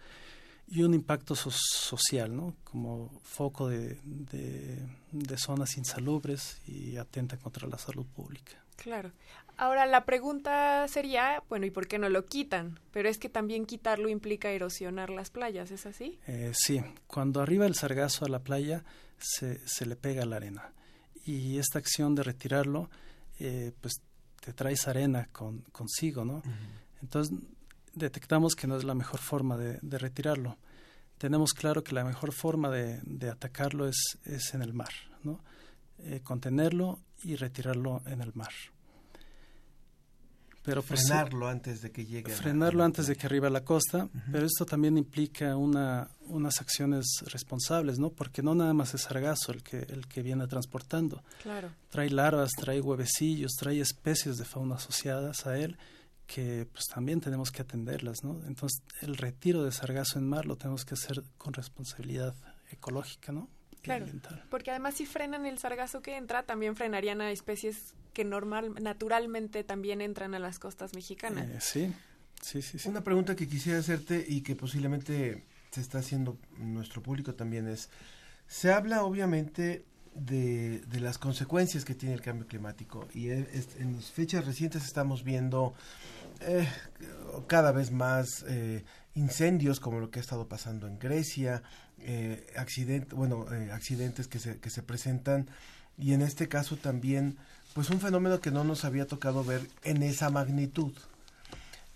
Y 0.68 0.82
un 0.82 0.94
impacto 0.94 1.34
so- 1.34 1.50
social, 1.50 2.34
¿no? 2.34 2.54
Como 2.64 3.20
foco 3.24 3.68
de, 3.68 3.98
de, 4.04 4.78
de 5.12 5.36
zonas 5.38 5.76
insalubres 5.76 6.60
y 6.66 6.96
atenta 6.96 7.36
contra 7.36 7.68
la 7.68 7.78
salud 7.78 8.06
pública. 8.06 8.52
Claro. 8.76 9.12
Ahora 9.58 9.84
la 9.86 10.04
pregunta 10.06 10.88
sería, 10.88 11.42
bueno, 11.48 11.66
¿y 11.66 11.70
por 11.70 11.86
qué 11.86 11.98
no 11.98 12.08
lo 12.08 12.24
quitan? 12.24 12.80
Pero 12.90 13.08
es 13.08 13.18
que 13.18 13.28
también 13.28 13.66
quitarlo 13.66 14.08
implica 14.08 14.50
erosionar 14.50 15.10
las 15.10 15.30
playas, 15.30 15.70
¿es 15.70 15.84
así? 15.84 16.18
Eh, 16.26 16.52
sí, 16.54 16.82
cuando 17.06 17.40
arriba 17.42 17.66
el 17.66 17.74
sargazo 17.74 18.24
a 18.24 18.28
la 18.28 18.40
playa 18.40 18.82
se, 19.18 19.60
se 19.68 19.84
le 19.86 19.94
pega 19.94 20.24
la 20.24 20.36
arena 20.36 20.72
y 21.24 21.58
esta 21.58 21.78
acción 21.78 22.14
de 22.14 22.22
retirarlo 22.24 22.90
eh, 23.38 23.72
pues 23.80 24.00
te 24.40 24.52
traes 24.52 24.88
arena 24.88 25.28
con, 25.30 25.60
consigo, 25.70 26.24
¿no? 26.24 26.42
Entonces 27.02 27.38
detectamos 27.94 28.54
que 28.54 28.66
no 28.66 28.76
es 28.76 28.84
la 28.84 28.94
mejor 28.94 29.20
forma 29.20 29.56
de, 29.56 29.78
de 29.82 29.98
retirarlo. 29.98 30.58
Tenemos 31.18 31.52
claro 31.52 31.84
que 31.84 31.94
la 31.94 32.04
mejor 32.04 32.32
forma 32.32 32.70
de, 32.70 33.00
de 33.04 33.30
atacarlo 33.30 33.86
es, 33.88 34.18
es 34.24 34.54
en 34.54 34.62
el 34.62 34.72
mar, 34.74 34.92
¿no? 35.22 35.40
Eh, 35.98 36.20
contenerlo 36.24 36.98
y 37.22 37.36
retirarlo 37.36 38.02
en 38.06 38.20
el 38.22 38.32
mar. 38.34 38.50
Pero 40.64 40.80
pues, 40.82 41.00
Frenarlo 41.08 41.48
antes 41.48 41.82
de 41.82 41.90
que 41.90 42.06
llegue 42.06 42.32
a 42.32 42.36
la- 42.36 42.40
frenarlo 42.40 42.84
antes 42.84 43.08
de 43.08 43.16
que 43.16 43.26
arriba 43.26 43.48
a 43.48 43.50
la 43.50 43.64
costa, 43.64 44.08
pero 44.30 44.46
esto 44.46 44.64
también 44.64 44.96
implica 44.96 45.56
una, 45.56 46.08
unas 46.26 46.60
acciones 46.60 47.04
responsables, 47.26 47.98
¿no? 47.98 48.10
Porque 48.10 48.42
no 48.44 48.54
nada 48.54 48.72
más 48.72 48.94
es 48.94 49.02
sargazo 49.02 49.50
el 49.50 49.64
que, 49.64 49.78
el 49.78 50.06
que 50.06 50.22
viene 50.22 50.46
transportando. 50.46 51.24
Claro. 51.42 51.70
Trae 51.90 52.10
larvas, 52.10 52.50
trae 52.52 52.80
huevecillos, 52.80 53.52
trae 53.58 53.80
especies 53.80 54.36
de 54.36 54.44
fauna 54.44 54.76
asociadas 54.76 55.46
a 55.48 55.58
él 55.58 55.76
que 56.32 56.66
pues 56.72 56.86
también 56.88 57.20
tenemos 57.20 57.50
que 57.50 57.62
atenderlas, 57.62 58.24
¿no? 58.24 58.40
Entonces, 58.46 58.82
el 59.00 59.16
retiro 59.16 59.64
de 59.64 59.72
sargazo 59.72 60.18
en 60.18 60.28
mar 60.28 60.46
lo 60.46 60.56
tenemos 60.56 60.84
que 60.84 60.94
hacer 60.94 61.22
con 61.36 61.52
responsabilidad 61.52 62.34
ecológica, 62.70 63.32
¿no? 63.32 63.48
Y 63.72 63.76
Claro. 63.76 64.04
ambiental. 64.04 64.42
Porque 64.50 64.70
además 64.70 64.94
si 64.94 65.06
frenan 65.06 65.44
el 65.44 65.58
sargazo 65.58 66.00
que 66.02 66.16
entra, 66.16 66.44
también 66.44 66.76
frenarían 66.76 67.20
a 67.20 67.30
especies 67.30 67.94
que 68.14 68.24
normal, 68.24 68.74
naturalmente 68.80 69.64
también 69.64 70.00
entran 70.00 70.34
a 70.34 70.38
las 70.38 70.58
costas 70.58 70.94
mexicanas. 70.94 71.48
Eh, 71.48 71.58
sí, 71.60 71.92
sí, 72.40 72.62
sí, 72.62 72.78
sí. 72.78 72.88
Una 72.88 73.02
pregunta 73.02 73.34
que 73.36 73.48
quisiera 73.48 73.78
hacerte 73.78 74.24
y 74.26 74.42
que 74.42 74.54
posiblemente 74.56 75.42
se 75.70 75.80
está 75.80 75.98
haciendo 75.98 76.38
nuestro 76.58 77.02
público 77.02 77.34
también 77.34 77.66
es, 77.68 77.88
se 78.46 78.72
habla 78.72 79.02
obviamente 79.04 79.84
de, 80.14 80.80
de 80.80 81.00
las 81.00 81.16
consecuencias 81.16 81.86
que 81.86 81.94
tiene 81.94 82.14
el 82.14 82.20
cambio 82.20 82.46
climático 82.46 83.08
y 83.14 83.30
es- 83.30 83.76
en 83.78 83.96
las 83.96 84.10
fechas 84.10 84.44
recientes 84.44 84.84
estamos 84.84 85.24
viendo 85.24 85.72
eh, 86.40 86.68
cada 87.46 87.72
vez 87.72 87.90
más 87.90 88.44
eh, 88.48 88.84
incendios 89.14 89.80
como 89.80 90.00
lo 90.00 90.10
que 90.10 90.18
ha 90.18 90.22
estado 90.22 90.48
pasando 90.48 90.86
en 90.86 90.98
Grecia, 90.98 91.62
eh, 91.98 92.46
bueno, 93.14 93.46
eh, 93.52 93.70
accidentes 93.72 94.28
que 94.28 94.38
se, 94.38 94.58
que 94.58 94.70
se 94.70 94.82
presentan 94.82 95.48
y 95.98 96.14
en 96.14 96.22
este 96.22 96.48
caso 96.48 96.76
también 96.76 97.36
pues 97.74 97.90
un 97.90 98.00
fenómeno 98.00 98.40
que 98.40 98.50
no 98.50 98.64
nos 98.64 98.84
había 98.84 99.06
tocado 99.06 99.44
ver 99.44 99.62
en 99.84 100.02
esa 100.02 100.30
magnitud. 100.30 100.92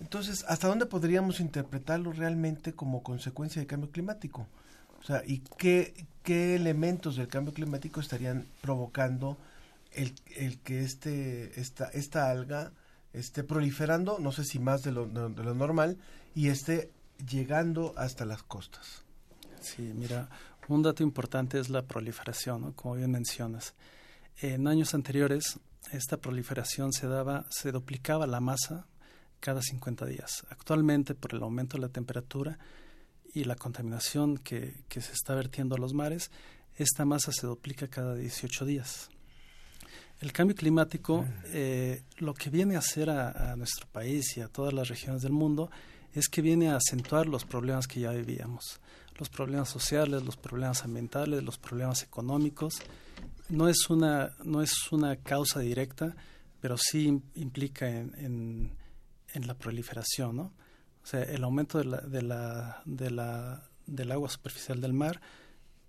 Entonces, 0.01 0.45
¿hasta 0.49 0.69
dónde 0.69 0.87
podríamos 0.87 1.41
interpretarlo 1.41 2.13
realmente 2.13 2.75
como 2.75 3.03
consecuencia 3.03 3.61
del 3.61 3.67
cambio 3.67 3.91
climático? 3.91 4.47
O 5.01 5.05
sea, 5.05 5.23
¿y 5.27 5.43
qué, 5.59 6.07
qué 6.23 6.55
elementos 6.55 7.17
del 7.17 7.29
cambio 7.29 7.55
climático 7.55 8.01
estarían 8.01 8.47
provocando 8.61 9.39
el, 9.93 10.15
el 10.37 10.59
que 10.59 10.83
este, 10.83 11.59
esta, 11.61 11.87
esta 11.87 12.31
alga 12.31 12.73
esté 13.17 13.43
proliferando, 13.43 14.19
no 14.19 14.31
sé 14.31 14.45
si 14.45 14.59
más 14.59 14.83
de 14.83 14.93
lo, 14.93 15.07
de 15.07 15.43
lo 15.43 15.55
normal, 15.55 15.99
y 16.35 16.49
esté 16.49 16.91
llegando 17.29 17.95
hasta 17.97 18.25
las 18.25 18.43
costas? 18.43 19.05
Sí, 19.61 19.93
mira, 19.95 20.29
un 20.69 20.83
dato 20.83 21.03
importante 21.03 21.59
es 21.59 21.71
la 21.71 21.83
proliferación, 21.83 22.73
como 22.73 22.95
bien 22.95 23.11
mencionas. 23.11 23.75
En 24.39 24.69
años 24.69 24.95
anteriores, 24.95 25.59
esta 25.93 26.19
proliferación 26.19 26.93
se 26.93 27.07
daba, 27.07 27.47
se 27.51 27.73
duplicaba 27.73 28.27
la 28.27 28.41
masa 28.41 28.87
cada 29.41 29.63
50 29.63 30.07
días. 30.07 30.47
Actualmente, 30.51 31.15
por 31.15 31.35
el 31.35 31.43
aumento 31.43 31.77
de 31.77 31.83
la 31.83 31.89
temperatura 31.89 32.59
y 33.33 33.45
la 33.45 33.57
contaminación 33.57 34.39
que, 34.39 34.85
que 34.89 35.01
se 35.01 35.13
está 35.13 35.35
vertiendo 35.35 35.75
a 35.75 35.79
los 35.79 35.95
mares, 35.95 36.31
esta 36.77 37.05
masa 37.05 37.33
se 37.33 37.47
duplica 37.47 37.89
cada 37.89 38.15
18 38.15 38.65
días. 38.67 39.09
El 40.21 40.33
cambio 40.33 40.57
climático 40.57 41.27
eh, 41.47 42.03
lo 42.19 42.33
que 42.33 42.49
viene 42.51 42.77
a 42.77 42.79
hacer 42.79 43.11
a, 43.11 43.53
a 43.53 43.57
nuestro 43.57 43.87
país 43.89 44.37
y 44.37 44.41
a 44.41 44.49
todas 44.49 44.73
las 44.73 44.89
regiones 44.89 45.23
del 45.23 45.33
mundo 45.33 45.71
es 46.15 46.29
que 46.29 46.41
viene 46.41 46.71
a 46.71 46.77
acentuar 46.77 47.27
los 47.27 47.45
problemas 47.45 47.87
que 47.87 48.01
ya 48.01 48.11
vivíamos, 48.13 48.81
los 49.19 49.29
problemas 49.29 49.69
sociales, 49.69 50.23
los 50.25 50.37
problemas 50.39 50.85
ambientales, 50.85 51.43
los 51.43 51.59
problemas 51.59 52.03
económicos. 52.03 52.79
No 53.51 53.69
es 53.69 53.91
una, 53.91 54.35
no 54.43 54.63
es 54.63 54.91
una 54.91 55.17
causa 55.17 55.61
directa, 55.61 56.17
pero 56.61 56.77
sí 56.79 57.09
im- 57.09 57.23
implica 57.35 57.87
en, 57.87 58.15
en, 58.17 58.77
en 59.35 59.47
la 59.47 59.55
proliferación, 59.55 60.37
¿no? 60.37 60.53
O 61.03 61.07
sea, 61.07 61.23
el 61.23 61.45
aumento 61.45 61.79
de 61.79 61.85
la, 61.85 62.01
de 62.01 62.23
la, 62.23 62.83
de 62.87 63.11
la, 63.11 63.69
del 63.87 64.11
agua 64.11 64.31
superficial 64.31 64.81
del 64.81 64.95
mar, 64.95 65.21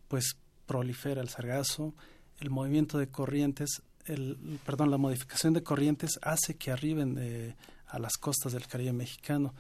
pues 0.10 0.36
prolifera 0.66 1.22
el 1.22 1.30
sargazo, 1.30 1.96
el 2.40 2.50
movimiento 2.50 3.00
de 3.00 3.08
corrientes, 3.08 3.82
el, 4.08 4.60
perdón, 4.66 4.92
la 4.92 4.98
modificación 4.98 5.54
de 5.54 5.64
corrientes 5.64 6.20
hace 6.22 6.56
que 6.56 6.72
arriben 6.72 7.18
eh, 7.20 7.56
a 7.88 8.00
las 8.00 8.18
costas 8.18 8.54
del 8.54 8.68
Caribe 8.68 8.94
mexicano. 8.94 9.54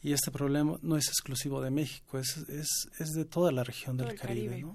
Y 0.00 0.12
este 0.12 0.30
problema 0.30 0.78
no 0.80 0.96
es 0.96 1.08
exclusivo 1.08 1.60
de 1.60 1.70
México, 1.70 2.18
es, 2.18 2.36
es, 2.48 2.68
es 3.00 3.14
de 3.14 3.24
toda 3.24 3.50
la 3.50 3.64
región 3.64 3.96
Todo 3.96 4.06
del 4.06 4.14
el 4.14 4.20
Caribe, 4.20 4.50
Caribe. 4.50 4.72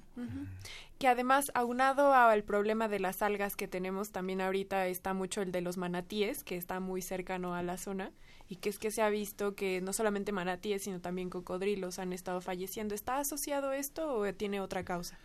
Que 1.00 1.08
además, 1.08 1.46
aunado 1.54 2.14
al 2.14 2.44
problema 2.44 2.90
de 2.90 3.00
las 3.00 3.22
algas 3.22 3.56
que 3.56 3.68
tenemos, 3.68 4.12
también 4.12 4.42
ahorita 4.42 4.88
está 4.88 5.14
mucho 5.14 5.42
el 5.42 5.52
de 5.52 5.62
los 5.62 5.78
manatíes, 5.78 6.44
que 6.44 6.58
está 6.58 6.82
muy 6.82 7.02
cercano 7.02 7.56
a 7.56 7.64
la 7.64 7.78
zona, 7.78 8.12
y 8.50 8.58
que 8.58 8.70
es 8.70 8.78
que 8.78 8.92
se 8.92 9.02
ha 9.02 9.10
visto 9.10 9.56
que 9.56 9.80
no 9.82 9.94
solamente 9.94 10.34
manatíes, 10.34 10.84
sino 10.84 11.00
también 11.00 11.30
cocodrilos 11.30 12.00
han 12.00 12.12
estado 12.12 12.42
falleciendo. 12.42 12.94
¿Está 12.94 13.20
asociado 13.20 13.72
esto 13.72 14.14
o 14.14 14.34
tiene 14.34 14.60
otra 14.60 14.84
causa? 14.84 15.18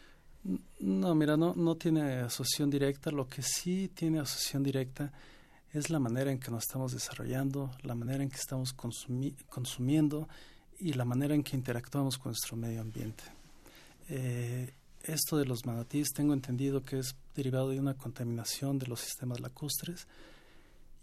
No, 0.81 1.15
mira, 1.15 1.37
no, 1.37 1.55
no 1.55 1.77
tiene 1.77 2.21
asociación 2.21 2.71
directa. 2.71 3.11
Lo 3.11 3.29
que 3.29 3.43
sí 3.43 3.91
tiene 3.95 4.21
asociación 4.21 4.63
directa 4.63 5.13
es 5.73 5.91
la 5.91 5.99
manera 5.99 6.31
en 6.33 6.39
que 6.39 6.51
nos 6.51 6.65
estamos 6.65 6.93
desarrollando, 6.93 7.71
la 7.83 7.95
manera 7.95 8.23
en 8.23 8.31
que 8.31 8.37
estamos 8.37 8.75
consumi- 8.77 9.35
consumiendo 9.49 10.29
y 10.79 10.93
la 10.95 11.05
manera 11.05 11.35
en 11.35 11.43
que 11.43 11.57
interactuamos 11.57 12.17
con 12.19 12.31
nuestro 12.31 12.57
medio 12.57 12.81
ambiente. 12.81 13.25
Eh, 14.09 14.73
esto 15.03 15.37
de 15.37 15.45
los 15.45 15.67
manatíes 15.67 16.09
tengo 16.15 16.33
entendido 16.33 16.83
que 16.83 16.99
es 17.01 17.15
derivado 17.35 17.71
de 17.71 17.79
una 17.81 17.95
contaminación 17.95 18.79
de 18.79 18.87
los 18.87 19.01
sistemas 19.01 19.41
lacustres 19.41 20.07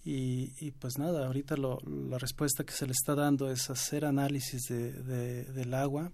y, 0.04 0.52
y 0.60 0.72
pues 0.72 0.98
nada, 0.98 1.26
ahorita 1.28 1.56
lo- 1.58 1.80
la 1.86 2.18
respuesta 2.18 2.64
que 2.64 2.74
se 2.74 2.86
le 2.88 2.92
está 2.94 3.16
dando 3.16 3.50
es 3.52 3.70
hacer 3.70 4.06
análisis 4.06 4.64
de, 4.70 4.92
de- 4.92 5.44
del 5.46 5.74
agua 5.74 6.12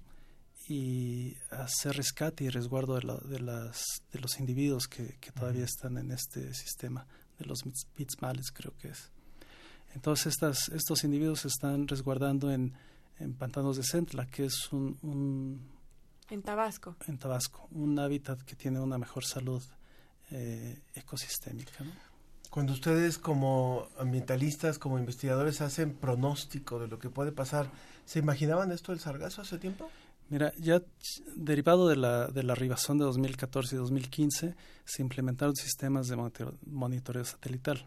y 0.74 1.36
hacer 1.50 1.98
rescate 1.98 2.46
y 2.46 2.50
resguardo 2.50 2.96
de, 2.96 3.04
la- 3.04 3.18
de, 3.18 3.40
las, 3.40 3.84
de 4.14 4.20
los 4.20 4.40
individuos 4.40 4.88
que, 4.88 5.18
que 5.20 5.32
todavía 5.32 5.66
están 5.66 5.98
en 5.98 6.12
este 6.12 6.54
sistema, 6.54 7.06
de 7.38 7.46
los 7.46 7.66
bits- 7.66 7.88
bitsmales 7.98 8.52
creo 8.54 8.74
que 8.78 8.90
es. 8.90 9.12
Entonces 9.94 10.28
estas, 10.28 10.70
estos 10.70 11.04
individuos 11.04 11.42
se 11.42 11.50
están 11.50 11.88
resguardando 11.88 12.52
en, 12.52 12.74
en 13.20 13.34
pantanos 13.34 13.76
de 13.76 13.84
Centla, 13.84 14.26
que 14.28 14.46
es 14.46 14.72
un, 14.72 14.98
un- 15.02 15.60
En 16.30 16.42
Tabasco. 16.42 16.96
en 17.08 17.18
Tabasco, 17.18 17.68
un 17.72 18.00
hábitat 18.00 18.42
que 18.44 18.56
tiene 18.56 18.80
una 18.80 18.98
mejor 18.98 19.26
salud 19.26 19.62
eh, 20.32 20.80
ecosistémica. 20.96 21.84
¿no? 21.84 21.92
Cuando 22.50 22.72
ustedes 22.74 23.18
como 23.18 23.88
ambientalistas, 23.98 24.78
como 24.80 24.98
investigadores 25.00 25.60
hacen 25.62 25.94
pronóstico 25.94 26.80
de 26.80 26.88
lo 26.88 26.98
que 27.00 27.10
puede 27.10 27.32
pasar, 27.34 27.70
¿se 28.06 28.20
imaginaban 28.20 28.72
esto 28.72 28.92
del 28.94 29.00
sargazo 29.02 29.42
hace 29.42 29.58
tiempo? 29.58 29.90
Mira, 30.32 30.54
ya 30.58 30.82
derivado 31.36 31.88
de 31.88 31.98
la, 31.98 32.28
de 32.28 32.42
la 32.42 32.54
arribazón 32.54 32.98
de 32.98 33.04
2014 33.04 33.76
y 33.76 33.78
2015, 33.78 34.56
se 34.86 35.02
implementaron 35.04 35.56
sistemas 35.56 36.08
de 36.08 36.16
monitor- 36.16 36.56
monitoreo 36.66 37.24
satelital. 37.26 37.86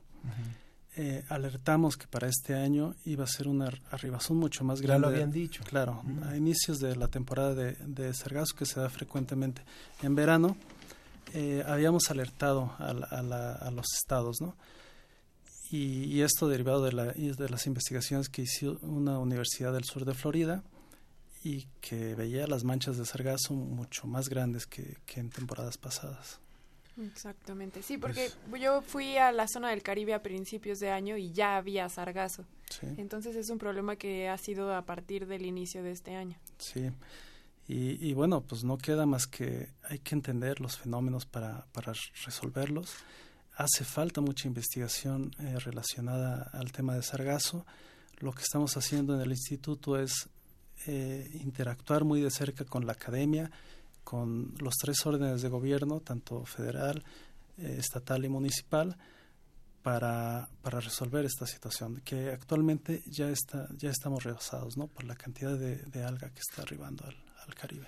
Eh, 0.96 1.24
alertamos 1.28 1.96
que 1.96 2.06
para 2.06 2.28
este 2.28 2.54
año 2.54 2.94
iba 3.04 3.24
a 3.24 3.26
ser 3.26 3.48
una 3.48 3.66
ar- 3.66 3.80
arribazón 3.90 4.36
mucho 4.36 4.62
más 4.62 4.78
Ya 4.80 4.86
grande. 4.88 5.08
lo 5.08 5.12
habían 5.12 5.32
dicho. 5.32 5.64
Claro, 5.64 6.02
a 6.24 6.36
inicios 6.36 6.78
de 6.78 6.94
la 6.94 7.08
temporada 7.08 7.54
de, 7.54 7.72
de 7.86 8.14
sargazo 8.14 8.54
que 8.54 8.64
se 8.66 8.78
da 8.78 8.88
frecuentemente 8.90 9.62
en 10.02 10.14
verano, 10.14 10.56
eh, 11.32 11.64
habíamos 11.66 12.10
alertado 12.10 12.72
a, 12.78 12.92
la- 12.92 13.06
a 13.06 13.22
la- 13.22 13.54
a 13.54 13.70
los 13.72 13.86
estados, 13.94 14.36
¿no? 14.40 14.54
Y, 15.70 16.04
y 16.04 16.20
esto 16.22 16.46
derivado 16.48 16.84
de, 16.84 16.92
la, 16.92 17.06
de 17.06 17.48
las 17.48 17.66
investigaciones 17.66 18.28
que 18.28 18.42
hizo 18.42 18.78
una 18.82 19.18
universidad 19.18 19.72
del 19.72 19.84
sur 19.84 20.04
de 20.04 20.14
Florida 20.14 20.62
y 21.44 21.68
que 21.82 22.14
veía 22.14 22.46
las 22.46 22.64
manchas 22.64 22.96
de 22.96 23.04
sargazo 23.04 23.52
mucho 23.52 24.06
más 24.06 24.30
grandes 24.30 24.66
que, 24.66 24.96
que 25.04 25.20
en 25.20 25.28
temporadas 25.28 25.76
pasadas. 25.76 26.40
Exactamente, 26.96 27.82
sí, 27.82 27.98
porque 27.98 28.30
yo 28.58 28.80
fui 28.80 29.18
a 29.18 29.30
la 29.30 29.46
zona 29.46 29.70
del 29.70 29.82
Caribe 29.82 30.14
a 30.14 30.22
principios 30.22 30.80
de 30.80 30.90
año 30.90 31.16
y 31.18 31.32
ya 31.32 31.56
había 31.56 31.88
sargazo. 31.88 32.44
Sí. 32.70 32.86
Entonces 32.96 33.36
es 33.36 33.50
un 33.50 33.58
problema 33.58 33.96
que 33.96 34.28
ha 34.28 34.38
sido 34.38 34.74
a 34.74 34.82
partir 34.82 35.26
del 35.26 35.44
inicio 35.44 35.82
de 35.82 35.90
este 35.90 36.16
año. 36.16 36.38
Sí, 36.58 36.90
y, 37.68 38.08
y 38.08 38.14
bueno, 38.14 38.40
pues 38.40 38.64
no 38.64 38.78
queda 38.78 39.04
más 39.04 39.26
que 39.26 39.68
hay 39.82 39.98
que 39.98 40.14
entender 40.14 40.60
los 40.60 40.78
fenómenos 40.78 41.26
para, 41.26 41.66
para 41.72 41.92
resolverlos. 42.24 42.94
Hace 43.56 43.84
falta 43.84 44.20
mucha 44.20 44.48
investigación 44.48 45.30
eh, 45.40 45.58
relacionada 45.58 46.50
al 46.52 46.72
tema 46.72 46.94
de 46.94 47.02
sargazo. 47.02 47.66
Lo 48.18 48.32
que 48.32 48.42
estamos 48.42 48.76
haciendo 48.76 49.14
en 49.14 49.20
el 49.20 49.30
instituto 49.30 49.98
es 49.98 50.28
eh, 50.86 51.30
interactuar 51.42 52.04
muy 52.04 52.20
de 52.20 52.30
cerca 52.30 52.64
con 52.64 52.86
la 52.86 52.92
academia, 52.92 53.50
con 54.02 54.54
los 54.58 54.74
tres 54.74 55.04
órdenes 55.06 55.42
de 55.42 55.48
gobierno, 55.48 56.00
tanto 56.00 56.44
federal, 56.44 57.02
eh, 57.58 57.76
estatal 57.78 58.24
y 58.24 58.28
municipal, 58.28 58.96
para, 59.82 60.48
para 60.62 60.80
resolver 60.80 61.24
esta 61.26 61.46
situación, 61.46 62.00
que 62.04 62.30
actualmente 62.30 63.02
ya 63.06 63.28
está 63.28 63.68
ya 63.76 63.90
estamos 63.90 64.24
rebasados 64.24 64.78
¿no? 64.78 64.86
por 64.86 65.04
la 65.04 65.14
cantidad 65.14 65.58
de, 65.58 65.76
de 65.76 66.04
alga 66.04 66.30
que 66.30 66.40
está 66.40 66.62
arribando 66.62 67.04
al, 67.04 67.16
al 67.46 67.54
Caribe. 67.54 67.86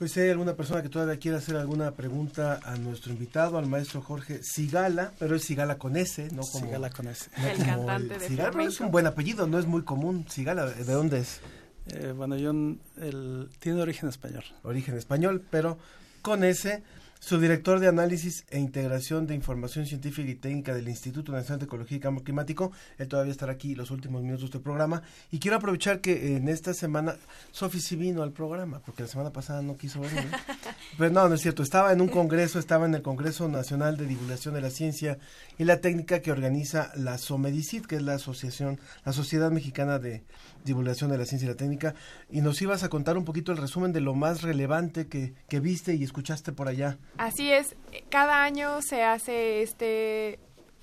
Pues 0.00 0.12
si 0.12 0.20
hay 0.20 0.30
alguna 0.30 0.54
persona 0.54 0.82
que 0.82 0.88
todavía 0.88 1.18
quiera 1.18 1.36
hacer 1.36 1.56
alguna 1.56 1.90
pregunta 1.92 2.58
a 2.64 2.74
nuestro 2.76 3.12
invitado, 3.12 3.58
al 3.58 3.66
maestro 3.66 4.00
Jorge 4.00 4.40
Sigala, 4.42 5.12
pero 5.18 5.36
es 5.36 5.44
Sigala 5.44 5.76
con 5.76 5.94
S, 5.94 6.30
no 6.32 6.40
como... 6.40 6.64
Sigala 6.64 6.88
con 6.88 7.06
S. 7.06 7.30
no 7.36 7.46
El 7.46 7.58
como 7.58 7.86
cantante 7.86 8.18
de 8.18 8.28
Sigala, 8.28 8.50
pero 8.50 8.64
es 8.64 8.80
un 8.80 8.90
buen 8.90 9.06
apellido, 9.06 9.46
no 9.46 9.58
es 9.58 9.66
muy 9.66 9.82
común. 9.82 10.24
Sigala, 10.28 10.64
¿de 10.66 10.92
dónde 10.92 11.20
es? 11.20 11.40
Eh, 11.88 12.12
bueno, 12.16 12.36
yo, 12.36 12.50
el, 12.50 13.48
tiene 13.58 13.80
origen 13.80 14.08
español. 14.08 14.44
Origen 14.62 14.96
español, 14.96 15.42
pero 15.50 15.78
con 16.22 16.44
S, 16.44 16.82
su 17.20 17.38
director 17.38 17.80
de 17.80 17.86
análisis 17.86 18.46
e 18.48 18.58
integración 18.58 19.26
de 19.26 19.34
información 19.34 19.84
científica 19.84 20.30
y 20.30 20.34
técnica 20.34 20.74
del 20.74 20.88
Instituto 20.88 21.32
Nacional 21.32 21.58
de 21.58 21.66
Ecología 21.66 21.98
y 21.98 22.00
Cambio 22.00 22.24
Climático. 22.24 22.72
Él 22.96 23.08
todavía 23.08 23.30
estará 23.30 23.52
aquí 23.52 23.74
los 23.74 23.90
últimos 23.90 24.22
minutos 24.22 24.50
del 24.50 24.62
programa. 24.62 25.02
Y 25.30 25.38
quiero 25.38 25.58
aprovechar 25.58 26.00
que 26.00 26.36
en 26.36 26.48
esta 26.48 26.72
semana 26.72 27.16
Sofi 27.52 27.78
sí 27.78 27.94
vino 27.94 28.22
al 28.22 28.32
programa, 28.32 28.80
porque 28.80 29.02
la 29.02 29.08
semana 29.08 29.32
pasada 29.32 29.60
no 29.60 29.76
quiso 29.76 30.00
venir. 30.00 30.30
Pero 30.98 31.12
no, 31.12 31.28
no 31.28 31.34
es 31.34 31.42
cierto. 31.42 31.62
Estaba 31.62 31.92
en 31.92 32.00
un 32.00 32.08
congreso, 32.08 32.58
estaba 32.58 32.86
en 32.86 32.94
el 32.94 33.02
Congreso 33.02 33.48
Nacional 33.48 33.98
de 33.98 34.06
Divulgación 34.06 34.54
de 34.54 34.62
la 34.62 34.70
Ciencia 34.70 35.18
y 35.58 35.64
la 35.64 35.82
Técnica 35.82 36.20
que 36.20 36.32
organiza 36.32 36.90
la 36.96 37.18
SOMEDICIT, 37.18 37.84
que 37.84 37.96
es 37.96 38.02
la 38.02 38.14
asociación, 38.14 38.80
la 39.04 39.12
Sociedad 39.12 39.50
Mexicana 39.50 39.98
de 39.98 40.22
Divulgación 40.64 41.10
de 41.10 41.18
la 41.18 41.24
Ciencia 41.24 41.46
y 41.46 41.48
la 41.48 41.56
Técnica. 41.56 41.94
Y 42.30 42.40
nos 42.40 42.60
ibas 42.62 42.82
a 42.82 42.88
contar 42.88 43.16
un 43.16 43.24
poquito 43.24 43.52
el 43.52 43.58
resumen 43.58 43.92
de 43.92 44.00
lo 44.00 44.14
más 44.14 44.42
relevante 44.42 45.08
que, 45.08 45.34
que 45.48 45.60
viste 45.60 45.94
y 45.94 46.04
escuchaste 46.04 46.52
por 46.52 46.68
allá. 46.68 46.98
Así 47.18 47.52
es, 47.52 47.76
cada 48.08 48.42
año 48.42 48.82
se 48.82 49.02
hace 49.02 49.62
este 49.62 50.38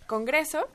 congreso. 0.07 0.67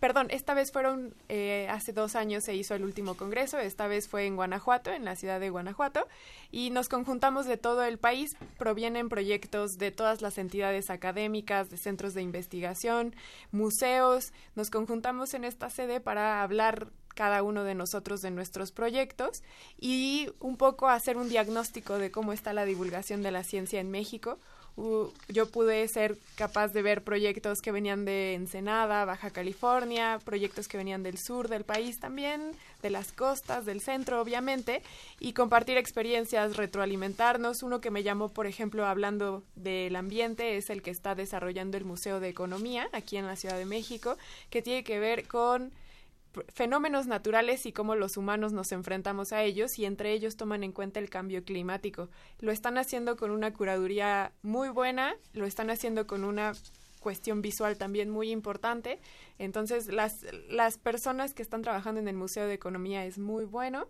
Perdón, 0.00 0.28
esta 0.30 0.54
vez 0.54 0.72
fueron, 0.72 1.14
eh, 1.28 1.68
hace 1.68 1.92
dos 1.92 2.16
años 2.16 2.44
se 2.44 2.54
hizo 2.54 2.74
el 2.74 2.84
último 2.84 3.18
congreso, 3.18 3.58
esta 3.58 3.86
vez 3.86 4.08
fue 4.08 4.24
en 4.24 4.34
Guanajuato, 4.34 4.90
en 4.90 5.04
la 5.04 5.14
ciudad 5.14 5.38
de 5.40 5.50
Guanajuato, 5.50 6.08
y 6.50 6.70
nos 6.70 6.88
conjuntamos 6.88 7.44
de 7.44 7.58
todo 7.58 7.84
el 7.84 7.98
país, 7.98 8.34
provienen 8.56 9.10
proyectos 9.10 9.72
de 9.76 9.90
todas 9.90 10.22
las 10.22 10.38
entidades 10.38 10.88
académicas, 10.88 11.68
de 11.68 11.76
centros 11.76 12.14
de 12.14 12.22
investigación, 12.22 13.14
museos, 13.52 14.32
nos 14.54 14.70
conjuntamos 14.70 15.34
en 15.34 15.44
esta 15.44 15.68
sede 15.68 16.00
para 16.00 16.42
hablar 16.42 16.90
cada 17.14 17.42
uno 17.42 17.64
de 17.64 17.74
nosotros 17.74 18.22
de 18.22 18.30
nuestros 18.30 18.72
proyectos 18.72 19.42
y 19.78 20.30
un 20.40 20.56
poco 20.56 20.88
hacer 20.88 21.16
un 21.16 21.28
diagnóstico 21.28 21.98
de 21.98 22.10
cómo 22.10 22.32
está 22.32 22.52
la 22.52 22.64
divulgación 22.64 23.22
de 23.22 23.30
la 23.30 23.44
ciencia 23.44 23.80
en 23.80 23.90
México. 23.90 24.38
Yo 25.28 25.50
pude 25.50 25.86
ser 25.88 26.16
capaz 26.36 26.68
de 26.68 26.80
ver 26.80 27.02
proyectos 27.02 27.60
que 27.60 27.72
venían 27.72 28.06
de 28.06 28.34
Ensenada, 28.34 29.04
Baja 29.04 29.30
California, 29.30 30.18
proyectos 30.24 30.68
que 30.68 30.78
venían 30.78 31.02
del 31.02 31.18
sur 31.18 31.48
del 31.48 31.64
país 31.64 32.00
también, 32.00 32.52
de 32.80 32.88
las 32.88 33.12
costas, 33.12 33.66
del 33.66 33.82
centro, 33.82 34.22
obviamente, 34.22 34.82
y 35.18 35.34
compartir 35.34 35.76
experiencias, 35.76 36.56
retroalimentarnos. 36.56 37.62
Uno 37.62 37.82
que 37.82 37.90
me 37.90 38.02
llamó, 38.02 38.30
por 38.30 38.46
ejemplo, 38.46 38.86
hablando 38.86 39.42
del 39.54 39.96
ambiente, 39.96 40.56
es 40.56 40.70
el 40.70 40.80
que 40.80 40.90
está 40.90 41.14
desarrollando 41.14 41.76
el 41.76 41.84
Museo 41.84 42.18
de 42.18 42.28
Economía 42.28 42.88
aquí 42.92 43.18
en 43.18 43.26
la 43.26 43.36
Ciudad 43.36 43.58
de 43.58 43.66
México, 43.66 44.16
que 44.48 44.62
tiene 44.62 44.82
que 44.82 44.98
ver 44.98 45.28
con 45.28 45.72
fenómenos 46.52 47.06
naturales 47.06 47.66
y 47.66 47.72
cómo 47.72 47.94
los 47.94 48.16
humanos 48.16 48.52
nos 48.52 48.72
enfrentamos 48.72 49.32
a 49.32 49.42
ellos 49.42 49.78
y 49.78 49.84
entre 49.84 50.12
ellos 50.12 50.36
toman 50.36 50.62
en 50.62 50.72
cuenta 50.72 51.00
el 51.00 51.10
cambio 51.10 51.44
climático. 51.44 52.08
Lo 52.38 52.52
están 52.52 52.78
haciendo 52.78 53.16
con 53.16 53.30
una 53.30 53.52
curaduría 53.52 54.32
muy 54.42 54.68
buena, 54.68 55.16
lo 55.32 55.46
están 55.46 55.70
haciendo 55.70 56.06
con 56.06 56.24
una 56.24 56.52
cuestión 57.00 57.42
visual 57.42 57.76
también 57.78 58.10
muy 58.10 58.30
importante. 58.30 59.00
Entonces, 59.38 59.88
las, 59.88 60.24
las 60.48 60.78
personas 60.78 61.34
que 61.34 61.42
están 61.42 61.62
trabajando 61.62 62.00
en 62.00 62.08
el 62.08 62.16
Museo 62.16 62.46
de 62.46 62.54
Economía 62.54 63.04
es 63.04 63.18
muy 63.18 63.44
bueno. 63.44 63.88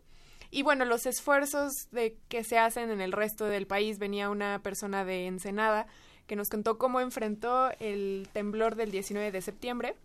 Y 0.51 0.62
bueno, 0.62 0.85
los 0.85 1.07
esfuerzos 1.07 1.91
de 1.91 2.17
que 2.29 2.43
se 2.43 2.59
hacen 2.59 2.91
en 2.91 3.01
el 3.01 3.12
resto 3.12 3.45
del 3.45 3.67
país, 3.67 3.99
venía 3.99 4.31
una 4.31 4.61
persona 4.62 5.05
de 5.05 5.27
Ensenada 5.27 5.87
que 6.27 6.37
nos 6.37 6.49
contó 6.49 6.79
cómo 6.79 7.01
enfrentó 7.01 7.71
el 7.79 8.29
temblor 8.33 8.77
del 8.77 8.91
19 8.91 9.31
de 9.31 9.43
septiembre. 9.43 9.97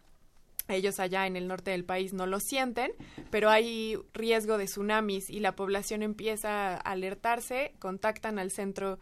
Ellos 0.68 1.00
allá 1.00 1.28
en 1.28 1.36
el 1.36 1.48
norte 1.48 1.72
del 1.72 1.86
país 1.86 2.14
no 2.14 2.26
lo 2.26 2.40
sienten, 2.40 2.92
pero 3.30 3.50
hay 3.50 3.98
riesgo 4.14 4.58
de 4.58 4.66
tsunamis 4.66 5.30
y 5.30 5.40
la 5.40 5.56
población 5.56 6.02
empieza 6.02 6.74
a 6.74 6.78
alertarse, 6.78 7.74
contactan 7.80 8.40
al 8.40 8.52
centro 8.52 9.00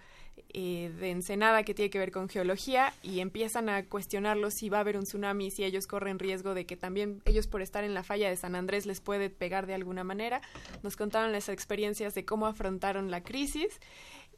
eh, 0.56 0.92
de 1.00 1.10
Ensenada 1.10 1.64
que 1.64 1.74
tiene 1.74 1.90
que 1.90 1.98
ver 1.98 2.12
con 2.12 2.30
geología 2.30 2.94
y 3.02 3.22
empiezan 3.22 3.70
a 3.70 3.86
cuestionarlos 3.86 4.54
si 4.54 4.70
va 4.70 4.78
a 4.78 4.82
haber 4.82 4.98
un 4.98 5.04
tsunami, 5.04 5.50
si 5.50 5.64
ellos 5.64 5.88
corren 5.88 6.20
riesgo 6.20 6.54
de 6.54 6.66
que 6.66 6.78
también 6.78 7.22
ellos 7.26 7.48
por 7.48 7.64
estar 7.64 7.84
en 7.84 7.96
la 7.96 8.04
falla 8.04 8.30
de 8.30 8.36
San 8.36 8.56
Andrés 8.56 8.86
les 8.86 9.02
puede 9.02 9.32
pegar 9.32 9.66
de 9.66 9.74
alguna 9.74 10.04
manera. 10.04 10.42
Nos 10.84 10.96
contaron 10.96 11.32
las 11.32 11.50
experiencias 11.50 12.14
de 12.14 12.26
cómo 12.26 12.46
afrontaron 12.46 13.10
la 13.10 13.24
crisis 13.24 13.80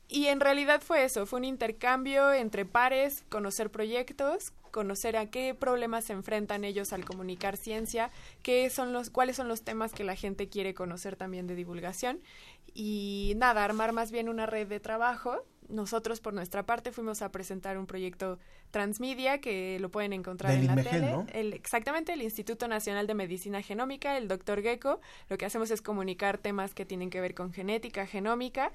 y 0.07 0.27
en 0.27 0.39
realidad 0.39 0.81
fue 0.81 1.03
eso, 1.03 1.25
fue 1.25 1.39
un 1.39 1.45
intercambio 1.45 2.31
entre 2.33 2.65
pares, 2.65 3.23
conocer 3.29 3.69
proyectos, 3.71 4.53
conocer 4.71 5.15
a 5.15 5.29
qué 5.29 5.55
problemas 5.55 6.03
se 6.05 6.13
enfrentan 6.13 6.63
ellos 6.65 6.91
al 6.93 7.05
comunicar 7.05 7.55
ciencia, 7.57 8.11
qué 8.43 8.69
son 8.69 8.91
los, 8.91 9.09
cuáles 9.09 9.37
son 9.37 9.47
los 9.47 9.63
temas 9.63 9.93
que 9.93 10.03
la 10.03 10.15
gente 10.15 10.49
quiere 10.49 10.73
conocer 10.73 11.15
también 11.15 11.47
de 11.47 11.55
divulgación 11.55 12.19
y 12.73 13.33
nada, 13.37 13.63
armar 13.63 13.93
más 13.93 14.11
bien 14.11 14.27
una 14.29 14.45
red 14.45 14.67
de 14.67 14.79
trabajo. 14.79 15.45
Nosotros 15.69 16.19
por 16.19 16.33
nuestra 16.33 16.63
parte 16.63 16.91
fuimos 16.91 17.23
a 17.23 17.31
presentar 17.31 17.77
un 17.79 17.87
proyecto 17.87 18.37
transmedia 18.69 19.39
que 19.41 19.79
lo 19.79 19.89
pueden 19.89 20.13
encontrar 20.13 20.51
Del 20.51 20.69
en 20.69 20.75
la 20.75 20.83
tele. 20.83 21.11
¿no? 21.11 21.25
El- 21.33 21.53
exactamente, 21.53 22.13
el 22.13 22.21
Instituto 22.21 22.67
Nacional 22.67 23.07
de 23.07 23.15
Medicina 23.15 23.61
Genómica, 23.63 24.17
el 24.17 24.27
doctor 24.27 24.61
Gecko. 24.61 24.99
Lo 25.29 25.37
que 25.37 25.45
hacemos 25.45 25.71
es 25.71 25.81
comunicar 25.81 26.37
temas 26.37 26.75
que 26.75 26.85
tienen 26.85 27.09
que 27.09 27.19
ver 27.21 27.33
con 27.33 27.51
genética, 27.51 28.05
genómica. 28.05 28.71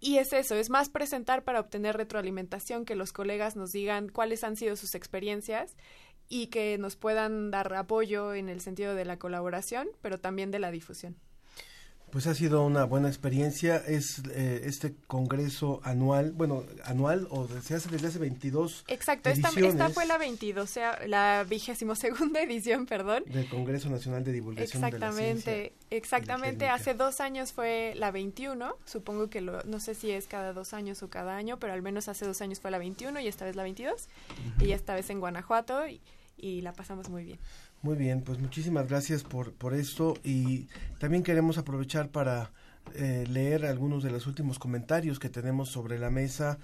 Y 0.00 0.16
es 0.16 0.32
eso, 0.32 0.54
es 0.54 0.70
más 0.70 0.88
presentar 0.88 1.44
para 1.44 1.60
obtener 1.60 1.96
retroalimentación, 1.96 2.86
que 2.86 2.94
los 2.94 3.12
colegas 3.12 3.54
nos 3.54 3.70
digan 3.70 4.08
cuáles 4.08 4.44
han 4.44 4.56
sido 4.56 4.74
sus 4.76 4.94
experiencias 4.94 5.76
y 6.28 6.46
que 6.46 6.78
nos 6.78 6.96
puedan 6.96 7.50
dar 7.50 7.74
apoyo 7.74 8.32
en 8.32 8.48
el 8.48 8.62
sentido 8.62 8.94
de 8.94 9.04
la 9.04 9.18
colaboración, 9.18 9.88
pero 10.00 10.18
también 10.18 10.50
de 10.50 10.58
la 10.58 10.70
difusión. 10.70 11.16
Pues 12.10 12.26
ha 12.26 12.34
sido 12.34 12.64
una 12.64 12.84
buena 12.84 13.08
experiencia. 13.08 13.76
Es 13.76 14.22
eh, 14.32 14.62
este 14.64 14.94
congreso 15.06 15.80
anual, 15.84 16.32
bueno, 16.32 16.64
anual 16.84 17.26
o 17.30 17.46
se 17.62 17.74
hace 17.74 17.88
desde 17.88 18.08
hace 18.08 18.18
22 18.18 18.84
Exacto, 18.88 19.30
esta, 19.30 19.48
esta 19.48 19.90
fue 19.90 20.06
la 20.06 20.18
22, 20.18 20.62
o 20.62 20.66
sea, 20.72 20.98
la 21.06 21.44
vigésimo 21.48 21.94
segunda 21.94 22.42
edición, 22.42 22.86
perdón. 22.86 23.24
del 23.26 23.48
Congreso 23.48 23.88
Nacional 23.88 24.24
de 24.24 24.32
Divulgación 24.32 24.82
de 24.82 24.90
la 24.90 24.96
Exactamente, 24.96 25.42
Ciencia. 25.42 25.72
exactamente. 25.90 26.68
Hace 26.68 26.94
dos 26.94 27.20
años 27.20 27.52
fue 27.52 27.94
la 27.96 28.10
21, 28.10 28.76
supongo 28.84 29.30
que 29.30 29.40
lo, 29.40 29.62
no 29.64 29.80
sé 29.80 29.94
si 29.94 30.10
es 30.10 30.26
cada 30.26 30.52
dos 30.52 30.72
años 30.72 31.02
o 31.02 31.08
cada 31.08 31.36
año, 31.36 31.58
pero 31.58 31.72
al 31.72 31.82
menos 31.82 32.08
hace 32.08 32.26
dos 32.26 32.40
años 32.40 32.60
fue 32.60 32.70
la 32.70 32.78
21 32.78 33.20
y 33.20 33.28
esta 33.28 33.44
vez 33.44 33.56
la 33.56 33.62
22. 33.62 34.08
Y 34.60 34.72
esta 34.72 34.94
vez 34.94 35.10
en 35.10 35.20
Guanajuato 35.20 35.86
y, 35.86 36.00
y 36.36 36.60
la 36.62 36.72
pasamos 36.72 37.08
muy 37.08 37.24
bien. 37.24 37.38
Muy 37.82 37.96
bien, 37.96 38.20
pues 38.22 38.38
muchísimas 38.38 38.88
gracias 38.88 39.22
por, 39.22 39.52
por 39.54 39.72
esto 39.72 40.14
y 40.22 40.68
también 40.98 41.22
queremos 41.22 41.56
aprovechar 41.56 42.10
para 42.10 42.50
eh, 42.94 43.24
leer 43.28 43.64
algunos 43.64 44.02
de 44.02 44.10
los 44.10 44.26
últimos 44.26 44.58
comentarios 44.58 45.18
que 45.18 45.30
tenemos 45.30 45.70
sobre 45.70 45.98
la 45.98 46.10
mesa, 46.10 46.58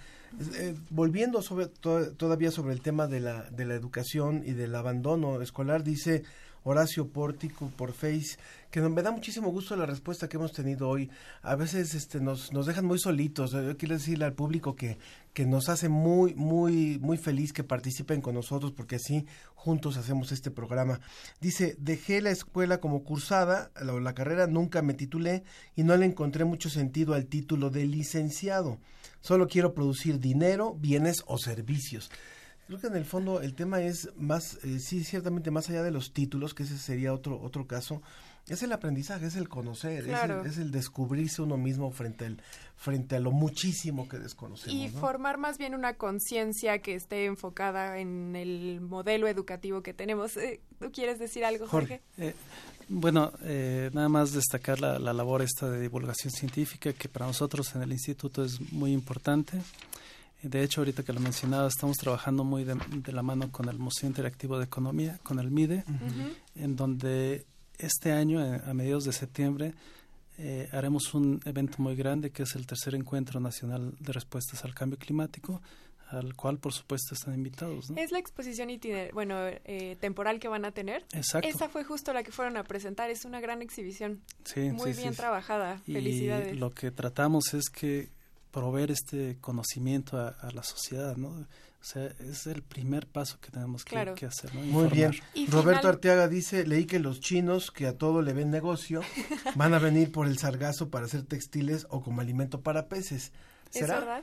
Eh, 0.59 0.74
volviendo 0.90 1.40
sobre 1.40 1.66
to- 1.66 2.12
todavía 2.12 2.51
sobre 2.51 2.74
el 2.74 2.82
tema 2.82 3.06
de 3.06 3.20
la, 3.20 3.48
de 3.51 3.64
la 3.64 3.74
educación 3.74 4.43
y 4.44 4.52
del 4.52 4.74
abandono 4.74 5.40
escolar, 5.40 5.82
dice 5.84 6.24
Horacio 6.68 7.06
Pórtico 7.06 7.70
por 7.76 7.93
Face, 7.93 8.38
que 8.72 8.80
me 8.80 9.01
da 9.01 9.12
muchísimo 9.12 9.51
gusto 9.51 9.76
la 9.76 9.86
respuesta 9.86 10.28
que 10.28 10.36
hemos 10.36 10.52
tenido 10.52 10.88
hoy. 10.88 11.09
A 11.43 11.55
veces 11.55 11.94
este, 11.94 12.20
nos, 12.20 12.52
nos 12.52 12.66
dejan 12.66 12.84
muy 12.84 12.98
solitos. 12.98 13.52
Yo 13.52 13.76
quiero 13.76 13.94
decirle 13.94 14.24
al 14.24 14.32
público 14.32 14.74
que, 14.74 14.98
que 15.32 15.47
nos 15.47 15.68
hace 15.68 15.88
muy, 15.88 16.34
muy, 16.34 16.98
muy 16.98 17.18
feliz 17.18 17.52
que 17.52 17.62
participen 17.62 18.20
con 18.20 18.34
nosotros 18.34 18.72
porque 18.72 18.97
así 18.97 19.26
juntos 19.55 19.97
hacemos 19.97 20.32
este 20.32 20.51
programa. 20.51 20.98
Dice, 21.40 21.76
dejé 21.78 22.20
la 22.20 22.30
escuela 22.30 22.80
como 22.80 23.05
cursada, 23.05 23.70
la, 23.80 23.93
la 24.01 24.14
carrera 24.14 24.48
nunca 24.48 24.82
me 24.82 24.94
titulé 24.94 25.44
y 25.76 25.84
no 25.84 25.97
le 25.97 26.06
encontré 26.06 26.44
mucho 26.44 26.68
sentido 26.68 27.14
al 27.14 27.26
título 27.26 27.70
de 27.70 27.86
licenciado. 27.86 28.80
Solo 29.20 29.47
quiero 29.47 29.72
producir 29.72 30.18
dinero, 30.18 30.74
bienes 30.74 31.22
o 31.26 31.38
servicios. 31.38 32.10
Creo 32.66 32.80
que 32.80 32.88
en 32.88 32.97
el 32.97 33.05
fondo 33.05 33.40
el 33.43 33.55
tema 33.55 33.80
es 33.80 34.10
más, 34.16 34.59
eh, 34.64 34.80
sí, 34.80 35.05
ciertamente 35.05 35.51
más 35.51 35.68
allá 35.70 35.82
de 35.84 35.90
los 35.93 36.12
títulos, 36.12 36.52
que 36.52 36.64
ese 36.64 36.76
sería 36.78 37.12
otro, 37.12 37.40
otro 37.40 37.66
caso, 37.66 38.02
es 38.48 38.62
el 38.62 38.72
aprendizaje, 38.72 39.26
es 39.26 39.36
el 39.36 39.48
conocer, 39.48 40.01
es 40.01 40.05
el- 40.06 40.10
Claro. 40.10 40.44
es, 40.44 40.59
el, 40.59 40.70
descubrirse 40.72 41.43
uno 41.43 41.56
mismo 41.56 41.90
frente, 41.93 42.26
al, 42.26 42.40
frente 42.76 43.16
a 43.16 43.20
lo 43.20 43.30
muchísimo 43.32 44.09
que 44.09 44.18
desconocemos. 44.18 44.74
Y 44.74 44.88
¿no? 44.88 45.01
formar 45.01 45.36
más 45.38 45.59
bien 45.59 45.74
una 45.74 45.94
conciencia 45.94 46.80
que 46.80 46.94
esté 46.94 47.24
enfocada 47.26 47.98
en 47.98 48.34
el 48.36 48.80
modelo 48.80 49.26
educativo 49.28 49.82
que 49.82 49.94
tenemos. 49.94 50.36
Eh, 50.36 50.60
¿Tú 50.80 50.90
quieres 50.93 51.18
decir 51.20 51.44
algo, 51.44 51.66
Jorge? 51.68 52.01
Eh, 52.18 52.34
bueno, 52.88 53.32
eh, 53.43 53.90
nada 53.94 54.09
más 54.09 54.32
destacar 54.32 54.80
la, 54.80 54.98
la 55.01 55.12
labor 55.12 55.43
esta 55.43 55.68
de 55.68 55.80
divulgación 55.80 56.32
científica 56.32 56.93
que 56.93 57.09
para 57.09 57.26
nosotros 57.26 57.74
en 57.74 57.82
el 57.82 57.93
instituto 57.93 58.44
es 58.44 58.60
muy 58.72 58.93
importante. 58.93 59.59
De 60.42 60.62
hecho, 60.62 60.80
ahorita 60.80 61.02
que 61.02 61.12
lo 61.12 61.20
mencionaba, 61.20 61.66
estamos 61.68 61.96
trabajando 61.96 62.44
muy 62.44 62.64
de, 62.64 62.76
de 62.90 63.12
la 63.12 63.22
mano 63.22 63.50
con 63.50 63.68
el 63.68 63.78
Museo 63.78 64.08
Interactivo 64.08 64.58
de 64.58 64.64
Economía, 64.64 65.18
con 65.22 65.38
el 65.38 65.50
MIDE, 65.50 65.84
en 66.54 66.76
donde 66.76 67.46
este 67.78 68.12
año, 68.12 68.44
eh, 68.44 68.60
a 68.64 68.74
mediados 68.74 69.04
de 69.04 69.12
septiembre, 69.12 69.74
eh, 70.38 70.68
haremos 70.72 71.14
un 71.14 71.40
evento 71.44 71.76
muy 71.78 71.96
grande 71.96 72.30
que 72.30 72.42
es 72.42 72.54
el 72.54 72.66
tercer 72.66 72.94
encuentro 72.94 73.40
nacional 73.40 73.94
de 73.98 74.12
respuestas 74.12 74.64
al 74.64 74.74
cambio 74.74 74.98
climático, 74.98 75.62
al 76.10 76.36
cual 76.36 76.58
por 76.58 76.72
supuesto 76.72 77.14
están 77.14 77.34
invitados. 77.34 77.90
¿no? 77.90 77.96
Es 77.98 78.12
la 78.12 78.18
exposición 78.18 78.70
itiner 78.70 79.12
bueno, 79.12 79.36
eh, 79.64 79.96
temporal 80.00 80.38
que 80.38 80.48
van 80.48 80.64
a 80.64 80.72
tener. 80.72 81.04
Exacto. 81.12 81.48
Esa 81.48 81.68
fue 81.68 81.84
justo 81.84 82.12
la 82.12 82.22
que 82.22 82.30
fueron 82.30 82.56
a 82.56 82.64
presentar. 82.64 83.10
Es 83.10 83.24
una 83.24 83.40
gran 83.40 83.62
exhibición. 83.62 84.20
Sí, 84.44 84.70
Muy 84.70 84.92
sí, 84.92 85.00
bien 85.00 85.14
sí. 85.14 85.18
trabajada. 85.18 85.82
Y 85.86 85.94
Felicidades. 85.94 86.56
lo 86.58 86.70
que 86.72 86.90
tratamos 86.90 87.54
es 87.54 87.68
que 87.70 88.10
proveer 88.60 88.90
este 88.90 89.36
conocimiento 89.42 90.18
a, 90.18 90.28
a 90.28 90.50
la 90.50 90.62
sociedad, 90.62 91.14
¿no? 91.16 91.28
O 91.28 91.84
sea, 91.88 92.06
es 92.06 92.46
el 92.46 92.62
primer 92.62 93.06
paso 93.06 93.38
que 93.38 93.50
tenemos 93.50 93.84
que, 93.84 93.90
Claro. 93.90 94.14
que 94.14 94.24
hacer, 94.24 94.54
¿no? 94.54 94.62
Muy 94.62 94.88
bien. 94.88 95.12
Y 95.34 95.46
Roberto 95.46 95.80
final- 95.82 95.94
Arteaga 95.96 96.26
dice, 96.28 96.66
leí 96.66 96.86
que 96.86 96.98
los 96.98 97.20
chinos, 97.20 97.70
que 97.70 97.86
a 97.86 97.92
todo 97.96 98.22
le 98.22 98.32
ven 98.32 98.50
negocio, 98.50 99.02
van 99.56 99.74
a 99.74 99.78
venir 99.78 100.10
por 100.10 100.26
el 100.26 100.38
sargazo 100.38 100.88
para 100.88 101.04
hacer 101.04 101.22
textiles 101.24 101.86
o 101.90 102.00
como 102.00 102.22
alimento 102.22 102.60
para 102.62 102.88
peces. 102.88 103.30
¿Es 103.72 103.80
¿Será? 103.80 104.00
verdad? 104.00 104.22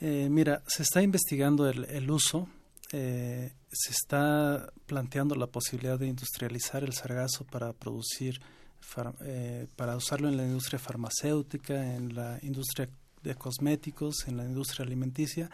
Eh, 0.00 0.28
mira, 0.30 0.62
se 0.66 0.82
está 0.82 1.02
investigando 1.02 1.68
el, 1.68 1.84
el 1.84 2.10
uso, 2.10 2.48
eh, 2.92 3.52
se 3.70 3.90
está 3.92 4.72
planteando 4.86 5.34
la 5.34 5.46
posibilidad 5.46 5.98
de 5.98 6.06
industrializar 6.08 6.82
el 6.84 6.94
sargazo 6.94 7.44
para 7.44 7.72
producir, 7.74 8.40
far- 8.80 9.14
eh, 9.24 9.66
para 9.76 9.94
usarlo 9.96 10.28
en 10.28 10.36
la 10.38 10.44
industria 10.44 10.78
farmacéutica, 10.78 11.94
en 11.94 12.14
la 12.14 12.38
industria 12.42 12.88
de 13.24 13.34
cosméticos, 13.34 14.28
en 14.28 14.36
la 14.36 14.44
industria 14.44 14.84
alimenticia. 14.86 15.50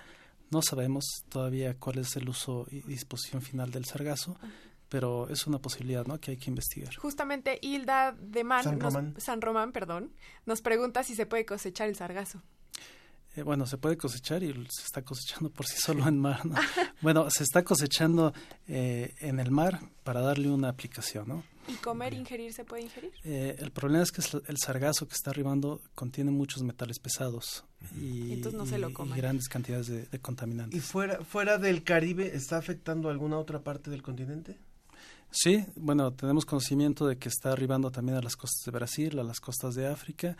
No 0.50 0.60
sabemos 0.62 1.04
todavía 1.28 1.74
cuál 1.78 1.98
es 1.98 2.16
el 2.16 2.28
uso 2.28 2.66
y 2.70 2.80
disposición 2.82 3.40
final 3.40 3.70
del 3.70 3.84
sargazo, 3.84 4.36
pero 4.88 5.28
es 5.28 5.46
una 5.46 5.60
posibilidad 5.60 6.04
¿no? 6.04 6.18
que 6.18 6.32
hay 6.32 6.36
que 6.36 6.50
investigar. 6.50 6.94
Justamente 6.96 7.58
Hilda 7.62 8.12
de 8.12 8.42
Man, 8.44 8.64
San 8.64 8.78
nos- 8.78 8.92
Román. 8.92 9.14
San 9.18 9.40
Román, 9.40 9.72
perdón, 9.72 10.12
nos 10.46 10.60
pregunta 10.60 11.04
si 11.04 11.14
se 11.14 11.24
puede 11.26 11.46
cosechar 11.46 11.88
el 11.88 11.94
sargazo. 11.96 12.42
Eh, 13.36 13.42
bueno, 13.44 13.64
se 13.64 13.78
puede 13.78 13.96
cosechar 13.96 14.42
y 14.42 14.52
se 14.52 14.82
está 14.84 15.02
cosechando 15.02 15.50
por 15.50 15.64
sí 15.64 15.76
solo 15.78 16.08
en 16.08 16.18
mar. 16.18 16.44
¿no? 16.44 16.56
bueno, 17.00 17.30
se 17.30 17.44
está 17.44 17.62
cosechando 17.62 18.32
eh, 18.66 19.14
en 19.20 19.38
el 19.38 19.52
mar 19.52 19.78
para 20.02 20.20
darle 20.20 20.50
una 20.50 20.68
aplicación. 20.68 21.28
¿no? 21.28 21.44
¿Y 21.70 21.74
comer, 21.76 22.14
ingerir, 22.14 22.52
se 22.52 22.64
puede 22.64 22.82
ingerir? 22.82 23.12
Eh, 23.24 23.56
el 23.58 23.70
problema 23.70 24.02
es 24.02 24.10
que 24.12 24.20
es- 24.20 24.34
el 24.46 24.56
sargazo 24.58 25.06
que 25.06 25.14
está 25.14 25.30
arribando 25.30 25.80
contiene 25.94 26.30
muchos 26.30 26.62
metales 26.62 26.98
pesados 26.98 27.64
y, 27.98 28.32
Entonces 28.32 28.58
no 28.58 28.66
se 28.66 28.78
lo 28.78 28.88
y- 28.88 28.90
y 28.90 28.94
coman. 28.94 29.16
grandes 29.18 29.48
cantidades 29.48 29.86
de, 29.86 30.06
de 30.06 30.18
contaminantes. 30.20 30.76
¿Y 30.76 30.80
fuera, 30.80 31.24
fuera 31.24 31.58
del 31.58 31.82
Caribe 31.84 32.34
está 32.34 32.56
afectando 32.58 33.08
alguna 33.08 33.38
otra 33.38 33.60
parte 33.62 33.90
del 33.90 34.02
continente? 34.02 34.58
Sí, 35.30 35.64
bueno, 35.76 36.12
tenemos 36.12 36.44
conocimiento 36.44 37.06
de 37.06 37.16
que 37.16 37.28
está 37.28 37.52
arribando 37.52 37.90
también 37.92 38.18
a 38.18 38.22
las 38.22 38.34
costas 38.34 38.64
de 38.64 38.72
Brasil, 38.72 39.18
a 39.18 39.22
las 39.22 39.38
costas 39.40 39.74
de 39.76 39.86
África, 39.86 40.36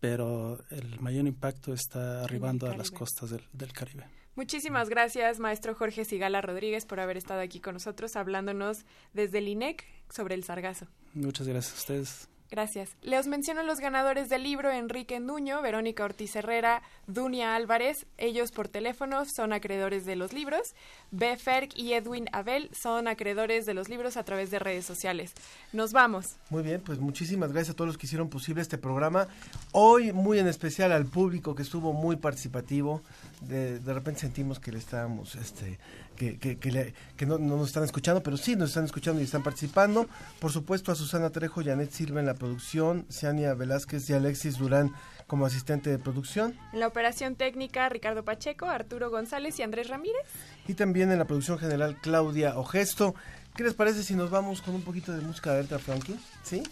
pero 0.00 0.58
el 0.70 0.98
mayor 1.00 1.26
impacto 1.26 1.74
está 1.74 2.22
arribando 2.24 2.66
a 2.70 2.74
las 2.74 2.90
costas 2.90 3.28
del, 3.30 3.42
del 3.52 3.72
Caribe. 3.74 4.06
Muchísimas 4.36 4.88
gracias, 4.88 5.38
maestro 5.38 5.74
Jorge 5.74 6.04
Sigala 6.04 6.40
Rodríguez, 6.40 6.86
por 6.86 7.00
haber 7.00 7.16
estado 7.16 7.40
aquí 7.40 7.60
con 7.60 7.74
nosotros 7.74 8.16
hablándonos 8.16 8.84
desde 9.12 9.38
el 9.38 9.48
INEC 9.48 9.84
sobre 10.08 10.34
el 10.34 10.44
sargazo. 10.44 10.86
Muchas 11.14 11.46
gracias 11.46 11.74
a 11.74 11.78
ustedes. 11.78 12.29
Gracias. 12.50 12.96
Les 13.02 13.28
menciono 13.28 13.62
los 13.62 13.78
ganadores 13.78 14.28
del 14.28 14.42
libro, 14.42 14.72
Enrique 14.72 15.20
Nuño, 15.20 15.62
Verónica 15.62 16.04
Ortiz 16.04 16.34
Herrera, 16.34 16.82
Dunia 17.06 17.54
Álvarez. 17.54 18.06
Ellos 18.18 18.50
por 18.50 18.66
teléfono 18.66 19.24
son 19.24 19.52
acreedores 19.52 20.04
de 20.04 20.16
los 20.16 20.32
libros. 20.32 20.74
B. 21.12 21.36
Ferg 21.36 21.68
y 21.76 21.92
Edwin 21.92 22.26
Abel 22.32 22.68
son 22.72 23.06
acreedores 23.06 23.66
de 23.66 23.74
los 23.74 23.88
libros 23.88 24.16
a 24.16 24.24
través 24.24 24.50
de 24.50 24.58
redes 24.58 24.84
sociales. 24.84 25.32
Nos 25.72 25.92
vamos. 25.92 26.38
Muy 26.50 26.64
bien, 26.64 26.80
pues 26.80 26.98
muchísimas 26.98 27.52
gracias 27.52 27.74
a 27.74 27.76
todos 27.76 27.86
los 27.86 27.98
que 27.98 28.06
hicieron 28.06 28.28
posible 28.28 28.62
este 28.62 28.78
programa. 28.78 29.28
Hoy 29.70 30.12
muy 30.12 30.40
en 30.40 30.48
especial 30.48 30.90
al 30.90 31.06
público 31.06 31.54
que 31.54 31.62
estuvo 31.62 31.92
muy 31.92 32.16
participativo. 32.16 33.02
De, 33.42 33.78
de 33.78 33.94
repente 33.94 34.20
sentimos 34.20 34.58
que 34.58 34.72
le 34.72 34.78
estábamos, 34.78 35.36
este, 35.36 35.78
que, 36.20 36.36
que, 36.38 36.58
que, 36.58 36.70
le- 36.70 36.94
que 37.16 37.24
no, 37.24 37.38
no 37.38 37.56
nos 37.56 37.68
están 37.68 37.82
escuchando, 37.84 38.22
pero 38.22 38.36
sí 38.36 38.54
nos 38.54 38.68
están 38.68 38.84
escuchando 38.84 39.22
y 39.22 39.24
están 39.24 39.42
participando. 39.42 40.06
Por 40.38 40.52
supuesto 40.52 40.92
a 40.92 40.94
Susana 40.94 41.30
Trejo, 41.30 41.64
Janet 41.64 41.90
Silva 41.92 42.20
en 42.20 42.26
la 42.26 42.34
producción, 42.34 43.06
Ciania 43.10 43.54
Velázquez 43.54 44.10
y 44.10 44.12
Alexis 44.12 44.58
Durán 44.58 44.92
como 45.26 45.46
asistente 45.46 45.88
de 45.88 45.98
producción. 45.98 46.54
En 46.74 46.80
la 46.80 46.88
operación 46.88 47.36
técnica, 47.36 47.88
Ricardo 47.88 48.22
Pacheco, 48.22 48.66
Arturo 48.66 49.08
González 49.10 49.58
y 49.58 49.62
Andrés 49.62 49.88
Ramírez. 49.88 50.26
Y 50.68 50.74
también 50.74 51.10
en 51.10 51.18
la 51.18 51.24
producción 51.24 51.58
general 51.58 51.96
Claudia 52.02 52.58
Ogesto. 52.58 53.14
¿Qué 53.60 53.64
les 53.64 53.74
parece 53.74 54.02
si 54.02 54.14
nos 54.14 54.30
vamos 54.30 54.62
con 54.62 54.74
un 54.74 54.80
poquito 54.80 55.12
de 55.12 55.20
música 55.20 55.52
de 55.52 55.58
Aretha 55.58 55.78
Franklin? 55.78 56.18
¿Sí? 56.42 56.62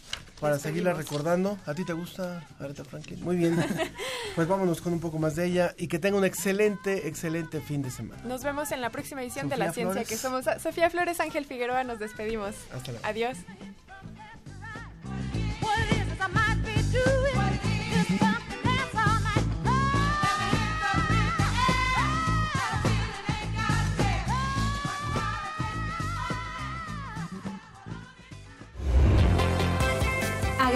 Para 0.40 0.58
seguirla 0.58 0.94
recordando. 0.94 1.58
¿A 1.66 1.74
ti 1.74 1.84
te 1.84 1.92
gusta 1.92 2.42
Aretha 2.58 2.82
Franklin? 2.82 3.22
Muy 3.22 3.36
bien. 3.36 3.62
pues 4.34 4.48
vámonos 4.48 4.80
con 4.80 4.94
un 4.94 4.98
poco 4.98 5.18
más 5.18 5.36
de 5.36 5.44
ella 5.44 5.74
y 5.76 5.88
que 5.88 5.98
tenga 5.98 6.16
un 6.16 6.24
excelente, 6.24 7.06
excelente 7.06 7.60
fin 7.60 7.82
de 7.82 7.90
semana. 7.90 8.22
Nos 8.24 8.42
vemos 8.42 8.72
en 8.72 8.80
la 8.80 8.88
próxima 8.88 9.22
edición 9.22 9.50
de 9.50 9.58
La 9.58 9.70
Ciencia 9.70 10.02
que 10.04 10.16
somos. 10.16 10.46
Sofía 10.62 10.88
Flores, 10.88 11.20
Ángel 11.20 11.44
Figueroa, 11.44 11.84
nos 11.84 11.98
despedimos. 11.98 12.54
Hasta 12.72 12.92
luego. 12.92 13.06
Adiós. 13.06 13.36